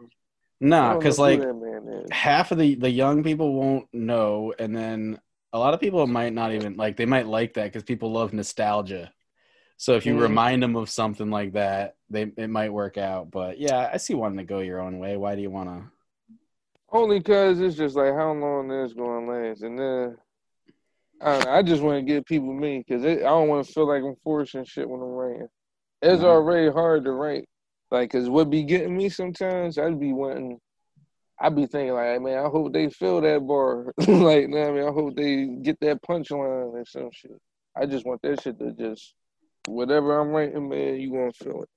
Nah, 0.62 0.96
because 0.96 1.20
like 1.20 1.40
that 1.40 1.54
man 1.56 1.88
is. 2.06 2.12
half 2.12 2.52
of 2.52 2.58
the 2.60 2.76
the 2.76 2.90
young 2.90 3.24
people 3.24 3.54
won't 3.54 3.92
know, 3.94 4.54
and 4.60 4.76
then 4.76 5.20
a 5.54 5.60
lot 5.60 5.74
of 5.74 5.80
people 5.80 6.06
might 6.08 6.34
not 6.34 6.54
even 6.54 6.78
like. 6.78 6.98
They 6.98 7.06
might 7.06 7.28
like 7.28 7.56
that 7.56 7.66
because 7.66 7.84
people 7.84 8.12
love 8.12 8.32
nostalgia. 8.32 9.12
So 9.78 9.96
if 9.96 10.06
you 10.06 10.14
Mhm. 10.14 10.22
remind 10.22 10.62
them 10.62 10.76
of 10.76 10.90
something 10.90 11.32
like 11.32 11.54
that, 11.54 11.96
they 12.10 12.32
it 12.38 12.50
might 12.50 12.72
work 12.72 12.98
out. 12.98 13.32
But 13.32 13.60
yeah, 13.60 13.90
I 13.92 13.98
see 13.98 14.14
wanting 14.14 14.38
to 14.38 14.44
go 14.44 14.60
your 14.60 14.80
own 14.80 15.00
way. 15.00 15.18
Why 15.18 15.36
do 15.36 15.42
you 15.42 15.50
want 15.50 15.70
to? 15.70 15.92
Only 16.92 17.20
because 17.20 17.60
it's 17.60 17.76
just 17.76 17.96
like 17.96 18.14
how 18.14 18.32
long 18.34 18.68
this 18.68 18.94
going 18.94 19.26
to 19.26 19.32
last, 19.32 19.64
and 19.64 19.80
then 19.80 20.18
I, 21.22 21.58
I 21.60 21.62
just 21.64 21.82
want 21.82 21.98
to 22.00 22.14
give 22.14 22.26
people 22.26 22.54
me 22.54 22.84
because 22.86 23.06
I 23.06 23.16
don't 23.16 23.48
want 23.48 23.66
to 23.66 23.74
feel 23.74 23.88
like 23.88 24.04
I'm 24.04 24.16
forcing 24.24 24.66
shit 24.66 24.90
when 24.90 25.02
I'm 25.02 25.08
writing. 25.08 25.48
It's 26.02 26.22
Mhm. 26.22 26.26
already 26.26 26.70
hard 26.72 27.04
to 27.06 27.12
write, 27.12 27.48
like, 27.92 28.12
cause 28.12 28.30
what 28.30 28.50
be 28.50 28.64
getting 28.64 28.96
me 28.96 29.10
sometimes, 29.10 29.78
I'd 29.78 30.00
be 30.00 30.14
wanting, 30.14 30.60
I'd 31.40 31.56
be 31.56 31.66
thinking 31.66 31.94
like, 31.94 32.22
man, 32.22 32.40
I 32.40 32.50
hope 32.50 32.74
they 32.74 32.90
feel 32.90 33.22
that 33.22 33.46
bar, 33.46 33.94
like, 34.08 34.50
know 34.50 34.70
I 34.70 34.72
mean, 34.72 34.88
I 34.88 34.92
hope 34.92 35.16
they 35.16 35.46
get 35.62 35.80
that 35.82 36.02
punchline 36.02 36.74
or 36.74 36.84
some 36.88 37.10
shit. 37.12 37.40
I 37.76 37.86
just 37.86 38.06
want 38.06 38.22
that 38.24 38.42
shit 38.42 38.58
to 38.60 38.72
just, 38.72 39.14
whatever 39.68 40.20
I'm 40.20 40.30
writing, 40.30 40.70
man, 40.70 41.00
you 41.00 41.12
gonna 41.12 41.32
feel 41.34 41.64
it. 41.64 41.70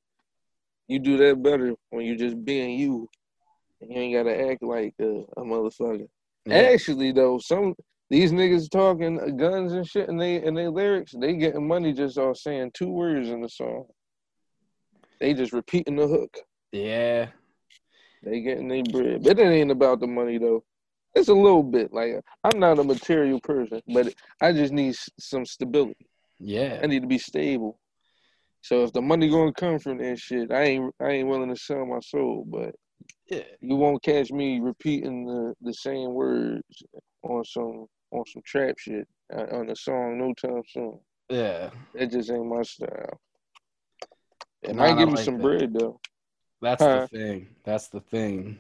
You 0.89 0.99
do 0.99 1.17
that 1.19 1.43
better 1.43 1.75
when 1.91 2.05
you 2.05 2.17
just 2.17 2.45
being 2.45 2.79
you. 2.79 3.09
And 3.81 3.93
you 3.93 4.01
ain't 4.01 4.15
gotta 4.15 4.51
act 4.51 4.62
like 4.62 4.95
uh, 5.01 5.23
a 5.37 5.41
motherfucker. 5.41 6.07
Yeah. 6.47 6.55
Actually, 6.55 7.12
though, 7.12 7.39
some 7.39 7.75
these 8.11 8.33
niggas 8.33 8.71
talking 8.71 9.37
guns 9.37 9.73
and 9.73 9.87
shit, 9.87 10.09
and 10.09 10.21
they 10.21 10.37
and 10.37 10.57
they 10.57 10.69
lyrics, 10.69 11.12
they 11.19 11.35
getting 11.35 11.67
money 11.67 11.93
just 11.93 12.19
off 12.19 12.37
saying 12.37 12.73
two 12.75 12.91
words 12.91 13.29
in 13.29 13.41
the 13.41 13.49
song. 13.49 13.87
They 15.20 15.34
just 15.34 15.53
repeating 15.53 15.96
the 15.96 16.07
hook. 16.07 16.36
yeah. 16.72 17.28
They 18.22 18.41
getting 18.41 18.68
their 18.68 18.82
bread, 18.82 19.22
but 19.22 19.38
it 19.38 19.46
ain't 19.46 19.70
about 19.70 20.00
the 20.00 20.07
money 20.07 20.38
though. 20.38 20.64
It's 21.14 21.28
a 21.28 21.34
little 21.34 21.62
bit 21.62 21.92
like 21.92 22.14
I'm 22.42 22.58
not 22.58 22.78
a 22.78 22.84
material 22.84 23.38
person, 23.41 23.82
but 23.86 24.14
I 24.41 24.53
just 24.53 24.72
need 24.72 24.95
some 25.20 25.45
stability. 25.45 26.07
Yeah. 26.41 26.80
I 26.82 26.86
need 26.86 27.03
to 27.03 27.07
be 27.08 27.18
stable. 27.18 27.78
So 28.62 28.82
if 28.84 28.95
the 28.95 29.03
money 29.03 29.28
gonna 29.28 29.53
come 29.53 29.78
from 29.78 29.99
that 29.99 30.18
shit, 30.18 30.50
I 30.50 30.62
ain't 30.62 30.95
I 31.00 31.11
ain't 31.11 31.28
willing 31.28 31.50
to 31.50 31.57
sell 31.61 31.84
my 31.84 32.00
soul, 32.00 32.46
but 32.49 32.74
Yeah. 33.28 33.42
you 33.61 33.76
won't 33.76 34.03
catch 34.03 34.32
me 34.32 34.58
repeating 34.61 35.26
the, 35.26 35.54
the 35.61 35.74
same 35.74 36.14
words 36.14 36.62
on 37.22 37.45
some 37.45 37.86
on 38.11 38.24
some 38.26 38.42
trap 38.46 38.76
shit 38.78 39.07
uh, 39.36 39.46
on 39.53 39.68
a 39.68 39.76
song 39.76 40.18
no 40.18 40.32
time 40.32 40.62
soon. 40.68 40.99
Yeah. 41.28 41.70
That 41.92 42.11
just 42.11 42.30
ain't 42.30 42.46
my 42.46 42.62
style. 42.62 43.20
It 44.64 44.76
might 44.76 44.95
I 44.95 44.99
give 44.99 45.08
me 45.08 45.14
like 45.14 45.24
some 45.24 45.36
that. 45.36 45.42
bread 45.42 45.74
though. 45.74 46.00
That's 46.61 46.82
the 46.82 47.08
thing. 47.08 47.49
That's 47.64 47.88
the 47.88 48.00
thing. 48.00 48.58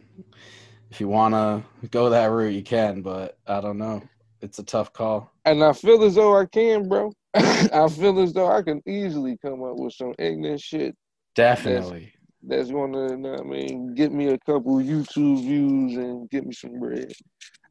If 0.90 1.00
you 1.00 1.08
want 1.08 1.34
to 1.34 1.88
go 1.88 2.10
that 2.10 2.26
route, 2.26 2.54
you 2.54 2.62
can, 2.62 3.02
but 3.02 3.38
I 3.46 3.60
don't 3.60 3.78
know. 3.78 4.02
It's 4.42 4.58
a 4.58 4.62
tough 4.62 4.92
call. 4.92 5.32
And 5.46 5.64
I 5.64 5.72
feel 5.72 6.02
as 6.04 6.14
though 6.14 6.38
I 6.38 6.46
can, 6.46 6.88
bro. 6.88 7.12
I 7.34 7.88
feel 7.88 8.20
as 8.20 8.32
though 8.32 8.50
I 8.50 8.62
can 8.62 8.82
easily 8.86 9.38
come 9.38 9.62
up 9.62 9.76
with 9.76 9.94
some 9.94 10.14
ignorant 10.18 10.60
shit 10.60 10.94
Definitely. 11.34 12.12
that's 12.42 12.70
gonna, 12.70 13.10
you 13.10 13.16
know 13.16 13.34
I 13.34 13.42
mean, 13.42 13.94
get 13.94 14.12
me 14.12 14.28
a 14.28 14.38
couple 14.38 14.76
YouTube 14.76 15.40
views 15.40 15.96
and 15.96 16.30
get 16.30 16.46
me 16.46 16.52
some 16.52 16.78
bread. 16.78 17.12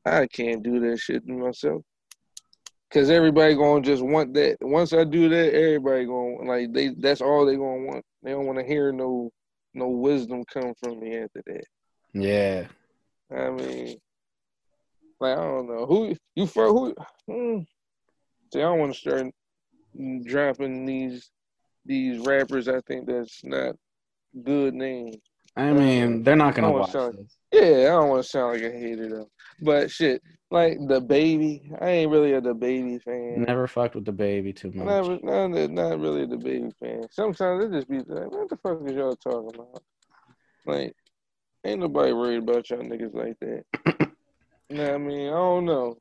I 0.06 0.28
can't 0.28 0.64
do 0.64 0.80
that 0.82 0.98
shit 1.00 1.26
to 1.26 1.34
myself. 1.34 1.82
Cause 2.92 3.10
everybody 3.10 3.56
gonna 3.56 3.82
just 3.82 4.04
want 4.04 4.34
that. 4.36 4.58
Once 4.62 4.94
I 4.94 5.04
do 5.04 5.28
that, 5.30 5.56
everybody 5.56 6.06
gonna 6.06 6.44
like 6.44 6.74
they. 6.74 6.90
That's 6.90 7.22
all 7.22 7.46
they 7.46 7.56
gonna 7.56 7.86
want. 7.86 8.06
They 8.24 8.32
don't 8.32 8.46
want 8.46 8.60
to 8.60 8.66
hear 8.66 8.92
no 8.92 9.32
no 9.74 9.90
wisdom 9.90 10.44
come 10.46 10.74
from 10.80 11.00
me 11.00 11.18
after 11.18 11.42
that. 11.46 11.64
Yeah. 12.14 12.68
I 13.36 13.50
mean, 13.50 13.98
like 15.20 15.38
I 15.38 15.42
don't 15.42 15.68
know 15.68 15.86
who 15.86 16.16
you 16.36 16.48
for 16.48 16.68
who. 16.68 16.96
Hmm, 17.28 17.64
See, 18.52 18.60
I 18.60 18.64
don't 18.64 18.80
want 18.80 18.94
to 18.94 19.00
start 19.00 19.28
dropping 20.24 20.86
these 20.86 21.30
these 21.86 22.26
rappers. 22.26 22.68
I 22.68 22.82
think 22.82 23.08
that's 23.08 23.44
not 23.44 23.76
good 24.44 24.74
name. 24.74 25.16
I 25.56 25.72
mean, 25.72 26.24
they're 26.24 26.36
not 26.36 26.56
gonna 26.56 26.72
watch 26.72 26.94
want 26.94 27.18
this. 27.18 27.38
Yeah, 27.52 27.62
I 27.62 27.90
don't 27.90 28.10
want 28.10 28.24
to 28.24 28.30
sound 28.30 28.54
like 28.54 28.64
a 28.64 28.72
hater 28.72 29.08
though. 29.08 29.30
But 29.62 29.92
shit, 29.92 30.22
like 30.50 30.78
the 30.88 31.00
baby, 31.00 31.72
I 31.80 31.90
ain't 31.90 32.12
really 32.12 32.34
a 32.34 32.42
the 32.42 32.54
baby 32.54 32.98
fan. 33.00 33.44
Never 33.44 33.68
fucked 33.68 33.96
with 33.96 34.06
the 34.06 34.12
baby 34.12 34.52
too 34.52 34.72
much. 34.72 34.86
Never, 34.86 35.20
not, 35.22 35.72
not 35.72 36.00
really 36.00 36.26
the 36.26 36.38
baby 36.38 36.72
fan. 36.80 37.04
Sometimes 37.12 37.66
it 37.66 37.72
just 37.72 37.90
be 37.90 37.98
like, 38.00 38.32
what 38.32 38.50
the 38.50 38.58
fuck 38.58 38.80
is 38.86 38.94
y'all 38.94 39.16
talking 39.16 39.52
about? 39.54 39.84
Like, 40.66 40.96
ain't 41.64 41.82
nobody 41.82 42.14
worried 42.14 42.44
about 42.44 42.70
y'all 42.70 42.80
niggas 42.80 43.14
like 43.14 43.40
that. 43.40 43.64
you 44.70 44.78
know 44.78 44.86
what 44.86 44.94
I 44.94 44.98
mean? 44.98 45.28
I 45.28 45.32
don't 45.32 45.66
know. 45.66 45.98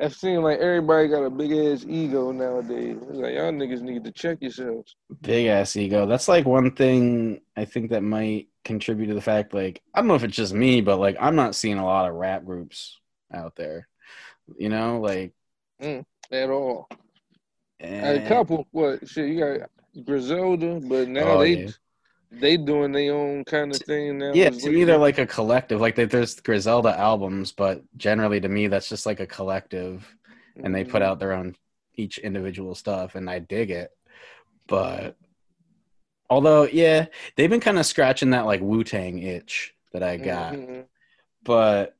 I've 0.00 0.14
seen 0.14 0.42
like 0.42 0.58
everybody 0.58 1.08
got 1.08 1.24
a 1.24 1.30
big 1.30 1.52
ass 1.52 1.84
ego 1.88 2.32
nowadays. 2.32 2.96
It's 3.02 3.18
like 3.18 3.34
y'all 3.34 3.52
niggas 3.52 3.82
need 3.82 4.04
to 4.04 4.10
check 4.12 4.38
yourselves. 4.40 4.96
Big 5.20 5.46
ass 5.46 5.76
ego. 5.76 6.06
That's 6.06 6.28
like 6.28 6.44
one 6.44 6.72
thing 6.72 7.40
I 7.56 7.64
think 7.64 7.90
that 7.90 8.02
might 8.02 8.48
contribute 8.64 9.06
to 9.08 9.14
the 9.14 9.20
fact, 9.20 9.54
like, 9.54 9.82
I 9.94 10.00
don't 10.00 10.08
know 10.08 10.14
if 10.14 10.24
it's 10.24 10.36
just 10.36 10.54
me, 10.54 10.80
but 10.80 10.98
like, 10.98 11.16
I'm 11.20 11.36
not 11.36 11.54
seeing 11.54 11.78
a 11.78 11.84
lot 11.84 12.08
of 12.08 12.14
rap 12.14 12.44
groups 12.44 12.98
out 13.32 13.54
there. 13.56 13.88
You 14.58 14.68
know, 14.68 15.00
like, 15.00 15.32
At 15.80 16.50
all. 16.50 16.88
eh, 17.80 18.24
A 18.24 18.28
couple, 18.28 18.66
what 18.72 19.08
shit? 19.08 19.28
You 19.28 19.38
got 19.40 19.70
Griselda, 20.04 20.80
but 20.80 21.08
now 21.08 21.32
Oh, 21.32 21.40
they 21.40 21.64
yeah. 21.64 21.70
They 22.40 22.56
doing 22.56 22.92
their 22.92 23.14
own 23.14 23.44
kind 23.44 23.72
of 23.72 23.82
thing 23.82 24.18
now. 24.18 24.32
Yeah, 24.34 24.50
to 24.50 24.70
me 24.70 24.84
they're 24.84 24.98
like 24.98 25.18
a 25.18 25.26
collective. 25.26 25.80
Like 25.80 25.94
they, 25.94 26.04
there's 26.04 26.40
Griselda 26.40 26.98
albums, 26.98 27.52
but 27.52 27.82
generally 27.96 28.40
to 28.40 28.48
me 28.48 28.66
that's 28.68 28.88
just 28.88 29.06
like 29.06 29.20
a 29.20 29.26
collective, 29.26 30.14
and 30.62 30.74
they 30.74 30.84
put 30.84 31.02
Mhm. 31.02 31.06
out 31.06 31.18
their 31.18 31.32
own 31.32 31.56
each 31.94 32.18
individual 32.18 32.74
stuff, 32.74 33.14
and 33.14 33.28
I 33.28 33.38
dig 33.38 33.70
it. 33.70 33.90
But 34.66 35.16
although, 36.30 36.64
yeah, 36.64 37.06
they've 37.36 37.50
been 37.50 37.60
kind 37.60 37.78
of 37.78 37.86
scratching 37.86 38.30
that 38.30 38.46
like 38.46 38.60
Wu 38.60 38.84
Tang 38.84 39.18
itch 39.18 39.74
that 39.92 40.02
I 40.02 40.16
got, 40.16 40.54
Mhm, 40.54 40.86
but 41.44 41.96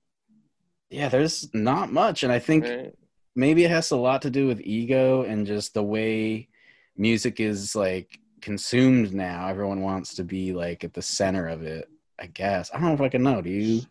yeah, 0.91 1.09
there's 1.09 1.53
not 1.55 1.93
much, 1.93 2.23
and 2.23 2.33
I 2.33 2.39
think 2.39 2.65
right. 2.65 2.95
maybe 3.35 3.65
it 3.65 3.71
has 3.71 3.91
a 3.91 3.97
lot 3.97 4.23
to 4.23 4.31
do 4.31 4.47
with 4.47 4.61
ego 4.63 5.23
and 5.23 5.47
just 5.47 5.75
the 5.75 5.83
way 5.83 6.49
music 6.97 7.41
is 7.41 7.75
like 7.75 8.19
consumed 8.43 9.15
now. 9.15 9.49
Everyone 9.49 9.81
wants 9.81 10.15
to 10.15 10.25
be 10.25 10.53
like 10.53 10.85
at 10.85 10.93
the 10.93 11.03
center 11.03 11.49
of 11.49 11.63
it. 11.63 11.89
I 12.19 12.27
guess 12.27 12.71
I 12.73 12.79
don't 12.79 12.89
know 12.89 12.95
if 12.95 13.01
I 13.01 13.09
can 13.09 13.23
know. 13.23 13.41
Do 13.41 13.51
you? 13.51 13.83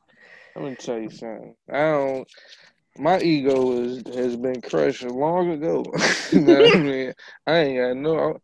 I'm 0.56 0.64
gonna 0.64 0.76
tell 0.76 1.00
you 1.00 1.10
something. 1.10 1.56
I 1.70 1.78
don't. 1.78 2.28
My 2.98 3.20
ego 3.20 3.72
is 3.82 4.04
has 4.14 4.36
been 4.36 4.62
crushed 4.62 5.04
long 5.04 5.52
ago. 5.52 5.86
you 6.32 6.42
know 6.42 6.66
I 6.66 6.78
mean? 6.78 7.14
I 7.48 7.58
ain't 7.58 7.78
got 7.78 7.98
no. 7.98 8.40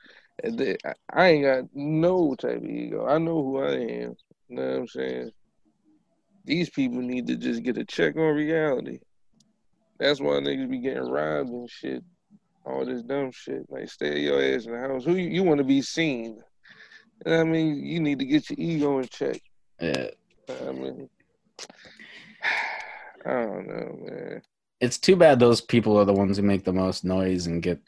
I 1.14 1.28
ain't 1.28 1.44
got 1.44 1.64
no 1.74 2.36
type 2.36 2.58
of 2.58 2.66
ego. 2.66 3.08
I 3.08 3.18
know 3.18 3.44
who 3.44 3.60
I 3.60 3.72
am. 3.72 4.16
You 4.48 4.56
know 4.56 4.68
what 4.68 4.80
I'm 4.80 4.88
saying? 4.88 5.32
These 6.46 6.70
people 6.70 7.02
need 7.02 7.28
to 7.28 7.36
just 7.36 7.64
get 7.64 7.78
a 7.78 7.84
check 7.84 8.16
on 8.16 8.36
reality. 8.36 9.00
That's 10.00 10.22
why 10.22 10.36
niggas 10.36 10.70
be 10.70 10.80
getting 10.80 11.10
robbed 11.10 11.50
and 11.50 11.70
shit. 11.70 12.04
All 12.68 12.86
this 12.86 13.02
dumb 13.02 13.32
shit. 13.32 13.66
Like 13.70 13.90
stay 13.90 14.20
your 14.20 14.42
ass 14.42 14.66
in 14.66 14.74
the 14.74 14.80
house. 14.80 15.06
Who 15.06 15.16
you, 15.16 15.30
you 15.30 15.44
want 15.44 15.60
to 15.60 15.64
be 15.64 15.82
seen? 15.82 16.42
You 17.26 17.32
know 17.32 17.42
I 17.42 17.44
mean? 17.46 17.86
You 17.86 18.00
need 18.02 18.20
to 18.20 18.26
get 18.26 18.50
your 18.50 18.58
ego 18.60 19.00
in 19.00 19.08
check. 19.08 19.42
Yeah. 19.80 20.10
I 20.50 20.72
mean, 20.72 21.10
I 23.26 23.32
don't 23.32 23.68
know, 23.68 24.00
man. 24.06 24.42
It's 24.80 24.98
too 24.98 25.16
bad 25.16 25.40
those 25.40 25.62
people 25.62 25.98
are 25.98 26.06
the 26.06 26.14
ones 26.14 26.38
who 26.38 26.44
make 26.44 26.64
the 26.66 26.74
most 26.74 27.04
noise 27.04 27.48
and 27.48 27.64
get 27.64 27.80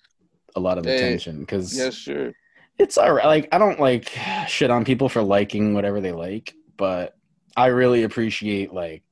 a 0.56 0.60
lot 0.60 0.78
of 0.78 0.86
Hey, 0.86 0.96
attention 0.96 1.42
because 1.42 1.78
Yes, 1.78 1.96
sure. 1.96 2.32
it's 2.78 2.98
all 2.98 3.12
right. 3.12 3.26
Like 3.26 3.50
I 3.52 3.58
don't 3.58 3.80
like 3.80 4.10
shit 4.48 4.72
on 4.72 4.86
people 4.86 5.10
for 5.10 5.22
liking 5.22 5.74
whatever 5.74 6.00
they 6.00 6.14
like, 6.14 6.54
but 6.78 7.16
I 7.56 7.68
really 7.68 8.04
appreciate 8.04 8.74
like 8.74 9.04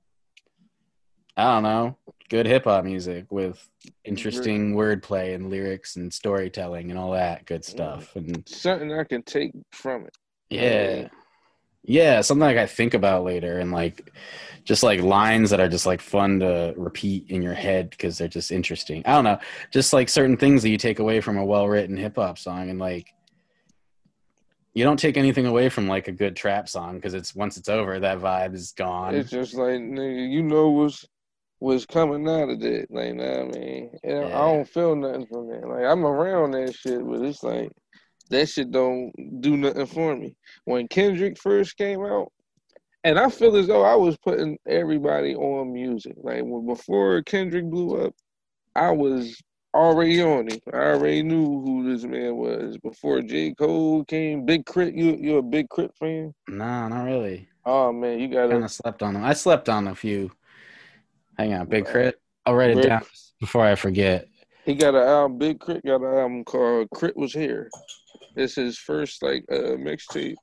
I 1.35 1.43
don't 1.43 1.63
know, 1.63 1.97
good 2.29 2.45
hip 2.45 2.65
hop 2.65 2.83
music 2.83 3.31
with 3.31 3.67
interesting 4.03 4.75
wordplay 4.75 5.33
and 5.35 5.49
lyrics 5.49 5.95
and 5.95 6.13
storytelling 6.13 6.89
and 6.89 6.99
all 6.99 7.11
that 7.11 7.45
good 7.45 7.63
stuff. 7.63 8.15
And 8.15 8.47
Something 8.47 8.91
I 8.93 9.03
can 9.03 9.23
take 9.23 9.51
from 9.71 10.05
it. 10.05 10.17
yeah. 10.49 11.07
Yeah, 11.89 12.19
something 12.19 12.41
like 12.41 12.57
I 12.57 12.65
think 12.65 12.93
about 12.93 13.23
later 13.23 13.59
and 13.59 13.71
like 13.71 14.11
just 14.65 14.83
like 14.83 14.99
lines 14.99 15.51
that 15.51 15.61
are 15.61 15.69
just 15.69 15.85
like 15.85 16.01
fun 16.01 16.41
to 16.41 16.73
repeat 16.75 17.29
in 17.29 17.41
your 17.41 17.53
head 17.53 17.91
because 17.91 18.17
they're 18.17 18.27
just 18.27 18.51
interesting. 18.51 19.01
I 19.05 19.13
don't 19.13 19.23
know. 19.23 19.39
Just 19.71 19.93
like 19.93 20.09
certain 20.09 20.35
things 20.35 20.63
that 20.63 20.69
you 20.69 20.77
take 20.77 20.99
away 20.99 21.21
from 21.21 21.37
a 21.37 21.45
well 21.45 21.65
written 21.65 21.95
hip 21.95 22.17
hop 22.17 22.37
song 22.37 22.69
and 22.69 22.77
like 22.77 23.13
you 24.73 24.83
don't 24.83 24.99
take 24.99 25.15
anything 25.15 25.45
away 25.45 25.69
from 25.69 25.87
like 25.87 26.09
a 26.09 26.11
good 26.11 26.35
trap 26.35 26.67
song 26.67 26.95
because 26.95 27.13
it's 27.13 27.33
once 27.33 27.55
it's 27.55 27.69
over 27.69 27.97
that 28.01 28.19
vibe 28.19 28.53
is 28.53 28.73
gone. 28.73 29.15
It's 29.15 29.31
just 29.31 29.53
like 29.53 29.79
nigga, 29.79 30.29
you 30.29 30.43
know 30.43 30.69
what's 30.71 31.05
what's 31.59 31.85
coming 31.85 32.27
out 32.27 32.49
of 32.49 32.59
that. 32.59 32.87
Like, 32.89 33.15
nah, 33.15 33.41
I 33.41 33.43
mean, 33.45 33.91
and 34.03 34.25
I 34.25 34.39
don't 34.39 34.67
feel 34.67 34.95
nothing 34.95 35.25
from 35.27 35.47
that. 35.49 35.67
Like, 35.67 35.85
I'm 35.85 36.05
around 36.05 36.51
that 36.51 36.73
shit, 36.75 37.05
but 37.05 37.21
it's 37.21 37.43
like 37.43 37.71
that 38.29 38.49
shit 38.49 38.71
don't 38.71 39.11
do 39.41 39.57
nothing 39.57 39.85
for 39.85 40.15
me. 40.15 40.35
When 40.65 40.87
Kendrick 40.87 41.37
first 41.37 41.77
came 41.77 42.03
out, 42.03 42.31
and 43.03 43.17
I 43.17 43.29
feel 43.29 43.55
as 43.55 43.67
though 43.67 43.83
I 43.83 43.95
was 43.95 44.17
putting 44.17 44.57
everybody 44.67 45.35
on 45.35 45.71
music. 45.71 46.15
Like 46.17 46.43
when 46.43 46.65
before 46.65 47.21
Kendrick 47.23 47.65
blew 47.65 48.05
up, 48.05 48.13
I 48.75 48.91
was 48.91 49.41
already 49.73 50.21
on 50.21 50.49
him. 50.49 50.59
I 50.73 50.77
already 50.77 51.23
knew 51.23 51.45
who 51.45 51.89
this 51.89 52.03
man 52.03 52.35
was 52.35 52.77
before 52.79 53.21
J. 53.21 53.53
Cole 53.53 54.03
came. 54.05 54.45
Big 54.45 54.65
K.R.I.T., 54.65 54.99
you 54.99 55.17
you 55.19 55.37
a 55.37 55.41
big 55.41 55.67
K.R.I.T. 55.73 55.93
fan? 55.99 56.33
nah, 56.49 56.87
not 56.89 57.03
really. 57.03 57.47
Oh 57.65 57.91
man, 57.91 58.19
you 58.19 58.27
gotta 58.27 58.49
Kind 58.49 58.63
of 58.63 58.71
slept 58.71 59.03
on 59.03 59.13
them. 59.13 59.23
I 59.23 59.33
slept 59.33 59.69
on 59.69 59.87
a 59.87 59.95
few. 59.95 60.31
Hang 61.37 61.53
on, 61.53 61.67
Big 61.67 61.85
Crit. 61.85 62.19
I'll 62.45 62.55
write 62.55 62.71
it 62.71 62.77
Big- 62.77 62.85
down 62.85 63.03
before 63.39 63.65
I 63.65 63.75
forget. 63.75 64.27
He 64.65 64.75
got 64.75 64.95
an 64.95 65.07
album. 65.07 65.37
Big 65.37 65.59
K.R.I.T. 65.61 65.87
got 65.87 66.01
an 66.01 66.17
album 66.17 66.43
called 66.43 66.89
"K.R.I.T. 66.93 67.13
Wuz 67.15 67.31
Here." 67.33 67.69
It's 68.35 68.55
his 68.55 68.77
first 68.77 69.23
like 69.23 69.45
uh 69.51 69.77
mixtape. 69.77 70.35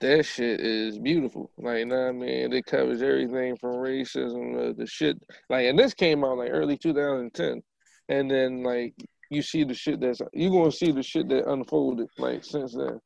That 0.00 0.24
shit 0.24 0.60
is 0.60 0.98
beautiful. 0.98 1.50
Like, 1.56 1.86
nah, 1.86 2.12
man, 2.12 2.52
it 2.52 2.66
covers 2.66 3.00
everything 3.02 3.56
from 3.56 3.74
racism, 3.74 4.70
uh, 4.70 4.72
the 4.76 4.86
shit. 4.86 5.16
Like, 5.48 5.66
and 5.66 5.78
this 5.78 5.94
came 5.94 6.24
out 6.24 6.38
like 6.38 6.50
early 6.52 6.76
2010, 6.76 7.62
and 8.08 8.30
then 8.30 8.62
like 8.62 8.94
you 9.30 9.42
see 9.42 9.64
the 9.64 9.74
shit 9.74 10.00
that's 10.00 10.20
you 10.32 10.50
gonna 10.50 10.72
see 10.72 10.92
the 10.92 11.02
shit 11.02 11.28
that 11.28 11.48
unfolded 11.50 12.08
like 12.18 12.44
since 12.44 12.74
then. 12.74 13.00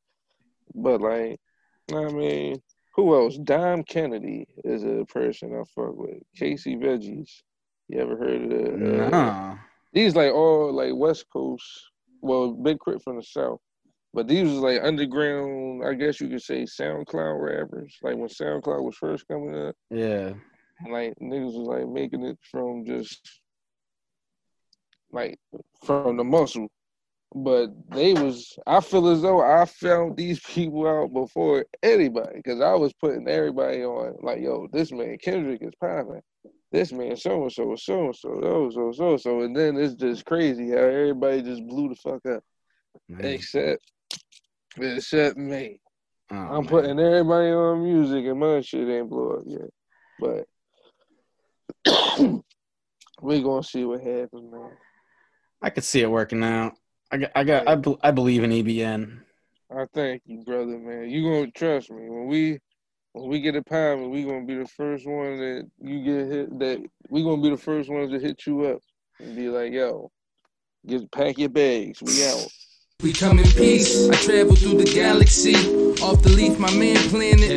But 0.73 1.01
like, 1.01 1.39
I 1.93 2.05
mean, 2.11 2.61
who 2.95 3.15
else? 3.15 3.37
Dom 3.37 3.83
Kennedy 3.83 4.45
is 4.63 4.83
a 4.83 5.05
person 5.05 5.53
I 5.53 5.63
fuck 5.75 5.95
with. 5.95 6.21
Casey 6.35 6.75
Veggies. 6.75 7.29
You 7.87 7.99
ever 8.01 8.17
heard 8.17 8.43
of 8.43 8.49
the? 8.49 8.73
uh, 9.05 9.09
No. 9.09 9.57
these 9.93 10.15
like 10.15 10.33
all 10.33 10.73
like 10.73 10.91
West 10.95 11.25
Coast, 11.31 11.63
well, 12.21 12.51
Big 12.53 12.77
K.R.I.T. 12.83 13.03
from 13.03 13.15
the 13.17 13.23
South, 13.23 13.59
but 14.13 14.27
these 14.27 14.43
was 14.49 14.59
like 14.59 14.81
underground. 14.83 15.83
I 15.85 15.93
guess 15.93 16.19
you 16.19 16.27
could 16.29 16.41
say 16.41 16.63
SoundCloud 16.63 17.41
rappers. 17.41 17.95
Like 18.03 18.15
when 18.17 18.27
SoundCloud 18.29 18.83
was 18.83 18.95
first 18.97 19.27
coming 19.27 19.55
up, 19.55 19.75
Yeah. 19.89 20.33
like 20.91 21.13
niggas 21.21 21.45
was 21.57 21.67
like 21.67 21.87
making 21.87 22.23
it 22.25 22.37
from 22.51 22.85
just 22.85 23.39
like 25.11 25.39
from 25.85 26.17
the 26.17 26.23
muscle. 26.23 26.67
But 27.35 27.69
they 27.91 28.13
was, 28.13 28.57
I 28.65 28.79
feel 28.79 29.07
as 29.09 29.21
though 29.21 29.41
I 29.41 29.65
found 29.65 30.17
these 30.17 30.39
people 30.47 30.87
out 30.87 31.13
before 31.13 31.65
anybody, 31.83 32.37
because 32.37 32.59
I 32.59 32.73
was 32.73 32.93
putting 32.93 33.27
everybody 33.27 33.83
on. 33.83 34.15
Like, 34.21 34.41
yo, 34.41 34.67
this 34.71 34.91
man 34.91 35.17
Kendrick 35.21 35.61
is 35.61 35.73
popping. 35.79 36.21
This 36.71 36.91
man 36.91 37.15
so 37.15 37.43
and 37.43 37.51
so, 37.51 37.75
so 37.75 38.05
and 38.05 38.15
so, 38.15 38.39
so 38.41 38.69
so 38.71 38.91
so 38.91 39.17
so, 39.17 39.41
and 39.41 39.55
then 39.55 39.75
it's 39.75 39.95
just 39.95 40.23
crazy 40.25 40.69
how 40.69 40.77
everybody 40.77 41.41
just 41.41 41.65
blew 41.65 41.89
the 41.89 41.95
fuck 41.95 42.23
up, 42.27 42.43
Man. 43.07 43.25
except 43.25 43.81
except 44.77 45.35
me. 45.35 45.79
Oh, 46.31 46.35
I'm 46.35 46.61
man. 46.61 46.67
putting 46.67 46.99
everybody 46.99 47.49
on 47.49 47.83
music, 47.83 48.25
and 48.25 48.39
my 48.39 48.61
shit 48.61 48.87
ain't 48.87 49.09
blow 49.09 49.37
up 49.37 49.43
yet. 49.47 49.69
But 50.19 50.45
we 53.21 53.41
gonna 53.41 53.63
see 53.63 53.83
what 53.83 54.01
happens, 54.01 54.51
man. 54.51 54.71
I 55.59 55.71
could 55.71 55.83
see 55.83 56.01
it 56.01 56.11
working 56.11 56.43
out. 56.43 56.73
I 57.11 57.17
got, 57.17 57.31
I 57.35 57.43
got, 57.43 57.67
I, 57.67 58.07
I 58.07 58.11
believe 58.11 58.43
in 58.43 58.51
EBN. 58.51 59.21
I 59.71 59.85
thank 59.93 60.23
you, 60.25 60.43
brother, 60.43 60.77
man. 60.77 61.09
You 61.09 61.23
gonna 61.23 61.51
trust 61.51 61.91
me 61.91 62.09
when 62.09 62.27
we 62.27 62.59
when 63.13 63.29
we 63.29 63.41
get 63.41 63.55
a 63.55 63.63
popping. 63.63 64.09
We 64.09 64.23
gonna 64.23 64.45
be 64.45 64.55
the 64.55 64.67
first 64.67 65.07
one 65.07 65.37
that 65.37 65.69
you 65.79 66.03
get 66.03 66.31
hit. 66.31 66.59
That 66.59 66.83
we 67.09 67.23
gonna 67.23 67.41
be 67.41 67.49
the 67.49 67.57
first 67.57 67.89
ones 67.89 68.11
to 68.11 68.19
hit 68.19 68.45
you 68.45 68.65
up 68.65 68.79
and 69.19 69.35
be 69.35 69.49
like, 69.49 69.71
"Yo, 69.71 70.11
get 70.87 71.11
pack 71.11 71.37
your 71.37 71.49
bags. 71.49 72.01
We 72.01 72.25
out." 72.25 72.47
We 73.01 73.13
come 73.13 73.39
in 73.39 73.45
peace. 73.51 74.09
I 74.09 74.15
travel 74.15 74.57
through 74.57 74.79
the 74.79 74.91
galaxy. 74.93 75.55
Off 76.03 76.21
the 76.21 76.33
leaf, 76.35 76.59
my 76.59 76.69
man 76.75 76.97
planet. 77.07 77.49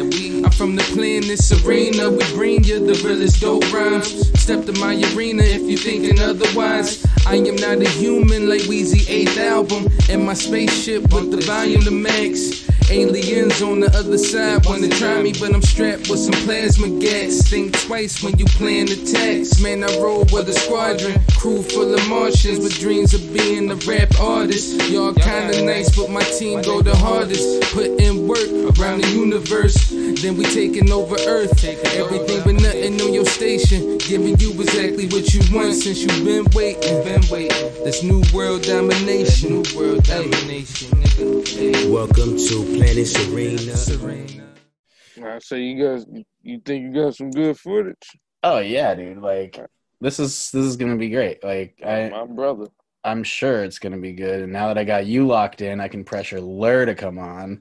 I'm 0.45 0.53
from 0.53 0.77
the 0.77 0.85
planet 0.95 1.37
Serena. 1.37 2.11
We 2.11 2.25
bring 2.33 2.63
you 2.63 2.79
the 2.79 2.95
realest 3.05 3.41
dope 3.41 3.65
rhymes. 3.73 4.31
Step 4.41 4.67
to 4.67 4.73
my 4.75 4.95
arena 4.95 5.43
if 5.43 5.63
you're 5.63 5.81
thinking 5.81 6.21
otherwise. 6.21 7.05
I 7.27 7.35
am 7.35 7.57
not 7.57 7.83
a 7.83 7.89
human 7.89 8.49
like 8.49 8.61
Weezy 8.71 9.03
8th 9.03 9.37
album. 9.39 9.89
In 10.09 10.25
my 10.25 10.35
spaceship 10.35 11.13
with 11.13 11.33
the 11.33 11.39
volume 11.39 11.83
to 11.83 11.91
max. 11.91 12.71
Aliens 12.93 13.63
on 13.63 13.81
the 13.81 13.87
other 13.97 14.19
side 14.19 14.67
wanna 14.67 14.87
try 14.87 15.23
me, 15.23 15.33
but 15.41 15.55
I'm 15.55 15.63
strapped 15.63 16.11
with 16.11 16.21
some 16.21 16.35
plasma 16.45 16.91
gas. 17.01 17.49
Think 17.49 17.73
twice 17.87 18.23
when 18.23 18.39
you 18.39 18.45
plan 18.45 18.87
attacks. 18.87 19.61
Man, 19.61 19.83
I 19.83 19.99
roll 19.99 20.27
with 20.31 20.51
a 20.51 20.53
squadron, 20.53 21.19
crew 21.39 21.63
full 21.63 21.95
of 21.95 22.07
Martians 22.07 22.59
with 22.59 22.79
dreams 22.79 23.15
of 23.15 23.33
being 23.33 23.71
a 23.71 23.77
rap 23.89 24.13
artist. 24.21 24.91
Y'all 24.91 25.15
kinda 25.15 25.65
nice, 25.65 25.89
but 25.97 26.11
my 26.11 26.23
team 26.37 26.61
go 26.61 26.83
the 26.83 26.95
hardest. 26.95 27.63
Put 27.73 27.99
in 27.99 28.29
work 28.29 28.51
around 28.77 29.01
the 29.01 29.09
universe, 29.09 29.89
then 29.89 30.37
we 30.37 30.45
taking 30.45 30.93
over 30.93 31.17
Earth. 31.27 31.65
Everything 31.97 32.43
but 32.45 32.61
nothing 32.61 33.01
on 33.01 33.15
your 33.15 33.25
station, 33.25 33.97
giving 33.97 34.39
you 34.39 34.51
exactly 34.61 35.07
what 35.07 35.33
you 35.33 35.41
want 35.51 35.73
since 35.75 36.03
you've 36.03 36.25
been 36.27 36.45
waiting. 36.53 37.03
Been 37.05 37.25
waiting. 37.31 37.73
This 37.85 38.03
new 38.03 38.23
world 38.35 38.65
domination. 38.65 39.63
New 39.63 39.79
world 39.79 40.05
domination. 40.05 41.12
Welcome 41.55 42.39
to 42.39 42.65
Planet 42.77 43.07
Serena. 43.07 43.77
Serena. 43.77 44.55
I 45.23 45.39
say 45.39 45.61
you 45.61 45.87
guys, 45.87 46.07
you 46.43 46.61
think 46.65 46.85
you 46.85 46.95
got 46.95 47.15
some 47.15 47.31
good 47.31 47.59
footage? 47.59 48.09
Oh 48.43 48.59
yeah, 48.59 48.95
dude. 48.95 49.19
Like 49.19 49.61
this 50.01 50.19
is 50.19 50.51
this 50.51 50.65
is 50.65 50.77
gonna 50.77 50.97
be 50.97 51.11
great. 51.11 51.45
Like 51.45 51.79
I 51.85 52.09
My 52.09 52.25
brother. 52.25 52.69
I'm 53.05 53.23
sure 53.23 53.65
it's 53.65 53.79
gonna 53.79 53.99
be 53.99 54.13
good. 54.13 54.41
And 54.41 54.53
now 54.53 54.69
that 54.69 54.79
I 54.79 54.85
got 54.85 55.05
you 55.05 55.27
locked 55.27 55.61
in, 55.61 55.79
I 55.79 55.89
can 55.89 56.05
pressure 56.05 56.41
Lur 56.41 56.87
to 56.87 56.95
come 56.95 57.19
on, 57.19 57.61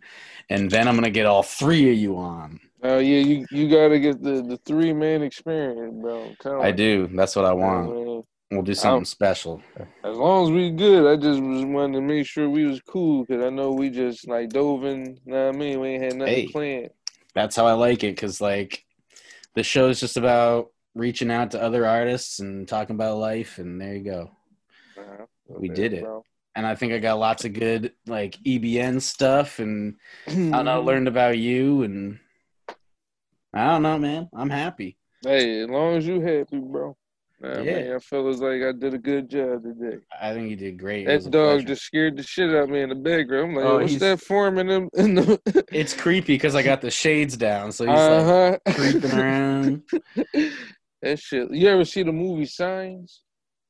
and 0.49 0.71
then 0.71 0.87
I'm 0.87 0.95
gonna 0.95 1.09
get 1.09 1.25
all 1.25 1.43
three 1.43 1.91
of 1.91 1.97
you 1.97 2.15
on. 2.15 2.61
Oh 2.83 2.99
yeah, 2.99 3.19
you 3.19 3.45
you 3.51 3.69
gotta 3.69 3.99
get 3.99 4.23
the 4.23 4.41
the 4.41 4.57
three 4.65 4.93
man 4.93 5.21
experience, 5.21 5.93
bro. 6.01 6.33
Come 6.39 6.61
I 6.61 6.69
on. 6.69 6.75
do. 6.77 7.09
That's 7.13 7.35
what 7.35 7.43
I 7.43 7.51
want. 7.51 8.25
We'll 8.51 8.63
do 8.63 8.73
something 8.73 9.05
special. 9.05 9.63
As 10.03 10.17
long 10.17 10.45
as 10.45 10.51
we 10.51 10.71
good, 10.71 11.09
I 11.09 11.15
just 11.15 11.41
was 11.41 11.63
wanting 11.63 11.93
to 11.93 12.01
make 12.01 12.25
sure 12.27 12.49
we 12.49 12.65
was 12.65 12.81
cool 12.81 13.23
because 13.25 13.41
I 13.41 13.49
know 13.49 13.71
we 13.71 13.89
just 13.89 14.27
like 14.27 14.49
dove 14.49 14.83
in. 14.83 15.17
Know 15.25 15.45
what 15.47 15.55
I 15.55 15.57
mean? 15.57 15.79
We 15.79 15.87
ain't 15.89 16.03
had 16.03 16.15
nothing 16.17 16.33
Hey. 16.33 16.47
planned. 16.47 16.89
That's 17.33 17.55
how 17.55 17.65
I 17.65 17.73
like 17.73 18.03
it, 18.03 18.17
cause 18.17 18.41
like 18.41 18.83
the 19.55 19.63
show 19.63 19.87
is 19.87 20.01
just 20.01 20.17
about 20.17 20.71
reaching 20.95 21.31
out 21.31 21.51
to 21.51 21.61
other 21.61 21.85
artists 21.85 22.39
and 22.39 22.67
talking 22.67 22.95
about 22.95 23.19
life, 23.19 23.57
and 23.57 23.79
there 23.79 23.95
you 23.95 24.03
go. 24.03 24.31
Nah, 24.97 25.25
We 25.47 25.69
did 25.69 25.93
it. 25.93 26.03
bro. 26.03 26.23
And 26.53 26.67
I 26.67 26.75
think 26.75 26.91
I 26.91 26.99
got 26.99 27.19
lots 27.19 27.45
of 27.45 27.53
good 27.53 27.93
like 28.05 28.37
EBN 28.45 29.01
stuff, 29.01 29.59
and 29.59 29.95
I 30.27 30.31
don't 30.31 30.65
know, 30.65 30.81
learned 30.85 31.07
about 31.07 31.37
you, 31.37 31.83
and 31.83 32.19
I 33.53 33.67
don't 33.67 33.83
know, 33.83 33.97
man. 33.97 34.29
I'm 34.33 34.49
happy. 34.49 34.97
Hey, 35.23 35.61
as 35.61 35.69
long 35.69 35.95
as 35.95 36.05
you 36.05 36.19
happy, 36.19 36.59
bro. 36.59 36.97
Nah, 37.41 37.59
Yeah. 37.61 37.73
man, 37.75 37.95
I 37.95 37.99
feel 37.99 38.27
as 38.27 38.39
like 38.39 38.61
I 38.61 38.71
did 38.71 38.93
a 38.93 38.99
good 38.99 39.27
job 39.29 39.63
today. 39.63 39.97
I 40.21 40.33
think 40.33 40.49
you 40.51 40.55
did 40.55 40.77
great. 40.77 41.07
That 41.07 41.23
dog 41.23 41.31
pleasure. 41.31 41.67
just 41.67 41.81
scared 41.83 42.15
the 42.17 42.23
shit 42.23 42.49
out 42.51 42.63
of 42.65 42.69
me 42.69 42.81
in 42.81 42.89
the 42.89 42.95
background. 42.95 43.49
I'm 43.51 43.55
like, 43.55 43.65
Oh, 43.65 43.77
what's 43.79 43.89
he's- 43.91 44.01
that 44.01 44.21
form 44.21 44.59
in 44.59 44.67
them? 44.67 44.89
In 44.93 45.15
the... 45.15 45.65
It's 45.71 45.93
creepy 45.95 46.35
because 46.35 46.53
I 46.53 46.61
got 46.61 46.81
the 46.81 46.91
shades 46.91 47.35
down, 47.37 47.71
so 47.71 47.85
he's 47.85 47.93
like 47.95 47.99
uh-huh. 47.99 48.57
creeping 48.75 49.11
around. 49.19 49.81
that 51.01 51.19
shit. 51.19 51.51
You 51.51 51.67
ever 51.69 51.85
see 51.85 52.03
the 52.03 52.11
movie 52.11 52.45
Signs? 52.45 53.21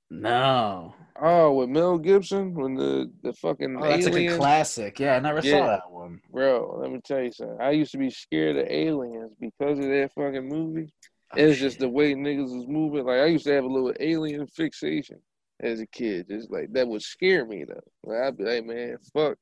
No, 0.09 0.93
Oh, 1.23 1.53
with 1.53 1.69
Mel 1.69 1.97
Gibson 1.99 2.53
when 2.55 2.73
the 2.75 3.09
the 3.23 3.31
fucking 3.33 3.77
oh, 3.79 3.83
that's 3.87 4.05
like 4.05 4.13
a 4.15 4.17
aliens- 4.17 4.37
classic. 4.37 4.99
Yeah, 4.99 5.15
I 5.15 5.19
never 5.19 5.39
Yeah. 5.41 5.59
saw 5.59 5.67
that 5.67 5.89
one. 5.91 6.19
Bro, 6.31 6.79
let 6.81 6.91
me 6.91 6.99
tell 7.05 7.21
you 7.21 7.31
something. 7.31 7.57
I 7.61 7.71
used 7.71 7.91
to 7.93 7.97
be 7.99 8.09
scared 8.09 8.57
of 8.57 8.67
aliens 8.69 9.31
because 9.39 9.77
of 9.79 9.85
that 9.85 10.09
fucking 10.13 10.49
movie. 10.49 10.91
It's 11.35 11.59
just 11.59 11.79
the 11.79 11.89
way 11.89 12.13
niggas 12.13 12.55
was 12.55 12.67
moving. 12.67 13.05
Like 13.05 13.19
I 13.19 13.25
used 13.25 13.45
to 13.45 13.53
have 13.53 13.63
a 13.63 13.67
little 13.67 13.93
alien 13.99 14.47
fixation 14.47 15.19
as 15.61 15.79
a 15.79 15.87
kid. 15.87 16.27
Just 16.29 16.51
like 16.51 16.71
that 16.73 16.87
would 16.87 17.01
scare 17.01 17.45
me 17.45 17.65
though. 17.65 17.79
Like 18.03 18.21
I'd 18.21 18.37
be 18.37 18.43
like, 18.43 18.65
man, 18.65 18.97
fuck. 19.13 19.37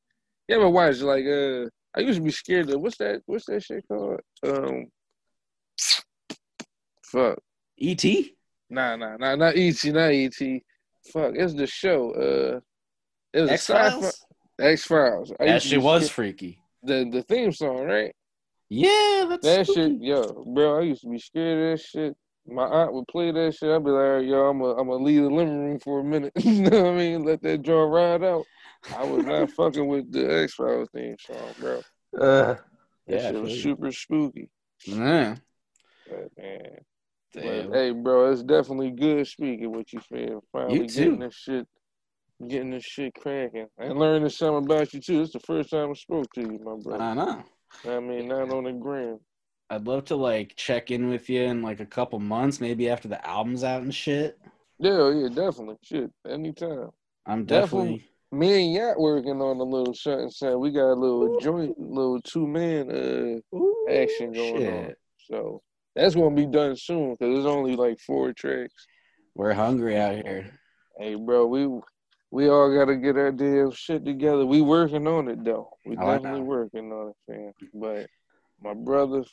You 0.47 0.55
ever 0.55 0.69
watch 0.69 0.99
like 0.99 1.25
uh 1.25 1.65
I 1.95 2.01
used 2.01 2.19
to 2.19 2.23
be 2.23 2.31
scared 2.31 2.69
of 2.69 2.81
what's 2.81 2.97
that 2.97 3.21
what's 3.25 3.45
that 3.45 3.63
shit 3.63 3.87
called? 3.87 4.19
Um 4.43 4.85
Fuck. 7.03 7.39
E.T. 7.77 8.35
Nah, 8.69 8.95
nah, 8.95 9.17
nah, 9.17 9.35
not 9.35 9.55
E.T., 9.55 9.91
not 9.91 10.11
E.T. 10.11 10.63
Fuck, 11.11 11.33
it's 11.35 11.55
the 11.55 11.65
show. 11.65 12.11
Uh 12.11 12.59
it 13.33 13.41
was 13.41 13.51
X 13.51 13.67
Files. 13.67 14.25
X 14.59 14.83
Files. 14.85 15.33
That 15.39 15.61
shit 15.63 15.81
was 15.81 16.09
freaky. 16.09 16.59
the 16.83 17.09
the 17.11 17.23
theme 17.23 17.51
song, 17.51 17.85
right? 17.85 18.13
Yeah, 18.69 19.25
that's 19.29 19.45
That 19.45 19.67
spooky. 19.67 19.81
shit, 19.97 20.01
yo, 20.01 20.43
bro, 20.53 20.79
I 20.79 20.81
used 20.83 21.01
to 21.01 21.09
be 21.09 21.19
scared 21.19 21.73
of 21.73 21.79
that 21.79 21.83
shit. 21.85 22.15
My 22.47 22.63
aunt 22.65 22.93
would 22.93 23.07
play 23.07 23.31
that 23.31 23.55
shit. 23.55 23.69
I'd 23.69 23.83
be 23.83 23.91
like, 23.91 24.25
yo, 24.25 24.47
I'm 24.47 24.59
gonna 24.59 24.73
I'm 24.79 24.87
gonna 24.87 25.03
leave 25.03 25.21
the 25.23 25.29
living 25.29 25.59
room 25.59 25.79
for 25.79 25.99
a 25.99 26.03
minute. 26.03 26.33
you 26.39 26.61
know 26.63 26.83
what 26.83 26.93
I 26.93 26.95
mean? 26.95 27.23
Let 27.23 27.41
that 27.43 27.61
joint 27.61 27.91
ride 27.91 28.23
out. 28.23 28.45
I 28.95 29.03
was 29.03 29.25
not 29.25 29.51
fucking 29.57 29.87
with 29.87 30.11
the 30.11 30.41
X 30.43 30.53
Files 30.53 30.89
theme 30.93 31.15
song, 31.19 31.53
bro. 31.59 31.77
Uh, 32.19 32.55
That 32.55 32.59
yeah, 33.07 33.17
I 33.17 33.31
shit 33.31 33.41
was 33.41 33.61
super 33.61 33.91
spooky. 33.91 34.49
yeah. 34.85 35.35
But, 36.07 36.29
man. 36.37 36.61
But, 37.33 37.41
Damn. 37.41 37.71
hey, 37.73 37.91
bro, 37.91 38.31
it's 38.31 38.41
definitely 38.41 38.91
good 38.91 39.27
speaking 39.27 39.71
what 39.71 39.93
you 39.93 39.99
feel. 39.99 40.43
Finally 40.51 40.87
too. 40.87 40.93
getting 41.05 41.19
this 41.19 41.35
shit, 41.35 41.67
getting 42.47 42.71
this 42.71 42.83
shit 42.83 43.13
cracking, 43.13 43.67
and 43.77 43.99
learning 43.99 44.29
something 44.29 44.65
about 44.65 44.91
you 44.93 45.01
too. 45.01 45.21
It's 45.21 45.33
the 45.33 45.39
first 45.41 45.69
time 45.69 45.91
I 45.91 45.93
spoke 45.93 46.31
to 46.33 46.41
you, 46.41 46.59
my 46.63 46.75
brother. 46.81 47.03
I 47.03 47.13
know. 47.13 47.43
I 47.87 47.99
mean, 47.99 48.27
not 48.27 48.51
on 48.51 48.65
the 48.65 48.71
gram. 48.73 49.19
I'd 49.69 49.85
love 49.85 50.05
to 50.05 50.15
like 50.15 50.55
check 50.55 50.89
in 50.91 51.09
with 51.09 51.29
you 51.29 51.41
in 51.43 51.61
like 51.61 51.79
a 51.79 51.85
couple 51.85 52.19
months, 52.19 52.59
maybe 52.59 52.89
after 52.89 53.07
the 53.07 53.25
album's 53.25 53.63
out 53.63 53.83
and 53.83 53.93
shit. 53.93 54.37
Yeah, 54.79 55.11
yeah, 55.11 55.27
definitely. 55.27 55.75
Shit, 55.83 56.11
anytime. 56.27 56.89
I'm 57.25 57.45
Definitely. 57.45 57.97
definitely. 57.97 58.05
Me 58.31 58.63
and 58.63 58.73
Yacht 58.73 58.99
working 58.99 59.41
on 59.41 59.57
a 59.57 59.63
little 59.63 59.93
something. 59.93 60.29
something. 60.29 60.59
We 60.59 60.71
got 60.71 60.91
a 60.91 60.93
little 60.93 61.39
joint, 61.39 61.77
little 61.79 62.21
two 62.21 62.47
man 62.47 62.89
uh 62.91 63.55
Ooh, 63.57 63.87
action 63.89 64.31
going 64.33 64.67
on. 64.67 64.93
So 65.29 65.61
that's 65.95 66.15
gonna 66.15 66.35
be 66.35 66.45
done 66.45 66.75
soon 66.75 67.15
because 67.19 67.37
it's 67.37 67.47
only 67.47 67.75
like 67.75 67.99
four 67.99 68.33
tracks. 68.33 68.87
We're 69.35 69.53
hungry 69.53 69.97
out 69.97 70.15
here. 70.15 70.51
Hey, 70.97 71.15
bro, 71.15 71.45
we 71.45 71.67
we 72.31 72.47
all 72.49 72.73
gotta 72.75 72.95
get 72.95 73.17
our 73.17 73.31
damn 73.31 73.71
shit 73.71 74.05
together. 74.05 74.45
We 74.45 74.61
working 74.61 75.07
on 75.07 75.27
it 75.29 75.43
though. 75.43 75.69
We 75.85 75.97
Oh, 75.97 76.11
definitely 76.13 76.41
working 76.41 76.91
on 76.91 77.09
it, 77.09 77.15
fam. 77.27 77.51
But 77.73 78.07
my 78.61 78.73
brothers, 78.73 79.29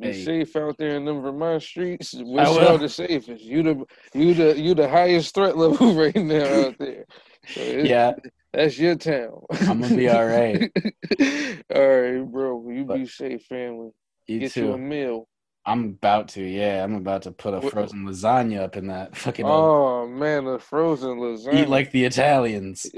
be 0.00 0.08
Hey. 0.12 0.24
safe 0.24 0.56
out 0.56 0.76
there 0.78 0.96
in 0.96 1.04
them 1.04 1.22
Vermont 1.22 1.62
streets. 1.62 2.14
I 2.14 2.20
y'all 2.20 2.78
the 2.78 2.88
safest? 2.88 3.42
You 3.42 3.62
the 3.62 3.84
you 4.14 4.34
the 4.34 4.58
you 4.60 4.74
the 4.74 4.88
highest 4.88 5.34
threat 5.34 5.56
level 5.56 5.94
right 6.02 6.14
now 6.16 6.66
out 6.66 6.78
there. 6.78 7.04
So 7.48 7.60
Yeah, 7.62 8.12
That's 8.52 8.78
your 8.78 8.96
town. 8.96 9.42
I'm 9.50 9.80
gonna 9.80 9.96
be 9.96 10.08
all 10.08 10.24
right. 10.26 10.70
all 11.74 11.88
right, 12.00 12.20
bro. 12.24 12.68
You 12.70 12.84
But- 12.84 12.96
be 12.98 13.06
safe, 13.06 13.42
family. 13.44 13.90
you 14.26 14.40
Get 14.40 14.56
you 14.56 14.72
a 14.72 14.76
too. 14.76 14.78
meal. 14.78 15.28
I'm 15.68 15.84
about 15.84 16.28
to. 16.28 16.42
Yeah, 16.42 16.82
I'm 16.82 16.94
about 16.94 17.22
to 17.22 17.30
put 17.30 17.52
a 17.54 17.60
frozen 17.60 18.04
lasagna 18.04 18.60
up 18.60 18.76
in 18.76 18.86
that 18.88 19.16
fucking. 19.16 19.44
oven. 19.44 19.54
Oh 19.54 20.06
man, 20.06 20.44
the 20.46 20.58
frozen 20.58 21.18
lasagna. 21.18 21.62
Eat 21.62 21.68
like 21.68 21.92
the 21.92 22.04
Italians. 22.04 22.90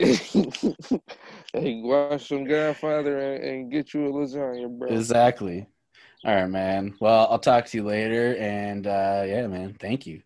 hey, 1.52 1.80
watch 1.82 2.28
some 2.28 2.44
Godfather 2.44 3.18
and, 3.18 3.44
and 3.44 3.72
get 3.72 3.92
you 3.92 4.06
a 4.06 4.10
lasagna, 4.12 4.68
bro. 4.78 4.88
Exactly. 4.88 5.66
All 6.24 6.34
right, 6.34 6.46
man. 6.46 6.94
Well, 7.00 7.26
I'll 7.30 7.38
talk 7.38 7.66
to 7.66 7.76
you 7.76 7.84
later. 7.84 8.36
And 8.36 8.86
uh, 8.86 9.24
yeah, 9.26 9.46
man. 9.48 9.74
Thank 9.78 10.06
you. 10.06 10.22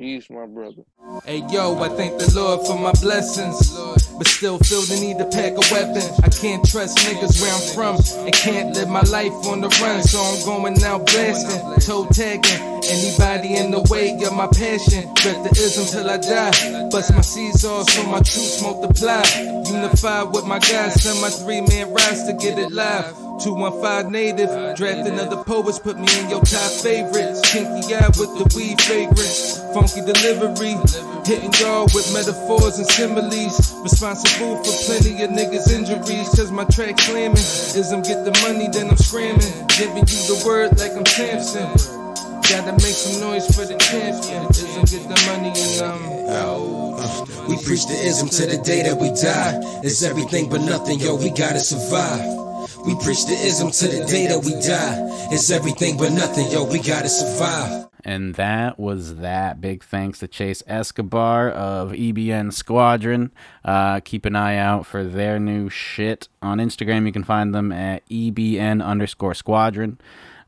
Peace, 0.00 0.30
my 0.30 0.46
brother. 0.46 0.80
Hey 1.26 1.44
yo, 1.50 1.76
I 1.76 1.90
thank 1.90 2.18
the 2.18 2.32
Lord 2.34 2.66
for 2.66 2.78
my 2.78 2.92
blessings. 3.02 3.76
But 4.16 4.26
still 4.26 4.56
feel 4.56 4.80
the 4.80 4.96
need 4.96 5.18
to 5.18 5.26
pack 5.28 5.52
a 5.52 5.64
weapon. 5.68 6.00
I 6.24 6.30
can't 6.32 6.64
trust 6.64 6.96
niggas 7.04 7.36
where 7.36 7.52
I'm 7.52 7.60
from. 7.76 8.24
And 8.24 8.32
can't 8.32 8.74
live 8.74 8.88
my 8.88 9.02
life 9.12 9.36
on 9.44 9.60
the 9.60 9.68
run. 9.76 10.02
So 10.02 10.16
I'm 10.18 10.42
going 10.46 10.82
out 10.84 11.04
blasting, 11.04 11.60
toe 11.84 12.08
tagging. 12.08 12.80
Anybody 12.88 13.56
in 13.56 13.70
the 13.72 13.84
way 13.92 14.16
of 14.24 14.32
my 14.32 14.46
passion. 14.46 15.04
Rep 15.20 15.44
the 15.44 15.52
ism 15.52 15.84
till 15.92 16.08
I 16.08 16.16
die. 16.16 16.88
Bust 16.88 17.12
my 17.12 17.20
C's 17.20 17.62
off 17.66 17.90
so 17.90 18.02
my 18.04 18.24
troops 18.24 18.62
multiply. 18.62 19.20
Unify 19.68 20.22
with 20.22 20.46
my 20.46 20.60
guys, 20.60 20.96
send 21.02 21.20
my 21.20 21.28
three 21.28 21.60
man 21.60 21.92
roster, 21.92 22.32
get 22.32 22.58
it 22.58 22.72
live. 22.72 23.29
215 23.42 24.12
native, 24.12 24.50
draft 24.76 25.08
another 25.08 25.42
poets, 25.44 25.78
put 25.78 25.96
me 25.98 26.06
in 26.20 26.28
your 26.28 26.42
top 26.42 26.70
favorites. 26.70 27.40
Kinky 27.50 27.94
eye 27.94 28.06
with 28.20 28.32
the 28.36 28.44
weed 28.54 28.80
fragrance, 28.82 29.56
funky 29.72 30.04
delivery, 30.04 30.76
hitting 31.24 31.52
y'all 31.56 31.88
with 31.96 32.04
metaphors 32.12 32.76
and 32.76 32.86
similes. 32.86 33.72
Responsible 33.82 34.62
for 34.62 34.74
plenty 34.84 35.22
of 35.24 35.30
niggas' 35.30 35.72
injuries, 35.72 36.28
cause 36.36 36.52
my 36.52 36.64
track 36.64 37.00
slamming. 37.00 37.36
Ism 37.36 38.02
get 38.02 38.24
the 38.28 38.36
money, 38.44 38.68
then 38.68 38.90
I'm 38.90 38.96
screaming. 38.96 39.40
Giving 39.72 40.04
you 40.04 40.20
the 40.28 40.42
word 40.44 40.78
like 40.78 40.92
I'm 40.92 41.06
Samson. 41.06 41.64
Gotta 42.44 42.72
make 42.84 42.98
some 42.98 43.20
noise 43.20 43.46
for 43.56 43.64
the 43.64 43.78
champion. 43.78 44.44
Ism 44.52 44.84
get 44.84 45.08
the 45.08 45.18
money 45.32 45.52
and 45.56 45.80
um. 45.80 46.20
We 47.48 47.56
preach 47.64 47.86
the 47.86 47.98
ism 48.04 48.28
to 48.28 48.46
the 48.46 48.58
day 48.62 48.82
that 48.82 48.96
we 49.00 49.08
die. 49.08 49.58
It's 49.82 50.02
everything 50.02 50.48
but 50.50 50.60
nothing, 50.60 51.00
yo, 51.00 51.16
we 51.16 51.30
gotta 51.30 51.58
survive. 51.58 52.49
We 52.86 52.94
preach 52.94 53.26
the 53.26 53.34
ism 53.34 53.70
to 53.70 53.88
the 53.88 54.04
day 54.06 54.26
that 54.26 54.42
we 54.44 54.52
die. 54.52 54.96
It's 55.32 55.50
everything 55.50 55.96
but 55.96 56.12
nothing, 56.12 56.50
yo, 56.50 56.64
we 56.64 56.78
gotta 56.78 57.08
survive. 57.08 57.88
And 58.04 58.34
that 58.36 58.78
was 58.78 59.16
that. 59.16 59.60
Big 59.60 59.84
thanks 59.84 60.20
to 60.20 60.28
Chase 60.28 60.62
Escobar 60.66 61.50
of 61.50 61.92
EBN 61.92 62.52
Squadron. 62.52 63.32
Uh, 63.64 64.00
keep 64.00 64.24
an 64.24 64.36
eye 64.36 64.56
out 64.56 64.86
for 64.86 65.04
their 65.04 65.38
new 65.38 65.68
shit. 65.68 66.28
On 66.40 66.58
Instagram, 66.58 67.04
you 67.06 67.12
can 67.12 67.24
find 67.24 67.54
them 67.54 67.72
at 67.72 68.08
EBN 68.08 68.82
underscore 68.84 69.34
squadron. 69.34 70.00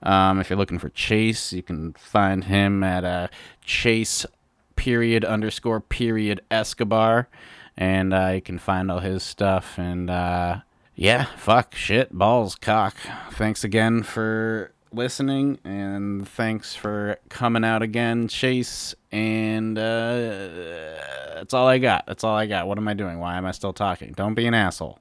Um, 0.03 0.41
if 0.41 0.49
you're 0.49 0.59
looking 0.59 0.79
for 0.79 0.89
Chase, 0.89 1.53
you 1.53 1.63
can 1.63 1.93
find 1.93 2.45
him 2.45 2.83
at 2.83 3.05
uh, 3.05 3.29
Chase 3.65 4.27
period 4.75 5.25
underscore 5.25 5.81
period 5.81 6.41
Escobar. 6.51 7.29
And 7.77 8.13
uh, 8.13 8.33
you 8.35 8.43
can 8.43 8.59
find 8.59 8.91
all 8.91 9.01
his 9.01 9.23
stuff. 9.23 9.79
And 9.79 10.11
uh, 10.11 10.61
yeah, 11.03 11.25
fuck, 11.37 11.75
shit, 11.75 12.17
balls, 12.17 12.55
cock. 12.55 12.95
Thanks 13.33 13.65
again 13.65 14.05
for 14.05 14.71
listening 14.93 15.59
and 15.65 16.29
thanks 16.29 16.77
for 16.77 17.19
coming 17.29 17.65
out 17.65 17.83
again 17.83 18.29
chase 18.29 18.95
and 19.11 19.77
uh, 19.77 20.93
that's 21.35 21.53
all 21.53 21.67
i 21.67 21.79
got. 21.79 22.07
That's 22.07 22.23
all 22.23 22.37
i 22.37 22.47
got. 22.47 22.69
What 22.69 22.79
am 22.79 22.87
i 22.87 22.95
doing? 22.95 23.19
Why 23.19 23.37
am 23.37 23.45
i 23.47 23.51
still 23.51 23.73
talking? 23.73 24.13
Don't 24.13 24.35
be 24.35 24.47
an 24.47 24.55
asshole 24.55 25.01